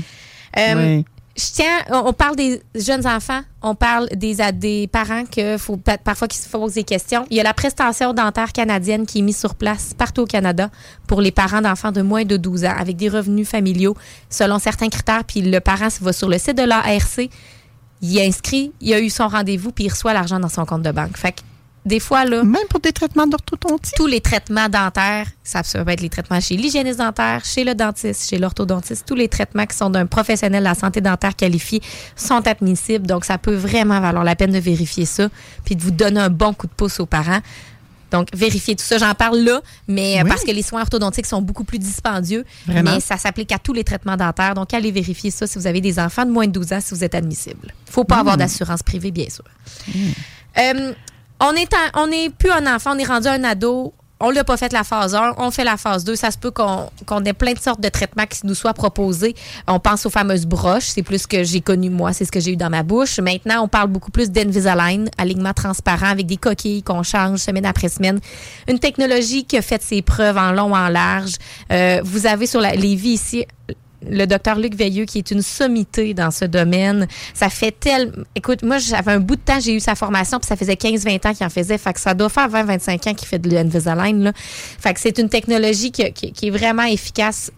Euh, 0.58 0.98
Oui. 0.98 1.06
Je 1.36 1.46
tiens, 1.52 1.80
on 1.90 2.14
parle 2.14 2.36
des 2.36 2.62
jeunes 2.76 3.08
enfants, 3.08 3.42
on 3.64 3.74
parle 3.74 4.08
des, 4.10 4.88
parents 4.92 5.24
que 5.26 5.58
faut 5.58 5.78
parfois 5.78 6.28
qui 6.28 6.38
se 6.38 6.48
posent 6.48 6.76
des 6.76 6.84
questions. 6.84 7.26
Il 7.32 7.38
y 7.38 7.40
a 7.40 7.44
la 7.44 7.56
prestation 7.56 8.14
dentaire 8.14 8.54
canadienne 8.54 9.08
qui 9.08 9.20
est 9.20 9.22
mise 9.24 9.38
sur 9.38 9.56
place 9.56 9.96
partout 9.96 10.22
au 10.22 10.26
Canada 10.28 10.70
pour 11.08 11.22
les 11.22 11.32
parents 11.32 11.62
d'enfants 11.62 11.92
de 11.92 12.04
moins 12.04 12.24
de 12.24 12.38
12 12.38 12.66
ans 12.66 12.76
avec 12.78 12.98
des 12.98 13.10
revenus 13.10 13.48
familiaux 13.48 13.98
selon 14.30 14.60
certains 14.60 14.90
critères. 14.90 15.24
Puis 15.24 15.42
le 15.42 15.60
parent 15.60 15.88
va 16.02 16.14
sur 16.14 16.30
le 16.30 16.38
site 16.38 16.56
de 16.56 16.64
l'ARC, 16.64 17.28
il 18.04 18.20
inscrit, 18.20 18.72
il 18.80 18.94
a 18.94 19.00
eu 19.00 19.10
son 19.10 19.28
rendez-vous 19.28 19.72
puis 19.72 19.86
il 19.86 19.90
reçoit 19.90 20.14
l'argent 20.14 20.40
dans 20.40 20.50
son 20.50 20.66
compte 20.66 20.84
de 20.84 20.92
banque. 20.92 21.18
Fait 21.18 21.32
que 21.32 21.42
des 21.86 22.00
fois, 22.00 22.24
là. 22.26 22.44
Même 22.44 22.66
pour 22.70 22.80
des 22.80 22.94
traitements 22.94 23.28
d'orthodontie. 23.28 23.92
Tous 23.98 24.08
les 24.08 24.22
traitements 24.22 24.70
dentaires, 24.70 25.28
ça 25.44 25.62
peut 25.64 25.90
être 25.92 26.02
les 26.02 26.10
traitements 26.10 26.40
chez 26.40 26.56
l'hygiéniste 26.56 27.00
dentaire, 27.00 27.44
chez 27.44 27.64
le 27.64 27.76
dentiste, 27.76 28.30
chez 28.30 28.38
l'orthodontiste, 28.38 29.06
tous 29.08 29.16
les 29.16 29.28
traitements 29.28 29.66
qui 29.66 29.76
sont 29.76 29.90
d'un 29.90 30.06
professionnel 30.06 30.62
de 30.64 30.68
la 30.70 30.76
santé 30.76 31.02
dentaire 31.02 31.36
qualifié 31.36 31.82
sont 32.16 32.46
admissibles. 32.48 33.06
Donc, 33.08 33.26
ça 33.26 33.38
peut 33.38 33.56
vraiment 33.56 34.00
valoir 34.00 34.24
la 34.24 34.36
peine 34.36 34.52
de 34.52 34.60
vérifier 34.60 35.06
ça 35.06 35.30
puis 35.66 35.76
de 35.76 35.82
vous 35.82 35.92
donner 35.92 36.20
un 36.22 36.30
bon 36.30 36.54
coup 36.54 36.68
de 36.68 36.74
pouce 36.74 37.00
aux 37.00 37.06
parents. 37.06 37.40
Donc, 38.12 38.28
vérifiez 38.34 38.76
tout 38.76 38.84
ça. 38.86 39.00
J'en 39.00 39.16
parle 39.16 39.40
là, 39.40 39.60
mais 39.88 40.20
euh, 40.20 40.24
Oui. 40.24 40.30
parce 40.30 40.44
que 40.44 40.52
les 40.52 40.62
soins 40.62 40.82
orthodontiques 40.82 41.26
sont 41.26 41.42
beaucoup 41.42 41.64
plus 41.64 41.80
dispendieux. 41.80 42.46
Vraiment. 42.68 42.92
Mais 42.94 43.00
ça 43.00 43.18
s'applique 43.18 43.52
à 43.52 43.58
tous 43.58 43.74
les 43.74 43.84
traitements 43.84 44.16
dentaires. 44.16 44.54
Donc, 44.54 44.72
allez 44.76 44.92
vérifier 44.92 45.32
ça 45.32 45.48
si 45.48 45.58
vous 45.58 45.66
avez 45.66 45.82
des 45.82 45.98
enfants 45.98 46.24
de 46.24 46.30
moins 46.30 46.46
de 46.46 46.52
12 46.52 46.74
ans, 46.74 46.80
si 46.80 46.94
vous 46.94 47.04
êtes 47.04 47.16
admissible. 47.16 47.74
faut 47.90 48.04
pas 48.04 48.18
Mm. 48.18 48.20
avoir 48.20 48.38
d'assurance 48.38 48.84
privée, 48.84 49.10
bien 49.10 49.28
sûr. 49.30 49.44
Euh, 50.60 50.94
on 51.44 51.54
est 51.56 51.70
on 51.96 52.08
n'est 52.08 52.30
plus 52.30 52.52
un 52.52 52.74
enfant, 52.74 52.96
on 52.96 53.00
est 53.00 53.06
rendu 53.06 53.28
un 53.28 53.44
ado. 53.44 53.94
On 54.26 54.30
l'a 54.30 54.46
pas 54.46 54.56
fait 54.56 54.72
la 54.72 54.86
phase 54.86 55.16
1, 55.16 55.34
on 55.38 55.52
fait 55.52 55.66
la 55.66 55.76
phase 55.76 56.06
2. 56.06 56.16
Ça 56.16 56.32
se 56.32 56.38
peut 56.38 56.52
qu'on 56.52 56.90
qu'on 57.06 57.26
ait 57.26 57.34
plein 57.34 57.52
de 57.52 57.60
sortes 57.60 57.82
de 57.82 57.90
traitements 57.90 58.26
qui 58.26 58.40
nous 58.46 58.56
soient 58.56 58.74
proposés. 58.74 59.36
On 59.68 59.80
pense 59.82 60.06
aux 60.06 60.10
fameuses 60.10 60.46
broches. 60.46 60.86
C'est 60.86 61.04
plus 61.04 61.24
ce 61.24 61.28
que 61.28 61.44
j'ai 61.44 61.60
connu 61.60 61.90
moi, 61.90 62.14
c'est 62.14 62.24
ce 62.24 62.32
que 62.32 62.40
j'ai 62.40 62.54
eu 62.54 62.56
dans 62.56 62.70
ma 62.70 62.84
bouche. 62.84 63.20
Maintenant, 63.20 63.64
on 63.64 63.68
parle 63.68 63.90
beaucoup 63.90 64.12
plus 64.12 64.32
d'Invisalign, 64.32 65.10
alignement 65.18 65.52
transparent 65.52 66.08
avec 66.08 66.26
des 66.26 66.38
coquilles 66.38 66.84
qu'on 66.84 67.04
change 67.04 67.40
semaine 67.40 67.66
après 67.66 67.90
semaine. 67.90 68.22
Une 68.70 68.80
technologie 68.80 69.44
qui 69.44 69.58
a 69.58 69.62
fait 69.62 69.82
ses 69.82 70.02
preuves 70.02 70.38
en 70.38 70.54
long, 70.54 70.74
en 70.74 70.88
large. 70.88 71.34
Euh, 71.74 72.00
vous 72.06 72.26
avez 72.26 72.48
sur 72.48 72.62
la, 72.62 72.76
les 72.76 72.96
vies 72.96 73.16
ici 73.16 73.46
le 74.10 74.26
docteur 74.26 74.58
Luc 74.60 74.76
Veilleux, 74.76 75.06
qui 75.06 75.18
est 75.20 75.32
une 75.32 75.42
sommité 75.42 76.14
dans 76.14 76.32
ce 76.32 76.46
domaine. 76.46 77.08
Ça 77.34 77.50
fait 77.50 77.72
tel... 77.78 78.12
Écoute, 78.36 78.64
moi, 78.64 78.78
j'avais 78.78 79.12
un 79.14 79.20
bout 79.20 79.36
de 79.36 79.42
temps, 79.42 79.60
j'ai 79.60 79.74
eu 79.76 79.80
sa 79.80 79.96
formation, 79.96 80.40
puis 80.40 80.48
ça 80.48 80.56
faisait 80.56 80.74
15-20 80.76 81.28
ans 81.28 81.34
qu'il 81.34 81.46
en 81.46 81.50
faisait. 81.50 81.78
Fait 81.78 81.94
que 81.94 82.00
ça 82.00 82.14
doit 82.14 82.30
faire 82.30 82.50
20-25 82.50 83.10
ans 83.10 83.14
qu'il 83.14 83.28
fait 83.28 83.40
de 83.40 83.50
l'Invisalign, 83.50 84.24
là. 84.24 84.32
Fait 84.36 84.94
que 84.94 85.00
c'est 85.00 85.18
une 85.18 85.30
technologie 85.30 85.92
qui, 85.92 86.12
qui- 86.14 86.32
qui 86.32 86.48
est 86.48 86.52
vraiment 86.52 86.84
efficace. 86.84 87.52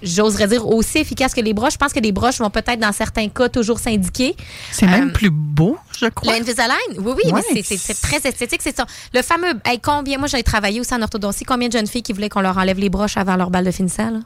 J'oserais 0.00 0.46
dire 0.46 0.66
aussi 0.66 0.98
efficace 0.98 1.34
que 1.34 1.40
les 1.40 1.52
broches. 1.52 1.72
Je 1.72 1.78
pense 1.78 1.92
que 1.92 1.98
les 1.98 2.12
broches 2.12 2.38
vont 2.38 2.50
peut-être, 2.50 2.78
dans 2.78 2.92
certains 2.92 3.28
cas, 3.28 3.48
toujours 3.48 3.80
s'indiquer. 3.80 4.36
C'est 4.70 4.86
même 4.86 5.08
Euh, 5.08 5.12
plus 5.12 5.30
beau, 5.30 5.76
je 5.98 6.06
crois. 6.06 6.32
L'Invisalign, 6.34 6.76
oui, 6.98 7.12
oui, 7.24 7.32
Ouais. 7.32 7.40
mais 7.52 7.62
c'est- 7.62 8.00
très 8.00 8.16
esthétique. 8.28 8.60
C'est 8.62 8.76
ça. 8.76 8.86
Le 9.12 9.22
fameux, 9.22 9.54
hey, 9.64 9.80
combien, 9.80 10.18
moi 10.18 10.28
j'ai 10.28 10.42
travaillé 10.44 10.80
aussi 10.80 10.94
en 10.94 11.02
orthodontie, 11.02 11.44
combien 11.44 11.66
de 11.66 11.72
jeunes 11.72 11.88
filles 11.88 12.02
qui 12.04 12.12
voulaient 12.12 12.28
qu'on 12.28 12.42
leur 12.42 12.56
enlève 12.56 12.78
les 12.78 12.90
broches 12.90 13.16
avant 13.16 13.34
leur 13.36 13.50
balle 13.50 13.64
de 13.64 13.70
finissant, 13.72 14.10
là? 14.10 14.18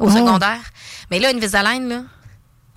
Au 0.00 0.06
Oh. 0.06 0.10
secondaire. 0.10 0.60
Mais 1.10 1.18
là, 1.18 1.32
là, 1.32 2.02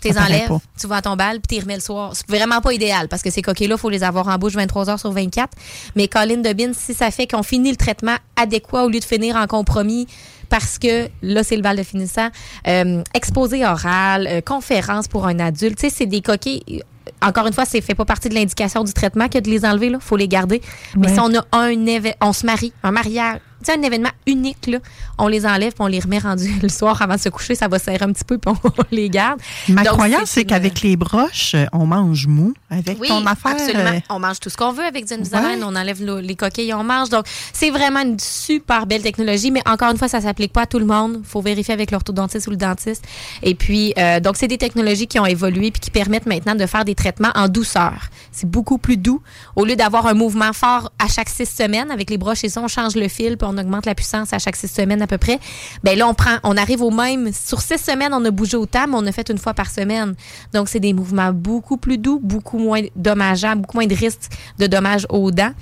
tu 0.01 0.09
les 0.09 0.13
Ça 0.13 0.21
paraît 0.21 0.43
enlèves, 0.45 0.59
tu 0.79 0.87
vas 0.87 0.97
à 0.97 1.01
ton 1.01 1.15
bal, 1.15 1.39
puis 1.39 1.57
tu 1.57 1.63
remets 1.63 1.75
le 1.75 1.81
soir. 1.81 2.11
C'est 2.13 2.27
vraiment 2.29 2.59
pas 2.61 2.73
idéal 2.73 3.07
parce 3.07 3.21
que 3.21 3.31
ces 3.31 3.41
coquilles-là, 3.41 3.75
il 3.75 3.79
faut 3.79 3.89
les 3.89 4.03
avoir 4.03 4.27
en 4.27 4.37
bouche 4.37 4.53
23 4.53 4.89
heures 4.89 4.99
sur 4.99 5.11
24. 5.11 5.51
Mais 5.95 6.07
Colin 6.07 6.37
Debin, 6.37 6.73
si 6.73 6.93
ça 6.93 7.09
fait 7.11 7.25
qu'on 7.27 7.43
finit 7.43 7.71
le 7.71 7.77
traitement 7.77 8.15
adéquat 8.35 8.83
au 8.83 8.89
lieu 8.89 8.99
de 8.99 9.05
finir 9.05 9.35
en 9.37 9.47
compromis, 9.47 10.05
parce 10.49 10.77
que 10.77 11.09
là, 11.23 11.43
c'est 11.43 11.55
le 11.55 11.61
bal 11.63 11.77
de 11.77 11.83
finissant, 11.83 12.27
euh, 12.67 13.01
exposé 13.15 13.65
oral, 13.65 14.27
euh, 14.29 14.41
conférence 14.41 15.07
pour 15.07 15.25
un 15.25 15.39
adulte, 15.39 15.79
tu 15.79 15.89
sais, 15.89 15.95
c'est 15.95 16.05
des 16.05 16.21
coquilles. 16.21 16.83
Encore 17.21 17.47
une 17.47 17.53
fois, 17.53 17.65
c'est 17.65 17.81
fait 17.81 17.95
pas 17.95 18.05
partie 18.05 18.29
de 18.29 18.35
l'indication 18.35 18.83
du 18.83 18.91
traitement 18.93 19.27
que 19.29 19.39
de 19.39 19.49
les 19.49 19.65
enlever, 19.65 19.89
là. 19.89 19.97
Faut 19.99 20.17
les 20.17 20.27
garder. 20.27 20.61
Mais 20.97 21.07
si 21.13 21.19
on 21.19 21.33
a 21.35 21.45
un 21.51 21.69
éve- 21.85 22.15
on 22.21 22.33
se 22.33 22.45
marie, 22.45 22.73
un 22.83 22.91
mariage, 22.91 23.39
tu 23.63 23.71
sais, 23.71 23.77
un 23.77 23.81
événement 23.81 24.09
unique, 24.27 24.67
là, 24.67 24.77
on 25.17 25.27
les 25.27 25.45
enlève 25.45 25.73
puis 25.73 25.81
on 25.83 25.87
les 25.87 25.99
remet 25.99 26.19
rendus 26.19 26.53
le 26.61 26.69
soir 26.69 27.01
avant 27.01 27.15
de 27.15 27.19
se 27.19 27.29
coucher, 27.29 27.55
ça 27.55 27.67
va 27.67 27.79
serrer 27.79 28.03
un 28.03 28.11
petit 28.13 28.23
peu 28.23 28.37
puis 28.37 28.53
on 28.63 28.69
les 28.91 29.09
garde. 29.09 29.39
Ma 29.69 29.83
Donc, 29.83 29.93
croyance, 29.93 30.29
c'est 30.29 30.41
une- 30.41 30.47
qu'avec 30.47 30.81
les 30.81 30.95
broches, 30.95 31.53
euh, 31.55 31.65
on 31.73 31.85
mange 31.85 32.27
mou. 32.27 32.53
Avec 32.69 32.99
oui, 32.99 33.07
ton 33.07 33.25
affaire. 33.25 33.53
absolument. 33.53 33.83
euh, 33.91 33.99
On 34.09 34.19
mange 34.19 34.39
tout 34.39 34.49
ce 34.49 34.57
qu'on 34.57 34.71
veut 34.73 34.83
avec 34.83 35.05
du. 35.05 35.13
Ouais. 35.13 35.59
On 35.63 35.75
enlève 35.75 36.03
le- 36.03 36.19
les 36.19 36.35
coquilles, 36.35 36.73
on 36.73 36.83
mange. 36.83 37.09
Donc, 37.09 37.25
c'est 37.53 37.69
vraiment 37.69 38.01
une 38.01 38.19
super 38.19 38.85
belle 38.85 39.01
technologie. 39.01 39.51
Mais 39.51 39.61
encore 39.67 39.91
une 39.91 39.97
fois, 39.97 40.07
ça 40.07 40.19
s'applique 40.21 40.51
pas 40.53 40.63
à 40.63 40.65
tout 40.65 40.79
le 40.79 40.85
monde. 40.85 41.21
faut 41.23 41.41
vérifier 41.41 41.73
avec 41.73 41.91
l'orthodontiste 41.91 42.47
ou 42.47 42.51
le 42.51 42.57
dentiste. 42.57 43.03
Et 43.43 43.55
puis, 43.55 43.93
euh, 43.97 44.19
donc, 44.19 44.35
c'est 44.37 44.47
des 44.47 44.57
technologies 44.57 45.07
qui 45.07 45.19
ont 45.19 45.25
évolué 45.25 45.71
puis 45.71 45.79
qui 45.79 45.91
permettent 45.91 46.25
maintenant 46.25 46.55
de 46.55 46.65
faire 46.65 46.85
des 46.85 46.95
traitements 46.95 47.31
en 47.35 47.47
douceur. 47.47 47.93
C'est 48.31 48.49
beaucoup 48.49 48.77
plus 48.77 48.97
doux. 48.97 49.21
Au 49.55 49.65
lieu 49.65 49.75
d'avoir 49.75 50.07
un 50.07 50.13
mouvement 50.13 50.51
fort 50.53 50.91
à 50.99 51.07
chaque 51.07 51.29
six 51.29 51.45
semaines, 51.49 51.91
avec 51.91 52.09
les 52.09 52.17
broches 52.17 52.43
et 52.43 52.49
ça, 52.49 52.61
on 52.61 52.67
change 52.67 52.95
le 52.95 53.07
fil 53.07 53.37
on 53.45 53.57
augmente 53.57 53.85
la 53.85 53.95
puissance 53.95 54.33
à 54.33 54.39
chaque 54.39 54.55
six 54.55 54.67
semaines 54.67 55.01
à 55.01 55.07
peu 55.07 55.17
près. 55.17 55.39
Ben 55.83 55.97
là, 55.97 56.07
on 56.07 56.13
prend, 56.13 56.37
on 56.43 56.57
arrive 56.57 56.81
au 56.81 56.91
même. 56.91 57.31
Sur 57.33 57.61
six 57.61 57.77
semaines, 57.77 58.13
on 58.13 58.23
a 58.25 58.31
bougé 58.31 58.57
autant, 58.57 58.87
mais 58.87 58.95
on 58.95 59.05
a 59.05 59.11
fait 59.11 59.29
une 59.29 59.37
fois 59.37 59.53
par 59.53 59.69
semaine. 59.69 60.15
Donc, 60.53 60.69
c'est 60.69 60.79
des 60.79 60.93
mouvements 60.93 61.31
beaucoup 61.31 61.77
plus 61.77 61.97
doux, 61.97 62.19
beaucoup 62.21 62.57
moins 62.57 62.81
dommageables, 62.95 63.61
beaucoup 63.61 63.77
moins 63.77 63.87
de 63.87 63.95
risques 63.95 64.31
de 64.59 64.67
dommages 64.67 65.05
aux 65.09 65.31
dents. 65.31 65.53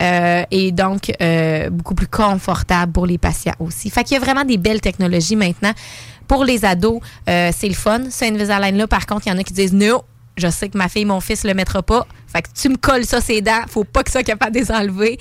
Euh, 0.00 0.42
et 0.50 0.72
donc, 0.72 1.12
euh, 1.20 1.70
beaucoup 1.70 1.94
plus 1.94 2.08
confortable 2.08 2.92
pour 2.92 3.06
les 3.06 3.18
patients 3.18 3.54
aussi. 3.60 3.90
Fait 3.90 4.04
qu'il 4.04 4.14
y 4.14 4.16
a 4.16 4.20
vraiment 4.20 4.44
des 4.44 4.56
belles 4.56 4.80
technologies 4.80 5.36
maintenant. 5.36 5.72
Pour 6.26 6.44
les 6.44 6.64
ados, 6.64 7.00
euh, 7.28 7.50
c'est 7.56 7.68
le 7.68 7.74
fun. 7.74 8.10
Ce 8.10 8.24
Invisalign-là, 8.24 8.86
par 8.86 9.06
contre, 9.06 9.26
il 9.26 9.30
y 9.30 9.32
en 9.32 9.38
a 9.38 9.44
qui 9.44 9.52
disent 9.52 9.72
non. 9.72 10.02
Je 10.36 10.48
sais 10.48 10.70
que 10.70 10.78
ma 10.78 10.88
fille, 10.88 11.04
mon 11.04 11.20
fils 11.20 11.44
le 11.44 11.52
mettra 11.52 11.82
pas. 11.82 12.06
Fait 12.26 12.42
que 12.42 12.48
tu 12.54 12.70
me 12.70 12.76
colles 12.76 13.04
ça 13.04 13.20
ses 13.20 13.42
dents. 13.42 13.62
Faut 13.68 13.84
pas 13.84 14.02
que 14.02 14.10
ça 14.10 14.20
soit 14.20 14.24
capable 14.24 14.54
de 14.54 14.60
les 14.60 14.72
enlever. 14.72 15.18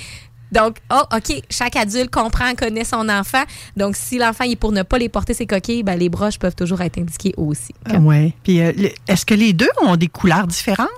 Donc, 0.51 0.77
oh, 0.91 1.03
OK, 1.15 1.41
chaque 1.49 1.75
adulte 1.75 2.09
comprend, 2.09 2.53
connaît 2.55 2.83
son 2.83 3.07
enfant. 3.09 3.43
Donc, 3.77 3.95
si 3.95 4.17
l'enfant 4.17 4.43
est 4.43 4.55
pour 4.55 4.71
ne 4.71 4.83
pas 4.83 4.97
les 4.97 5.09
porter 5.09 5.33
ses 5.33 5.47
coquilles, 5.47 5.83
ben, 5.83 5.97
les 5.97 6.09
broches 6.09 6.39
peuvent 6.39 6.55
toujours 6.55 6.81
être 6.81 6.97
indiquées 6.97 7.33
aussi. 7.37 7.73
Ouais. 7.99 8.33
Puis, 8.43 8.61
euh, 8.61 8.71
est-ce 9.07 9.25
que 9.25 9.33
les 9.33 9.53
deux 9.53 9.69
ont 9.81 9.95
des 9.95 10.07
couleurs 10.07 10.47
différentes? 10.47 10.89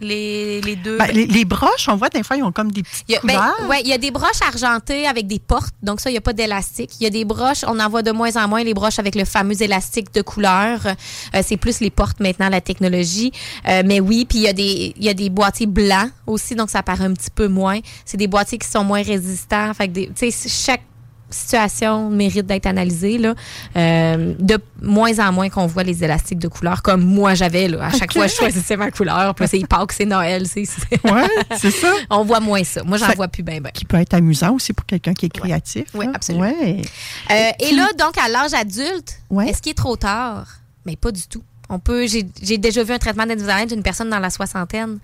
Les, 0.00 0.60
les 0.60 0.76
deux. 0.76 0.98
Ben, 0.98 1.06
ben- 1.06 1.14
les, 1.14 1.26
les 1.26 1.44
broches, 1.44 1.88
on 1.88 1.96
voit 1.96 2.08
des 2.08 2.22
fois, 2.22 2.36
ils 2.36 2.42
ont 2.42 2.52
comme 2.52 2.70
des 2.70 2.82
petites 2.82 3.04
Il 3.08 3.18
ben, 3.24 3.52
ouais, 3.68 3.80
il 3.82 3.88
y 3.88 3.92
a 3.92 3.98
des 3.98 4.10
broches 4.10 4.42
argentées 4.46 5.06
avec 5.06 5.26
des 5.26 5.38
portes, 5.38 5.74
donc 5.82 6.00
ça, 6.00 6.10
il 6.10 6.14
n'y 6.14 6.18
a 6.18 6.22
pas 6.22 6.32
d'élastique. 6.32 6.90
Il 7.00 7.04
y 7.04 7.06
a 7.06 7.10
des 7.10 7.24
broches, 7.24 7.64
on 7.66 7.78
en 7.80 7.88
voit 7.88 8.02
de 8.02 8.10
moins 8.10 8.36
en 8.36 8.48
moins 8.48 8.62
les 8.62 8.74
broches 8.74 8.98
avec 8.98 9.14
le 9.14 9.24
fameux 9.24 9.60
élastique 9.62 10.12
de 10.12 10.22
couleur. 10.22 10.80
Euh, 10.86 11.42
c'est 11.42 11.56
plus 11.56 11.80
les 11.80 11.90
portes 11.90 12.20
maintenant, 12.20 12.48
la 12.48 12.60
technologie. 12.60 13.32
Euh, 13.68 13.82
mais 13.84 14.00
oui, 14.00 14.26
puis 14.28 14.38
il 14.38 14.42
y, 14.44 14.48
a 14.48 14.52
des, 14.52 14.94
il 14.96 15.04
y 15.04 15.08
a 15.08 15.14
des 15.14 15.30
boîtiers 15.30 15.66
blancs 15.66 16.10
aussi, 16.26 16.54
donc 16.54 16.70
ça 16.70 16.82
paraît 16.82 17.04
un 17.04 17.14
petit 17.14 17.30
peu 17.34 17.48
moins. 17.48 17.78
C'est 18.04 18.16
des 18.16 18.26
boîtiers 18.26 18.58
qui 18.58 18.68
sont 18.68 18.84
moins 18.84 19.02
résistants. 19.02 19.72
Fait 19.74 19.88
que 19.88 20.00
tu 20.06 20.30
sais, 20.30 20.48
chaque 20.48 20.82
situation 21.30 22.08
mérite 22.10 22.46
d'être 22.46 22.66
analysée. 22.66 23.18
Là. 23.18 23.34
Euh, 23.76 24.34
de 24.38 24.58
moins 24.80 25.18
en 25.18 25.32
moins 25.32 25.48
qu'on 25.48 25.66
voit 25.66 25.82
les 25.82 26.04
élastiques 26.04 26.38
de 26.38 26.48
couleur, 26.48 26.82
comme 26.82 27.02
moi 27.04 27.34
j'avais. 27.34 27.68
Là. 27.68 27.86
À 27.86 27.90
chaque 27.90 28.10
Ok. 28.10 28.12
fois, 28.14 28.26
je 28.26 28.34
choisissais 28.34 28.76
ma 28.76 28.90
couleur. 28.90 29.34
Puis 29.34 29.48
c'est 29.48 29.66
Pâques, 29.66 29.92
c'est 29.92 30.04
Noël. 30.04 30.46
C'est, 30.46 30.64
c'est- 30.64 31.04
Ouais, 31.10 31.28
c'est 31.58 31.70
ça. 31.70 31.92
On 32.10 32.24
voit 32.24 32.40
moins 32.40 32.62
ça. 32.64 32.82
Moi, 32.84 32.98
j'en 32.98 33.06
Ça- 33.06 33.14
vois 33.14 33.28
plus 33.28 33.42
bien. 33.42 33.60
Ben. 33.60 33.70
Qui 33.72 33.84
peut 33.84 33.96
être 33.98 34.14
amusant 34.14 34.54
aussi 34.54 34.72
pour 34.72 34.86
quelqu'un 34.86 35.14
qui 35.14 35.26
est 35.26 35.30
créatif. 35.30 35.84
Oui, 35.94 36.06
absolument. 36.14 36.46
Ouais. 36.46 36.82
Euh, 37.30 37.50
et 37.60 37.74
là, 37.74 37.88
donc, 37.98 38.16
à 38.18 38.28
l'âge 38.28 38.54
adulte, 38.54 39.18
est-ce 39.46 39.60
qu'il 39.62 39.70
est 39.72 39.74
trop 39.74 39.96
tard? 39.96 40.46
Mais 40.84 40.96
pas 40.96 41.10
du 41.12 41.26
tout. 41.26 41.42
On 41.68 41.80
peut, 41.80 42.06
j'ai 42.06 42.24
j'ai 42.40 42.58
déjà 42.58 42.84
vu 42.84 42.92
un 42.92 42.98
traitement 42.98 43.26
d'Invisalign 43.26 43.66
d'une 43.66 43.82
personne 43.82 44.08
dans 44.08 44.20
la 44.20 44.30
soixantaine. 44.30 44.98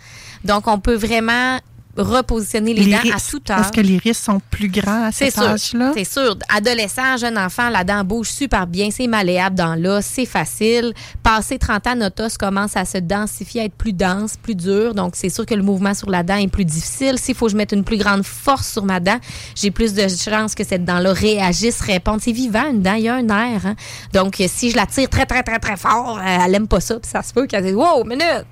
Donc, 0.45 0.69
on 0.69 0.79
peut 0.79 0.95
vraiment 0.95 1.59
repositionner 1.97 2.75
les, 2.75 2.85
Les 2.85 2.93
dents 2.93 2.99
à 3.15 3.21
tout 3.21 3.43
âge. 3.51 3.61
Est-ce 3.61 3.73
que 3.73 3.81
les 3.81 3.99
risques 3.99 4.25
sont 4.25 4.41
plus 4.51 4.69
grands 4.69 5.07
à 5.07 5.13
C'est 5.13 5.27
cet 5.31 5.35
sûr. 5.35 5.43
âge-là? 5.51 5.93
C'est 5.95 6.05
sûr. 6.05 6.37
Adolescent, 6.49 7.17
jeune 7.19 7.39
enfant, 7.39 7.69
la 7.69 7.85
dent 7.85 8.03
bouge 8.05 8.29
super 8.29 8.67
bien, 8.67 8.89
c'est 8.91 9.07
malléable 9.07 9.57
dans 9.57 9.75
l'os, 9.75 10.05
c'est 10.05 10.27
facile. 10.27 10.93
Passé 11.23 11.59
30 11.59 11.87
ans, 11.89 11.97
notre 11.97 12.25
os 12.25 12.39
commence 12.39 12.77
à 12.77 12.85
se 12.85 12.99
densifier, 12.99 13.63
à 13.63 13.65
être 13.65 13.75
plus 13.75 13.93
dense, 13.93 14.37
plus 14.43 14.55
dur. 14.55 14.95
Donc, 14.95 15.15
c'est 15.17 15.29
sûr 15.29 15.45
que 15.47 15.55
le 15.55 15.63
mouvement 15.63 15.95
sur 15.95 16.09
la 16.11 16.23
dent 16.23 16.37
est 16.37 16.49
plus 16.49 16.65
difficile. 16.65 17.19
S'il 17.19 17.35
faut 17.35 17.47
que 17.47 17.53
je 17.53 17.57
mette 17.57 17.73
une 17.73 17.85
plus 17.85 17.99
grande 17.99 18.23
force 18.25 18.73
sur 18.73 18.85
ma 18.85 19.01
dent, 19.01 19.19
j'ai 19.55 19.71
plus 19.71 19.93
de 19.95 20.07
chances 20.09 20.55
que 20.55 20.65
cette 20.65 20.85
dent-là 20.85 21.13
réagisse, 21.13 21.81
réponde. 21.81 22.21
C'est 22.23 22.33
vivant, 22.33 22.69
une 22.71 22.83
dent, 22.83 22.95
il 22.95 23.03
y 23.05 23.09
a 23.09 23.15
un 23.17 23.29
air. 23.29 23.67
hein. 23.67 23.75
Donc, 24.13 24.41
euh, 24.41 24.47
si 24.49 24.71
je 24.71 24.77
la 24.77 24.87
tire 24.87 25.09
très, 25.09 25.27
très, 25.27 25.43
très, 25.43 25.59
très 25.59 25.77
fort, 25.77 26.19
euh, 26.19 26.39
elle 26.47 26.55
aime 26.55 26.69
pas 26.69 26.81
ça. 26.81 26.99
Puis 26.99 27.11
ça 27.11 27.23
se 27.23 27.33
peut 27.33 27.47
qu'elle 27.47 27.65
dise 27.65 27.75
Wow, 27.75 28.05
minute! 28.05 28.47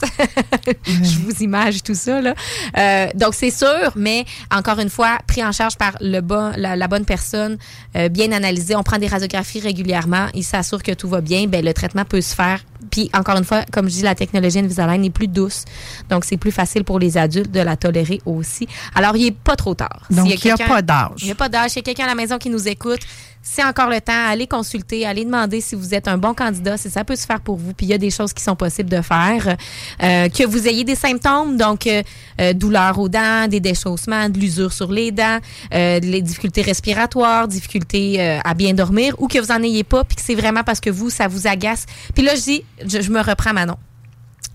je 0.86 1.18
vous 1.20 1.42
image 1.42 1.82
tout 1.82 1.94
ça. 1.94 2.20
Là. 2.20 2.34
Euh, 2.76 3.06
donc, 3.14 3.29
c'est 3.34 3.50
sûr, 3.50 3.92
mais 3.96 4.24
encore 4.54 4.78
une 4.78 4.90
fois, 4.90 5.18
pris 5.26 5.44
en 5.44 5.52
charge 5.52 5.76
par 5.76 5.92
le 6.00 6.20
bon, 6.20 6.52
la, 6.56 6.76
la 6.76 6.88
bonne 6.88 7.04
personne, 7.04 7.58
euh, 7.96 8.08
bien 8.08 8.32
analysé. 8.32 8.74
On 8.76 8.82
prend 8.82 8.98
des 8.98 9.06
radiographies 9.08 9.60
régulièrement. 9.60 10.26
Il 10.34 10.44
s'assure 10.44 10.82
que 10.82 10.92
tout 10.92 11.08
va 11.08 11.20
bien. 11.20 11.46
Ben, 11.46 11.64
le 11.64 11.72
traitement 11.74 12.04
peut 12.04 12.20
se 12.20 12.34
faire. 12.34 12.60
Puis, 12.90 13.10
encore 13.14 13.36
une 13.36 13.44
fois, 13.44 13.62
comme 13.70 13.88
je 13.88 13.94
dis, 13.94 14.02
la 14.02 14.14
technologie 14.14 14.58
Invisalign 14.58 15.04
est 15.04 15.10
plus 15.10 15.28
douce. 15.28 15.64
Donc, 16.08 16.24
c'est 16.24 16.36
plus 16.38 16.50
facile 16.50 16.82
pour 16.82 16.98
les 16.98 17.18
adultes 17.18 17.50
de 17.52 17.60
la 17.60 17.76
tolérer 17.76 18.20
aussi. 18.26 18.66
Alors, 18.94 19.16
il 19.16 19.24
n'est 19.24 19.30
pas 19.30 19.54
trop 19.54 19.74
tard. 19.74 20.00
Donc, 20.10 20.26
il 20.26 20.30
y 20.30 20.34
a 20.34 20.36
quelqu'un- 20.36 20.66
pas 20.66 20.82
d'âge. 20.82 21.10
Il 21.20 21.26
n'y 21.26 21.30
a 21.32 21.34
pas 21.36 21.48
d'âge. 21.48 21.70
S'il 21.70 21.78
y 21.78 21.80
a 21.80 21.82
quelqu'un 21.84 22.04
à 22.04 22.08
la 22.08 22.14
maison 22.14 22.38
qui 22.38 22.50
nous 22.50 22.66
écoute, 22.66 23.00
c'est 23.42 23.64
encore 23.64 23.88
le 23.88 24.00
temps. 24.00 24.26
Allez 24.28 24.46
consulter, 24.46 25.06
allez 25.06 25.24
demander 25.24 25.60
si 25.60 25.74
vous 25.74 25.94
êtes 25.94 26.08
un 26.08 26.18
bon 26.18 26.34
candidat, 26.34 26.76
si 26.76 26.90
ça 26.90 27.04
peut 27.04 27.16
se 27.16 27.26
faire 27.26 27.40
pour 27.40 27.56
vous. 27.56 27.72
Puis 27.72 27.86
il 27.86 27.88
y 27.90 27.94
a 27.94 27.98
des 27.98 28.10
choses 28.10 28.32
qui 28.32 28.42
sont 28.42 28.56
possibles 28.56 28.90
de 28.90 29.00
faire. 29.00 29.56
Euh, 30.02 30.28
que 30.28 30.46
vous 30.46 30.68
ayez 30.68 30.84
des 30.84 30.94
symptômes, 30.94 31.56
donc 31.56 31.86
euh, 31.86 32.02
euh, 32.40 32.52
douleurs 32.52 32.98
aux 32.98 33.08
dents, 33.08 33.48
des 33.48 33.60
déchaussements, 33.60 34.28
de 34.28 34.38
l'usure 34.38 34.72
sur 34.72 34.92
les 34.92 35.10
dents, 35.10 35.38
euh, 35.72 36.00
les 36.00 36.22
difficultés 36.22 36.62
respiratoires, 36.62 37.48
difficultés 37.48 38.20
euh, 38.20 38.38
à 38.44 38.54
bien 38.54 38.74
dormir, 38.74 39.14
ou 39.18 39.26
que 39.26 39.38
vous 39.38 39.50
en 39.52 39.62
ayez 39.62 39.84
pas, 39.84 40.04
puis 40.04 40.16
que 40.16 40.22
c'est 40.22 40.34
vraiment 40.34 40.62
parce 40.62 40.80
que 40.80 40.90
vous, 40.90 41.10
ça 41.10 41.26
vous 41.26 41.46
agace. 41.46 41.86
Puis 42.14 42.22
là, 42.22 42.34
je 42.34 42.42
dis, 42.42 42.64
je, 42.86 43.00
je 43.00 43.10
me 43.10 43.20
reprends 43.20 43.52
Manon. 43.52 43.76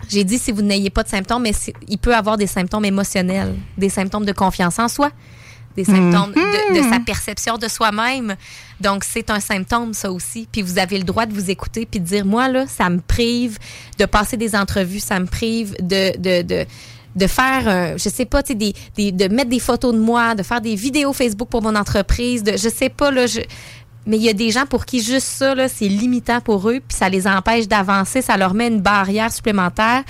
J'ai 0.09 0.23
dit 0.23 0.37
si 0.37 0.51
vous 0.51 0.61
n'ayez 0.61 0.91
pas 0.91 1.03
de 1.03 1.09
symptômes, 1.09 1.41
mais 1.41 1.53
il 1.87 1.97
peut 1.97 2.15
avoir 2.15 2.37
des 2.37 2.47
symptômes 2.47 2.85
émotionnels, 2.85 3.55
des 3.77 3.89
symptômes 3.89 4.25
de 4.25 4.31
confiance 4.31 4.77
en 4.77 4.87
soi, 4.87 5.09
des 5.75 5.83
symptômes 5.83 6.31
de, 6.33 6.77
de 6.77 6.89
sa 6.89 6.99
perception 6.99 7.57
de 7.57 7.67
soi-même. 7.67 8.35
Donc, 8.79 9.03
c'est 9.03 9.29
un 9.29 9.39
symptôme, 9.39 9.93
ça 9.93 10.11
aussi. 10.11 10.47
Puis 10.51 10.61
vous 10.61 10.77
avez 10.79 10.97
le 10.97 11.03
droit 11.03 11.25
de 11.25 11.33
vous 11.33 11.49
écouter 11.49 11.85
puis 11.85 11.99
de 11.99 12.05
dire, 12.05 12.25
moi, 12.25 12.47
là, 12.47 12.65
ça 12.67 12.89
me 12.89 12.99
prive 12.99 13.57
de 13.99 14.05
passer 14.05 14.37
des 14.37 14.55
entrevues, 14.55 14.99
ça 14.99 15.19
me 15.19 15.25
prive 15.25 15.75
de... 15.81 16.17
de, 16.17 16.41
de 16.41 16.65
de 17.17 17.27
faire, 17.27 17.63
euh, 17.69 17.97
je 17.97 18.09
sais 18.09 18.25
pas, 18.25 18.43
tu 18.43 18.49
sais, 18.51 18.55
des, 18.55 18.73
des- 18.97 19.13
de 19.13 19.33
mettre 19.33 19.49
des 19.49 19.61
photos 19.61 19.93
de 19.93 19.99
moi, 19.99 20.35
de 20.35 20.43
faire 20.43 20.59
des 20.59 20.75
vidéos 20.75 21.13
Facebook 21.13 21.47
pour 21.47 21.61
mon 21.61 21.73
entreprise, 21.73 22.43
de, 22.43 22.57
je 22.57 22.67
sais 22.67 22.89
pas, 22.89 23.09
là, 23.09 23.25
je, 23.25 23.39
mais 24.05 24.17
il 24.17 24.23
y 24.23 24.27
a 24.27 24.33
des 24.33 24.51
gens 24.51 24.65
pour 24.65 24.85
qui 24.85 25.01
juste 25.01 25.25
ça, 25.27 25.55
là, 25.55 25.69
c'est 25.69 25.87
limitant 25.87 26.41
pour 26.41 26.69
eux, 26.69 26.81
puis 26.85 26.97
ça 26.97 27.07
les 27.07 27.25
empêche 27.25 27.69
d'avancer, 27.69 28.21
ça 28.21 28.35
leur 28.35 28.53
met 28.53 28.67
une 28.67 28.81
barrière 28.81 29.31
supplémentaire. 29.31 30.03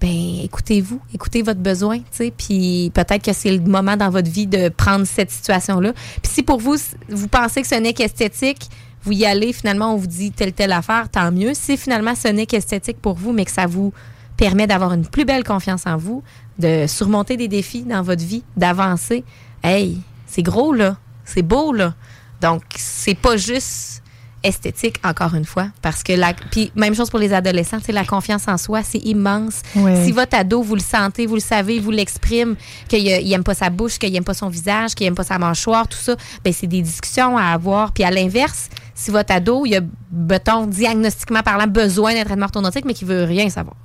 Ben, 0.00 0.40
écoutez-vous, 0.44 1.00
écoutez 1.12 1.42
votre 1.42 1.58
besoin, 1.58 1.98
tu 1.98 2.04
sais, 2.12 2.30
puis 2.36 2.92
peut-être 2.94 3.24
que 3.24 3.32
c'est 3.32 3.50
le 3.50 3.58
moment 3.58 3.96
dans 3.96 4.10
votre 4.10 4.30
vie 4.30 4.46
de 4.46 4.68
prendre 4.68 5.04
cette 5.04 5.30
situation-là. 5.30 5.92
Puis 6.22 6.32
si 6.32 6.42
pour 6.44 6.60
vous, 6.60 6.76
vous 7.08 7.26
pensez 7.26 7.62
que 7.62 7.68
ce 7.68 7.74
n'est 7.74 7.94
qu'esthétique, 7.94 8.68
vous 9.02 9.12
y 9.12 9.26
allez, 9.26 9.52
finalement, 9.52 9.94
on 9.94 9.96
vous 9.96 10.06
dit 10.06 10.30
telle, 10.30 10.52
telle 10.52 10.70
affaire, 10.70 11.08
tant 11.08 11.32
mieux. 11.32 11.52
Si 11.54 11.76
finalement 11.76 12.14
ce 12.14 12.28
n'est 12.28 12.46
qu'esthétique 12.46 12.98
pour 13.00 13.14
vous, 13.14 13.32
mais 13.32 13.44
que 13.44 13.50
ça 13.50 13.66
vous 13.66 13.92
permet 14.36 14.68
d'avoir 14.68 14.92
une 14.92 15.04
plus 15.04 15.24
belle 15.24 15.42
confiance 15.42 15.84
en 15.86 15.96
vous, 15.96 16.22
de 16.60 16.86
surmonter 16.86 17.36
des 17.36 17.48
défis 17.48 17.82
dans 17.82 18.02
votre 18.02 18.24
vie, 18.24 18.44
d'avancer, 18.56 19.24
hey, 19.64 19.98
c'est 20.26 20.42
gros, 20.42 20.72
là. 20.72 20.96
C'est 21.24 21.42
beau, 21.42 21.72
là. 21.72 21.94
Donc, 22.40 22.62
c'est 22.76 23.16
pas 23.16 23.36
juste 23.36 24.02
esthétique, 24.42 25.00
encore 25.04 25.34
une 25.34 25.44
fois, 25.44 25.68
parce 25.82 26.02
que 26.02 26.12
la. 26.12 26.32
Puis, 26.34 26.70
même 26.74 26.94
chose 26.94 27.10
pour 27.10 27.18
les 27.18 27.32
adolescents, 27.32 27.78
c'est 27.82 27.92
la 27.92 28.04
confiance 28.04 28.48
en 28.48 28.56
soi, 28.56 28.82
c'est 28.82 28.98
immense. 28.98 29.62
Si 30.04 30.12
votre 30.12 30.36
ado, 30.36 30.62
vous 30.62 30.74
le 30.74 30.80
sentez, 30.80 31.26
vous 31.26 31.34
le 31.34 31.40
savez, 31.40 31.80
vous 31.80 31.90
l'exprime, 31.90 32.56
qu'il 32.88 33.06
il 33.06 33.32
aime 33.32 33.44
pas 33.44 33.54
sa 33.54 33.70
bouche, 33.70 33.98
qu'il 33.98 34.14
aime 34.14 34.24
pas 34.24 34.34
son 34.34 34.48
visage, 34.48 34.94
qu'il 34.94 35.06
aime 35.06 35.14
pas 35.14 35.24
sa 35.24 35.38
mâchoire, 35.38 35.88
tout 35.88 35.98
ça, 35.98 36.16
ben 36.44 36.52
c'est 36.52 36.66
des 36.66 36.82
discussions 36.82 37.36
à 37.36 37.46
avoir. 37.46 37.92
Puis, 37.92 38.04
à 38.04 38.10
l'inverse, 38.10 38.68
si 38.94 39.10
votre 39.10 39.32
ado, 39.32 39.64
il 39.66 39.76
a, 39.76 39.80
mettons, 40.12 40.66
diagnostiquement 40.66 41.42
parlant, 41.42 41.66
besoin 41.66 42.14
d'un 42.14 42.24
traitement 42.24 42.46
orthodontique, 42.46 42.84
mais 42.84 42.94
qu'il 42.94 43.08
veut 43.08 43.24
rien 43.24 43.48
savoir. 43.48 43.76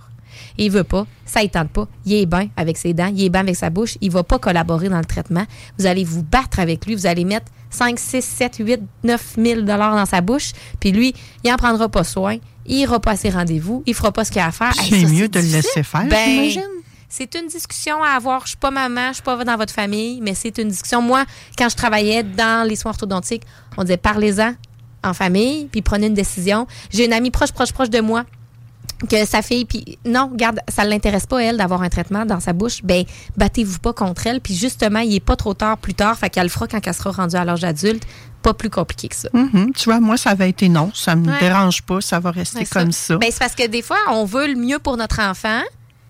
Il 0.58 0.72
veut 0.72 0.84
pas, 0.84 1.06
ça 1.26 1.42
ne 1.42 1.48
tente 1.48 1.70
pas. 1.70 1.88
Il 2.06 2.14
est 2.14 2.26
bien 2.26 2.50
avec 2.56 2.78
ses 2.78 2.94
dents, 2.94 3.12
il 3.14 3.24
est 3.24 3.30
bien 3.30 3.42
avec 3.42 3.56
sa 3.56 3.70
bouche, 3.70 3.98
il 4.02 4.12
va 4.12 4.24
pas 4.24 4.40
collaborer 4.40 4.90
dans 4.90 5.00
le 5.00 5.06
traitement. 5.06 5.46
Vous 5.78 5.86
allez 5.86 6.04
vous 6.04 6.24
battre 6.24 6.60
avec 6.60 6.86
lui, 6.86 6.96
vous 6.96 7.08
allez 7.08 7.26
mettre 7.26 7.52
5, 7.70 7.98
6, 7.98 8.22
7, 8.24 8.56
8, 8.60 8.80
9 9.04 9.36
000 9.38 9.62
dollars 9.62 9.96
dans 9.96 10.06
sa 10.06 10.22
bouche, 10.22 10.52
puis 10.80 10.92
lui, 10.92 11.14
il 11.44 11.52
en 11.52 11.56
prendra 11.56 11.90
pas 11.90 12.04
soin, 12.04 12.38
il 12.66 12.78
ira 12.78 13.00
pas 13.00 13.12
à 13.12 13.16
ses 13.16 13.30
rendez-vous, 13.30 13.84
il 13.86 13.94
fera 13.94 14.12
pas 14.12 14.24
ce 14.26 14.32
qu'il 14.32 14.42
a 14.42 14.48
à 14.48 14.52
faire. 14.52 14.74
C'est 14.76 15.06
mieux 15.06 15.28
de 15.28 15.40
le 15.40 15.48
laisser 15.48 15.84
faire, 15.84 16.06
Ben, 16.06 16.30
j'imagine. 16.30 16.62
C'est 17.10 17.36
une 17.36 17.46
discussion 17.46 18.02
à 18.02 18.10
avoir. 18.16 18.42
Je 18.42 18.50
suis 18.50 18.58
pas 18.58 18.72
maman, 18.72 19.10
je 19.10 19.16
suis 19.16 19.24
pas 19.24 19.44
dans 19.44 19.56
votre 19.56 19.74
famille, 19.74 20.20
mais 20.22 20.34
c'est 20.34 20.58
une 20.58 20.70
discussion. 20.70 21.00
Moi, 21.00 21.26
quand 21.56 21.70
je 21.70 21.76
travaillais 21.76 22.24
dans 22.24 22.68
les 22.68 22.76
soins 22.76 22.90
orthodontiques, 22.90 23.44
on 23.78 23.84
disait 23.84 23.98
parlez-en 23.98 24.56
en 25.04 25.14
famille, 25.14 25.66
puis 25.66 25.84
prenez 25.84 26.08
une 26.08 26.16
décision. 26.16 26.66
J'ai 26.90 27.06
une 27.06 27.14
amie 27.14 27.30
proche, 27.30 27.52
proche, 27.52 27.72
proche 27.72 27.92
de 27.92 28.00
moi 28.00 28.26
que 29.10 29.26
sa 29.26 29.42
fille, 29.42 29.66
puis 29.66 29.98
non, 30.06 30.30
regarde, 30.32 30.60
ça 30.68 30.84
ne 30.86 30.90
l'intéresse 30.90 31.26
pas, 31.26 31.40
elle, 31.44 31.58
d'avoir 31.58 31.82
un 31.82 31.90
traitement 31.90 32.26
dans 32.26 32.40
sa 32.40 32.54
bouche, 32.54 32.82
ben 32.84 33.04
battez-vous 33.38 33.80
pas 33.80 33.94
contre 33.94 34.28
elle. 34.28 34.40
Puis 34.42 34.56
justement, 34.56 35.00
il 35.00 35.14
est 35.16 35.20
pas 35.20 35.36
trop 35.36 35.54
tard 35.54 35.78
plus 35.78 35.94
tard, 35.94 36.18
fait 36.18 36.30
qu'elle 36.30 36.44
le 36.44 36.50
fera 36.50 36.68
quand 36.68 36.80
elle 36.86 36.94
sera 36.94 37.12
rendue 37.12 37.36
à 37.36 37.46
l'âge 37.46 37.64
adulte. 37.64 38.04
Pas 38.42 38.54
plus 38.54 38.70
compliqué 38.70 39.08
que 39.08 39.16
ça. 39.16 39.30
Mhm. 39.34 39.72
Tu 39.74 39.86
vois, 39.86 40.02
moi, 40.02 40.18
ça 40.18 40.32
avait 40.32 40.50
été 40.50 40.68
non. 40.68 40.92
Ça 40.94 41.16
me 41.16 41.30
Ouais. 41.32 41.40
dérange 41.40 41.82
pas. 41.82 42.02
Ça 42.02 42.20
va 42.20 42.32
rester 42.32 42.60
Ouais, 42.60 42.66
comme 42.66 42.92
ça. 42.92 43.16
Ben, 43.18 43.30
c'est 43.32 43.40
parce 43.40 43.56
que 43.56 43.66
des 43.68 43.82
fois, 43.82 43.96
on 44.12 44.26
veut 44.26 44.48
le 44.48 44.56
mieux 44.56 44.80
pour 44.80 44.98
notre 44.98 45.22
enfant. 45.22 45.62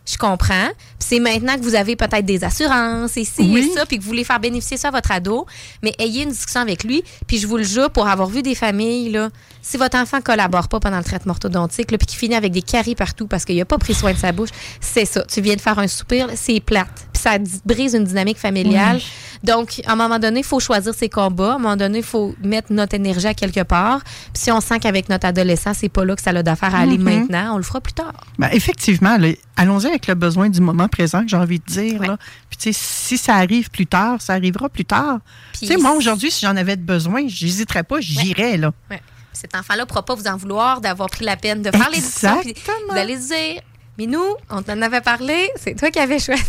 Je 0.05 0.17
comprends. 0.17 0.67
Puis 0.99 1.07
c'est 1.07 1.19
maintenant 1.19 1.55
que 1.55 1.61
vous 1.61 1.75
avez 1.75 1.95
peut-être 1.95 2.25
des 2.25 2.43
assurances 2.43 3.15
et 3.15 3.23
ci 3.23 3.41
Oui. 3.41 3.69
et 3.71 3.73
ça, 3.77 3.85
puis 3.85 3.97
que 3.97 4.03
vous 4.03 4.09
voulez 4.09 4.23
faire 4.25 4.39
bénéficier 4.39 4.75
ça 4.77 4.89
à 4.89 4.91
votre 4.91 5.11
ado. 5.11 5.45
Mais 5.81 5.93
ayez 5.97 6.23
une 6.23 6.29
discussion 6.31 6.59
avec 6.59 6.83
lui. 6.83 7.03
Puis 7.25 7.37
je 7.37 7.47
vous 7.47 7.57
le 7.57 7.63
jure, 7.63 7.89
pour 7.89 8.07
avoir 8.07 8.27
vu 8.27 8.41
des 8.41 8.55
familles, 8.55 9.11
là, 9.11 9.29
si 9.61 9.77
votre 9.77 9.97
enfant 9.97 10.19
collabore 10.21 10.67
pas 10.67 10.79
pendant 10.81 10.97
le 10.97 11.03
traitement 11.05 11.31
orthodontique, 11.31 11.89
là, 11.91 11.97
puis 11.97 12.05
qu'il 12.07 12.19
finit 12.19 12.35
avec 12.35 12.51
des 12.51 12.61
caries 12.61 12.95
partout 12.95 13.27
parce 13.27 13.45
qu'il 13.45 13.59
a 13.61 13.65
pas 13.65 13.77
pris 13.77 13.93
soin 13.93 14.11
de 14.13 14.17
sa 14.17 14.31
bouche, 14.33 14.49
c'est 14.81 15.05
ça. 15.05 15.23
Tu 15.23 15.39
viens 15.39 15.55
de 15.55 15.61
faire 15.61 15.79
un 15.79 15.87
soupir, 15.87 16.27
c'est 16.35 16.59
plate. 16.59 16.89
Ça 17.23 17.37
brise 17.63 17.93
une 17.93 18.03
dynamique 18.03 18.37
familiale. 18.37 18.99
Donc, 19.43 19.81
à 19.85 19.93
un 19.93 19.95
moment 19.95 20.19
donné, 20.19 20.41
il 20.41 20.45
faut 20.45 20.59
choisir 20.59 20.93
ses 20.93 21.07
combats. 21.07 21.53
À 21.53 21.55
un 21.55 21.59
moment 21.59 21.77
donné, 21.77 21.99
il 21.99 22.03
faut 22.03 22.35
mettre 22.43 22.73
notre 22.73 22.95
énergie 22.95 23.27
à 23.27 23.33
quelque 23.33 23.61
part. 23.63 24.01
Puis 24.03 24.43
si 24.43 24.51
on 24.51 24.59
sent 24.59 24.79
qu'avec 24.79 25.07
notre 25.07 25.25
adolescent, 25.27 25.73
c'est 25.73 25.87
pas 25.89 26.03
là 26.03 26.15
que 26.17 26.21
ça 26.21 26.31
a 26.31 26.43
d'affaire 26.43 26.75
à 26.75 26.79
aller 26.79 26.97
Mhm. 26.97 27.03
maintenant, 27.03 27.53
on 27.55 27.57
le 27.57 27.63
fera 27.63 27.79
plus 27.79 27.93
tard. 27.93 28.13
Ben, 28.37 28.49
effectivement, 28.51 29.17
allons-y 29.55 29.85
avec 29.87 30.07
le 30.07 30.15
besoin 30.15 30.49
du 30.49 30.59
moment 30.59 30.87
présent 30.89 31.21
que 31.23 31.29
j'ai 31.29 31.37
envie 31.37 31.59
de 31.59 31.65
dire. 31.65 32.01
là. 32.01 32.17
Puis, 32.49 32.57
tu 32.57 32.73
sais, 32.73 32.79
si 32.79 33.17
ça 33.17 33.35
arrive 33.35 33.69
plus 33.69 33.87
tard, 33.87 34.21
ça 34.21 34.33
arrivera 34.33 34.67
plus 34.69 34.85
tard. 34.85 35.19
Tu 35.57 35.65
sais, 35.67 35.77
moi, 35.77 35.91
aujourd'hui, 35.93 36.29
si 36.29 36.45
j'en 36.45 36.55
avais 36.57 36.75
besoin, 36.75 37.23
j'hésiterais 37.27 37.83
pas, 37.83 38.01
j'irais, 38.01 38.57
là. 38.57 38.71
Ouais. 38.91 39.01
Cet 39.31 39.55
enfant-là 39.55 39.83
ne 39.83 39.87
pourra 39.87 40.03
pas 40.03 40.15
vous 40.15 40.27
en 40.27 40.37
vouloir 40.37 40.79
d'avoir 40.81 41.09
pris 41.09 41.25
la 41.25 41.35
peine 41.37 41.61
de 41.61 41.71
faire 41.71 41.89
les 41.89 41.97
discussions. 41.99 42.41
Vous 42.89 42.95
allez 42.97 43.17
dire, 43.17 43.61
mais 43.97 44.07
nous, 44.07 44.23
on 44.49 44.61
t'en 44.63 44.81
avait 44.81 45.01
parlé, 45.01 45.49
c'est 45.55 45.75
toi 45.75 45.91
qui 45.91 45.99
avais 45.99 46.19
choisi. 46.19 46.43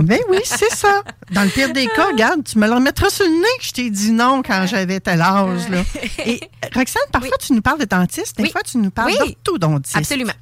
Ben 0.00 0.18
oui, 0.30 0.38
c'est 0.44 0.72
ça. 0.74 1.02
Dans 1.30 1.42
le 1.42 1.48
pire 1.50 1.72
des 1.72 1.86
cas, 1.86 2.06
regarde, 2.06 2.42
tu 2.44 2.58
me 2.58 2.66
le 2.66 2.72
remettras 2.74 3.10
sur 3.10 3.24
le 3.26 3.32
nez 3.32 3.58
que 3.58 3.64
je 3.64 3.72
t'ai 3.72 3.90
dit 3.90 4.12
non 4.12 4.42
quand 4.42 4.66
j'avais 4.66 5.00
tel 5.00 5.20
âge. 5.20 5.68
Là. 5.68 5.82
Et 6.26 6.40
Roxane, 6.74 7.02
parfois 7.12 7.36
tu 7.38 7.52
nous 7.52 7.62
parles 7.62 7.80
de 7.80 7.84
dentiste, 7.84 8.36
des 8.38 8.50
fois 8.50 8.62
tu 8.62 8.78
nous 8.78 8.90
parles 8.90 9.12
Oui. 9.20 9.36
d'orthodontiste. 9.44 9.96
Absolument. 9.96 10.32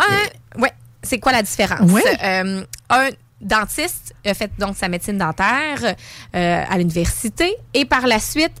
Un, 0.00 0.60
ouais, 0.60 0.72
c'est 1.02 1.18
quoi 1.18 1.32
la 1.32 1.42
différence? 1.42 1.90
Oui. 1.90 2.02
Euh, 2.22 2.64
un 2.90 3.08
dentiste 3.40 4.14
a 4.24 4.34
fait 4.34 4.50
donc 4.58 4.76
sa 4.76 4.88
médecine 4.88 5.18
dentaire 5.18 5.94
euh, 6.34 6.64
à 6.68 6.76
l'université 6.78 7.54
et 7.74 7.84
par 7.84 8.06
la 8.06 8.18
suite, 8.18 8.52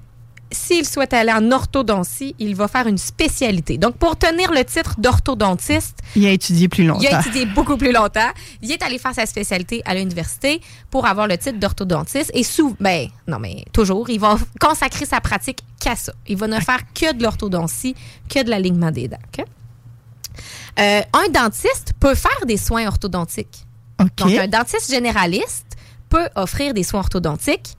s'il 0.50 0.86
souhaite 0.86 1.12
aller 1.12 1.32
en 1.32 1.52
orthodontie, 1.52 2.34
il 2.38 2.54
va 2.54 2.68
faire 2.68 2.86
une 2.86 2.98
spécialité. 2.98 3.76
Donc, 3.78 3.96
pour 3.96 4.16
tenir 4.16 4.50
le 4.52 4.64
titre 4.64 4.94
d'orthodontiste, 4.98 5.98
Il 6.16 6.26
a 6.26 6.30
étudié 6.30 6.68
plus 6.68 6.84
longtemps. 6.84 7.00
il 7.02 7.14
a 7.14 7.20
étudié 7.20 7.46
beaucoup 7.46 7.76
plus 7.76 7.92
longtemps. 7.92 8.30
Il 8.62 8.70
est 8.72 8.82
allé 8.82 8.98
faire 8.98 9.14
sa 9.14 9.26
spécialité 9.26 9.82
à 9.84 9.94
l'université 9.94 10.60
pour 10.90 11.06
avoir 11.06 11.26
le 11.26 11.36
titre 11.36 11.58
d'orthodontiste. 11.58 12.30
Et 12.34 12.44
sous, 12.44 12.76
ben, 12.80 13.08
non, 13.26 13.38
mais 13.38 13.64
toujours, 13.72 14.08
il 14.08 14.20
va 14.20 14.36
consacrer 14.60 15.04
sa 15.04 15.20
pratique 15.20 15.60
qu'à 15.80 15.96
ça. 15.96 16.12
Il 16.26 16.36
va 16.36 16.46
ne 16.46 16.60
faire 16.60 16.80
que 16.94 17.12
de 17.14 17.22
l'orthodontie, 17.22 17.94
que 18.28 18.42
de 18.42 18.50
l'alignement 18.50 18.90
des 18.90 19.08
dents. 19.08 19.18
OK? 19.38 19.44
Euh, 20.78 21.00
un 21.12 21.28
dentiste 21.30 21.92
peut 21.98 22.14
faire 22.14 22.46
des 22.46 22.56
soins 22.56 22.86
orthodontiques. 22.86 23.64
Donc, 23.98 24.30
un 24.38 24.46
dentiste 24.46 24.90
généraliste 24.90 25.66
peut 26.08 26.28
offrir 26.36 26.72
des 26.72 26.84
soins 26.84 27.00
orthodontiques. 27.00 27.76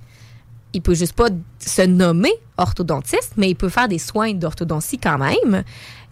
Il 0.73 0.81
peut 0.81 0.93
juste 0.93 1.13
pas 1.13 1.29
se 1.59 1.81
nommer 1.81 2.33
orthodontiste, 2.57 3.33
mais 3.37 3.49
il 3.49 3.55
peut 3.55 3.69
faire 3.69 3.87
des 3.87 3.99
soins 3.99 4.33
d'orthodontie 4.33 4.97
quand 4.97 5.17
même. 5.17 5.63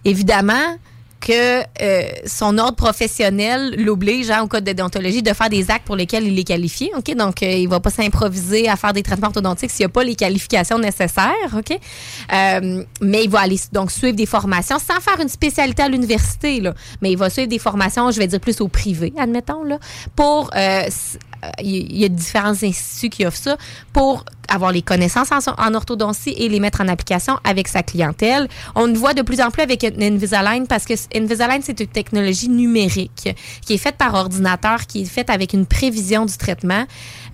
Évidemment, 0.06 0.78
que 1.20 1.62
euh, 1.82 2.04
son 2.26 2.58
ordre 2.58 2.76
professionnel 2.76 3.74
l'oblige, 3.84 4.30
hein, 4.30 4.44
au 4.44 4.48
code 4.48 4.64
de 4.64 4.72
déontologie, 4.72 5.24
de 5.24 5.34
faire 5.34 5.50
des 5.50 5.70
actes 5.72 5.86
pour 5.86 5.96
lesquels 5.96 6.28
il 6.28 6.38
est 6.38 6.44
qualifié. 6.44 6.92
Ok, 6.96 7.14
donc 7.16 7.42
euh, 7.42 7.52
il 7.52 7.68
va 7.68 7.80
pas 7.80 7.90
s'improviser 7.90 8.70
à 8.70 8.76
faire 8.76 8.94
des 8.94 9.04
traitements 9.04 9.28
orthodontiques 9.28 9.72
s'il 9.72 9.82
n'y 9.86 9.86
a 9.86 9.90
pas 9.90 10.04
les 10.04 10.16
qualifications 10.16 10.80
nécessaires. 10.80 11.34
Ok, 11.58 11.78
Euh, 12.34 12.84
mais 13.02 13.24
il 13.24 13.30
va 13.30 13.40
aller 13.42 13.60
donc 13.72 13.92
suivre 13.92 14.16
des 14.16 14.26
formations 14.26 14.78
sans 14.80 15.00
faire 15.00 15.20
une 15.22 15.30
spécialité 15.30 15.82
à 15.82 15.90
l'université 15.90 16.60
là, 16.60 16.74
mais 17.02 17.12
il 17.12 17.18
va 17.18 17.30
suivre 17.30 17.48
des 17.48 17.60
formations, 17.60 18.12
je 18.12 18.20
vais 18.20 18.28
dire 18.28 18.40
plus 18.40 18.60
au 18.62 18.68
privé, 18.68 19.14
admettons 19.18 19.64
là, 19.64 19.80
pour 20.16 20.50
euh, 20.56 20.84
il 21.62 21.98
y 21.98 22.06
a 22.06 22.10
différents 22.10 22.64
instituts 22.64 23.10
qui 23.10 23.26
offrent 23.26 23.38
ça 23.38 23.58
pour 23.94 24.26
avoir 24.48 24.72
les 24.72 24.82
connaissances 24.82 25.30
en, 25.32 25.74
orthodontie 25.74 26.34
et 26.38 26.50
les 26.50 26.60
mettre 26.60 26.82
en 26.82 26.88
application 26.88 27.38
avec 27.44 27.68
sa 27.68 27.84
clientèle. 27.84 28.48
On 28.76 28.88
le 28.88 28.94
voit 28.94 29.14
de 29.14 29.22
plus 29.22 29.42
en 29.42 29.52
plus 29.52 29.62
avec 29.62 29.84
Invisalign 29.84 30.68
parce 30.68 30.86
que 30.86 30.94
Invisalign, 31.16 31.62
c'est 31.62 31.80
une 31.80 31.88
technologie 31.88 32.50
numérique 32.50 33.36
qui 33.66 33.74
est 33.74 33.78
faite 33.78 33.98
par 33.98 34.14
ordinateur, 34.14 34.86
qui 34.88 35.02
est 35.02 35.06
faite 35.06 35.30
avec 35.30 35.54
une 35.54 35.66
prévision 35.66 36.26
du 36.26 36.38
traitement. 36.38 36.86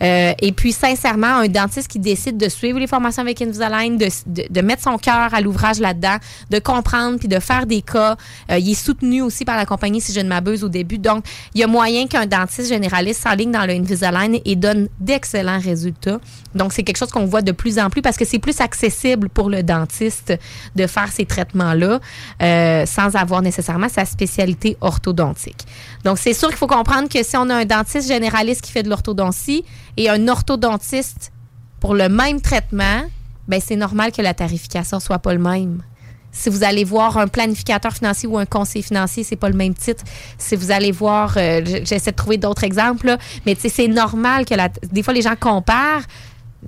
Euh, 0.01 0.33
et 0.41 0.51
puis, 0.51 0.73
sincèrement, 0.73 1.27
un 1.27 1.47
dentiste 1.47 1.87
qui 1.87 1.99
décide 1.99 2.37
de 2.37 2.49
suivre 2.49 2.79
les 2.79 2.87
formations 2.87 3.21
avec 3.21 3.41
Invisalign, 3.41 3.97
de, 3.97 4.07
de, 4.27 4.43
de 4.49 4.61
mettre 4.61 4.83
son 4.83 4.97
cœur 4.97 5.33
à 5.33 5.41
l'ouvrage 5.41 5.79
là-dedans, 5.79 6.17
de 6.49 6.59
comprendre 6.59 7.17
puis 7.19 7.27
de 7.27 7.39
faire 7.39 7.65
des 7.65 7.81
cas, 7.81 8.17
euh, 8.51 8.57
il 8.57 8.71
est 8.71 8.73
soutenu 8.73 9.21
aussi 9.21 9.45
par 9.45 9.55
la 9.55 9.65
compagnie, 9.65 10.01
si 10.01 10.13
je 10.13 10.19
ne 10.19 10.27
m'abuse, 10.27 10.63
au 10.63 10.69
début. 10.69 10.97
Donc, 10.97 11.25
il 11.53 11.61
y 11.61 11.63
a 11.63 11.67
moyen 11.67 12.07
qu'un 12.07 12.25
dentiste 12.25 12.69
généraliste 12.69 13.23
s'enligne 13.23 13.51
dans 13.51 13.65
le 13.65 13.73
Invisalign 13.73 14.39
et 14.45 14.55
donne 14.55 14.87
d'excellents 14.99 15.59
résultats. 15.59 16.19
Donc, 16.55 16.73
c'est 16.73 16.83
quelque 16.83 16.97
chose 16.97 17.02
qu'on 17.11 17.25
voit 17.25 17.41
de 17.41 17.51
plus 17.51 17.79
en 17.79 17.89
plus 17.89 18.01
parce 18.01 18.17
que 18.17 18.25
c'est 18.25 18.39
plus 18.39 18.61
accessible 18.61 19.29
pour 19.29 19.49
le 19.49 19.63
dentiste 19.63 20.33
de 20.75 20.87
faire 20.87 21.11
ces 21.11 21.25
traitements-là 21.25 21.99
euh, 22.41 22.85
sans 22.85 23.15
avoir 23.15 23.41
nécessairement 23.41 23.89
sa 23.89 24.05
spécialité 24.05 24.77
orthodontique. 24.81 25.65
Donc, 26.03 26.17
c'est 26.17 26.33
sûr 26.33 26.49
qu'il 26.49 26.57
faut 26.57 26.67
comprendre 26.67 27.09
que 27.09 27.23
si 27.23 27.37
on 27.37 27.49
a 27.49 27.55
un 27.55 27.65
dentiste 27.65 28.07
généraliste 28.07 28.61
qui 28.61 28.71
fait 28.71 28.83
de 28.83 28.89
l'orthodontie 28.89 29.63
et 29.97 30.09
un 30.09 30.27
orthodontiste 30.27 31.31
pour 31.79 31.95
le 31.95 32.09
même 32.09 32.41
traitement, 32.41 33.03
ben 33.47 33.59
c'est 33.63 33.75
normal 33.75 34.11
que 34.11 34.21
la 34.21 34.33
tarification 34.33 34.99
soit 34.99 35.19
pas 35.19 35.33
le 35.33 35.39
même. 35.39 35.83
Si 36.31 36.49
vous 36.49 36.63
allez 36.63 36.83
voir 36.83 37.17
un 37.19 37.27
planificateur 37.27 37.93
financier 37.93 38.27
ou 38.27 38.39
un 38.39 38.45
conseiller 38.45 38.81
financier, 38.81 39.23
c'est 39.23 39.35
pas 39.35 39.49
le 39.49 39.55
même 39.55 39.75
titre. 39.75 40.03
Si 40.39 40.55
vous 40.55 40.71
allez 40.71 40.91
voir, 40.91 41.35
euh, 41.37 41.61
j'essaie 41.85 42.11
de 42.11 42.15
trouver 42.15 42.37
d'autres 42.37 42.63
exemples, 42.63 43.15
mais 43.45 43.55
c'est 43.55 43.87
normal 43.87 44.45
que 44.45 44.55
la, 44.55 44.69
des 44.69 45.03
fois 45.03 45.13
les 45.13 45.21
gens 45.21 45.35
comparent. 45.39 46.03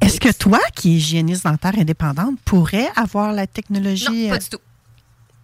Est-ce 0.01 0.19
que 0.19 0.31
toi, 0.31 0.59
qui 0.75 0.93
es 0.93 0.97
hygiéniste 0.97 1.43
dentaire 1.43 1.77
indépendante, 1.77 2.39
pourrais 2.45 2.89
avoir 2.95 3.33
la 3.33 3.47
technologie? 3.47 4.27
Non, 4.27 4.29
pas 4.29 4.35
euh, 4.35 4.39
du 4.39 4.49
tout. 4.49 4.59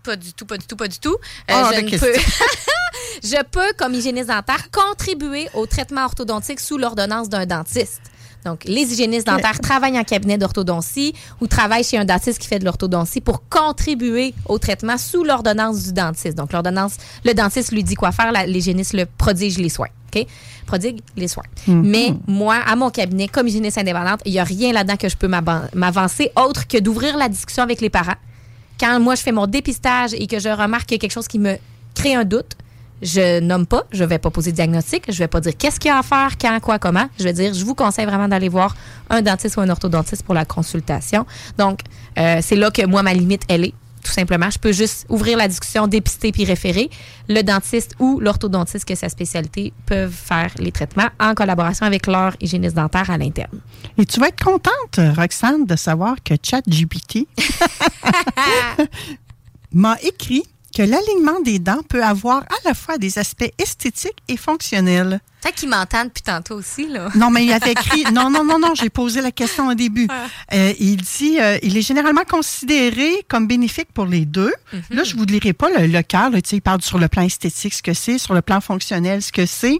Pas 0.03 0.15
du 0.15 0.33
tout, 0.33 0.45
pas 0.45 0.57
du 0.57 0.65
tout, 0.65 0.75
pas 0.75 0.87
du 0.87 0.99
tout. 0.99 1.15
Euh, 1.49 1.53
Hors 1.53 1.73
je, 1.73 1.81
ne 1.81 1.97
peux, 1.97 2.13
je 3.23 3.43
peux, 3.43 3.73
comme 3.77 3.93
hygiéniste 3.93 4.27
dentaire, 4.27 4.69
contribuer 4.71 5.47
au 5.53 5.65
traitement 5.65 6.05
orthodontique 6.05 6.59
sous 6.59 6.77
l'ordonnance 6.77 7.29
d'un 7.29 7.45
dentiste. 7.45 8.01
Donc, 8.45 8.63
les 8.65 8.81
hygiénistes 8.93 9.27
dentaires 9.27 9.59
travaillent 9.59 9.99
en 9.99 10.03
cabinet 10.03 10.37
d'orthodontie 10.37 11.13
ou 11.39 11.47
travaillent 11.47 11.83
chez 11.83 11.97
un 11.97 12.05
dentiste 12.05 12.39
qui 12.39 12.47
fait 12.47 12.59
de 12.59 12.65
l'orthodontie 12.65 13.21
pour 13.21 13.47
contribuer 13.49 14.33
au 14.47 14.57
traitement 14.57 14.97
sous 14.97 15.23
l'ordonnance 15.23 15.83
du 15.83 15.93
dentiste. 15.93 16.37
Donc, 16.37 16.51
l'ordonnance, 16.53 16.97
le 17.23 17.33
dentiste 17.33 17.71
lui 17.71 17.83
dit 17.83 17.95
quoi 17.95 18.11
faire, 18.11 18.31
l'hygiéniste 18.47 18.93
le 18.93 19.05
prodige 19.05 19.57
les 19.57 19.69
soins. 19.69 19.87
OK? 20.13 20.25
Prodigue 20.65 21.01
les 21.15 21.27
soins. 21.27 21.43
Mhm. 21.67 21.81
Mais 21.85 22.13
moi, 22.27 22.55
à 22.65 22.75
mon 22.75 22.89
cabinet, 22.89 23.27
comme 23.27 23.47
hygiéniste 23.47 23.77
indépendante, 23.77 24.21
il 24.25 24.31
n'y 24.31 24.39
a 24.39 24.43
rien 24.43 24.73
là-dedans 24.73 24.97
que 24.97 25.07
je 25.09 25.15
peux 25.17 25.27
m'avan- 25.27 25.67
m'avancer 25.73 26.31
autre 26.35 26.67
que 26.67 26.77
d'ouvrir 26.79 27.17
la 27.17 27.29
discussion 27.29 27.63
avec 27.63 27.79
les 27.81 27.89
parents. 27.89 28.15
Quand 28.79 28.99
moi, 28.99 29.15
je 29.15 29.21
fais 29.21 29.31
mon 29.31 29.47
dépistage 29.47 30.13
et 30.13 30.25
que 30.27 30.39
je 30.39 30.49
remarque 30.49 30.87
qu'il 30.87 30.95
y 30.95 30.99
a 30.99 31.01
quelque 31.01 31.11
chose 31.13 31.27
qui 31.27 31.39
me 31.39 31.55
crée 31.93 32.15
un 32.15 32.23
doute, 32.25 32.53
je 33.01 33.39
nomme 33.39 33.65
pas, 33.65 33.83
je 33.91 34.03
vais 34.03 34.19
pas 34.19 34.29
poser 34.29 34.51
de 34.51 34.55
diagnostic, 34.55 35.11
je 35.11 35.17
vais 35.17 35.27
pas 35.27 35.41
dire 35.41 35.53
qu'est-ce 35.57 35.79
qu'il 35.79 35.89
y 35.89 35.91
a 35.91 35.99
à 35.99 36.03
faire, 36.03 36.37
quand, 36.39 36.59
quoi, 36.61 36.79
comment. 36.79 37.07
Je 37.17 37.23
vais 37.23 37.33
dire, 37.33 37.53
je 37.53 37.65
vous 37.65 37.75
conseille 37.75 38.05
vraiment 38.05 38.27
d'aller 38.27 38.49
voir 38.49 38.75
un 39.09 39.21
dentiste 39.21 39.57
ou 39.57 39.61
un 39.61 39.69
orthodontiste 39.69 40.23
pour 40.23 40.33
la 40.33 40.45
consultation. 40.45 41.25
Donc, 41.57 41.79
euh, 42.17 42.39
c'est 42.41 42.55
là 42.55 42.71
que 42.71 42.85
moi, 42.85 43.03
ma 43.03 43.13
limite, 43.13 43.43
elle 43.47 43.65
est. 43.65 43.73
Tout 44.03 44.11
simplement, 44.11 44.49
je 44.49 44.57
peux 44.57 44.71
juste 44.71 45.05
ouvrir 45.09 45.37
la 45.37 45.47
discussion, 45.47 45.85
dépister 45.85 46.31
puis 46.31 46.43
référer. 46.43 46.89
Le 47.29 47.43
dentiste 47.43 47.95
ou 47.99 48.19
l'orthodontiste, 48.19 48.83
que 48.83 48.95
sa 48.95 49.09
spécialité, 49.09 49.73
peuvent 49.85 50.11
faire 50.11 50.51
les 50.57 50.71
traitements 50.71 51.09
en 51.19 51.35
collaboration 51.35 51.85
avec 51.85 52.07
leur 52.07 52.35
hygiéniste 52.41 52.75
dentaire 52.75 53.11
à 53.11 53.17
l'interne. 53.19 53.59
Et 53.99 54.05
tu 54.07 54.19
vas 54.19 54.29
être 54.29 54.43
contente, 54.43 54.99
Roxane, 55.15 55.65
de 55.65 55.75
savoir 55.75 56.15
que 56.23 56.33
ChatGPT 56.41 57.27
m'a 59.71 59.97
écrit 60.01 60.45
que 60.75 60.81
l'alignement 60.81 61.39
des 61.41 61.59
dents 61.59 61.83
peut 61.87 62.03
avoir 62.03 62.43
à 62.43 62.55
la 62.65 62.73
fois 62.73 62.97
des 62.97 63.17
aspects 63.17 63.51
esthétiques 63.57 64.21
et 64.27 64.37
fonctionnels. 64.37 65.19
Peut-être 65.41 65.55
qu'il 65.55 65.69
m'entend 65.69 66.05
depuis 66.05 66.21
tantôt 66.21 66.55
aussi, 66.55 66.87
là. 66.87 67.09
Non, 67.15 67.29
mais 67.31 67.45
il 67.45 67.53
avait 67.53 67.71
écrit. 67.71 68.03
Non, 68.11 68.29
non, 68.29 68.43
non, 68.43 68.59
non, 68.59 68.73
j'ai 68.75 68.89
posé 68.89 69.21
la 69.21 69.31
question 69.31 69.67
au 69.69 69.73
début. 69.73 70.07
Euh, 70.53 70.73
il 70.79 70.97
dit 70.97 71.39
euh, 71.39 71.57
il 71.63 71.77
est 71.77 71.81
généralement 71.81 72.23
considéré 72.29 73.09
comme 73.29 73.47
bénéfique 73.47 73.87
pour 73.93 74.05
les 74.05 74.25
deux. 74.25 74.51
Là, 74.89 75.03
je 75.03 75.13
ne 75.13 75.19
vous 75.19 75.25
lirai 75.25 75.53
pas 75.53 75.69
le, 75.69 75.87
le 75.87 76.01
cœur. 76.01 76.29
Il 76.51 76.61
parle 76.61 76.81
sur 76.81 76.97
le 76.99 77.07
plan 77.07 77.21
esthétique 77.23 77.73
ce 77.73 77.81
que 77.81 77.93
c'est, 77.93 78.17
sur 78.17 78.33
le 78.33 78.41
plan 78.41 78.59
fonctionnel 78.59 79.21
ce 79.21 79.31
que 79.31 79.45
c'est. 79.45 79.79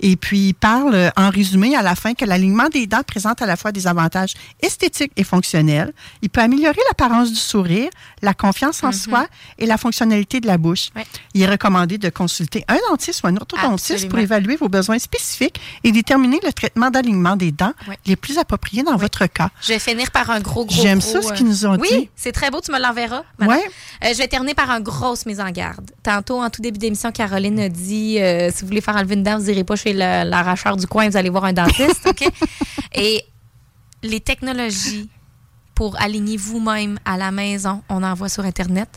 Et 0.00 0.16
puis, 0.16 0.48
il 0.48 0.54
parle 0.54 0.94
euh, 0.94 1.10
en 1.16 1.30
résumé 1.30 1.74
à 1.76 1.82
la 1.82 1.94
fin 1.96 2.14
que 2.14 2.24
l'alignement 2.24 2.68
des 2.68 2.86
dents 2.86 3.02
présente 3.06 3.42
à 3.42 3.46
la 3.46 3.56
fois 3.56 3.72
des 3.72 3.86
avantages 3.86 4.34
esthétiques 4.60 5.12
et 5.16 5.24
fonctionnels. 5.24 5.92
Il 6.22 6.30
peut 6.30 6.40
améliorer 6.40 6.78
l'apparence 6.88 7.30
du 7.30 7.38
sourire, 7.38 7.90
la 8.22 8.34
confiance 8.34 8.82
en 8.84 8.92
soi 8.92 9.26
et 9.58 9.66
la 9.66 9.76
fonctionnalité 9.76 10.40
de 10.40 10.46
la 10.46 10.58
bouche. 10.58 10.90
Il 11.34 11.42
est 11.42 11.46
recommandé 11.46 11.98
de 11.98 12.08
consulter 12.10 12.64
un 12.68 12.78
dentiste 12.90 13.22
ou 13.24 13.26
un 13.26 13.36
orthodontiste 13.36 14.08
pour 14.08 14.18
Absolument. 14.18 14.18
évaluer 14.22 14.56
vos 14.56 14.68
besoins 14.68 14.98
spécifiques 15.02 15.60
et 15.84 15.92
déterminer 15.92 16.40
le 16.44 16.52
traitement 16.52 16.90
d'alignement 16.90 17.36
des 17.36 17.52
dents 17.52 17.72
les 18.06 18.16
plus 18.16 18.38
appropriés 18.38 18.82
dans 18.82 18.96
votre 18.96 19.26
cas. 19.26 19.50
Je 19.60 19.68
vais 19.74 19.78
finir 19.78 20.10
par 20.10 20.30
un 20.30 20.40
gros, 20.40 20.64
gros. 20.64 20.82
J'aime 20.82 21.00
ça, 21.00 21.22
ce 21.22 21.28
euh, 21.28 21.34
qu'ils 21.34 21.46
nous 21.46 21.66
ont 21.66 21.76
oui, 21.78 21.88
dit. 21.90 22.10
c'est 22.16 22.32
très 22.32 22.50
beau, 22.50 22.60
tu 22.60 22.72
me 22.72 22.80
l'enverras. 22.80 23.22
Ouais. 23.40 23.62
Euh, 24.04 24.08
je 24.12 24.18
vais 24.18 24.28
terminer 24.28 24.54
par 24.54 24.70
un 24.70 24.80
grosse 24.80 25.26
mise 25.26 25.40
en 25.40 25.50
garde. 25.50 25.90
Tantôt, 26.02 26.40
en 26.40 26.50
tout 26.50 26.62
début 26.62 26.78
d'émission, 26.78 27.12
Caroline 27.12 27.60
a 27.60 27.68
dit 27.68 28.18
euh, 28.20 28.50
si 28.52 28.62
vous 28.62 28.68
voulez 28.68 28.80
faire 28.80 28.96
enlever 28.96 29.14
une 29.14 29.22
dent, 29.22 29.38
vous 29.38 29.46
n'irez 29.46 29.64
pas 29.64 29.76
chez 29.76 29.92
l'arracheur 29.92 30.76
du 30.76 30.86
coin, 30.86 31.08
vous 31.08 31.16
allez 31.16 31.30
voir 31.30 31.44
un 31.44 31.52
dentiste. 31.52 32.06
OK? 32.06 32.24
Et 32.94 33.24
les 34.02 34.20
technologies 34.20 35.08
pour 35.74 36.00
aligner 36.00 36.36
vous-même 36.36 36.98
à 37.04 37.16
la 37.16 37.30
maison, 37.30 37.82
on 37.88 38.02
en 38.02 38.14
voit 38.14 38.28
sur 38.28 38.44
Internet. 38.44 38.88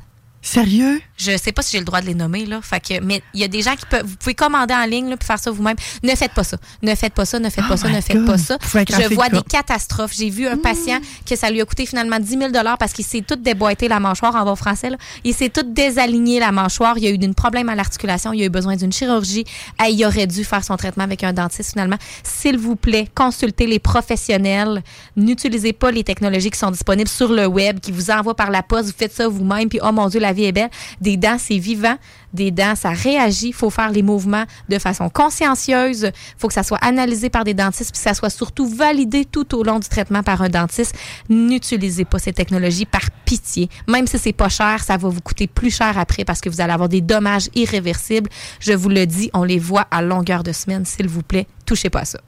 Sérieux? 0.45 1.01
Je 1.17 1.35
sais 1.37 1.51
pas 1.51 1.63
si 1.63 1.71
j'ai 1.71 1.79
le 1.79 1.85
droit 1.85 2.01
de 2.01 2.05
les 2.05 2.13
nommer, 2.13 2.45
là. 2.45 2.59
Fait 2.61 2.79
que, 2.79 2.99
mais 3.01 3.23
il 3.33 3.39
y 3.39 3.43
a 3.43 3.47
des 3.47 3.63
gens 3.63 3.75
qui 3.75 3.85
peuvent. 3.87 4.05
Vous 4.05 4.15
pouvez 4.15 4.35
commander 4.35 4.75
en 4.75 4.85
ligne, 4.85 5.09
là, 5.09 5.17
puis 5.17 5.25
faire 5.25 5.39
ça 5.39 5.49
vous-même. 5.49 5.75
Ne 6.03 6.13
faites 6.13 6.33
pas 6.33 6.43
ça. 6.43 6.57
Ne 6.83 6.93
faites 6.93 7.15
pas 7.15 7.25
ça, 7.25 7.39
ne 7.39 7.49
faites 7.49 7.63
Oh 7.65 7.69
pas 7.69 7.77
ça, 7.77 7.87
my 7.87 7.95
ne 7.95 8.01
faites 8.01 8.25
pas 8.25 8.37
ça. 8.37 8.57
Je 8.61 9.13
vois 9.15 9.29
des 9.29 9.41
catastrophes. 9.41 10.13
J'ai 10.15 10.29
vu 10.29 10.47
un 10.47 10.57
patient 10.57 10.99
que 11.27 11.35
ça 11.35 11.49
lui 11.49 11.61
a 11.61 11.65
coûté 11.65 11.87
finalement 11.87 12.19
10 12.19 12.29
000 12.29 12.51
parce 12.77 12.93
qu'il 12.93 13.05
s'est 13.05 13.21
tout 13.21 13.37
déboîté 13.37 13.87
la 13.87 13.99
mâchoire 13.99 14.35
en 14.35 14.45
bon 14.45 14.55
français. 14.55 14.91
Là. 14.91 14.97
Il 15.23 15.33
s'est 15.33 15.49
tout 15.49 15.63
désaligné 15.65 16.39
la 16.39 16.51
mâchoire. 16.51 16.99
Il 16.99 17.07
a 17.07 17.09
eu 17.09 17.17
un 17.27 17.33
problème 17.33 17.69
à 17.69 17.75
l'articulation. 17.75 18.31
Il 18.31 18.43
a 18.43 18.45
eu 18.45 18.49
besoin 18.49 18.75
d'une 18.75 18.93
chirurgie. 18.93 19.45
Il 19.89 20.05
aurait 20.05 20.27
dû 20.27 20.43
faire 20.43 20.63
son 20.63 20.77
traitement 20.77 21.05
avec 21.05 21.23
un 21.23 21.33
dentiste 21.33 21.71
finalement. 21.71 21.97
S'il 22.23 22.59
vous 22.59 22.75
plaît, 22.75 23.07
consultez 23.15 23.65
les 23.65 23.79
professionnels. 23.79 24.83
N'utilisez 25.15 25.73
pas 25.73 25.89
les 25.89 26.03
technologies 26.03 26.51
qui 26.51 26.59
sont 26.59 26.71
disponibles 26.71 27.09
sur 27.09 27.31
le 27.31 27.47
web, 27.47 27.79
qui 27.79 27.91
vous 27.91 28.11
envoient 28.11 28.35
par 28.35 28.51
la 28.51 28.61
poste. 28.61 28.89
Vous 28.89 28.95
faites 28.95 29.13
ça 29.13 29.27
vous-même, 29.27 29.69
puis 29.69 29.79
oh 29.81 29.91
mon 29.91 30.07
Dieu, 30.07 30.19
la 30.19 30.34
vie 30.35 30.45
est 30.45 30.51
belle. 30.51 30.69
Des 31.01 31.17
dents, 31.17 31.37
c'est 31.39 31.57
vivant. 31.57 31.95
Des 32.33 32.51
dents, 32.51 32.75
ça 32.75 32.89
réagit. 32.89 33.47
Il 33.47 33.53
faut 33.53 33.69
faire 33.69 33.89
les 33.89 34.03
mouvements 34.03 34.43
de 34.69 34.77
façon 34.77 35.09
consciencieuse. 35.09 36.03
Il 36.03 36.39
faut 36.39 36.47
que 36.47 36.53
ça 36.53 36.63
soit 36.63 36.77
analysé 36.83 37.29
par 37.29 37.43
des 37.43 37.53
dentistes, 37.53 37.91
puis 37.91 37.99
que 37.99 38.03
ça 38.03 38.13
soit 38.13 38.29
surtout 38.29 38.67
validé 38.67 39.25
tout 39.25 39.55
au 39.55 39.63
long 39.63 39.79
du 39.79 39.87
traitement 39.87 40.21
par 40.21 40.41
un 40.41 40.49
dentiste. 40.49 40.95
N'utilisez 41.29 42.05
pas 42.05 42.19
ces 42.19 42.33
technologies 42.33 42.85
par 42.85 43.09
pitié. 43.25 43.69
Même 43.87 44.05
si 44.05 44.19
c'est 44.19 44.33
pas 44.33 44.49
cher, 44.49 44.83
ça 44.83 44.97
va 44.97 45.09
vous 45.09 45.21
coûter 45.21 45.47
plus 45.47 45.75
cher 45.75 45.97
après 45.97 46.25
parce 46.25 46.41
que 46.41 46.49
vous 46.49 46.61
allez 46.61 46.73
avoir 46.73 46.89
des 46.89 47.01
dommages 47.01 47.49
irréversibles. 47.55 48.29
Je 48.59 48.73
vous 48.73 48.89
le 48.89 49.05
dis, 49.05 49.29
on 49.33 49.43
les 49.43 49.59
voit 49.59 49.87
à 49.89 50.01
longueur 50.01 50.43
de 50.43 50.51
semaine. 50.51 50.85
S'il 50.85 51.07
vous 51.07 51.23
plaît, 51.23 51.47
touchez 51.65 51.89
pas 51.89 52.01
à 52.01 52.05
ça. 52.05 52.19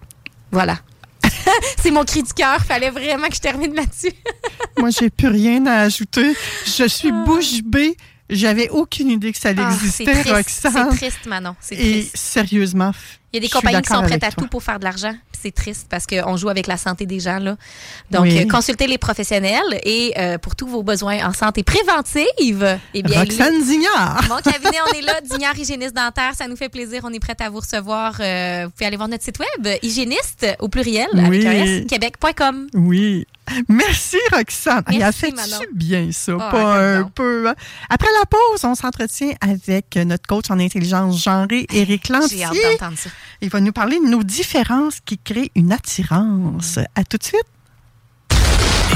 Voilà. 0.52 0.78
c'est 1.82 1.92
mon 1.92 2.04
cri 2.04 2.24
du 2.24 2.34
cœur. 2.34 2.60
Fallait 2.64 2.90
vraiment 2.90 3.28
que 3.28 3.36
je 3.36 3.42
termine 3.42 3.74
là-dessus. 3.74 4.14
Moi, 4.78 4.90
j'ai 4.90 5.10
plus 5.10 5.28
rien 5.30 5.66
à 5.66 5.82
ajouter. 5.82 6.34
Je 6.66 6.88
suis 6.88 7.12
bouche 7.12 7.62
bée. 7.64 7.96
J'avais 8.30 8.70
aucune 8.70 9.10
idée 9.10 9.32
que 9.32 9.40
ça 9.40 9.52
Ah, 9.58 9.72
existait, 9.72 10.24
c'est 10.46 10.88
triste, 10.98 11.26
Manon. 11.28 11.56
C'est 11.62 11.76
Et 11.76 11.92
triste. 12.02 12.18
sérieusement, 12.18 12.92
Il 13.32 13.38
y 13.38 13.40
a 13.40 13.48
des 13.48 13.50
compagnies 13.50 13.82
qui 13.82 13.88
sont 13.94 14.02
prêtes 14.04 14.24
à 14.24 14.32
tout 14.32 14.48
pour 14.48 14.62
faire 14.62 14.80
de 14.80 14.84
l'argent. 14.84 15.16
C'est 15.42 15.52
triste 15.54 15.88
parce 15.90 16.06
qu'on 16.08 16.36
joue 16.38 16.50
avec 16.50 16.68
la 16.68 16.78
santé 16.78 17.06
des 17.06 17.20
gens. 17.20 17.40
Là. 17.40 17.56
Donc, 18.12 18.24
Oui. 18.24 18.40
euh, 18.40 18.48
consultez 18.48 18.88
les 18.88 18.98
professionnels 18.98 19.80
et 19.84 20.14
euh, 20.18 20.38
pour 20.38 20.56
tous 20.56 20.68
vos 20.68 20.84
besoins 20.84 21.28
en 21.28 21.34
santé 21.34 21.64
préventive, 21.64 22.80
eh 22.94 23.04
bien, 23.04 23.20
Roxane 23.20 23.62
Dignard. 23.64 24.24
Mon 24.30 24.38
cabinet, 24.38 24.78
on 24.90 24.98
est 24.98 25.02
là, 25.02 25.20
Dignard 25.22 25.58
Hygiéniste 25.58 25.96
Dentaire. 25.96 26.34
Ça 26.36 26.48
nous 26.48 26.56
fait 26.56 26.70
plaisir. 26.70 27.02
On 27.04 27.14
est 27.14 27.20
prêt 27.20 27.36
à 27.40 27.50
vous 27.50 27.60
recevoir. 27.60 28.16
Euh, 28.20 28.64
vous 28.66 28.72
pouvez 28.72 28.86
aller 28.86 28.98
voir 28.98 29.10
notre 29.10 29.24
site 29.24 29.38
web, 29.40 29.68
hygiéniste 29.84 30.46
au 30.60 30.68
pluriel, 30.70 31.08
avec 31.14 31.30
Oui. 31.30 31.48
un 31.48 31.52
S, 31.52 31.86
québec.com. 31.88 32.68
Oui. 32.74 33.26
Merci, 33.70 34.18
Roxane. 34.32 34.84
Il 34.92 34.96
a 35.02 35.06
Merci, 35.06 35.20
fait 35.20 35.32
Manon. 35.32 35.60
bien 35.74 36.10
ça, 36.12 36.34
Ah, 36.40 36.52
pas 36.52 36.98
un 36.98 37.04
peu. 37.04 37.48
hein? 37.50 37.56
Après 37.90 38.08
la 38.20 38.26
pause, 38.26 38.64
on 38.64 38.76
s'entretient 38.76 39.34
avec 39.42 39.96
notre 39.96 40.28
coach 40.28 40.46
en 40.50 40.60
intelligence 40.60 41.24
genrée, 41.24 41.66
Éric 41.74 42.10
Lantier. 42.10 42.38
J'ai 42.38 42.44
hâte 42.46 42.80
d'entendre 42.80 42.98
ça. 42.98 43.10
Il 43.42 43.50
va 43.50 43.60
nous 43.62 43.72
parler 43.72 44.00
de 44.04 44.10
nos 44.10 44.24
différences 44.24 45.00
qui 45.06 45.18
créent 45.18 45.52
une 45.56 45.72
attirance. 45.72 46.80
À 46.96 47.04
tout 47.04 47.18
de 47.18 47.24
suite. 47.24 47.46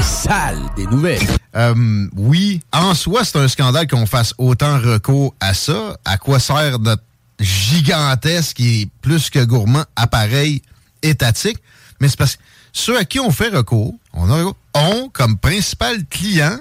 Sale 0.02 0.58
des 0.76 0.86
nouvelles. 0.86 1.20
Euh, 1.54 2.06
oui, 2.16 2.60
en 2.72 2.94
soi, 2.94 3.24
c'est 3.24 3.36
un 3.38 3.46
scandale 3.48 3.86
qu'on 3.86 4.06
fasse 4.06 4.34
autant 4.38 4.78
recours 4.78 5.34
à 5.40 5.54
ça. 5.54 5.96
À 6.04 6.16
quoi 6.18 6.40
sert 6.40 6.78
notre 6.78 7.02
gigantesque 7.38 8.58
et 8.60 8.88
plus 9.00 9.30
que 9.30 9.44
gourmand 9.44 9.84
appareil 9.96 10.62
étatique? 11.02 11.58
Mais 12.00 12.08
c'est 12.08 12.16
parce 12.18 12.36
que 12.36 12.42
ceux 12.72 12.98
à 12.98 13.04
qui 13.04 13.20
on 13.20 13.30
fait 13.30 13.48
recours, 13.50 13.94
on 14.12 14.30
a 14.30 14.52
ont 14.74 15.10
comme 15.12 15.38
principal 15.38 16.04
client 16.06 16.58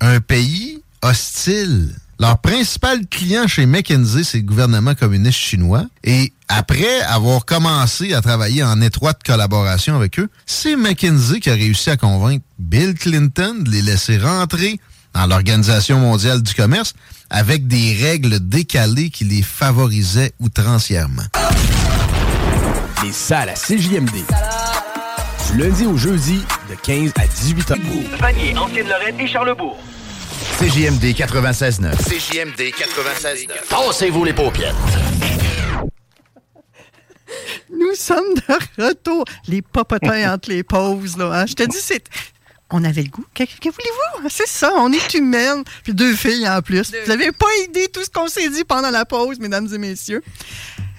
un 0.00 0.20
pays 0.20 0.82
hostile. 1.02 1.94
Leur 2.20 2.38
principal 2.38 3.06
client 3.06 3.48
chez 3.48 3.66
McKinsey, 3.66 4.22
c'est 4.22 4.38
le 4.38 4.44
gouvernement 4.44 4.94
communiste 4.94 5.38
chinois. 5.38 5.84
Et 6.04 6.32
après 6.48 7.00
avoir 7.02 7.44
commencé 7.44 8.14
à 8.14 8.20
travailler 8.20 8.62
en 8.62 8.80
étroite 8.80 9.20
collaboration 9.24 9.96
avec 9.96 10.18
eux, 10.20 10.28
c'est 10.46 10.76
McKinsey 10.76 11.40
qui 11.40 11.50
a 11.50 11.54
réussi 11.54 11.90
à 11.90 11.96
convaincre 11.96 12.44
Bill 12.58 12.94
Clinton 12.94 13.56
de 13.60 13.70
les 13.70 13.82
laisser 13.82 14.18
rentrer 14.18 14.78
dans 15.12 15.26
l'Organisation 15.26 15.98
mondiale 15.98 16.42
du 16.42 16.54
commerce 16.54 16.94
avec 17.30 17.66
des 17.66 17.96
règles 18.00 18.38
décalées 18.40 19.10
qui 19.10 19.24
les 19.24 19.42
favorisaient 19.42 20.32
outrancièrement. 20.38 21.24
Les 23.02 23.12
salles 23.12 23.50
à 23.50 23.54
CJMD. 23.54 24.63
Lundi 25.58 25.86
au 25.86 25.96
jeudi, 25.96 26.40
de 26.68 26.74
15 26.74 27.12
à 27.16 27.26
18 27.26 27.70
h. 27.70 28.18
Vanier, 28.18 28.56
Ancienne-Lorraine 28.56 29.20
et 29.20 29.26
Charlebourg. 29.26 29.78
CJMD 30.58 31.04
96.9. 31.14 31.96
CJMD 31.96 32.60
96.9. 32.72 33.48
Tassez-vous 33.68 34.24
les 34.24 34.32
paupières. 34.32 34.74
Nous 37.70 37.94
sommes 37.94 38.34
de 38.34 38.82
retour. 38.84 39.24
Les 39.48 39.62
popotins 39.62 40.32
entre 40.34 40.50
les 40.50 40.62
pauses, 40.62 41.16
là. 41.16 41.30
hein. 41.42 41.46
Je 41.46 41.54
te 41.54 41.62
dis, 41.64 41.78
c'est. 41.80 42.04
On 42.70 42.82
avait 42.82 43.02
le 43.02 43.08
goût. 43.08 43.24
Que, 43.34 43.44
que 43.44 43.68
voulez-vous? 43.68 44.28
C'est 44.28 44.48
ça, 44.48 44.72
on 44.78 44.90
est 44.92 45.14
humaine. 45.14 45.62
Puis 45.84 45.94
deux 45.94 46.14
filles 46.16 46.48
en 46.48 46.60
plus. 46.62 46.90
Vous 46.90 47.08
n'avez 47.08 47.30
pas 47.30 47.46
idée 47.68 47.88
tout 47.92 48.02
ce 48.02 48.10
qu'on 48.10 48.26
s'est 48.26 48.48
dit 48.48 48.64
pendant 48.64 48.90
la 48.90 49.04
pause, 49.04 49.38
mesdames 49.38 49.68
et 49.72 49.78
messieurs. 49.78 50.22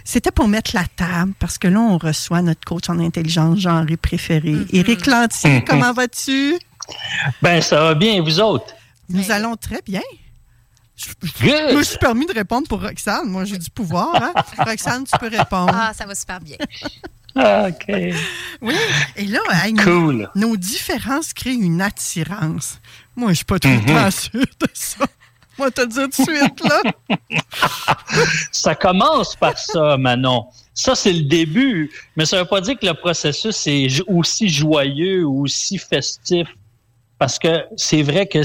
C'était 0.08 0.32
pour 0.32 0.48
mettre 0.48 0.72
la 0.76 0.86
table, 0.96 1.34
parce 1.40 1.58
que 1.58 1.68
là, 1.68 1.80
on 1.80 1.98
reçoit 1.98 2.42
notre 2.44 2.64
coach 2.64 2.90
en 2.90 3.00
intelligence 3.00 3.60
genrée 3.60 3.98
préféré, 3.98 4.56
Éric 4.72 5.08
Lantier. 5.08 5.64
Comment 5.68 5.94
vas-tu? 5.94 6.60
Ben, 7.42 7.60
ça 7.60 7.82
va 7.82 7.96
bien, 7.96 8.22
vous 8.22 8.40
autres? 8.40 8.74
Nous 9.10 9.32
allons 9.32 9.56
très 9.56 9.82
bien. 9.86 10.02
Je 10.96 11.76
me 11.76 11.84
suis 11.84 11.98
permis 11.98 12.26
de 12.28 12.34
répondre 12.34 12.68
pour 12.68 12.82
Roxane. 12.82 13.28
Moi, 13.28 13.46
j'ai 13.46 13.58
du 13.58 13.70
pouvoir. 13.72 14.16
Hein? 14.16 14.34
Roxane, 14.64 15.04
tu 15.06 15.18
peux 15.18 15.28
répondre. 15.36 15.74
Ah, 15.76 15.92
ça 15.94 16.06
va 16.06 16.14
super 16.16 16.40
bien. 16.40 16.58
OK. 17.36 17.94
Oui, 18.62 18.76
et 19.18 19.26
là, 19.26 19.40
hey, 19.64 19.74
nos- 19.74 19.84
Cool. 19.84 20.30
nos, 20.36 20.56
différences 20.56 21.34
créent 21.34 21.56
une 21.56 21.82
attirance. 21.82 22.80
Moi, 23.16 23.32
je 23.32 23.36
suis 23.38 23.46
pas 23.46 23.60
tout 23.60 23.68
le 23.68 23.76
Mhm. 23.76 23.86
temps 23.88 24.12
sûr 24.12 24.40
de 24.40 24.68
ça. 24.74 25.06
Moi, 25.58 25.72
te 25.72 25.86
dire 25.86 26.10
tout 26.10 26.26
de 26.26 26.38
suite, 26.38 26.64
là. 26.64 26.82
Ça 28.52 28.76
commence 28.76 29.36
par 29.36 29.58
ça, 29.58 29.98
Manon. 29.98 30.46
Ça, 30.74 30.96
c'est 30.96 31.14
le 31.14 31.24
début. 31.24 31.92
Mais 32.16 32.26
ça 32.26 32.38
ne 32.38 32.42
veut 32.42 32.48
pas 32.48 32.62
dire 32.62 32.78
que 32.78 32.86
le 32.86 32.94
processus 32.94 33.66
est 33.68 34.02
aussi 34.08 34.50
joyeux 34.50 35.24
ou 35.24 35.44
aussi 35.44 35.78
festif. 35.78 36.48
Parce 37.18 37.40
que 37.40 37.66
c'est 37.78 38.02
vrai 38.02 38.28
que 38.28 38.42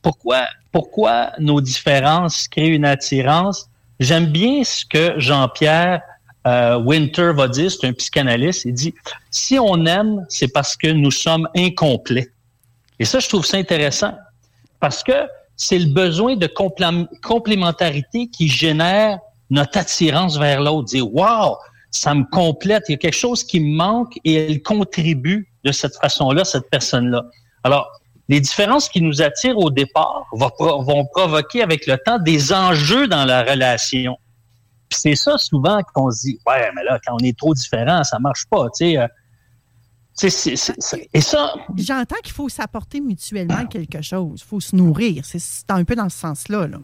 pourquoi, 0.00 0.46
pourquoi 0.70 1.32
nos 1.38 1.60
différences 1.60 2.48
créent 2.48 2.68
une 2.68 2.86
attirance? 2.86 3.68
J'aime 4.00 4.26
bien 4.26 4.64
ce 4.64 4.84
que 4.86 5.18
Jean-Pierre 5.18 6.00
euh, 6.46 6.78
Winter 6.78 7.32
va 7.34 7.48
dire, 7.48 7.70
c'est 7.70 7.86
un 7.86 7.92
psychanalyste. 7.92 8.64
Il 8.64 8.74
dit 8.74 8.94
si 9.30 9.58
on 9.58 9.84
aime, 9.86 10.24
c'est 10.28 10.48
parce 10.48 10.76
que 10.76 10.88
nous 10.88 11.10
sommes 11.10 11.48
incomplets. 11.54 12.30
Et 12.98 13.04
ça, 13.04 13.20
je 13.20 13.28
trouve 13.28 13.44
ça 13.44 13.58
intéressant 13.58 14.14
parce 14.80 15.02
que 15.02 15.12
c'est 15.62 15.78
le 15.78 15.92
besoin 15.92 16.34
de 16.36 16.46
complém- 16.48 17.06
complémentarité 17.22 18.26
qui 18.28 18.48
génère 18.48 19.18
notre 19.50 19.78
attirance 19.78 20.36
vers 20.38 20.60
l'autre. 20.60 20.88
Dire 20.88 21.06
Wow, 21.14 21.56
ça 21.90 22.14
me 22.14 22.24
complète, 22.24 22.84
il 22.88 22.92
y 22.92 22.94
a 22.94 22.98
quelque 22.98 23.16
chose 23.16 23.44
qui 23.44 23.60
me 23.60 23.76
manque 23.76 24.18
et 24.24 24.34
elle 24.34 24.62
contribue 24.62 25.48
de 25.64 25.70
cette 25.70 25.94
façon-là, 25.96 26.44
cette 26.44 26.68
personne-là. 26.70 27.22
Alors, 27.62 27.86
les 28.28 28.40
différences 28.40 28.88
qui 28.88 29.00
nous 29.02 29.22
attirent 29.22 29.58
au 29.58 29.70
départ 29.70 30.24
vont, 30.32 30.50
pro- 30.50 30.82
vont 30.82 31.04
provoquer 31.06 31.62
avec 31.62 31.86
le 31.86 31.96
temps 31.98 32.18
des 32.18 32.52
enjeux 32.52 33.06
dans 33.06 33.24
la 33.24 33.42
relation. 33.44 34.16
C'est 34.90 35.14
ça 35.14 35.38
souvent 35.38 35.78
qu'on 35.94 36.10
se 36.10 36.22
dit, 36.22 36.38
ouais, 36.46 36.70
mais 36.74 36.82
là, 36.82 36.98
quand 37.06 37.14
on 37.20 37.24
est 37.24 37.36
trop 37.38 37.54
différent, 37.54 38.02
ça 38.04 38.18
marche 38.18 38.46
pas, 38.50 38.66
tu 38.76 38.92
sais. 38.92 38.98
Et 40.22 41.20
ça, 41.20 41.54
J'entends 41.76 42.16
qu'il 42.22 42.32
faut 42.32 42.48
s'apporter 42.48 43.00
mutuellement 43.00 43.66
quelque 43.66 44.02
chose. 44.02 44.42
Il 44.44 44.48
faut 44.48 44.60
se 44.60 44.76
nourrir. 44.76 45.24
C'est- 45.24 45.70
un 45.70 45.84
peu 45.84 45.94
dans 45.96 46.08
ce 46.10 46.18
sens-là. 46.18 46.66
Là. 46.66 46.78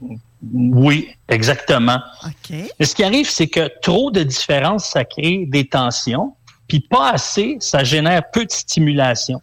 oui, 0.53 1.09
exactement. 1.29 2.01
OK. 2.25 2.51
Mais 2.81 2.87
ce 2.87 2.95
qui 2.95 3.05
arrive, 3.05 3.29
c'est 3.29 3.49
que 3.49 3.69
trop 3.83 4.11
de 4.11 4.23
différences, 4.23 4.87
ça 4.87 5.05
crée 5.05 5.45
des 5.47 5.69
tensions, 5.69 6.35
puis 6.69 6.81
pas 6.81 7.11
assez, 7.13 7.59
ça 7.61 7.85
génère 7.85 8.23
peu 8.33 8.45
de 8.47 8.51
stimulation. 8.51 9.43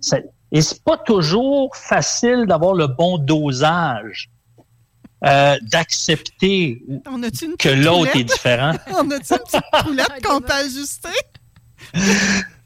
Ça- 0.00 0.18
et 0.52 0.60
c'est 0.60 0.82
pas 0.84 0.98
toujours 0.98 1.74
facile 1.74 2.44
d'avoir 2.46 2.74
le 2.74 2.86
bon 2.86 3.16
dosage, 3.16 4.28
euh, 5.24 5.56
d'accepter 5.62 6.82
que 7.58 7.68
l'autre 7.70 8.14
est 8.16 8.24
différent. 8.24 8.72
On 8.88 9.10
a-tu 9.10 9.32
une 9.32 9.38
petite 9.38 9.64
roulette 9.84 10.22
qu'on 10.22 10.40
peut 10.42 10.52
ajuster? 10.52 11.08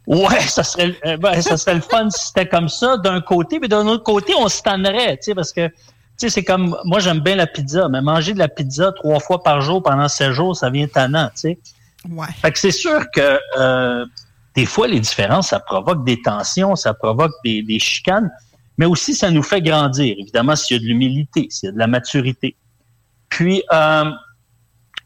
Ouais, 0.07 0.41
ça 0.41 0.63
serait, 0.63 0.95
euh, 1.05 1.17
ben, 1.17 1.41
ça 1.43 1.57
serait 1.57 1.75
le 1.75 1.81
fun 1.81 2.09
si 2.11 2.29
c'était 2.29 2.49
comme 2.49 2.69
ça 2.69 2.97
d'un 2.97 3.21
côté, 3.21 3.59
mais 3.59 3.69
d'un 3.69 3.87
autre 3.87 4.05
côté, 4.05 4.35
on 4.39 4.49
se 4.49 4.63
tannerait, 4.63 5.17
tu 5.17 5.25
sais, 5.25 5.35
parce 5.35 5.53
que, 5.53 5.67
tu 5.67 5.75
sais, 6.17 6.29
c'est 6.29 6.45
comme, 6.45 6.77
moi, 6.85 7.01
j'aime 7.01 7.21
bien 7.21 7.35
la 7.35 7.47
pizza, 7.47 7.89
mais 7.89 8.01
manger 8.01 8.33
de 8.33 8.39
la 8.39 8.49
pizza 8.49 8.93
trois 8.93 9.19
fois 9.19 9.43
par 9.43 9.61
jour 9.61 9.83
pendant 9.83 10.09
sept 10.09 10.31
jours, 10.31 10.57
ça 10.57 10.71
vient 10.71 10.87
tannant, 10.87 11.29
tu 11.35 11.41
sais. 11.41 11.59
Ouais. 12.09 12.29
Fait 12.41 12.53
que 12.53 12.59
c'est 12.59 12.71
sûr 12.71 13.11
que 13.11 13.41
euh, 13.59 14.07
des 14.55 14.65
fois, 14.65 14.87
les 14.87 15.01
différences, 15.01 15.49
ça 15.49 15.59
provoque 15.59 16.05
des 16.05 16.23
tensions, 16.23 16.77
ça 16.77 16.95
provoque 16.95 17.33
des, 17.45 17.63
des 17.63 17.81
chicanes, 17.81 18.31
mais 18.79 18.87
aussi 18.87 19.13
ça 19.13 19.31
nous 19.33 19.43
fait 19.43 19.61
grandir, 19.61 20.15
évidemment, 20.19 20.55
s'il 20.55 20.77
y 20.77 20.79
a 20.79 20.83
de 20.83 20.87
l'humilité, 20.87 21.49
s'il 21.51 21.67
y 21.67 21.71
a 21.71 21.73
de 21.73 21.79
la 21.79 21.89
maturité. 21.89 22.55
Puis, 23.29 23.65
euh, 23.73 24.11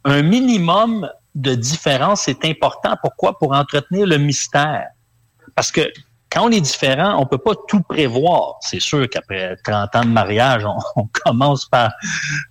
un 0.05 0.23
minimum 0.23 1.09
de 1.35 1.55
différence 1.55 2.29
est 2.29 2.45
important. 2.45 2.97
Pourquoi? 3.03 3.39
Pour 3.39 3.53
entretenir 3.53 4.07
le 4.07 4.19
mystère. 4.19 4.89
Parce 5.55 5.71
que 5.71 5.91
quand 6.31 6.47
on 6.47 6.51
est 6.51 6.61
différent, 6.61 7.21
on 7.21 7.27
peut 7.27 7.39
pas 7.39 7.55
tout 7.69 7.83
prévoir. 7.83 8.57
C'est 8.61 8.81
sûr 8.81 9.09
qu'après 9.09 9.57
30 9.65 9.97
ans 9.97 10.05
de 10.05 10.11
mariage, 10.11 10.65
on, 10.97 11.09
commence 11.13 11.67
par 11.67 11.93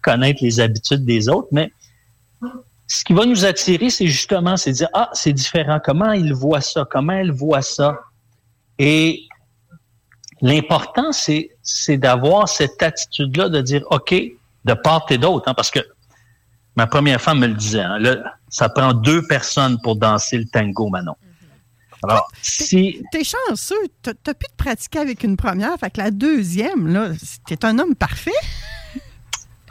connaître 0.02 0.44
les 0.44 0.60
habitudes 0.60 1.06
des 1.06 1.30
autres, 1.30 1.48
mais 1.52 1.72
ce 2.88 3.04
qui 3.04 3.14
va 3.14 3.26
nous 3.26 3.46
attirer, 3.46 3.90
c'est 3.90 4.08
justement, 4.08 4.58
c'est 4.58 4.72
dire, 4.72 4.90
ah, 4.94 5.10
c'est 5.14 5.32
différent. 5.32 5.80
Comment 5.84 6.12
il 6.12 6.34
voit 6.34 6.62
ça? 6.62 6.86
Comment 6.90 7.14
elle 7.14 7.32
voit 7.32 7.62
ça? 7.62 8.00
Et 8.80 9.28
l'important, 10.42 11.12
c'est, 11.12 11.52
c'est 11.62 11.98
d'avoir 11.98 12.50
cette 12.50 12.82
attitude-là 12.82 13.50
de 13.50 13.62
dire, 13.62 13.84
OK, 13.92 14.16
de 14.66 14.74
part 14.74 15.06
et 15.10 15.18
d'autre, 15.18 15.48
hein, 15.48 15.54
parce 15.54 15.70
que 15.70 15.80
ma 16.76 16.88
première 16.88 17.22
femme 17.22 17.40
me 17.40 17.48
le 17.48 17.54
disait, 17.54 17.82
hein, 17.82 18.00
là, 18.00 18.18
ça 18.50 18.70
prend 18.70 18.94
deux 18.94 19.26
personnes 19.28 19.80
pour 19.82 19.96
danser 19.96 20.38
le 20.38 20.46
tango, 20.46 20.90
Manon. 20.90 21.16
Alors, 22.04 22.28
si, 22.42 23.04
T'es 23.12 23.24
chanceux. 23.24 23.76
T'as 24.02 24.14
t'as 24.24 24.34
pu 24.34 24.46
te 24.46 24.56
pratiquer 24.56 25.00
avec 25.00 25.24
une 25.24 25.36
première. 25.36 25.78
Fait 25.78 25.90
que 25.90 26.00
la 26.00 26.12
deuxième, 26.12 26.88
là, 26.88 27.10
t'es 27.46 27.66
un 27.66 27.78
homme 27.78 27.96
parfait. 27.96 28.32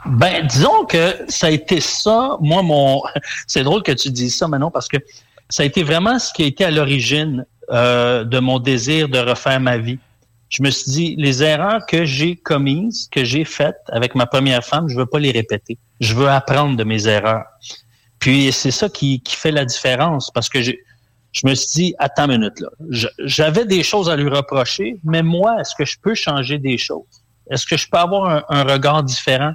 Ben, 0.05 0.45
disons 0.45 0.85
que 0.85 1.25
ça 1.27 1.47
a 1.47 1.49
été 1.49 1.81
ça. 1.81 2.37
Moi, 2.39 2.61
mon, 2.61 3.01
c'est 3.47 3.63
drôle 3.63 3.83
que 3.83 3.91
tu 3.91 4.11
dises 4.11 4.37
ça, 4.37 4.47
Manon, 4.47 4.71
parce 4.71 4.87
que 4.87 4.97
ça 5.49 5.63
a 5.63 5.65
été 5.65 5.83
vraiment 5.83 6.19
ce 6.19 6.31
qui 6.31 6.43
a 6.43 6.45
été 6.45 6.63
à 6.63 6.71
l'origine 6.71 7.45
euh, 7.71 8.23
de 8.23 8.39
mon 8.39 8.59
désir 8.59 9.09
de 9.09 9.19
refaire 9.19 9.59
ma 9.59 9.77
vie. 9.77 9.99
Je 10.49 10.63
me 10.63 10.71
suis 10.71 10.91
dit, 10.91 11.15
les 11.17 11.43
erreurs 11.43 11.85
que 11.85 12.05
j'ai 12.05 12.35
commises, 12.35 13.07
que 13.11 13.23
j'ai 13.23 13.45
faites 13.45 13.79
avec 13.89 14.15
ma 14.15 14.25
première 14.25 14.63
femme, 14.63 14.89
je 14.89 14.95
veux 14.95 15.05
pas 15.05 15.19
les 15.19 15.31
répéter. 15.31 15.77
Je 15.99 16.15
veux 16.15 16.27
apprendre 16.27 16.75
de 16.75 16.83
mes 16.83 17.07
erreurs. 17.07 17.45
Puis 18.19 18.51
c'est 18.51 18.71
ça 18.71 18.89
qui, 18.89 19.21
qui 19.21 19.35
fait 19.35 19.51
la 19.51 19.65
différence, 19.65 20.31
parce 20.31 20.49
que 20.49 20.61
j'ai, 20.61 20.79
je 21.31 21.47
me 21.47 21.53
suis 21.53 21.83
dit, 21.83 21.95
attends 21.99 22.25
une 22.25 22.39
minute 22.39 22.59
là. 22.59 22.69
J'avais 23.19 23.65
des 23.65 23.83
choses 23.83 24.09
à 24.09 24.15
lui 24.15 24.29
reprocher, 24.29 24.99
mais 25.03 25.21
moi, 25.21 25.59
est-ce 25.59 25.75
que 25.75 25.85
je 25.85 25.97
peux 26.01 26.15
changer 26.15 26.57
des 26.57 26.77
choses? 26.77 27.05
Est-ce 27.49 27.65
que 27.65 27.77
je 27.77 27.87
peux 27.89 27.97
avoir 27.97 28.45
un, 28.49 28.63
regard 28.63 29.03
différent, 29.03 29.53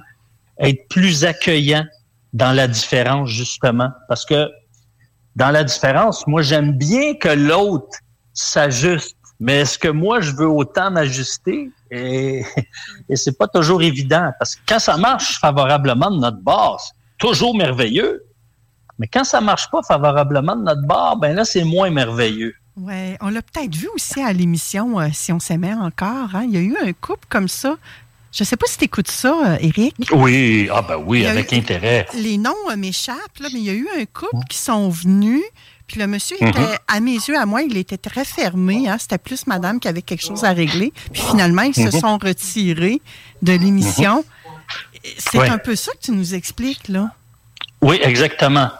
être 0.59 0.87
plus 0.89 1.25
accueillant 1.25 1.85
dans 2.33 2.53
la 2.53 2.67
différence, 2.67 3.29
justement? 3.29 3.89
Parce 4.07 4.25
que 4.25 4.49
dans 5.35 5.51
la 5.51 5.63
différence, 5.63 6.25
moi, 6.27 6.41
j'aime 6.41 6.77
bien 6.77 7.15
que 7.15 7.29
l'autre 7.29 7.97
s'ajuste. 8.33 9.14
Mais 9.39 9.61
est-ce 9.61 9.77
que 9.77 9.89
moi, 9.89 10.21
je 10.21 10.31
veux 10.31 10.47
autant 10.47 10.91
m'ajuster? 10.91 11.69
Et, 11.91 12.43
et 13.09 13.15
c'est 13.15 13.37
pas 13.37 13.47
toujours 13.47 13.81
évident. 13.81 14.31
Parce 14.39 14.55
que 14.55 14.61
quand 14.67 14.79
ça 14.79 14.97
marche 14.97 15.39
favorablement 15.39 16.11
de 16.11 16.19
notre 16.19 16.41
base, 16.41 16.91
toujours 17.17 17.55
merveilleux. 17.55 18.23
Mais 18.97 19.07
quand 19.07 19.23
ça 19.23 19.41
marche 19.41 19.69
pas 19.69 19.81
favorablement 19.83 20.55
de 20.55 20.63
notre 20.63 20.87
bord, 20.87 21.17
ben 21.17 21.35
là, 21.35 21.43
c'est 21.43 21.63
moins 21.63 21.89
merveilleux. 21.89 22.53
Oui, 22.77 23.15
on 23.21 23.29
l'a 23.29 23.41
peut-être 23.41 23.73
vu 23.73 23.87
aussi 23.93 24.21
à 24.21 24.33
l'émission 24.33 24.99
euh, 24.99 25.07
Si 25.13 25.31
on 25.31 25.39
s'aimait 25.39 25.73
encore. 25.73 26.35
Hein? 26.35 26.45
Il 26.45 26.53
y 26.53 26.57
a 26.57 26.61
eu 26.61 26.75
un 26.81 26.91
couple 26.93 27.25
comme 27.29 27.47
ça. 27.47 27.77
Je 28.33 28.43
ne 28.43 28.45
sais 28.45 28.57
pas 28.57 28.65
si 28.67 28.77
tu 28.77 28.83
écoutes 28.83 29.09
ça, 29.09 29.33
euh, 29.45 29.57
Eric. 29.61 29.95
Oui, 30.11 30.67
ah 30.69 30.81
ben 30.81 30.97
oui, 30.97 31.25
avec 31.25 31.53
intérêt. 31.53 32.05
Les 32.13 32.37
noms 32.37 32.53
euh, 32.69 32.75
m'échappent, 32.75 33.39
mais 33.41 33.49
il 33.49 33.63
y 33.63 33.69
a 33.69 33.73
eu 33.73 33.87
un 33.97 34.05
couple 34.05 34.43
qui 34.49 34.57
sont 34.57 34.89
venus. 34.89 35.43
Puis 35.87 35.99
le 35.99 36.07
monsieur 36.07 36.35
était, 36.37 36.59
mhm. 36.59 36.77
à 36.87 36.99
mes 36.99 37.13
yeux, 37.13 37.37
à 37.37 37.45
moi, 37.45 37.61
il 37.61 37.77
était 37.77 37.97
très 37.97 38.25
fermé. 38.25 38.87
Hein? 38.87 38.97
C'était 38.99 39.17
plus 39.17 39.45
madame 39.47 39.79
qui 39.79 39.87
avait 39.87 40.01
quelque 40.01 40.25
chose 40.25 40.43
à 40.43 40.51
régler. 40.51 40.91
Puis 41.13 41.21
finalement, 41.21 41.61
ils 41.61 41.75
se 41.75 41.81
mhm. 41.81 41.91
sont 41.91 42.17
retirés 42.17 43.01
de 43.41 43.53
l'émission. 43.53 44.17
Mhm. 44.17 45.11
C'est 45.19 45.47
un 45.47 45.59
peu 45.59 45.75
ça 45.75 45.91
que 45.93 45.99
tu 45.99 46.11
nous 46.11 46.33
expliques, 46.33 46.87
là. 46.87 47.11
Oui, 47.81 47.99
exactement. 48.01 48.71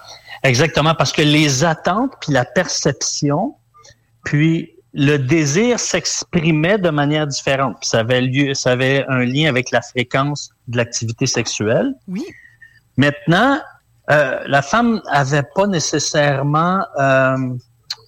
Exactement, 0.43 0.95
parce 0.95 1.11
que 1.11 1.21
les 1.21 1.63
attentes, 1.63 2.13
puis 2.21 2.31
la 2.31 2.45
perception, 2.45 3.55
puis 4.23 4.71
le 4.93 5.17
désir 5.17 5.79
s'exprimait 5.79 6.77
de 6.77 6.89
manière 6.89 7.27
différente. 7.27 7.77
Puis 7.81 7.89
ça 7.89 7.99
avait 7.99 8.21
lieu, 8.21 8.53
ça 8.53 8.71
avait 8.71 9.05
un 9.09 9.25
lien 9.25 9.49
avec 9.49 9.71
la 9.71 9.81
fréquence 9.81 10.51
de 10.67 10.77
l'activité 10.77 11.25
sexuelle. 11.25 11.93
Oui. 12.07 12.23
Maintenant, 12.97 13.59
euh, 14.11 14.39
la 14.45 14.61
femme 14.61 15.01
avait 15.07 15.43
pas 15.55 15.67
nécessairement 15.67 16.85
euh, 16.99 17.35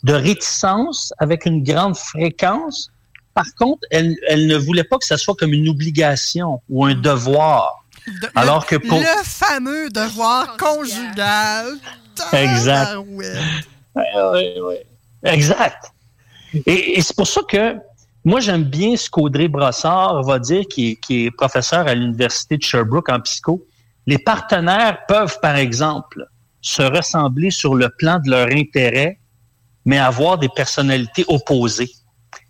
de 0.03 0.13
réticence 0.13 1.13
avec 1.17 1.45
une 1.45 1.63
grande 1.63 1.97
fréquence. 1.97 2.91
Par 3.33 3.45
contre, 3.57 3.81
elle, 3.91 4.15
elle 4.27 4.47
ne 4.47 4.57
voulait 4.57 4.83
pas 4.83 4.97
que 4.97 5.05
ça 5.05 5.17
soit 5.17 5.35
comme 5.35 5.53
une 5.53 5.69
obligation 5.69 6.61
ou 6.69 6.85
un 6.85 6.95
devoir. 6.95 7.83
Alors 8.35 8.65
que 8.65 8.75
pour 8.75 8.99
le 8.99 9.23
fameux 9.23 9.89
devoir 9.89 10.57
conjugal. 10.57 11.73
Exact. 12.33 12.95
Exact. 15.23 15.91
Et, 16.65 17.01
c'est 17.01 17.15
pour 17.15 17.27
ça 17.27 17.41
que 17.47 17.75
moi, 18.23 18.39
j'aime 18.39 18.63
bien 18.63 18.95
ce 18.97 19.09
qu'Audrey 19.09 19.47
Brossard 19.47 20.23
va 20.23 20.39
dire, 20.39 20.63
qui 20.69 20.97
est, 21.09 21.31
professeur 21.31 21.87
à 21.87 21.93
l'Université 21.93 22.57
de 22.57 22.63
Sherbrooke 22.63 23.09
en 23.09 23.19
psycho. 23.21 23.63
Les 24.07 24.17
partenaires 24.17 25.05
peuvent, 25.07 25.37
par 25.41 25.57
exemple, 25.57 26.25
se 26.61 26.81
ressembler 26.81 27.51
sur 27.51 27.75
le 27.75 27.89
plan 27.89 28.19
de 28.19 28.31
leur 28.31 28.47
intérêt, 28.47 29.19
mais 29.85 29.99
avoir 29.99 30.37
des 30.37 30.49
personnalités 30.49 31.25
opposées. 31.27 31.91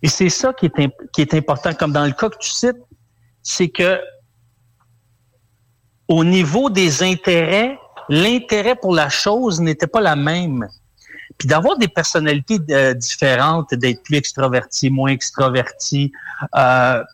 Et 0.02 0.08
c'est 0.08 0.30
ça 0.30 0.52
qui 0.52 0.66
est, 0.66 0.90
qui 1.12 1.20
est 1.20 1.34
important, 1.34 1.74
comme 1.74 1.92
dans 1.92 2.06
le 2.06 2.12
cas 2.12 2.28
que 2.30 2.38
tu 2.38 2.50
cites, 2.50 2.76
c'est 3.42 3.68
que 3.68 4.00
au 6.06 6.24
niveau 6.24 6.70
des 6.70 7.02
intérêts, 7.02 7.78
l'intérêt 8.08 8.76
pour 8.76 8.94
la 8.94 9.08
chose 9.08 9.60
n'était 9.60 9.86
pas 9.86 10.00
la 10.00 10.16
même. 10.16 10.66
Puis 11.36 11.46
d'avoir 11.46 11.76
des 11.76 11.88
personnalités 11.88 12.58
euh, 12.70 12.94
différentes, 12.94 13.74
d'être 13.74 14.02
plus 14.02 14.16
extraverti, 14.16 14.90
moins 14.90 15.10
extraverti, 15.10 16.10
euh, 16.56 17.04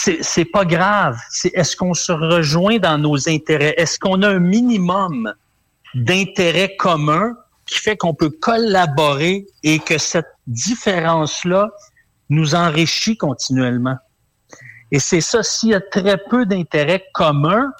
c'est 0.00 0.44
pas 0.44 0.64
grave. 0.64 1.18
C'est 1.30 1.52
est-ce 1.54 1.76
qu'on 1.76 1.94
se 1.94 2.12
rejoint 2.12 2.78
dans 2.78 2.98
nos 2.98 3.28
intérêts? 3.28 3.74
Est-ce 3.76 3.98
qu'on 3.98 4.22
a 4.22 4.28
un 4.28 4.38
minimum 4.38 5.32
d'intérêts 5.94 6.76
communs 6.76 7.34
qui 7.66 7.78
fait 7.78 7.96
qu'on 7.96 8.14
peut 8.14 8.30
collaborer 8.30 9.46
et 9.62 9.78
que 9.78 9.98
cette 9.98 10.32
différence-là 10.46 11.70
nous 12.28 12.54
enrichit 12.54 13.16
continuellement? 13.16 13.96
Et 14.90 14.98
c'est 14.98 15.20
ça, 15.20 15.42
s'il 15.42 15.70
y 15.70 15.74
a 15.74 15.80
très 15.80 16.16
peu 16.16 16.46
d'intérêts 16.46 17.04
communs, 17.12 17.70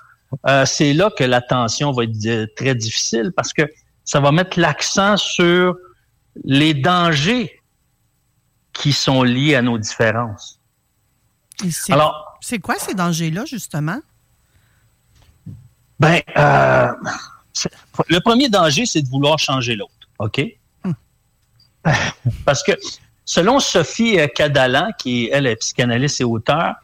euh, 0.46 0.64
c'est 0.64 0.92
là 0.92 1.10
que 1.16 1.24
la 1.24 1.40
tension 1.40 1.90
va 1.92 2.04
être 2.04 2.54
très 2.54 2.74
difficile 2.74 3.32
parce 3.34 3.52
que 3.52 3.62
ça 4.04 4.20
va 4.20 4.30
mettre 4.30 4.60
l'accent 4.60 5.16
sur 5.16 5.76
les 6.44 6.74
dangers 6.74 7.60
qui 8.72 8.92
sont 8.92 9.22
liés 9.22 9.56
à 9.56 9.62
nos 9.62 9.78
différences. 9.78 10.59
Alors, 11.90 12.38
c'est 12.40 12.58
quoi 12.58 12.76
ces 12.78 12.94
dangers-là, 12.94 13.44
justement? 13.44 13.98
Ben, 15.98 16.20
euh, 16.36 16.92
le 18.08 18.20
premier 18.20 18.48
danger, 18.48 18.86
c'est 18.86 19.02
de 19.02 19.08
vouloir 19.08 19.38
changer 19.38 19.76
l'autre, 19.76 19.92
OK? 20.18 20.40
Hmm. 20.84 20.92
Parce 22.44 22.62
que 22.62 22.72
selon 23.24 23.60
Sophie 23.60 24.18
Cadalan, 24.34 24.90
qui 24.98 25.28
elle 25.32 25.46
est 25.46 25.56
psychanalyste 25.56 26.20
et 26.20 26.24
auteur, 26.24 26.74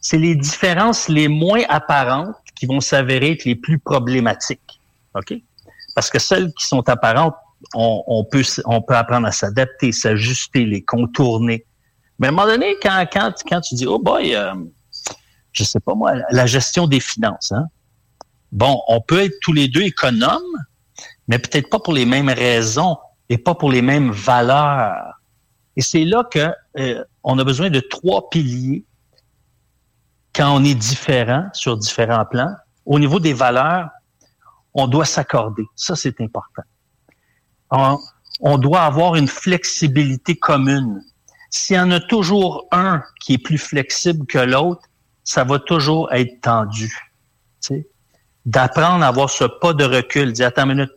c'est 0.00 0.18
les 0.18 0.34
différences 0.34 1.08
les 1.08 1.28
moins 1.28 1.62
apparentes 1.68 2.36
qui 2.54 2.66
vont 2.66 2.80
s'avérer 2.80 3.32
être 3.32 3.44
les 3.44 3.54
plus 3.54 3.78
problématiques. 3.78 4.80
OK? 5.14 5.34
Parce 5.94 6.10
que 6.10 6.18
celles 6.18 6.52
qui 6.54 6.66
sont 6.66 6.86
apparentes, 6.88 7.36
on, 7.74 8.24
peut, 8.30 8.42
on 8.66 8.82
peut 8.82 8.94
apprendre 8.94 9.26
à 9.26 9.32
s'adapter, 9.32 9.92
s'ajuster, 9.92 10.66
les 10.66 10.82
contourner. 10.82 11.64
Mais 12.18 12.28
à 12.28 12.30
un 12.30 12.32
moment 12.32 12.46
donné, 12.46 12.76
quand, 12.82 13.04
quand, 13.12 13.32
quand 13.48 13.60
tu 13.60 13.74
dis, 13.74 13.86
oh 13.86 13.98
boy, 13.98 14.34
euh, 14.34 14.54
je 15.52 15.64
sais 15.64 15.80
pas 15.80 15.94
moi, 15.94 16.14
la 16.30 16.46
gestion 16.46 16.86
des 16.86 17.00
finances, 17.00 17.52
hein? 17.52 17.66
Bon, 18.52 18.80
on 18.86 19.00
peut 19.00 19.20
être 19.20 19.34
tous 19.42 19.52
les 19.52 19.66
deux 19.66 19.82
économes, 19.82 20.42
mais 21.26 21.40
peut-être 21.40 21.68
pas 21.68 21.80
pour 21.80 21.92
les 21.92 22.06
mêmes 22.06 22.28
raisons 22.28 22.96
et 23.28 23.36
pas 23.36 23.56
pour 23.56 23.72
les 23.72 23.82
mêmes 23.82 24.12
valeurs. 24.12 25.18
Et 25.76 25.80
c'est 25.80 26.04
là 26.04 26.22
que 26.22 26.52
euh, 26.78 27.04
on 27.24 27.36
a 27.40 27.44
besoin 27.44 27.68
de 27.68 27.80
trois 27.80 28.30
piliers 28.30 28.84
quand 30.34 30.54
on 30.54 30.64
est 30.64 30.74
différent 30.74 31.48
sur 31.52 31.76
différents 31.76 32.24
plans, 32.24 32.54
au 32.84 32.98
niveau 32.98 33.20
des 33.20 33.32
valeurs, 33.32 33.88
on 34.74 34.88
doit 34.88 35.04
s'accorder. 35.04 35.64
Ça, 35.76 35.94
c'est 35.94 36.20
important. 36.20 36.62
On, 38.40 38.58
doit 38.58 38.82
avoir 38.82 39.14
une 39.14 39.28
flexibilité 39.28 40.36
commune. 40.36 41.02
S'il 41.56 41.76
y 41.76 41.78
en 41.78 41.92
a 41.92 42.00
toujours 42.00 42.66
un 42.72 43.00
qui 43.20 43.34
est 43.34 43.38
plus 43.38 43.58
flexible 43.58 44.26
que 44.26 44.38
l'autre, 44.38 44.82
ça 45.22 45.44
va 45.44 45.60
toujours 45.60 46.12
être 46.12 46.40
tendu. 46.40 46.92
D'apprendre 48.44 49.04
à 49.04 49.06
avoir 49.06 49.30
ce 49.30 49.44
pas 49.44 49.72
de 49.72 49.84
recul, 49.84 50.32
dire 50.32 50.48
attends 50.48 50.64
une 50.64 50.74
minute, 50.74 50.90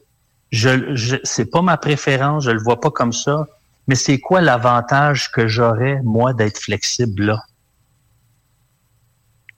je, 0.49 0.95
je 0.95 1.17
c'est 1.23 1.45
pas 1.45 1.61
ma 1.61 1.77
préférence, 1.77 2.45
je 2.45 2.49
le 2.49 2.59
vois 2.59 2.81
pas 2.81 2.89
comme 2.89 3.13
ça, 3.13 3.45
mais 3.87 3.93
c'est 3.93 4.19
quoi 4.19 4.41
l'avantage 4.41 5.31
que 5.31 5.47
j'aurais 5.47 6.01
moi 6.03 6.33
d'être 6.33 6.57
flexible 6.57 7.25
là? 7.25 7.43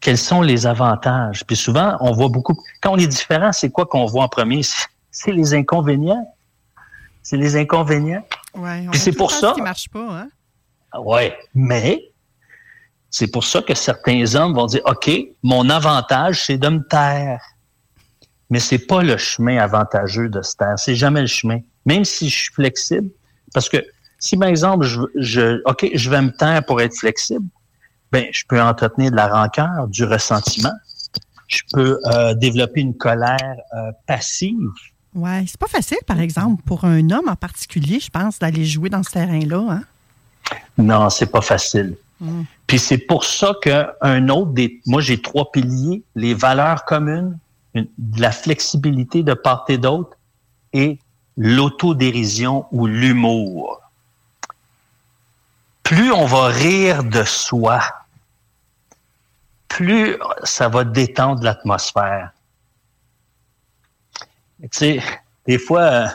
Quels 0.01 0.17
sont 0.17 0.41
les 0.41 0.67
avantages? 0.67 1.45
Puis 1.45 1.55
souvent, 1.55 1.95
on 2.01 2.11
voit 2.11 2.27
beaucoup. 2.29 2.61
Quand 2.81 2.91
on 2.91 2.97
est 2.97 3.07
différent, 3.07 3.53
c'est 3.53 3.69
quoi 3.69 3.85
qu'on 3.85 4.05
voit 4.05 4.25
en 4.25 4.29
premier? 4.29 4.63
C'est 5.11 5.31
les 5.31 5.53
inconvénients. 5.53 6.35
C'est 7.23 7.37
les 7.37 7.55
inconvénients. 7.55 8.25
Ouais, 8.53 8.85
Puis 8.91 8.99
c'est 8.99 9.11
pour 9.11 9.31
ça. 9.31 9.53
qui 9.55 9.61
marche 9.61 9.89
pas, 9.89 10.07
hein? 10.11 10.29
Ouais, 10.97 11.37
mais 11.53 12.11
c'est 13.09 13.31
pour 13.31 13.43
ça 13.43 13.61
que 13.61 13.73
certains 13.73 14.35
hommes 14.35 14.53
vont 14.53 14.65
dire 14.65 14.81
OK, 14.85 15.09
mon 15.43 15.69
avantage, 15.69 16.45
c'est 16.45 16.57
de 16.57 16.69
me 16.69 16.87
taire. 16.87 17.41
Mais 18.49 18.59
c'est 18.59 18.79
pas 18.87 19.03
le 19.03 19.17
chemin 19.17 19.57
avantageux 19.57 20.29
de 20.29 20.41
se 20.41 20.55
taire. 20.55 20.77
C'est 20.77 20.95
jamais 20.95 21.21
le 21.21 21.27
chemin. 21.27 21.59
Même 21.85 22.03
si 22.03 22.29
je 22.29 22.35
suis 22.35 22.53
flexible. 22.53 23.09
Parce 23.53 23.69
que 23.69 23.77
si, 24.17 24.37
par 24.37 24.49
exemple, 24.49 24.85
je, 24.85 25.01
je 25.15 26.09
vais 26.09 26.21
me 26.21 26.31
taire 26.31 26.63
pour 26.65 26.81
être 26.81 26.95
flexible, 26.95 27.45
ben, 28.11 28.25
je 28.31 28.43
peux 28.47 28.59
entretenir 28.59 29.11
de 29.11 29.15
la 29.15 29.27
rancœur, 29.27 29.87
du 29.87 30.03
ressentiment. 30.03 30.73
Je 31.47 31.61
peux 31.71 31.99
euh, 32.05 32.33
développer 32.35 32.81
une 32.81 32.95
colère 32.95 33.57
euh, 33.73 33.91
passive. 34.07 34.69
Ouais, 35.15 35.45
c'est 35.47 35.59
pas 35.59 35.67
facile, 35.67 35.97
par 36.05 36.19
exemple, 36.19 36.63
pour 36.63 36.85
un 36.85 37.09
homme 37.09 37.27
en 37.27 37.35
particulier, 37.35 37.99
je 37.99 38.09
pense, 38.09 38.39
d'aller 38.39 38.65
jouer 38.65 38.89
dans 38.89 39.03
ce 39.03 39.11
terrain-là. 39.11 39.65
Hein? 39.69 39.83
Non, 40.77 41.09
c'est 41.09 41.31
pas 41.31 41.41
facile. 41.41 41.97
Hmm. 42.19 42.43
Puis 42.67 42.79
c'est 42.79 42.97
pour 42.97 43.23
ça 43.23 43.53
qu'un 43.61 44.29
autre 44.29 44.51
des. 44.51 44.81
Moi, 44.85 45.01
j'ai 45.01 45.21
trois 45.21 45.51
piliers 45.51 46.03
les 46.15 46.33
valeurs 46.33 46.85
communes, 46.85 47.37
la 48.17 48.31
flexibilité 48.31 49.23
de 49.23 49.33
part 49.33 49.65
et 49.69 49.77
d'autre 49.77 50.17
et 50.73 50.99
l'autodérision 51.37 52.65
ou 52.71 52.85
l'humour. 52.85 53.81
Plus 55.83 56.11
on 56.11 56.25
va 56.25 56.47
rire 56.47 57.03
de 57.03 57.23
soi, 57.23 57.81
plus 59.67 60.17
ça 60.43 60.67
va 60.67 60.83
détendre 60.83 61.41
l'atmosphère. 61.43 62.31
Tu 64.61 64.67
sais, 64.71 65.03
des 65.47 65.57
fois, 65.57 66.09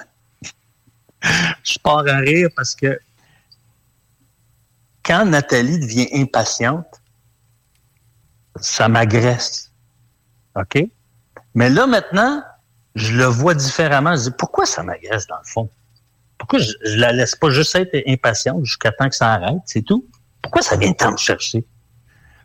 je 1.65 1.79
pars 1.83 2.07
à 2.07 2.19
rire 2.19 2.51
parce 2.55 2.75
que 2.75 3.01
quand 5.05 5.27
Nathalie 5.27 5.79
devient 5.79 6.09
impatiente, 6.13 6.87
ça 8.57 8.89
m'agresse. 8.89 9.73
OK? 10.57 10.87
Mais 11.55 11.69
là, 11.71 11.87
maintenant, 11.87 12.43
je 12.95 13.17
le 13.17 13.25
vois 13.25 13.55
différemment. 13.55 14.17
Je 14.17 14.23
dis, 14.23 14.37
pourquoi 14.39 14.67
ça 14.67 14.83
m'agresse 14.83 15.27
dans 15.27 15.37
le 15.37 15.49
fond? 15.49 15.71
Pourquoi 16.39 16.59
je, 16.59 16.73
je 16.85 16.97
la 16.97 17.13
laisse 17.13 17.37
pas 17.37 17.51
juste 17.51 17.75
être 17.75 17.95
impatiente 18.07 18.65
jusqu'à 18.65 18.93
temps 18.93 19.09
que 19.09 19.15
ça 19.15 19.33
arrête, 19.33 19.61
c'est 19.67 19.83
tout? 19.83 20.07
Pourquoi 20.43 20.63
ça 20.63 20.77
vient 20.77 20.93
tant 20.93 21.13
me 21.13 21.17
chercher? 21.17 21.65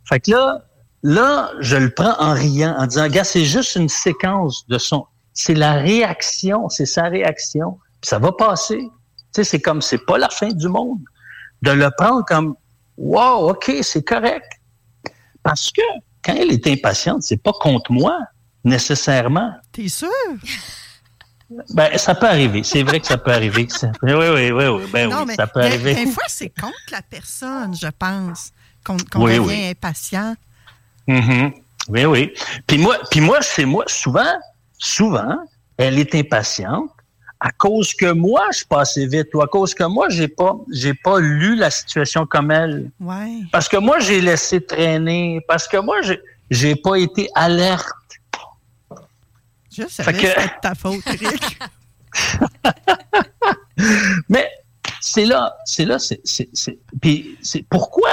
Fait 0.05 0.19
que 0.19 0.31
là, 0.31 0.63
là, 1.03 1.51
je 1.59 1.75
le 1.75 1.89
prends 1.89 2.15
en 2.19 2.33
riant, 2.33 2.75
en 2.77 2.87
disant, 2.87 3.07
gars, 3.07 3.23
c'est 3.23 3.45
juste 3.45 3.75
une 3.75 3.89
séquence 3.89 4.67
de 4.67 4.77
son. 4.77 5.05
C'est 5.33 5.53
la 5.53 5.73
réaction, 5.73 6.69
c'est 6.69 6.85
sa 6.85 7.03
réaction. 7.03 7.77
Puis 8.01 8.09
ça 8.09 8.19
va 8.19 8.31
passer. 8.31 8.79
Tu 8.79 8.89
sais, 9.31 9.43
c'est 9.43 9.61
comme, 9.61 9.81
c'est 9.81 10.05
pas 10.05 10.17
la 10.17 10.29
fin 10.29 10.49
du 10.49 10.67
monde. 10.67 10.99
De 11.61 11.71
le 11.71 11.89
prendre 11.97 12.23
comme, 12.25 12.55
wow, 12.97 13.49
OK, 13.51 13.71
c'est 13.81 14.03
correct. 14.03 14.45
Parce 15.43 15.71
que 15.71 15.81
quand 16.23 16.33
elle 16.35 16.51
est 16.51 16.67
impatiente, 16.67 17.23
c'est 17.23 17.41
pas 17.41 17.53
contre 17.53 17.91
moi, 17.91 18.17
nécessairement. 18.63 19.53
T'es 19.71 19.87
sûr? 19.89 20.09
Ben, 21.73 21.97
ça 21.97 22.13
peut 22.13 22.27
arriver. 22.27 22.61
C'est 22.61 22.83
vrai 22.83 22.99
que 22.99 23.07
ça 23.07 23.17
peut 23.17 23.31
arriver. 23.31 23.65
que 23.65 23.73
ça- 23.73 23.91
Oui, 24.03 24.11
oui, 24.13 24.51
oui, 24.51 24.67
oui. 24.67 24.83
Ben 24.93 25.09
non, 25.09 25.21
oui, 25.21 25.23
mais 25.29 25.33
ça 25.35 25.47
peut 25.47 25.61
arriver. 25.61 25.95
Des 25.95 26.05
fois, 26.11 26.23
c'est 26.27 26.49
contre 26.49 26.75
la 26.91 27.01
personne, 27.01 27.75
je 27.75 27.87
pense, 27.87 28.51
qu'on 28.85 28.97
qu'on 29.11 29.23
Oui, 29.23 29.37
devient 29.37 29.47
oui. 29.47 29.69
impatient. 29.71 30.35
Mhm. 31.07 31.51
Oui, 31.87 32.05
oui. 32.05 32.33
Puis 32.67 32.77
moi, 32.77 32.97
puis 33.09 33.19
moi, 33.19 33.39
c'est 33.41 33.65
moi, 33.65 33.83
souvent, 33.87 34.31
souvent, 34.77 35.37
elle 35.77 35.97
est 35.97 36.13
impatiente 36.13 36.91
à 37.41 37.51
cause 37.51 37.93
que 37.93 38.11
moi, 38.11 38.45
je 38.51 38.57
suis 38.57 38.65
pas 38.65 38.81
assez 38.81 39.05
vite 39.07 39.27
ou 39.33 39.41
à 39.41 39.47
cause 39.47 39.73
que 39.73 39.83
moi, 39.85 40.09
j'ai 40.09 40.27
pas, 40.27 40.55
j'ai 40.73 40.93
pas 40.93 41.19
lu 41.19 41.55
la 41.55 41.69
situation 41.71 42.25
comme 42.25 42.51
elle. 42.51 42.91
Ouais. 42.99 43.39
Parce 43.51 43.69
que 43.69 43.77
moi, 43.77 43.99
j'ai 43.99 44.19
laissé 44.19 44.59
traîner. 44.65 45.39
Parce 45.47 45.67
que 45.67 45.77
moi, 45.77 46.01
j'ai, 46.01 46.19
j'ai 46.49 46.75
pas 46.75 46.95
été 46.97 47.29
alerte. 47.35 47.85
Je 49.71 49.87
savais 49.87 50.13
que- 50.13 50.27
c'était 50.27 50.51
ta 50.61 50.75
faute, 50.75 50.99
Eric. 51.21 51.59
Mais 54.27 54.49
c'est 54.99 55.25
là, 55.25 55.55
c'est 55.65 55.85
là, 55.85 55.99
c'est, 55.99 56.19
c'est, 56.23 56.49
c'est- 56.53 56.79
puis 57.01 57.37
c'est 57.41 57.63
pourquoi. 57.69 58.09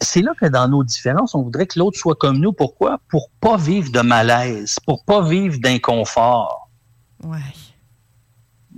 C'est 0.00 0.22
là 0.22 0.30
que 0.40 0.46
dans 0.46 0.68
nos 0.68 0.84
différences, 0.84 1.34
on 1.34 1.42
voudrait 1.42 1.66
que 1.66 1.76
l'autre 1.76 1.98
soit 1.98 2.14
comme 2.14 2.38
nous. 2.38 2.52
Pourquoi? 2.52 2.98
Pour 3.08 3.30
pas 3.40 3.56
vivre 3.56 3.90
de 3.90 4.00
malaise, 4.00 4.76
pour 4.86 5.04
pas 5.04 5.22
vivre 5.22 5.58
d'inconfort. 5.58 6.70
Ouais. 7.24 7.38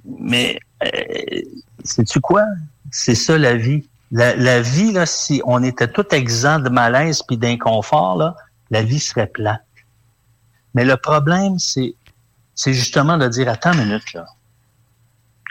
Mais 0.04 0.58
euh, 0.82 1.40
sais-tu 1.84 2.20
quoi? 2.20 2.44
C'est 2.90 3.14
ça 3.14 3.38
la 3.38 3.56
vie. 3.56 3.88
La, 4.10 4.36
la 4.36 4.60
vie, 4.60 4.92
là, 4.92 5.06
si 5.06 5.42
on 5.44 5.62
était 5.62 5.88
tout 5.88 6.06
exempt 6.14 6.60
de 6.60 6.68
malaise 6.68 7.22
puis 7.26 7.36
d'inconfort, 7.36 8.16
là, 8.16 8.36
la 8.70 8.82
vie 8.82 9.00
serait 9.00 9.26
plate. 9.26 9.64
Mais 10.74 10.84
le 10.84 10.96
problème, 10.96 11.58
c'est, 11.58 11.94
c'est 12.54 12.74
justement 12.74 13.16
de 13.16 13.28
dire, 13.28 13.48
attends 13.48 13.72
une 13.72 13.84
minute, 13.84 14.12
là. 14.12 14.26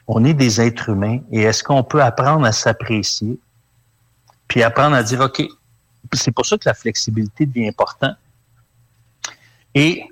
On 0.08 0.26
est 0.26 0.34
des 0.34 0.60
êtres 0.60 0.90
humains 0.90 1.20
et 1.32 1.44
est-ce 1.44 1.64
qu'on 1.64 1.82
peut 1.82 2.04
apprendre 2.04 2.46
à 2.46 2.52
s'apprécier 2.52 3.40
puis 4.50 4.62
apprendre 4.62 4.96
à 4.96 5.02
dire, 5.02 5.20
OK, 5.22 5.42
c'est 6.12 6.32
pour 6.32 6.46
ça 6.46 6.58
que 6.58 6.68
la 6.68 6.74
flexibilité 6.74 7.46
devient 7.46 7.70
importante. 7.70 8.18
Et 9.74 10.04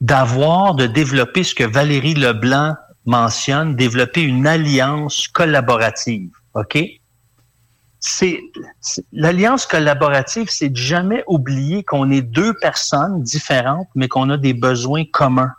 d'avoir, 0.00 0.74
de 0.74 0.86
développer 0.86 1.44
ce 1.44 1.54
que 1.54 1.64
Valérie 1.64 2.14
Leblanc 2.14 2.76
mentionne, 3.06 3.76
développer 3.76 4.22
une 4.22 4.46
alliance 4.46 5.28
collaborative. 5.28 6.30
OK? 6.54 6.78
C'est, 8.00 8.40
l'alliance 9.12 9.66
collaborative, 9.66 10.48
c'est 10.50 10.68
de 10.68 10.76
jamais 10.76 11.24
oublier 11.26 11.84
qu'on 11.84 12.10
est 12.10 12.22
deux 12.22 12.54
personnes 12.54 13.22
différentes, 13.22 13.88
mais 13.94 14.08
qu'on 14.08 14.28
a 14.30 14.36
des 14.36 14.52
besoins 14.54 15.04
communs. 15.04 15.54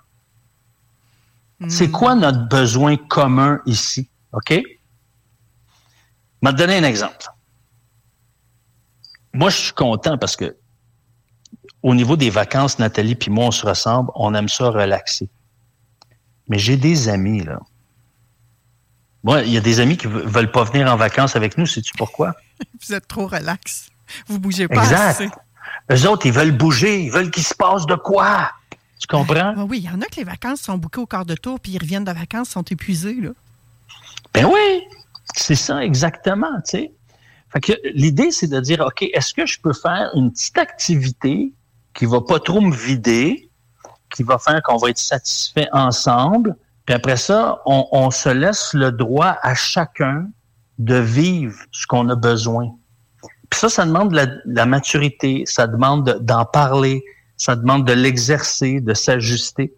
C'est 1.70 1.90
quoi 1.90 2.16
notre 2.16 2.48
besoin 2.48 2.98
commun 2.98 3.62
ici? 3.66 4.10
OK? 4.34 4.52
Je 4.52 4.62
vais 6.44 6.52
te 6.52 6.58
donner 6.58 6.78
un 6.78 6.84
exemple. 6.84 7.26
Moi, 9.34 9.50
je 9.50 9.58
suis 9.58 9.74
content 9.74 10.18
parce 10.18 10.36
que 10.36 10.56
au 11.82 11.96
niveau 11.96 12.18
des 12.18 12.30
vacances, 12.30 12.80
Nathalie 12.80 13.16
puis 13.16 13.32
moi, 13.32 13.46
on 13.46 13.52
se 13.52 13.66
ressemble, 13.66 14.12
on 14.16 14.34
aime 14.34 14.50
ça 14.50 14.70
relaxer. 14.70 15.30
Mais 16.48 16.60
j'ai 16.60 16.78
des 16.78 17.10
amis, 17.10 17.44
là. 17.44 17.60
Moi, 19.24 19.42
il 19.42 19.52
y 19.54 19.58
a 19.58 19.62
des 19.62 19.80
amis 19.80 19.98
qui 19.98 20.08
ve- 20.08 20.24
veulent 20.28 20.52
pas 20.52 20.64
venir 20.64 20.92
en 20.92 20.96
vacances 20.96 21.36
avec 21.36 21.58
nous, 21.58 21.66
sais-tu 21.66 21.94
pourquoi? 21.98 22.36
Vous 22.88 22.94
êtes 22.94 23.08
trop 23.08 23.28
relax. 23.28 23.90
Vous 24.28 24.40
bougez 24.40 24.68
pas 24.68 24.84
Exact. 24.84 25.00
assez. 25.22 25.30
Eux 25.92 26.08
autres, 26.10 26.26
ils 26.28 26.32
veulent 26.32 26.56
bouger, 26.56 27.04
ils 27.04 27.12
veulent 27.12 27.32
qu'il 27.32 27.44
se 27.44 27.56
passe 27.56 27.86
de 27.88 27.96
quoi? 27.96 28.52
Tu 29.00 29.08
comprends? 29.08 29.54
Ah 29.58 29.66
oui, 29.68 29.80
il 29.80 29.86
y 29.86 29.90
en 29.90 30.02
a 30.02 30.06
que 30.06 30.16
les 30.18 30.24
vacances 30.24 30.62
sont 30.62 30.78
bouquées 30.78 31.00
au 31.02 31.06
quart 31.08 31.26
de 31.26 31.36
tour, 31.36 31.60
puis 31.60 31.74
ils 31.74 31.80
reviennent 31.80 32.04
de 32.06 32.12
vacances, 32.12 32.50
sont 32.50 32.64
épuisés. 32.64 33.16
Là. 33.16 33.32
Ben 34.34 34.46
oui, 34.46 34.84
c'est 35.36 35.56
ça 35.56 35.84
exactement, 35.84 36.52
tu 36.64 36.72
sais. 36.78 36.92
Fait 37.52 37.62
que 37.62 37.74
l'idée, 37.94 38.32
c'est 38.32 38.48
de 38.48 38.60
dire, 38.60 38.82
OK, 38.82 39.02
est-ce 39.14 39.34
que 39.34 39.46
je 39.46 39.60
peux 39.60 39.74
faire 39.74 40.12
une 40.16 40.32
petite 40.32 40.58
activité 40.58 41.52
qui 41.94 42.06
va 42.06 42.22
pas 42.22 42.40
trop 42.40 42.62
me 42.62 42.76
vider, 42.76 43.50
qui 44.16 44.24
va 44.24 44.38
faire 44.40 44.62
qu'on 44.64 44.78
va 44.78 44.90
être 44.90 44.98
satisfait 44.98 45.68
ensemble, 45.74 46.56
puis 46.86 46.96
après 46.96 47.18
ça, 47.18 47.62
on, 47.66 47.88
on 47.92 48.12
se 48.12 48.30
laisse 48.30 48.74
le 48.74 48.92
droit 48.92 49.38
à 49.42 49.54
chacun 49.56 50.28
de 50.80 50.96
vivre 50.96 51.58
ce 51.72 51.86
qu'on 51.88 52.08
a 52.10 52.16
besoin. 52.16 52.70
Puis 53.50 53.60
ça, 53.60 53.70
ça 53.70 53.86
demande 53.86 54.12
de 54.12 54.16
la, 54.16 54.28
la 54.46 54.66
maturité, 54.66 55.44
ça 55.46 55.68
demande 55.68 56.06
de- 56.06 56.20
d'en 56.20 56.46
parler, 56.46 57.04
ça 57.38 57.56
demande 57.56 57.86
de 57.86 57.94
l'exercer, 57.94 58.80
de 58.82 58.94
s'ajuster. 58.94 59.74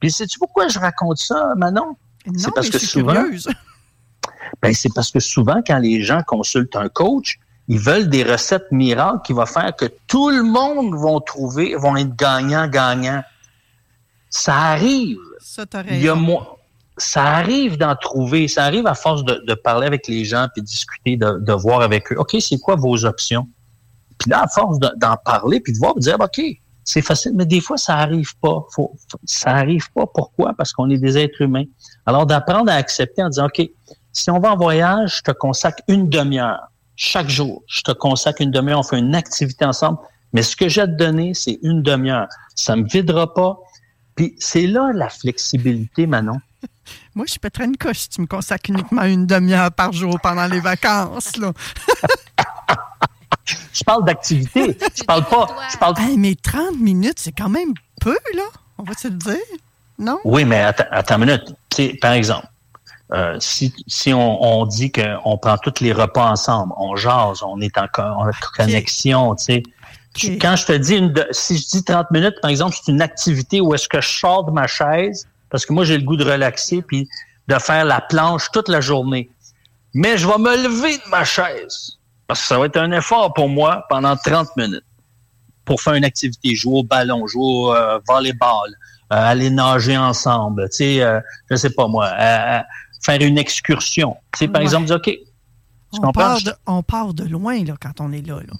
Puis 0.00 0.10
sais-tu 0.12 0.38
pourquoi 0.38 0.68
je 0.68 0.78
raconte 0.78 1.18
ça, 1.18 1.52
Manon? 1.56 1.96
Non, 2.26 2.32
c'est 2.36 2.54
parce 2.54 2.66
mais 2.66 2.72
que 2.72 2.78
souvent, 2.78 3.24
ben, 4.62 4.72
c'est 4.74 4.92
parce 4.94 5.10
que 5.10 5.20
souvent, 5.20 5.60
quand 5.66 5.78
les 5.78 6.02
gens 6.02 6.22
consultent 6.26 6.76
un 6.76 6.88
coach, 6.88 7.38
ils 7.68 7.78
veulent 7.78 8.08
des 8.08 8.22
recettes 8.22 8.70
miracles 8.70 9.20
qui 9.24 9.32
vont 9.32 9.46
faire 9.46 9.74
que 9.76 9.86
tout 10.06 10.30
le 10.30 10.42
monde 10.42 10.94
vont 10.94 11.20
trouver, 11.20 11.74
vont 11.74 11.96
être 11.96 12.14
gagnant-gagnant. 12.16 13.22
Ça 14.30 14.54
arrive. 14.56 15.18
Ça, 15.40 15.64
Il 15.90 16.02
y 16.02 16.08
a 16.08 16.14
raison. 16.14 16.16
mo- 16.26 16.42
ça 16.96 17.22
arrive 17.24 17.76
d'en 17.78 17.94
trouver. 17.96 18.48
Ça 18.48 18.64
arrive 18.64 18.86
à 18.86 18.94
force 18.94 19.24
de, 19.24 19.42
de 19.46 19.54
parler 19.54 19.86
avec 19.86 20.06
les 20.08 20.24
gens 20.24 20.48
puis 20.52 20.62
de 20.62 20.66
discuter, 20.66 21.16
de, 21.16 21.38
de 21.40 21.52
voir 21.52 21.80
avec 21.80 22.12
eux. 22.12 22.16
OK, 22.18 22.36
c'est 22.40 22.58
quoi 22.58 22.74
vos 22.76 23.04
options? 23.04 23.48
Puis 24.18 24.30
là, 24.30 24.42
à 24.42 24.48
force 24.48 24.78
de- 24.78 24.90
d'en 24.96 25.16
parler 25.16 25.60
puis 25.60 25.72
de 25.72 25.78
voir, 25.78 25.94
de 25.94 26.00
dire, 26.00 26.16
OK, 26.20 26.40
c'est 26.84 27.02
facile, 27.02 27.32
mais 27.34 27.46
des 27.46 27.60
fois, 27.60 27.76
ça 27.76 27.96
arrive 27.96 28.36
pas. 28.40 28.64
Faut- 28.74 28.96
ça 29.24 29.50
arrive 29.50 29.90
pas. 29.92 30.06
Pourquoi? 30.12 30.54
Parce 30.56 30.72
qu'on 30.72 30.90
est 30.90 30.98
des 30.98 31.16
êtres 31.18 31.40
humains. 31.42 31.64
Alors, 32.06 32.26
d'apprendre 32.26 32.70
à 32.72 32.74
accepter 32.74 33.22
en 33.22 33.28
disant, 33.28 33.46
OK, 33.46 33.68
si 34.12 34.30
on 34.30 34.40
va 34.40 34.52
en 34.52 34.56
voyage, 34.56 35.18
je 35.18 35.22
te 35.22 35.30
consacre 35.30 35.82
une 35.88 36.08
demi-heure. 36.08 36.62
Chaque 36.96 37.28
jour, 37.28 37.62
je 37.68 37.82
te 37.82 37.92
consacre 37.92 38.40
une 38.42 38.50
demi-heure. 38.50 38.80
On 38.80 38.82
fait 38.82 38.98
une 38.98 39.14
activité 39.14 39.64
ensemble. 39.64 39.98
Mais 40.32 40.42
ce 40.42 40.56
que 40.56 40.68
j'ai 40.68 40.80
à 40.80 40.86
te 40.88 40.92
donner, 40.96 41.32
c'est 41.34 41.58
une 41.62 41.82
demi-heure. 41.82 42.26
Ça 42.56 42.74
me 42.74 42.88
videra 42.88 43.32
pas. 43.32 43.56
Puis 44.18 44.34
c'est 44.40 44.66
là 44.66 44.90
la 44.92 45.08
flexibilité, 45.08 46.08
Manon. 46.08 46.40
Moi, 47.14 47.24
je 47.28 47.38
pèterais 47.38 47.66
une 47.66 47.76
coche 47.76 47.98
si 47.98 48.08
tu 48.08 48.20
me 48.20 48.26
consacres 48.26 48.68
uniquement 48.68 49.04
une 49.04 49.28
demi-heure 49.28 49.70
par 49.70 49.92
jour 49.92 50.18
pendant 50.20 50.48
les 50.48 50.58
vacances. 50.58 51.36
Là. 51.36 51.52
Je 53.72 53.84
parle 53.84 54.04
d'activité. 54.04 54.76
Je 54.96 55.04
parle 55.04 55.24
pas. 55.24 55.46
Je 55.72 55.78
parle... 55.78 55.94
Hey, 56.00 56.18
mais 56.18 56.34
30 56.34 56.80
minutes, 56.80 57.20
c'est 57.20 57.32
quand 57.32 57.48
même 57.48 57.72
peu, 58.00 58.18
là. 58.34 58.42
On 58.76 58.82
va 58.82 58.92
se 58.94 59.06
le 59.06 59.14
dire. 59.14 59.36
Non? 60.00 60.18
Oui, 60.24 60.44
mais 60.44 60.62
attends, 60.62 60.84
attends 60.90 61.14
une 61.14 61.26
minute. 61.26 61.44
Tu 61.70 61.76
sais, 61.76 61.98
par 62.00 62.12
exemple, 62.12 62.48
euh, 63.12 63.36
si, 63.38 63.72
si 63.86 64.12
on, 64.12 64.42
on 64.42 64.66
dit 64.66 64.90
qu'on 64.90 65.38
prend 65.38 65.56
tous 65.58 65.80
les 65.80 65.92
repas 65.92 66.28
ensemble, 66.28 66.74
on 66.76 66.96
jase, 66.96 67.42
on 67.44 67.60
est 67.60 67.78
en, 67.78 67.86
en 67.96 68.30
connexion, 68.56 69.36
tu 69.36 69.44
sais. 69.44 69.62
Quand 70.40 70.56
je 70.56 70.66
te 70.66 70.72
dis, 70.72 70.96
une 70.96 71.12
de- 71.12 71.26
si 71.30 71.56
je 71.58 71.66
dis 71.68 71.84
30 71.84 72.10
minutes, 72.10 72.34
par 72.42 72.50
exemple, 72.50 72.76
c'est 72.82 72.90
une 72.92 73.02
activité 73.02 73.60
où 73.60 73.74
est-ce 73.74 73.88
que 73.88 74.00
je 74.00 74.08
sors 74.08 74.44
de 74.44 74.50
ma 74.50 74.66
chaise, 74.66 75.26
parce 75.50 75.64
que 75.64 75.72
moi, 75.72 75.84
j'ai 75.84 75.96
le 75.98 76.04
goût 76.04 76.16
de 76.16 76.24
relaxer, 76.24 76.82
puis 76.82 77.08
de 77.46 77.54
faire 77.58 77.84
la 77.84 78.00
planche 78.00 78.50
toute 78.52 78.68
la 78.68 78.80
journée. 78.80 79.30
Mais 79.94 80.18
je 80.18 80.26
vais 80.26 80.38
me 80.38 80.54
lever 80.62 80.98
de 80.98 81.08
ma 81.10 81.24
chaise, 81.24 81.98
parce 82.26 82.40
que 82.42 82.46
ça 82.46 82.58
va 82.58 82.66
être 82.66 82.76
un 82.76 82.92
effort 82.92 83.32
pour 83.34 83.48
moi 83.48 83.84
pendant 83.88 84.16
30 84.16 84.48
minutes 84.56 84.84
pour 85.64 85.80
faire 85.82 85.94
une 85.94 86.04
activité, 86.04 86.54
jouer 86.54 86.78
au 86.80 86.82
ballon, 86.82 87.26
jouer 87.26 87.42
au 87.44 87.74
euh, 87.74 87.98
volleyball, 88.08 88.68
euh, 89.12 89.16
aller 89.16 89.50
nager 89.50 89.96
ensemble, 89.96 90.68
tu 90.70 90.76
sais, 90.76 91.02
euh, 91.02 91.20
je 91.50 91.56
sais 91.56 91.70
pas 91.70 91.86
moi, 91.86 92.06
euh, 92.18 92.60
faire 93.02 93.20
une 93.22 93.38
excursion. 93.38 94.16
Tu 94.32 94.40
sais, 94.40 94.48
par 94.48 94.60
Ouais. 94.60 94.64
exemple, 94.66 94.86
dire, 94.86 94.96
OK, 94.96 95.04
tu 95.04 95.18
On 95.92 95.96
comprends? 96.00 96.12
part, 96.12 96.42
de, 96.42 96.52
on 96.66 96.82
part 96.82 97.14
de 97.14 97.24
loin 97.24 97.62
là, 97.64 97.74
quand 97.80 98.00
on 98.00 98.12
est 98.12 98.26
là. 98.26 98.36
là. 98.40 98.54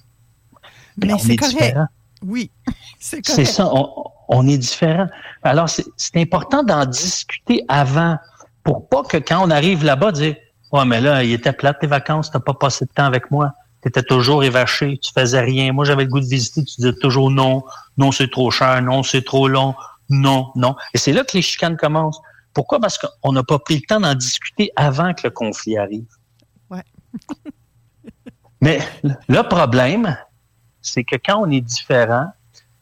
Mais 1.03 1.17
c'est 1.17 1.35
correct. 1.35 1.57
différent. 1.57 1.87
Oui, 2.25 2.51
c'est 2.99 3.21
correct. 3.21 3.35
C'est 3.35 3.45
ça, 3.45 3.69
on, 3.73 4.05
on 4.27 4.47
est 4.47 4.57
différent. 4.57 5.07
Alors, 5.43 5.69
c'est 5.69 6.17
important 6.17 6.63
d'en 6.63 6.85
discuter 6.85 7.63
avant 7.67 8.17
pour 8.63 8.87
pas 8.87 9.03
que 9.03 9.17
quand 9.17 9.41
on 9.43 9.49
arrive 9.49 9.83
là-bas, 9.83 10.11
dire 10.11 10.35
Ouais, 10.71 10.85
mais 10.85 11.01
là, 11.01 11.23
il 11.23 11.31
était 11.31 11.53
plate 11.53 11.79
tes 11.79 11.87
vacances, 11.87 12.29
t'as 12.29 12.39
pas 12.39 12.53
passé 12.53 12.85
de 12.85 12.91
temps 12.91 13.05
avec 13.05 13.31
moi. 13.31 13.53
Tu 13.81 13.87
étais 13.87 14.03
toujours 14.03 14.43
évaché, 14.43 14.99
tu 15.01 15.11
faisais 15.17 15.39
rien. 15.39 15.73
Moi, 15.73 15.85
j'avais 15.85 16.03
le 16.03 16.09
goût 16.09 16.19
de 16.19 16.25
visiter, 16.25 16.63
tu 16.63 16.75
disais 16.77 16.93
toujours 17.01 17.31
non, 17.31 17.63
non, 17.97 18.11
c'est 18.11 18.29
trop 18.29 18.51
cher, 18.51 18.81
non, 18.81 19.01
c'est 19.01 19.23
trop 19.23 19.47
long, 19.47 19.73
non, 20.09 20.51
non. 20.55 20.75
Et 20.93 20.97
c'est 20.97 21.13
là 21.13 21.23
que 21.23 21.35
les 21.35 21.41
chicanes 21.41 21.77
commencent. 21.77 22.19
Pourquoi? 22.53 22.79
Parce 22.79 22.97
qu'on 22.97 23.31
n'a 23.31 23.43
pas 23.43 23.57
pris 23.57 23.75
le 23.75 23.81
temps 23.81 23.99
d'en 23.99 24.13
discuter 24.13 24.71
avant 24.75 25.13
que 25.13 25.21
le 25.23 25.31
conflit 25.31 25.77
arrive. 25.77 26.05
Ouais. 26.69 26.83
Mais 28.61 28.79
le 29.27 29.41
problème, 29.41 30.17
c'est 30.81 31.03
que 31.03 31.15
quand 31.23 31.37
on 31.41 31.51
est 31.51 31.61
différent, 31.61 32.31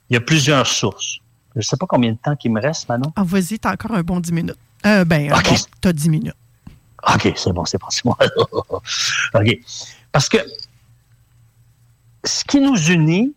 il 0.10 0.14
y 0.14 0.18
a 0.18 0.22
plusieurs 0.22 0.68
sources. 0.68 1.18
Je 1.54 1.60
ne 1.60 1.64
sais 1.64 1.78
pas 1.78 1.86
combien 1.88 2.12
de 2.12 2.18
temps 2.18 2.36
il 2.44 2.52
me 2.52 2.62
reste, 2.62 2.88
Manon. 2.88 3.12
Ah, 3.16 3.24
vas-y, 3.24 3.58
t'as 3.60 3.74
encore 3.74 3.94
un 3.94 4.04
bon 4.04 4.20
10 4.20 4.32
minutes. 4.32 4.58
Euh, 4.86 5.04
ben, 5.06 5.32
Ok. 5.34 5.50
bon, 5.50 5.56
t'as 5.82 5.94
10 5.94 6.10
minutes. 6.10 6.36
OK, 7.14 7.34
c'est 7.36 7.52
bon, 7.54 7.66
c'est 7.66 7.80
bon. 7.82 8.16
OK. 9.34 9.60
Parce 10.12 10.30
que 10.30 10.38
ce 12.24 12.44
qui 12.44 12.60
nous 12.60 12.76
unit, 12.92 13.34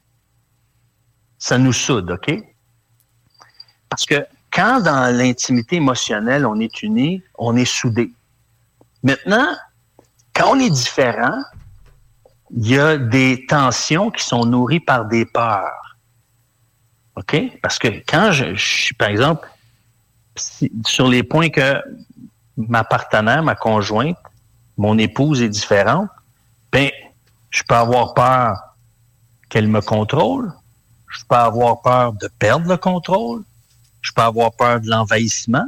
ça 1.39 1.57
nous 1.59 1.73
soude, 1.73 2.11
OK? 2.11 2.35
Parce 3.89 4.05
que 4.05 4.27
quand 4.53 4.81
dans 4.81 5.15
l'intimité 5.17 5.77
émotionnelle, 5.77 6.45
on 6.45 6.59
est 6.61 6.83
unis, 6.83 7.23
on 7.39 7.57
est 7.57 7.65
soudés. 7.65 8.13
Maintenant, 9.03 9.57
quand 10.35 10.53
on 10.57 10.61
est 10.61 10.71
différent, 10.71 11.43
il 12.53 12.69
y 12.69 12.79
a 12.79 12.97
des 12.97 13.47
tensions 13.47 14.11
qui 14.11 14.25
sont 14.25 14.45
nourries 14.45 14.81
par 14.81 15.07
des 15.07 15.25
peurs. 15.25 15.97
OK? 17.17 17.37
Parce 17.63 17.79
que 17.79 17.89
quand 18.09 18.33
je, 18.33 18.55
suis, 18.57 18.95
par 18.95 19.09
exemple, 19.09 19.49
sur 20.87 21.09
les 21.09 21.23
points 21.23 21.51
que 21.51 21.81
ma 22.57 22.85
partenaire, 22.85 23.43
ma 23.43 23.55
conjointe, 23.55 24.17
mon 24.77 24.99
épouse 24.99 25.43
est 25.43 25.49
différente, 25.49 26.09
ben, 26.73 26.91
je 27.51 27.63
peux 27.69 27.75
avoir 27.75 28.15
peur 28.15 28.57
qu'elle 29.49 29.69
me 29.69 29.81
contrôle. 29.81 30.53
Je 31.09 31.23
peux 31.29 31.37
avoir 31.37 31.83
peur 31.83 32.13
de 32.15 32.29
perdre 32.39 32.69
le 32.69 32.77
contrôle. 32.77 33.43
Je 34.01 34.13
peux 34.13 34.23
avoir 34.23 34.53
peur 34.53 34.81
de 34.81 34.89
l'envahissement. 34.89 35.67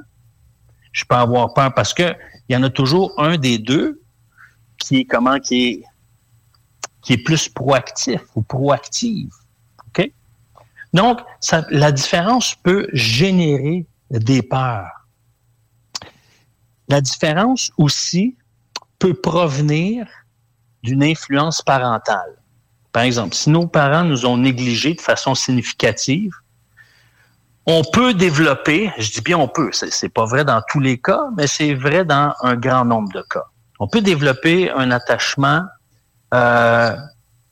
Je 0.93 1.05
peux 1.05 1.17
avoir 1.17 1.53
peur 1.53 1.75
parce 1.75 1.93
que 1.93 2.15
il 2.49 2.55
y 2.55 2.57
en 2.57 2.63
a 2.63 2.71
toujours 2.71 3.13
un 3.19 3.37
des 3.37 3.59
deux 3.59 4.01
qui 4.79 5.01
est 5.01 5.05
comment 5.05 5.39
qui 5.39 5.65
est 5.65 5.85
qui 7.03 7.15
est 7.15 7.23
plus 7.23 7.49
proactif 7.49 8.21
ou 8.35 8.43
proactive. 8.43 9.33
OK? 9.89 10.11
Donc, 10.93 11.21
la 11.71 11.93
différence 11.93 12.55
peut 12.55 12.89
générer 12.93 13.87
des 14.11 14.43
peurs. 14.43 15.07
La 16.89 17.01
différence 17.01 17.73
aussi 17.77 18.37
peut 18.99 19.15
provenir 19.15 20.07
d'une 20.83 21.03
influence 21.03 21.63
parentale. 21.63 22.37
Par 22.93 23.05
exemple, 23.05 23.35
si 23.35 23.51
nos 23.51 23.67
parents 23.67 24.05
nous 24.05 24.27
ont 24.27 24.37
négligés 24.37 24.95
de 24.95 25.01
façon 25.01 25.35
significative, 25.35 26.33
on 27.65 27.83
peut 27.85 28.13
développer, 28.13 28.93
je 28.99 29.13
dis 29.13 29.21
bien 29.21 29.39
on 29.39 29.49
peut, 29.49 29.71
c'est 29.73 30.09
pas 30.09 30.27
vrai 30.27 30.45
dans 30.45 30.63
tous 30.69 30.81
les 30.81 30.99
cas, 30.99 31.29
mais 31.37 31.47
c'est 31.47 31.75
vrai 31.75 32.05
dans 32.05 32.35
un 32.41 32.57
grand 32.57 32.85
nombre 32.85 33.13
de 33.13 33.23
cas. 33.31 33.45
On 33.79 33.89
peut 33.89 34.01
développer 34.01 34.71
un 34.71 34.91
attachement, 34.91 35.65
euh, 36.33 36.97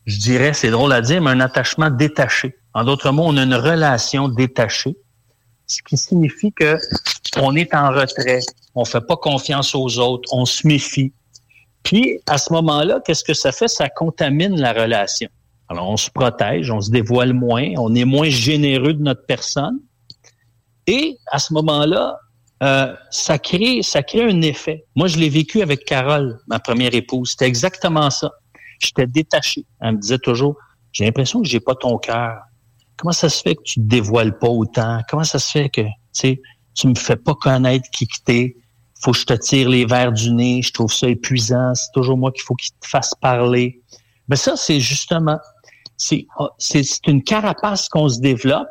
je 0.07 0.19
dirais, 0.19 0.53
c'est 0.53 0.71
drôle 0.71 0.93
à 0.93 1.01
dire, 1.01 1.21
mais 1.21 1.31
un 1.31 1.41
attachement 1.41 1.91
détaché. 1.91 2.57
En 2.75 2.85
d'autres 2.85 3.11
mots, 3.11 3.25
on 3.27 3.37
a 3.37 3.43
une 3.43 3.55
relation 3.55 4.29
détachée, 4.29 4.97
ce 5.67 5.83
qui 5.83 5.97
signifie 5.97 6.53
que 6.53 6.79
on 7.37 7.55
est 7.55 7.75
en 7.75 7.91
retrait, 7.91 8.41
on 8.75 8.85
fait 8.85 9.01
pas 9.01 9.17
confiance 9.17 9.75
aux 9.75 9.99
autres, 9.99 10.29
on 10.33 10.45
se 10.45 10.67
méfie. 10.67 11.13
Puis, 11.83 12.21
à 12.27 12.39
ce 12.39 12.53
moment-là, 12.53 13.01
qu'est-ce 13.05 13.25
que 13.25 13.35
ça 13.35 13.53
fait? 13.53 13.69
Ça 13.69 13.89
contamine 13.89 14.61
la 14.61 14.73
relation. 14.73 15.29
Alors, 15.69 15.89
on 15.89 15.97
se 15.97 16.11
protège, 16.11 16.71
on 16.71 16.81
se 16.81 16.91
dévoile 16.91 17.33
moins, 17.33 17.73
on 17.79 17.95
est 17.95 18.05
moins 18.05 18.29
généreux 18.29 18.95
de 18.95 19.03
notre 19.03 19.25
personne. 19.27 19.79
Et 20.87 21.19
à 21.31 21.39
ce 21.39 21.53
moment-là, 21.55 22.19
euh, 22.63 22.95
ça 23.11 23.39
crée, 23.39 23.83
ça 23.83 24.03
crée 24.03 24.25
un 24.25 24.43
effet. 24.43 24.85
Moi, 24.97 25.07
je 25.07 25.17
l'ai 25.19 25.29
vécu 25.29 25.63
avec 25.63 25.85
Carole, 25.85 26.39
ma 26.49 26.59
première 26.59 26.95
épouse. 26.95 27.31
C'était 27.31 27.47
exactement 27.47 28.11
ça. 28.11 28.33
J'étais 28.81 29.07
détaché. 29.07 29.65
Elle 29.81 29.97
me 29.97 29.99
disait 29.99 30.19
toujours, 30.19 30.57
j'ai 30.93 31.05
l'impression 31.05 31.43
que 31.43 31.49
j'ai 31.49 31.61
pas 31.61 31.75
ton 31.75 31.99
cœur. 31.99 32.39
Comment 32.97 33.13
ça 33.13 33.29
se 33.29 33.43
fait 33.43 33.55
que 33.55 33.63
tu 33.63 33.75
te 33.75 33.85
dévoiles 33.87 34.39
pas 34.39 34.49
autant? 34.49 35.01
Comment 35.09 35.25
ça 35.25 35.39
se 35.39 35.51
fait 35.51 35.69
que, 35.69 35.83
tu 35.83 35.89
sais, 36.13 36.43
tu 36.75 36.89
me 36.89 36.95
fais 36.95 37.17
pas 37.17 37.35
connaître 37.35 37.89
qui 37.93 38.09
t'es? 38.25 38.57
Faut 39.03 39.13
que 39.13 39.19
je 39.19 39.25
te 39.25 39.35
tire 39.35 39.69
les 39.69 39.87
verres 39.87 40.13
du 40.13 40.31
nez. 40.31 40.61
Je 40.63 40.73
trouve 40.73 40.93
ça 40.93 41.09
épuisant. 41.09 41.75
C'est 41.75 41.93
toujours 41.95 42.19
moi 42.19 42.33
qu'il 42.33 42.43
faut 42.43 42.55
qu'il 42.55 42.73
te 42.81 42.87
fasse 42.87 43.15
parler. 43.21 43.81
Mais 44.29 44.37
ça, 44.37 44.57
c'est 44.57 44.81
justement, 44.81 45.39
c'est, 45.97 46.27
c'est 46.59 46.83
c'est 46.83 47.07
une 47.07 47.23
carapace 47.23 47.89
qu'on 47.89 48.09
se 48.09 48.21
développe 48.21 48.69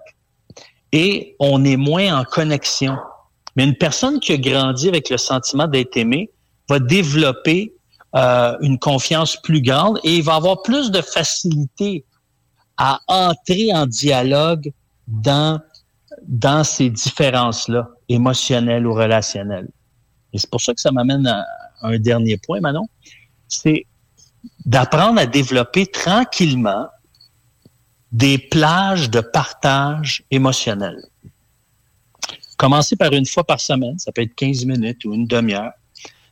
et 0.92 1.36
on 1.40 1.64
est 1.66 1.78
moins 1.78 2.20
en 2.20 2.24
connexion. 2.24 2.98
Mais 3.56 3.64
une 3.64 3.76
personne 3.76 4.20
qui 4.20 4.34
a 4.34 4.38
grandi 4.38 4.88
avec 4.88 5.10
le 5.10 5.18
sentiment 5.18 5.68
d'être 5.68 5.98
aimé 5.98 6.32
va 6.70 6.80
développer 6.80 7.74
euh, 8.16 8.58
une 8.62 8.80
confiance 8.80 9.36
plus 9.36 9.62
grande 9.62 10.00
et 10.04 10.18
il 10.18 10.24
va 10.24 10.36
avoir 10.36 10.62
plus 10.64 10.92
de 10.92 11.02
facilité 11.02 12.06
à 12.78 13.00
entrer 13.08 13.74
en 13.74 13.86
dialogue 13.86 14.72
dans, 15.08 15.60
dans 16.28 16.64
ces 16.64 16.90
différences-là, 16.90 17.90
émotionnelles 18.08 18.88
ou 18.88 18.94
relationnelles. 18.94 19.70
Et 20.34 20.40
c'est 20.40 20.50
pour 20.50 20.62
ça 20.62 20.74
que 20.74 20.82
ça 20.82 20.92
m'amène 20.92 21.28
à 21.28 21.46
un 21.82 22.00
dernier 22.00 22.38
point, 22.38 22.60
Manon. 22.62 22.88
C'est 23.48 23.86
d'apprendre 24.66 25.20
à 25.20 25.26
développer 25.26 25.86
tranquillement 25.88 26.88
des 28.12 28.38
plages 28.38 29.10
de 29.10 29.20
partage 29.20 30.24
émotionnel. 30.32 30.98
Commencer 32.58 32.96
par 32.96 33.14
une 33.14 33.26
fois 33.26 33.44
par 33.44 33.60
semaine, 33.60 33.98
ça 34.00 34.12
peut 34.12 34.22
être 34.22 34.36
15 34.36 34.66
minutes 34.66 35.06
ou 35.06 35.14
une 35.14 35.28
demi-heure, 35.28 35.72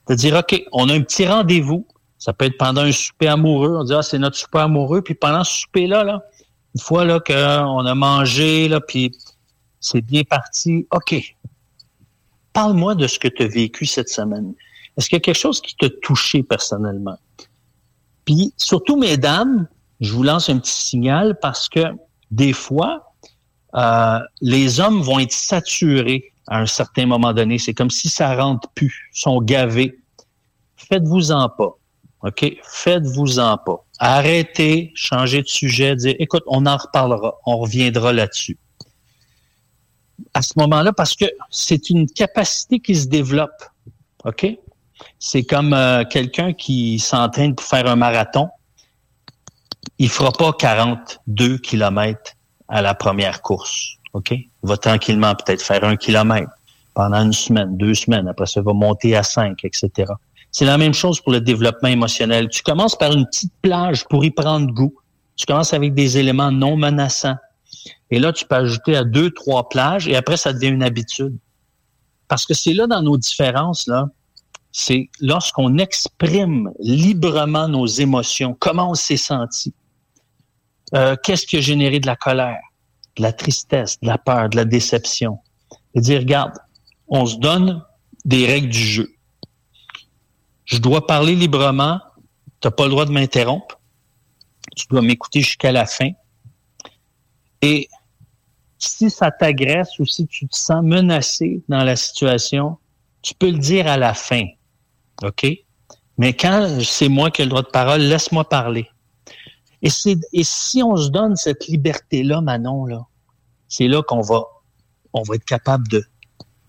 de 0.09 0.15
dire, 0.15 0.35
OK, 0.35 0.63
on 0.71 0.89
a 0.89 0.93
un 0.93 1.01
petit 1.01 1.27
rendez-vous, 1.27 1.85
ça 2.17 2.33
peut 2.33 2.45
être 2.45 2.57
pendant 2.57 2.81
un 2.81 2.91
souper 2.91 3.27
amoureux, 3.27 3.77
on 3.77 3.83
dit, 3.83 3.93
ah, 3.93 4.01
c'est 4.01 4.19
notre 4.19 4.37
souper 4.37 4.59
amoureux, 4.59 5.01
puis 5.01 5.13
pendant 5.13 5.43
ce 5.43 5.61
souper-là, 5.61 6.03
là, 6.03 6.23
une 6.75 6.81
fois 6.81 7.05
là, 7.05 7.19
qu'on 7.19 7.85
a 7.85 7.95
mangé, 7.95 8.67
là, 8.67 8.79
puis 8.81 9.15
c'est 9.79 10.01
bien 10.01 10.23
parti, 10.23 10.87
OK, 10.91 11.15
parle-moi 12.53 12.95
de 12.95 13.07
ce 13.07 13.19
que 13.19 13.27
tu 13.27 13.43
as 13.43 13.47
vécu 13.47 13.85
cette 13.85 14.09
semaine. 14.09 14.53
Est-ce 14.97 15.09
qu'il 15.09 15.17
y 15.17 15.21
a 15.21 15.21
quelque 15.21 15.37
chose 15.37 15.61
qui 15.61 15.75
t'a 15.75 15.89
touché 16.01 16.41
personnellement? 16.43 17.17
Puis, 18.25 18.53
surtout, 18.57 18.97
mesdames, 18.97 19.67
je 20.01 20.11
vous 20.11 20.23
lance 20.23 20.49
un 20.49 20.57
petit 20.57 20.71
signal 20.71 21.37
parce 21.39 21.69
que 21.69 21.79
des 22.31 22.53
fois, 22.53 23.13
euh, 23.75 24.19
les 24.41 24.79
hommes 24.79 25.01
vont 25.01 25.19
être 25.19 25.31
saturés 25.31 26.33
à 26.47 26.59
un 26.59 26.65
certain 26.65 27.05
moment 27.05 27.33
donné. 27.33 27.59
C'est 27.59 27.73
comme 27.73 27.89
si 27.89 28.09
ça 28.09 28.35
rentre 28.35 28.69
plus, 28.69 29.09
sont 29.13 29.41
gavés. 29.41 29.99
Faites-vous-en 30.75 31.49
pas. 31.49 31.77
OK? 32.23 32.57
Faites-vous-en 32.63 33.57
pas. 33.57 33.85
Arrêtez, 33.99 34.91
changez 34.95 35.41
de 35.41 35.47
sujet, 35.47 35.95
dire, 35.95 36.15
écoute, 36.19 36.43
on 36.47 36.65
en 36.65 36.77
reparlera, 36.77 37.35
on 37.45 37.57
reviendra 37.57 38.13
là-dessus. 38.13 38.57
À 40.33 40.41
ce 40.41 40.53
moment-là, 40.57 40.93
parce 40.93 41.15
que 41.15 41.25
c'est 41.51 41.89
une 41.89 42.09
capacité 42.09 42.79
qui 42.79 42.95
se 42.95 43.07
développe. 43.07 43.63
OK? 44.25 44.47
C'est 45.19 45.43
comme 45.43 45.73
euh, 45.73 46.03
quelqu'un 46.05 46.53
qui 46.53 46.99
s'entraîne 46.99 47.55
pour 47.55 47.65
faire 47.65 47.87
un 47.87 47.95
marathon. 47.95 48.49
Il 49.99 50.09
fera 50.09 50.31
pas 50.31 50.53
42 50.53 51.59
kilomètres 51.59 52.33
à 52.67 52.81
la 52.81 52.93
première 52.93 53.41
course. 53.41 53.96
OK? 54.17 54.33
Va 54.63 54.77
tranquillement 54.77 55.35
peut-être 55.35 55.61
faire 55.61 55.83
un 55.83 55.95
kilomètre 55.95 56.51
pendant 56.95 57.23
une 57.23 57.33
semaine, 57.33 57.77
deux 57.77 57.93
semaines. 57.93 58.27
Après 58.27 58.47
ça, 58.47 58.61
va 58.61 58.73
monter 58.73 59.15
à 59.15 59.21
cinq, 59.21 59.63
etc. 59.63 60.11
C'est 60.51 60.65
la 60.65 60.79
même 60.79 60.93
chose 60.93 61.21
pour 61.21 61.31
le 61.31 61.39
développement 61.39 61.89
émotionnel. 61.89 62.49
Tu 62.49 62.63
commences 62.63 62.97
par 62.97 63.11
une 63.11 63.25
petite 63.27 63.53
plage 63.61 64.05
pour 64.05 64.25
y 64.25 64.31
prendre 64.31 64.73
goût. 64.73 64.95
Tu 65.35 65.45
commences 65.45 65.73
avec 65.73 65.93
des 65.93 66.17
éléments 66.17 66.51
non 66.51 66.75
menaçants. 66.75 67.35
Et 68.09 68.17
là, 68.17 68.33
tu 68.33 68.45
peux 68.45 68.55
ajouter 68.55 68.95
à 68.95 69.03
deux, 69.03 69.29
trois 69.29 69.69
plages 69.69 70.07
et 70.07 70.15
après, 70.15 70.37
ça 70.37 70.51
devient 70.51 70.69
une 70.69 70.83
habitude. 70.83 71.37
Parce 72.27 72.45
que 72.45 72.55
c'est 72.55 72.73
là 72.73 72.87
dans 72.87 73.03
nos 73.03 73.17
différences, 73.17 73.85
là, 73.85 74.07
c'est 74.71 75.09
lorsqu'on 75.19 75.77
exprime 75.77 76.71
librement 76.79 77.67
nos 77.67 77.85
émotions, 77.85 78.55
comment 78.59 78.89
on 78.91 78.95
s'est 78.95 79.17
senti, 79.17 79.73
euh, 80.95 81.15
qu'est-ce 81.23 81.45
qui 81.45 81.57
a 81.57 81.61
généré 81.61 81.99
de 81.99 82.07
la 82.07 82.15
colère, 82.15 82.61
de 83.17 83.21
la 83.21 83.33
tristesse, 83.33 83.99
de 84.01 84.07
la 84.07 84.17
peur, 84.17 84.49
de 84.49 84.55
la 84.55 84.65
déception. 84.65 85.39
Et 85.93 86.01
dire, 86.01 86.19
regarde, 86.19 86.53
on 87.07 87.25
se 87.25 87.37
donne 87.37 87.83
des 88.25 88.45
règles 88.45 88.69
du 88.69 88.79
jeu. 88.79 89.13
Je 90.65 90.77
dois 90.77 91.07
parler 91.07 91.35
librement, 91.35 91.99
tu 92.59 92.67
n'as 92.67 92.71
pas 92.71 92.83
le 92.83 92.89
droit 92.89 93.05
de 93.05 93.11
m'interrompre, 93.11 93.79
tu 94.75 94.85
dois 94.89 95.01
m'écouter 95.01 95.41
jusqu'à 95.41 95.71
la 95.71 95.85
fin. 95.85 96.11
Et 97.61 97.87
si 98.77 99.09
ça 99.09 99.31
t'agresse 99.31 99.97
ou 99.99 100.05
si 100.05 100.27
tu 100.27 100.47
te 100.47 100.55
sens 100.55 100.83
menacé 100.83 101.63
dans 101.67 101.83
la 101.83 101.95
situation, 101.95 102.77
tu 103.21 103.33
peux 103.33 103.49
le 103.49 103.57
dire 103.57 103.87
à 103.87 103.97
la 103.97 104.13
fin. 104.13 104.45
OK? 105.23 105.47
Mais 106.17 106.33
quand 106.33 106.79
c'est 106.83 107.09
moi 107.09 107.31
qui 107.31 107.41
ai 107.41 107.45
le 107.45 107.49
droit 107.49 107.63
de 107.63 107.67
parole, 107.67 108.01
laisse-moi 108.01 108.47
parler. 108.47 108.89
Et, 109.81 109.89
si 109.89 110.81
on 110.83 110.95
se 110.97 111.09
donne 111.09 111.35
cette 111.35 111.67
liberté-là, 111.67 112.41
Manon, 112.41 112.85
là, 112.85 113.05
c'est 113.67 113.87
là 113.87 114.01
qu'on 114.01 114.21
va, 114.21 114.43
on 115.13 115.21
va 115.23 115.35
être 115.35 115.45
capable 115.45 115.87
de 115.87 116.03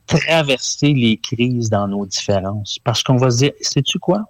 traverser 0.07 0.93
les 0.93 1.17
crises 1.19 1.71
dans 1.71 1.87
nos 1.89 2.07
différences. 2.07 2.79
Parce 2.85 3.03
qu'on 3.03 3.17
va 3.17 3.31
se 3.31 3.37
dire, 3.39 3.53
sais-tu 3.61 3.99
quoi? 3.99 4.25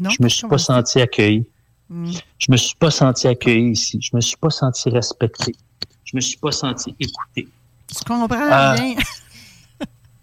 Non, 0.00 0.10
je 0.10 0.22
me 0.22 0.28
suis 0.28 0.46
pas 0.46 0.58
senti 0.58 1.00
accueilli. 1.00 1.46
Hmm. 1.88 2.10
Je 2.38 2.50
me 2.50 2.56
suis 2.56 2.74
pas 2.76 2.90
senti 2.90 3.28
accueilli 3.28 3.70
ici. 3.70 3.98
Je 4.02 4.10
me 4.14 4.20
suis 4.20 4.36
pas 4.36 4.50
senti 4.50 4.90
respecté. 4.90 5.54
Je 6.04 6.16
me 6.16 6.20
suis 6.20 6.36
pas 6.38 6.52
senti 6.52 6.94
écouté. 7.00 7.48
Tu 7.88 8.04
comprends 8.04 8.48
Ah. 8.50 8.72
rien? 8.72 8.96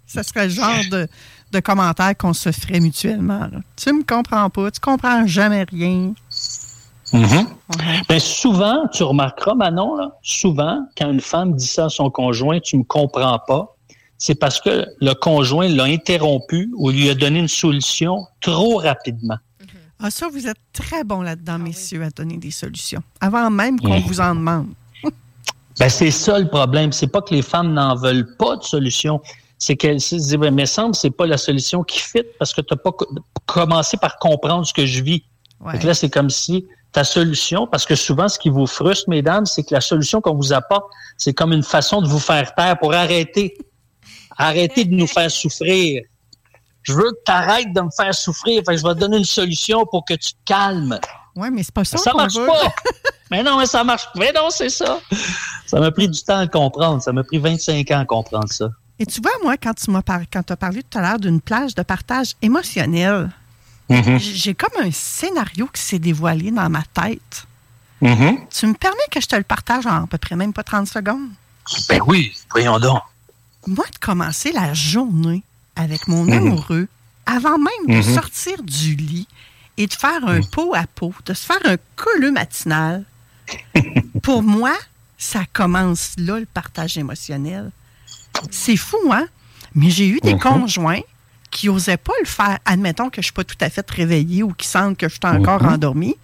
Ce 0.06 0.22
serait 0.23 0.45
le 0.45 0.53
genre 0.53 0.84
de, 0.91 1.07
de 1.52 1.60
commentaire 1.60 2.15
qu'on 2.18 2.34
se 2.34 2.52
ferait 2.52 2.80
mutuellement. 2.80 3.48
là. 3.52 3.60
Tu 3.76 3.91
me 3.94 4.03
comprends 4.03 4.49
pas, 4.49 4.69
tu 4.72 4.80
comprends 4.80 5.26
jamais 5.26 5.64
rien. 5.64 6.14
Mhm. 7.14 7.48
Ben, 8.10 8.19
souvent, 8.19 8.88
tu 8.88 9.03
remarqueras, 9.03 9.53
Manon, 9.56 9.95
là, 9.95 10.11
souvent, 10.23 10.80
quand 10.98 11.11
une 11.11 11.22
femme 11.22 11.56
dit 11.56 11.68
ça 11.68 11.85
à 11.85 11.90
son 11.90 12.10
conjoint, 12.10 12.60
tu 12.60 12.77
me 12.77 12.84
comprends 12.84 13.40
pas, 13.48 13.76
c'est 14.18 14.35
parce 14.35 14.60
que 14.60 14.85
le 14.99 15.14
conjoint 15.14 15.68
l'a 15.68 15.84
interrompu 15.84 16.72
ou 16.76 16.90
lui 16.90 17.10
a 17.10 17.15
donné 17.15 17.40
une 17.40 17.48
solution 17.48 18.26
trop 18.41 18.77
rapidement. 18.77 19.38
Ah, 19.99 20.10
ça, 20.11 20.27
vous 20.27 20.48
êtes 20.48 20.57
très 20.73 21.03
bon 21.03 21.22
là-dedans, 21.22 21.60
messieurs, 21.60 22.03
à 22.03 22.10
donner 22.10 22.38
des 22.38 22.52
solutions. 22.52 23.02
Avant 23.22 23.49
même 23.49 23.80
qu'on 23.80 23.99
Mhm. 23.99 24.06
vous 24.07 24.19
en 24.19 24.35
demande. 24.35 24.68
Ben, 25.80 25.90
c'est 25.90 26.11
ça 26.11 26.38
le 26.38 26.48
problème. 26.48 26.91
C'est 26.91 27.07
pas 27.07 27.22
que 27.22 27.34
les 27.34 27.41
femmes 27.41 27.73
n'en 27.73 27.95
veulent 27.95 28.35
pas 28.38 28.57
de 28.57 28.64
solution. 28.64 29.19
C'est 29.57 29.76
qu'elles 29.76 30.02
se 30.02 30.15
disent, 30.15 30.35
ben, 30.35 30.53
mais 30.53 30.68
semble, 30.68 30.94
c'est 30.94 31.10
pas 31.10 31.26
la 31.26 31.38
solution 31.38 31.84
qui 31.84 31.99
fit 31.99 32.22
parce 32.38 32.53
que 32.53 32.61
tu 32.61 32.73
n'as 32.73 32.77
pas 32.77 32.91
co- 32.91 33.07
commencé 33.48 33.98
par 33.98 34.19
comprendre 34.19 34.68
ce 34.68 34.73
que 34.73 34.85
je 34.85 35.02
vis. 35.02 35.23
Là, 35.81 35.94
c'est 35.95 36.10
comme 36.11 36.30
si 36.30 36.65
ta 36.93 37.03
solution, 37.03 37.67
parce 37.67 37.85
que 37.85 37.95
souvent, 37.95 38.29
ce 38.29 38.37
qui 38.39 38.49
vous 38.49 38.67
frustre, 38.67 39.09
mesdames, 39.09 39.45
c'est 39.45 39.63
que 39.63 39.73
la 39.73 39.81
solution 39.81 40.21
qu'on 40.21 40.35
vous 40.35 40.53
apporte, 40.53 40.85
c'est 41.17 41.33
comme 41.33 41.51
une 41.51 41.63
façon 41.63 42.01
de 42.01 42.07
vous 42.07 42.19
faire 42.19 42.53
taire 42.55 42.77
pour 42.79 42.93
arrêter. 42.93 43.57
Arrêter 44.37 44.85
de 44.85 44.93
nous 44.95 45.07
faire 45.07 45.29
souffrir. 45.29 46.03
Je 46.83 46.93
veux 46.93 47.11
que 47.11 47.17
tu 47.25 47.31
arrêtes 47.31 47.73
de 47.73 47.81
me 47.81 47.89
faire 47.95 48.13
souffrir. 48.13 48.61
Fait 48.65 48.73
que 48.75 48.77
je 48.77 48.83
vais 48.87 48.93
te 48.93 48.99
donner 48.99 49.17
une 49.17 49.25
solution 49.25 49.85
pour 49.85 50.03
que 50.05 50.13
tu 50.15 50.33
te 50.33 50.39
calmes. 50.45 50.99
Oui, 51.35 51.49
mais 51.51 51.63
c'est 51.63 51.73
pas 51.73 51.83
ça 51.83 51.97
Ça 51.97 52.11
qu'on 52.11 52.17
marche 52.17 52.35
veut. 52.35 52.45
pas. 52.45 52.73
mais 53.31 53.41
non, 53.43 53.57
mais 53.57 53.65
ça 53.65 53.83
marche. 53.83 54.07
Mais 54.15 54.31
non, 54.35 54.49
c'est 54.49 54.69
ça. 54.69 54.99
Ça 55.65 55.79
m'a 55.79 55.91
pris 55.91 56.07
du 56.07 56.21
temps 56.21 56.39
à 56.39 56.47
comprendre. 56.47 57.01
Ça 57.01 57.11
m'a 57.13 57.23
pris 57.23 57.37
25 57.39 57.89
ans 57.91 57.99
à 57.99 58.05
comprendre 58.05 58.51
ça. 58.51 58.69
Et 58.99 59.05
tu 59.05 59.21
vois, 59.21 59.31
moi, 59.43 59.55
quand 59.57 59.73
tu 59.73 59.89
m'as 59.91 60.01
par- 60.03 60.21
quand 60.31 60.49
as 60.51 60.55
parlé 60.57 60.83
tout 60.83 60.97
à 60.97 61.01
l'heure 61.01 61.19
d'une 61.19 61.41
plage 61.41 61.73
de 61.73 61.81
partage 61.81 62.33
émotionnel, 62.41 63.29
Mhm. 63.93 64.17
j- 64.19 64.35
j'ai 64.35 64.53
comme 64.53 64.83
un 64.83 64.91
scénario 64.91 65.67
qui 65.73 65.81
s'est 65.81 65.99
dévoilé 65.99 66.51
dans 66.51 66.69
ma 66.69 66.83
tête. 66.83 67.45
Mhm. 68.01 68.37
Tu 68.49 68.67
me 68.67 68.73
permets 68.73 68.97
que 69.11 69.21
je 69.21 69.27
te 69.27 69.35
le 69.35 69.43
partage 69.43 69.85
en 69.85 70.03
à 70.03 70.07
peu 70.07 70.17
près 70.17 70.35
même 70.35 70.51
pas 70.53 70.63
30 70.63 70.87
secondes? 70.87 71.29
Ben 71.89 71.99
oui, 72.07 72.33
voyons 72.51 72.79
donc. 72.79 73.01
Moi, 73.67 73.85
de 73.93 73.97
commencer 73.99 74.51
la 74.51 74.73
journée 74.73 75.43
avec 75.75 76.07
mon 76.07 76.23
Mhm. 76.25 76.33
amoureux, 76.33 76.87
avant 77.25 77.57
même 77.57 77.97
de 77.97 78.01
sortir 78.01 78.61
du 78.61 78.95
lit 78.95 79.27
et 79.77 79.87
de 79.87 79.93
faire 79.93 80.27
un 80.27 80.41
pot 80.41 80.73
à 80.75 80.85
pot, 80.85 81.13
de 81.25 81.33
se 81.33 81.45
faire 81.45 81.61
un 81.65 81.77
colleux 81.95 82.31
matinal, 82.31 83.05
pour 84.21 84.43
moi, 84.43 84.73
ça 85.17 85.43
commence 85.53 86.13
là, 86.17 86.39
le 86.39 86.45
partage 86.45 86.97
émotionnel. 86.97 87.71
C'est 88.51 88.75
fou, 88.77 88.97
hein? 89.11 89.27
Mais 89.75 89.89
j'ai 89.89 90.07
eu 90.09 90.19
des 90.19 90.37
conjoints 90.37 90.99
qui 91.53 91.67
n'osaient 91.67 91.97
pas 91.97 92.13
le 92.19 92.25
faire. 92.27 92.59
Admettons 92.65 93.09
que 93.09 93.15
je 93.17 93.19
ne 93.19 93.23
suis 93.23 93.34
pas 93.34 93.43
tout 93.43 93.55
à 93.61 93.69
fait 93.69 93.89
réveillée 93.89 94.43
ou 94.43 94.51
qui 94.53 94.67
sentent 94.67 94.97
que 94.97 95.07
je 95.07 95.13
suis 95.13 95.19
encore 95.23 95.63
endormie. 95.63 96.15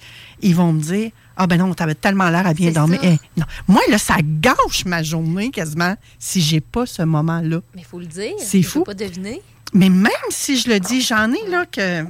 Ils 0.42 0.56
vont 0.56 0.74
me 0.74 0.82
dire 0.82 1.12
Ah 1.38 1.48
ben 1.48 1.58
non, 1.58 1.74
t'avais 1.74 1.96
tellement 1.96 2.30
l'air 2.30 2.46
à 2.48 2.54
bien 2.54 2.72
dormir. 2.72 3.00
Eh, 3.04 3.18
non. 3.38 3.46
Moi, 3.68 3.82
là, 3.90 3.98
ça 3.98 4.16
gâche 4.22 4.84
ma 4.86 5.04
journée 5.04 5.52
quasiment 5.52 5.96
si 6.18 6.42
j'ai 6.42 6.60
pas 6.60 6.86
ce 6.86 7.04
moment-là. 7.04 7.62
Mais 7.76 7.82
il 7.82 7.86
faut 7.86 8.00
le 8.00 8.06
dire. 8.08 8.34
C'est 8.40 8.62
fou. 8.64 8.84
pas 8.84 8.94
deviner. 8.94 9.42
Mais 9.72 9.90
même 9.90 10.12
si 10.32 10.58
je 10.58 10.68
le 10.68 10.80
dis, 10.80 11.00
j'en 11.02 11.32
ai 11.32 11.48
là 11.48 11.66
que. 11.72 12.04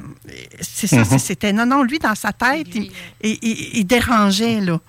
C'est 0.61 0.87
ça, 0.87 1.03
Mhm. 1.03 1.19
c'était. 1.19 1.51
Non, 1.53 1.65
non, 1.65 1.83
lui, 1.83 1.99
dans 1.99 2.15
sa 2.15 2.31
tête, 2.31 2.67
il, 2.73 2.89
il- 3.21 3.37
il- 3.41 3.69
il 3.79 3.83
dérangeait, 3.85 4.61
là. 4.61 4.79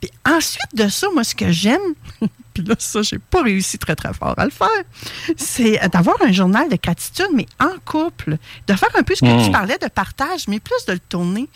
Puis 0.00 0.10
ensuite 0.28 0.74
de 0.74 0.88
ça, 0.88 1.06
moi, 1.14 1.22
ce 1.24 1.34
que 1.36 1.50
j'aime, 1.52 1.80
puis 2.56 2.64
là, 2.64 2.74
ça, 2.78 3.02
j'ai 3.02 3.18
pas 3.18 3.42
réussi 3.42 3.78
très, 3.78 3.94
très 3.94 4.14
fort 4.14 4.34
à 4.38 4.44
le 4.46 4.50
faire, 4.50 4.68
c'est 5.36 5.78
d'avoir 5.90 6.16
un 6.22 6.32
journal 6.32 6.70
de 6.70 6.76
gratitude, 6.82 7.28
mais 7.34 7.44
en 7.60 7.74
couple. 7.84 8.38
De 8.66 8.72
faire 8.74 8.88
un 8.94 9.02
peu 9.02 9.14
ce 9.14 9.20
que 9.20 9.44
tu 9.44 9.50
parlais 9.50 9.76
de 9.76 9.88
partage, 9.88 10.48
mais 10.48 10.58
plus 10.58 10.86
de 10.86 10.94
le 10.94 10.98
tourner 10.98 11.48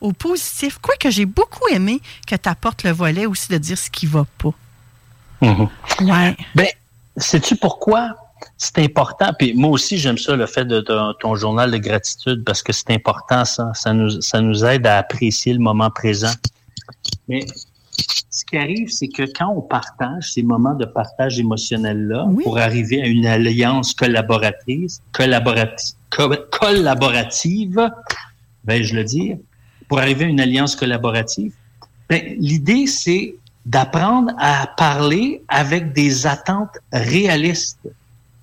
au 0.00 0.12
positif. 0.12 0.78
Quoi 0.78 0.96
que 0.96 1.10
j'ai 1.10 1.26
beaucoup 1.26 1.68
aimé 1.68 2.00
que 2.26 2.34
tu 2.34 2.48
apportes 2.48 2.82
le 2.82 2.90
volet 2.90 3.26
aussi 3.26 3.48
de 3.48 3.58
dire 3.58 3.78
ce 3.78 3.88
qui 3.88 4.06
va 4.06 4.26
pas. 4.38 4.52
Mhm. 5.42 5.68
Ouais. 6.00 6.36
Ben, 6.56 6.66
sais-tu 7.16 7.54
pourquoi 7.54 8.16
c'est 8.56 8.78
important? 8.78 9.32
Puis 9.38 9.54
moi 9.54 9.70
aussi, 9.70 9.96
j'aime 9.96 10.18
ça, 10.18 10.34
le 10.34 10.46
fait 10.46 10.64
de, 10.64 10.80
de 10.80 11.12
ton 11.20 11.36
journal 11.36 11.70
de 11.70 11.78
gratitude, 11.78 12.42
parce 12.44 12.64
que 12.64 12.72
c'est 12.72 12.90
important, 12.90 13.44
ça. 13.44 13.70
Ça 13.74 13.92
nous, 13.92 14.20
ça 14.20 14.40
nous 14.40 14.64
aide 14.64 14.88
à 14.88 14.98
apprécier 14.98 15.52
le 15.52 15.60
moment 15.60 15.90
présent. 15.90 16.32
Mais 17.28 17.46
ce 18.30 18.44
qui 18.44 18.56
arrive, 18.56 18.88
c'est 18.90 19.08
que 19.08 19.24
quand 19.36 19.48
on 19.48 19.60
partage 19.60 20.32
ces 20.32 20.42
moments 20.42 20.74
de 20.74 20.84
partage 20.84 21.38
émotionnel-là, 21.38 22.26
pour 22.44 22.58
arriver 22.58 23.02
à 23.02 23.06
une 23.06 23.26
alliance 23.26 23.92
collaboratrice, 23.92 25.00
collaborati- 25.12 25.94
co- 26.10 26.34
collaborative, 26.50 27.90
vais-je 28.64 28.94
le 28.94 29.04
dire, 29.04 29.36
pour 29.88 29.98
arriver 29.98 30.26
à 30.26 30.28
une 30.28 30.40
alliance 30.40 30.76
collaborative, 30.76 31.52
ben, 32.08 32.22
l'idée, 32.38 32.86
c'est 32.86 33.34
d'apprendre 33.66 34.32
à 34.38 34.66
parler 34.76 35.42
avec 35.48 35.92
des 35.92 36.26
attentes 36.26 36.78
réalistes 36.92 37.88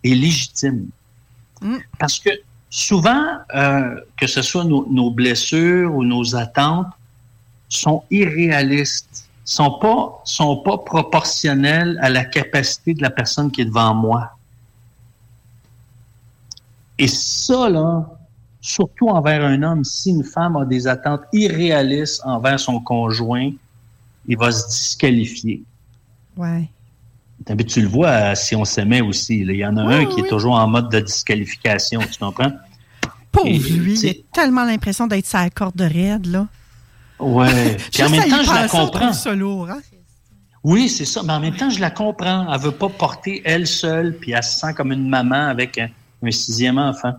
et 0.03 0.13
légitimes. 0.13 0.87
Parce 1.97 2.19
que 2.19 2.29
souvent, 2.69 3.25
euh, 3.55 3.95
que 4.19 4.27
ce 4.27 4.41
soit 4.41 4.65
nos, 4.65 4.85
nos 4.91 5.09
blessures 5.09 5.93
ou 5.95 6.03
nos 6.03 6.35
attentes, 6.35 6.87
sont 7.69 8.03
irréalistes, 8.11 9.24
sont 9.45 9.77
pas, 9.79 10.21
sont 10.25 10.57
pas 10.57 10.79
proportionnelles 10.79 11.97
à 12.01 12.09
la 12.09 12.25
capacité 12.25 12.93
de 12.95 13.01
la 13.01 13.11
personne 13.11 13.51
qui 13.51 13.61
est 13.61 13.65
devant 13.65 13.93
moi. 13.93 14.31
Et 16.97 17.07
ça, 17.07 17.69
là, 17.69 18.09
surtout 18.59 19.09
envers 19.09 19.45
un 19.45 19.61
homme, 19.61 19.83
si 19.83 20.09
une 20.09 20.23
femme 20.23 20.55
a 20.57 20.65
des 20.65 20.87
attentes 20.87 21.21
irréalistes 21.31 22.21
envers 22.25 22.59
son 22.59 22.79
conjoint, 22.79 23.51
il 24.27 24.37
va 24.37 24.51
se 24.51 24.67
disqualifier. 24.67 25.61
Ouais. 26.35 26.67
Tu 27.67 27.81
le 27.81 27.87
vois 27.87 28.07
euh, 28.07 28.35
si 28.35 28.55
on 28.55 28.65
s'aimait 28.65 29.01
aussi. 29.01 29.39
Il 29.39 29.51
y 29.51 29.65
en 29.65 29.77
a 29.77 29.85
Oui, 29.85 29.93
un 29.93 30.05
qui 30.05 30.21
oui. 30.21 30.25
est 30.25 30.29
toujours 30.29 30.55
en 30.55 30.67
mode 30.67 30.89
de 30.89 30.99
disqualification, 31.01 31.99
tu 31.99 32.17
comprends? 32.17 32.51
Pauvre 33.31 33.49
lui, 33.49 33.99
il 33.99 34.09
a 34.09 34.13
tellement 34.31 34.63
l'impression 34.63 35.05
d'être 35.05 35.25
sa 35.25 35.49
corde 35.49 35.79
raide, 35.79 36.25
là. 36.25 36.47
Ouais. 37.19 37.77
Puis 37.93 38.03
en 38.03 38.09
même 38.09 38.29
temps, 38.29 38.43
je 38.43 38.53
la 38.53 38.67
comprends. 38.67 39.11
hein? 39.69 39.81
Oui, 40.63 40.89
c'est 40.89 41.05
ça. 41.05 41.21
Mais 41.23 41.33
en 41.33 41.39
même 41.39 41.55
temps, 41.55 41.69
je 41.69 41.79
la 41.79 41.91
comprends. 41.91 42.51
Elle 42.51 42.59
veut 42.59 42.71
pas 42.71 42.89
porter 42.89 43.41
elle 43.45 43.67
seule, 43.67 44.17
puis 44.17 44.31
elle 44.31 44.43
se 44.43 44.59
sent 44.59 44.73
comme 44.73 44.91
une 44.91 45.07
maman 45.07 45.47
avec 45.49 45.77
un, 45.77 45.89
un 46.23 46.31
sixième 46.31 46.77
enfant. 46.79 47.13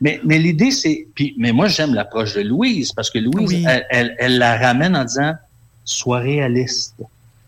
Mais, 0.00 0.20
mais 0.24 0.38
l'idée, 0.38 0.70
c'est. 0.70 1.06
Puis, 1.14 1.34
mais 1.38 1.52
moi, 1.52 1.68
j'aime 1.68 1.92
l'approche 1.94 2.34
de 2.34 2.40
Louise, 2.40 2.92
parce 2.92 3.10
que 3.10 3.18
Louise, 3.18 3.48
Oui. 3.50 3.64
elle, 3.68 3.86
elle- 3.90 4.16
elle 4.18 4.38
la 4.38 4.56
ramène 4.58 4.96
en 4.96 5.04
disant 5.04 5.34
Sois 5.84 6.18
réaliste 6.18 6.94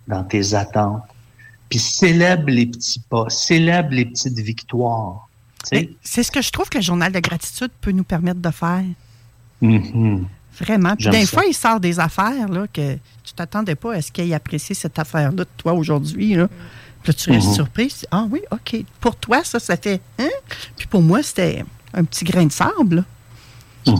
dans 0.06 0.22
tes 0.22 0.54
attentes. 0.54 1.02
Puis 1.68 1.78
célèbre 1.78 2.48
les 2.48 2.66
petits 2.66 3.00
pas, 3.10 3.24
célèbre 3.28 3.90
les 3.92 4.04
petites 4.06 4.38
victoires. 4.38 5.28
C'est 6.02 6.22
ce 6.22 6.30
que 6.30 6.40
je 6.40 6.50
trouve 6.50 6.68
que 6.70 6.78
le 6.78 6.84
journal 6.84 7.12
de 7.12 7.20
gratitude 7.20 7.70
peut 7.80 7.90
nous 7.92 8.04
permettre 8.04 8.40
de 8.40 8.50
faire. 8.50 8.84
Mhm. 9.60 10.26
Vraiment. 10.60 10.96
Puis 10.96 11.08
des 11.10 11.24
ça. 11.26 11.36
fois, 11.36 11.44
il 11.46 11.54
sort 11.54 11.78
des 11.80 12.00
affaires 12.00 12.48
là, 12.48 12.66
que 12.72 12.94
tu 13.24 13.32
t'attendais 13.34 13.74
pas 13.76 13.94
à 13.94 14.02
ce 14.02 14.10
qu'il 14.10 14.30
ait 14.30 14.34
apprécié 14.34 14.74
cette 14.74 14.98
affaire-là 14.98 15.44
de 15.44 15.46
toi 15.56 15.72
aujourd'hui. 15.72 16.34
Là. 16.34 16.48
Puis 17.02 17.12
là, 17.12 17.14
tu 17.14 17.30
restes 17.30 17.46
Mhm. 17.48 17.54
surpris. 17.54 17.88
Tu 17.88 17.94
dis, 18.00 18.04
ah 18.10 18.26
oui, 18.30 18.40
OK. 18.50 18.76
Pour 19.00 19.14
toi, 19.16 19.44
ça, 19.44 19.58
ça 19.60 19.76
fait. 19.76 20.00
Hein? 20.18 20.28
Puis 20.76 20.86
pour 20.88 21.00
moi, 21.02 21.22
c'était 21.22 21.64
un 21.94 22.04
petit 22.04 22.24
grain 22.24 22.46
de 22.46 22.52
sable. 22.52 23.04
là. 23.86 23.94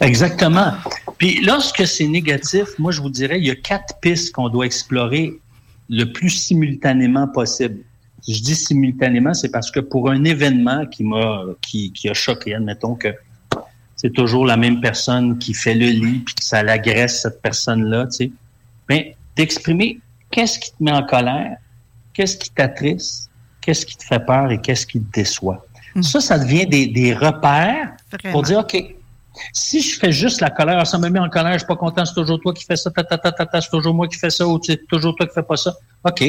Exactement. 0.00 0.72
Puis 1.18 1.40
lorsque 1.44 1.86
c'est 1.86 2.06
négatif, 2.08 2.64
moi 2.78 2.90
je 2.92 3.00
vous 3.00 3.10
dirais, 3.10 3.38
il 3.38 3.46
y 3.46 3.50
a 3.50 3.54
quatre 3.54 3.98
pistes 4.00 4.34
qu'on 4.34 4.48
doit 4.48 4.66
explorer 4.66 5.38
le 5.88 6.04
plus 6.12 6.30
simultanément 6.30 7.28
possible. 7.28 7.78
Si 8.22 8.34
je 8.34 8.42
dis 8.42 8.54
simultanément, 8.54 9.34
c'est 9.34 9.48
parce 9.50 9.70
que 9.70 9.80
pour 9.80 10.10
un 10.10 10.24
événement 10.24 10.86
qui 10.86 11.04
m'a 11.04 11.42
qui, 11.60 11.92
qui 11.92 12.08
a 12.08 12.14
choqué, 12.14 12.54
admettons 12.54 12.94
que 12.94 13.08
c'est 14.02 14.12
toujours 14.12 14.44
la 14.44 14.56
même 14.56 14.80
personne 14.80 15.38
qui 15.38 15.54
fait 15.54 15.74
le 15.74 15.86
lit 15.86 16.18
puis 16.18 16.34
ça 16.40 16.64
l'agresse 16.64 17.22
cette 17.22 17.40
personne-là, 17.40 18.06
tu 18.06 18.12
sais. 18.16 18.32
Ben, 18.88 19.04
d'exprimer 19.36 20.00
qu'est-ce 20.32 20.58
qui 20.58 20.72
te 20.72 20.82
met 20.82 20.90
en 20.90 21.04
colère, 21.04 21.56
qu'est-ce 22.12 22.36
qui 22.36 22.50
t'attriste, 22.50 23.30
qu'est-ce 23.60 23.86
qui 23.86 23.96
te 23.96 24.02
fait 24.02 24.18
peur 24.18 24.50
et 24.50 24.60
qu'est-ce 24.60 24.88
qui 24.88 25.00
te 25.00 25.12
déçoit. 25.12 25.64
Ça, 26.00 26.20
ça 26.20 26.36
devient 26.36 26.66
des, 26.66 26.88
des 26.88 27.14
repères 27.14 27.92
Vraiment. 28.10 28.32
pour 28.32 28.42
dire, 28.42 28.58
OK, 28.58 28.76
si 29.52 29.80
je 29.80 30.00
fais 30.00 30.10
juste 30.10 30.40
la 30.40 30.50
colère, 30.50 30.84
ça 30.84 30.98
me 30.98 31.08
met 31.08 31.20
en 31.20 31.28
colère, 31.28 31.52
je 31.52 31.58
suis 31.58 31.66
pas 31.66 31.76
content, 31.76 32.04
c'est 32.04 32.14
toujours 32.14 32.40
toi 32.40 32.52
qui 32.52 32.64
fais 32.64 32.76
ça, 32.76 32.90
ta, 32.90 33.04
ta, 33.04 33.18
ta, 33.18 33.30
ta, 33.30 33.46
ta, 33.46 33.60
c'est 33.60 33.70
toujours 33.70 33.94
moi 33.94 34.08
qui 34.08 34.18
fais 34.18 34.30
ça, 34.30 34.44
ou 34.48 34.58
c'est 34.60 34.84
toujours 34.88 35.14
toi 35.14 35.26
qui 35.28 35.34
fais 35.34 35.44
pas 35.44 35.56
ça. 35.56 35.72
OK, 36.02 36.24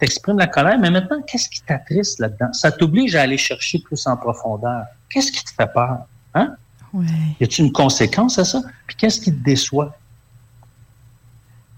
t'exprimes 0.00 0.38
la 0.38 0.48
colère, 0.48 0.78
mais 0.80 0.90
maintenant, 0.90 1.22
qu'est-ce 1.22 1.48
qui 1.48 1.62
t'attriste 1.62 2.18
là-dedans? 2.18 2.52
Ça 2.52 2.72
t'oblige 2.72 3.14
à 3.14 3.22
aller 3.22 3.38
chercher 3.38 3.78
plus 3.78 4.04
en 4.08 4.16
profondeur. 4.16 4.86
Qu'est-ce 5.08 5.30
qui 5.30 5.44
te 5.44 5.50
fait 5.50 5.72
peur? 5.72 5.98
Hein? 6.34 6.56
Ouais. 6.92 7.06
Y 7.40 7.44
a-t-il 7.44 7.66
une 7.66 7.72
conséquence 7.72 8.38
à 8.38 8.44
ça? 8.44 8.60
Puis 8.86 8.96
qu'est-ce 8.96 9.20
qui 9.20 9.32
te 9.32 9.42
déçoit? 9.44 9.96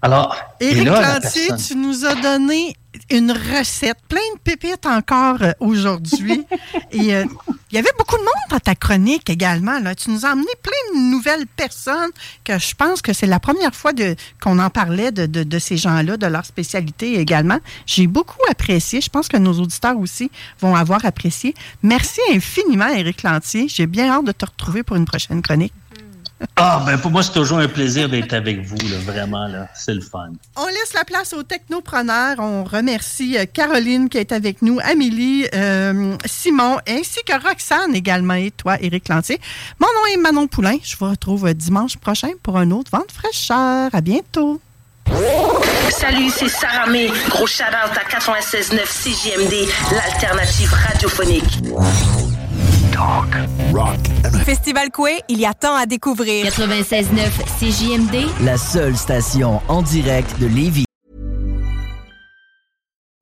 Alors, 0.01 0.35
Éric 0.59 0.85
Lantier, 0.85 1.47
personne- 1.47 1.57
tu 1.57 1.75
nous 1.75 2.05
as 2.05 2.15
donné 2.15 2.75
une 3.11 3.31
recette, 3.31 3.97
plein 4.07 4.19
de 4.35 4.39
pépites 4.43 4.85
encore 4.85 5.37
euh, 5.41 5.51
aujourd'hui. 5.59 6.43
Et 6.91 7.15
euh, 7.15 7.25
il 7.71 7.75
y 7.75 7.77
avait 7.77 7.89
beaucoup 7.97 8.15
de 8.17 8.21
monde 8.21 8.33
dans 8.49 8.59
ta 8.59 8.75
chronique 8.75 9.29
également. 9.29 9.79
Là. 9.79 9.95
Tu 9.95 10.09
nous 10.11 10.25
as 10.25 10.29
amené 10.29 10.47
plein 10.63 10.99
de 10.99 11.01
nouvelles 11.11 11.45
personnes 11.47 12.11
que 12.43 12.57
je 12.59 12.73
pense 12.75 13.01
que 13.01 13.13
c'est 13.13 13.25
la 13.27 13.39
première 13.39 13.75
fois 13.75 13.93
de- 13.93 14.15
qu'on 14.41 14.59
en 14.59 14.69
parlait 14.69 15.11
de, 15.11 15.25
de- 15.25 15.43
de 15.43 15.59
ces 15.59 15.77
gens-là, 15.77 16.17
de 16.17 16.27
leur 16.27 16.45
spécialité 16.45 17.19
également. 17.19 17.59
J'ai 17.85 18.07
beaucoup 18.07 18.39
apprécié. 18.49 19.01
Je 19.01 19.09
pense 19.09 19.27
que 19.27 19.37
nos 19.37 19.53
auditeurs 19.59 19.97
aussi 19.97 20.31
vont 20.61 20.75
avoir 20.75 21.03
apprécié. 21.05 21.53
Merci 21.83 22.21
infiniment, 22.33 22.87
Éric 22.87 23.23
Lantier. 23.23 23.67
J'ai 23.67 23.87
bien 23.87 24.09
hâte 24.11 24.25
de 24.25 24.31
te 24.31 24.45
retrouver 24.45 24.83
pour 24.83 24.95
une 24.95 25.05
prochaine 25.05 25.41
chronique. 25.41 25.73
Ah, 26.55 26.81
ben 26.85 26.97
pour 26.97 27.11
moi, 27.11 27.21
c'est 27.21 27.33
toujours 27.33 27.59
un 27.59 27.67
plaisir 27.67 28.09
d'être 28.09 28.33
avec 28.33 28.61
vous, 28.61 28.77
là, 28.77 28.97
vraiment, 29.05 29.47
là. 29.47 29.67
C'est 29.75 29.93
le 29.93 30.01
fun. 30.01 30.29
On 30.55 30.67
laisse 30.67 30.93
la 30.93 31.03
place 31.03 31.33
aux 31.33 31.43
technopreneurs. 31.43 32.37
On 32.39 32.63
remercie 32.63 33.37
euh, 33.37 33.45
Caroline 33.51 34.09
qui 34.09 34.17
est 34.17 34.31
avec 34.31 34.61
nous, 34.61 34.79
Amélie, 34.83 35.47
euh, 35.53 36.15
Simon, 36.25 36.77
ainsi 36.87 37.19
que 37.25 37.33
Roxane 37.33 37.93
également 37.93 38.35
et 38.35 38.51
toi, 38.51 38.77
Éric 38.81 39.09
Lantier. 39.09 39.39
Mon 39.79 39.87
nom 39.87 40.13
est 40.13 40.17
Manon 40.17 40.47
Poulain. 40.47 40.77
Je 40.83 40.95
vous 40.97 41.09
retrouve 41.09 41.47
euh, 41.47 41.53
dimanche 41.53 41.97
prochain 41.97 42.29
pour 42.41 42.57
un 42.57 42.71
autre 42.71 42.91
Vente 42.91 43.11
fraîcheur. 43.11 43.89
À 43.93 44.01
bientôt. 44.01 44.61
Salut, 45.91 46.29
c'est 46.29 46.49
Sarah 46.49 46.87
May. 46.87 47.09
Gros 47.29 47.47
shout-out 47.47 47.91
à 47.95 48.17
96.9 48.17 48.85
CJMD, 48.85 49.67
l'alternative 49.91 50.73
radiophonique. 50.73 51.61
Talk, 52.95 53.27
rock 53.73 53.99
Festival 54.45 54.89
Coué, 54.89 55.21
il 55.27 55.37
y 55.37 55.45
a 55.45 55.53
tant 55.53 55.75
à 55.75 55.85
découvrir. 55.85 56.45
96.9 56.45 57.09
CJMD. 57.59 58.45
La 58.45 58.57
seule 58.57 58.95
station 58.95 59.59
en 59.67 59.81
direct 59.81 60.39
de 60.39 60.47
Lévis. 60.47 60.84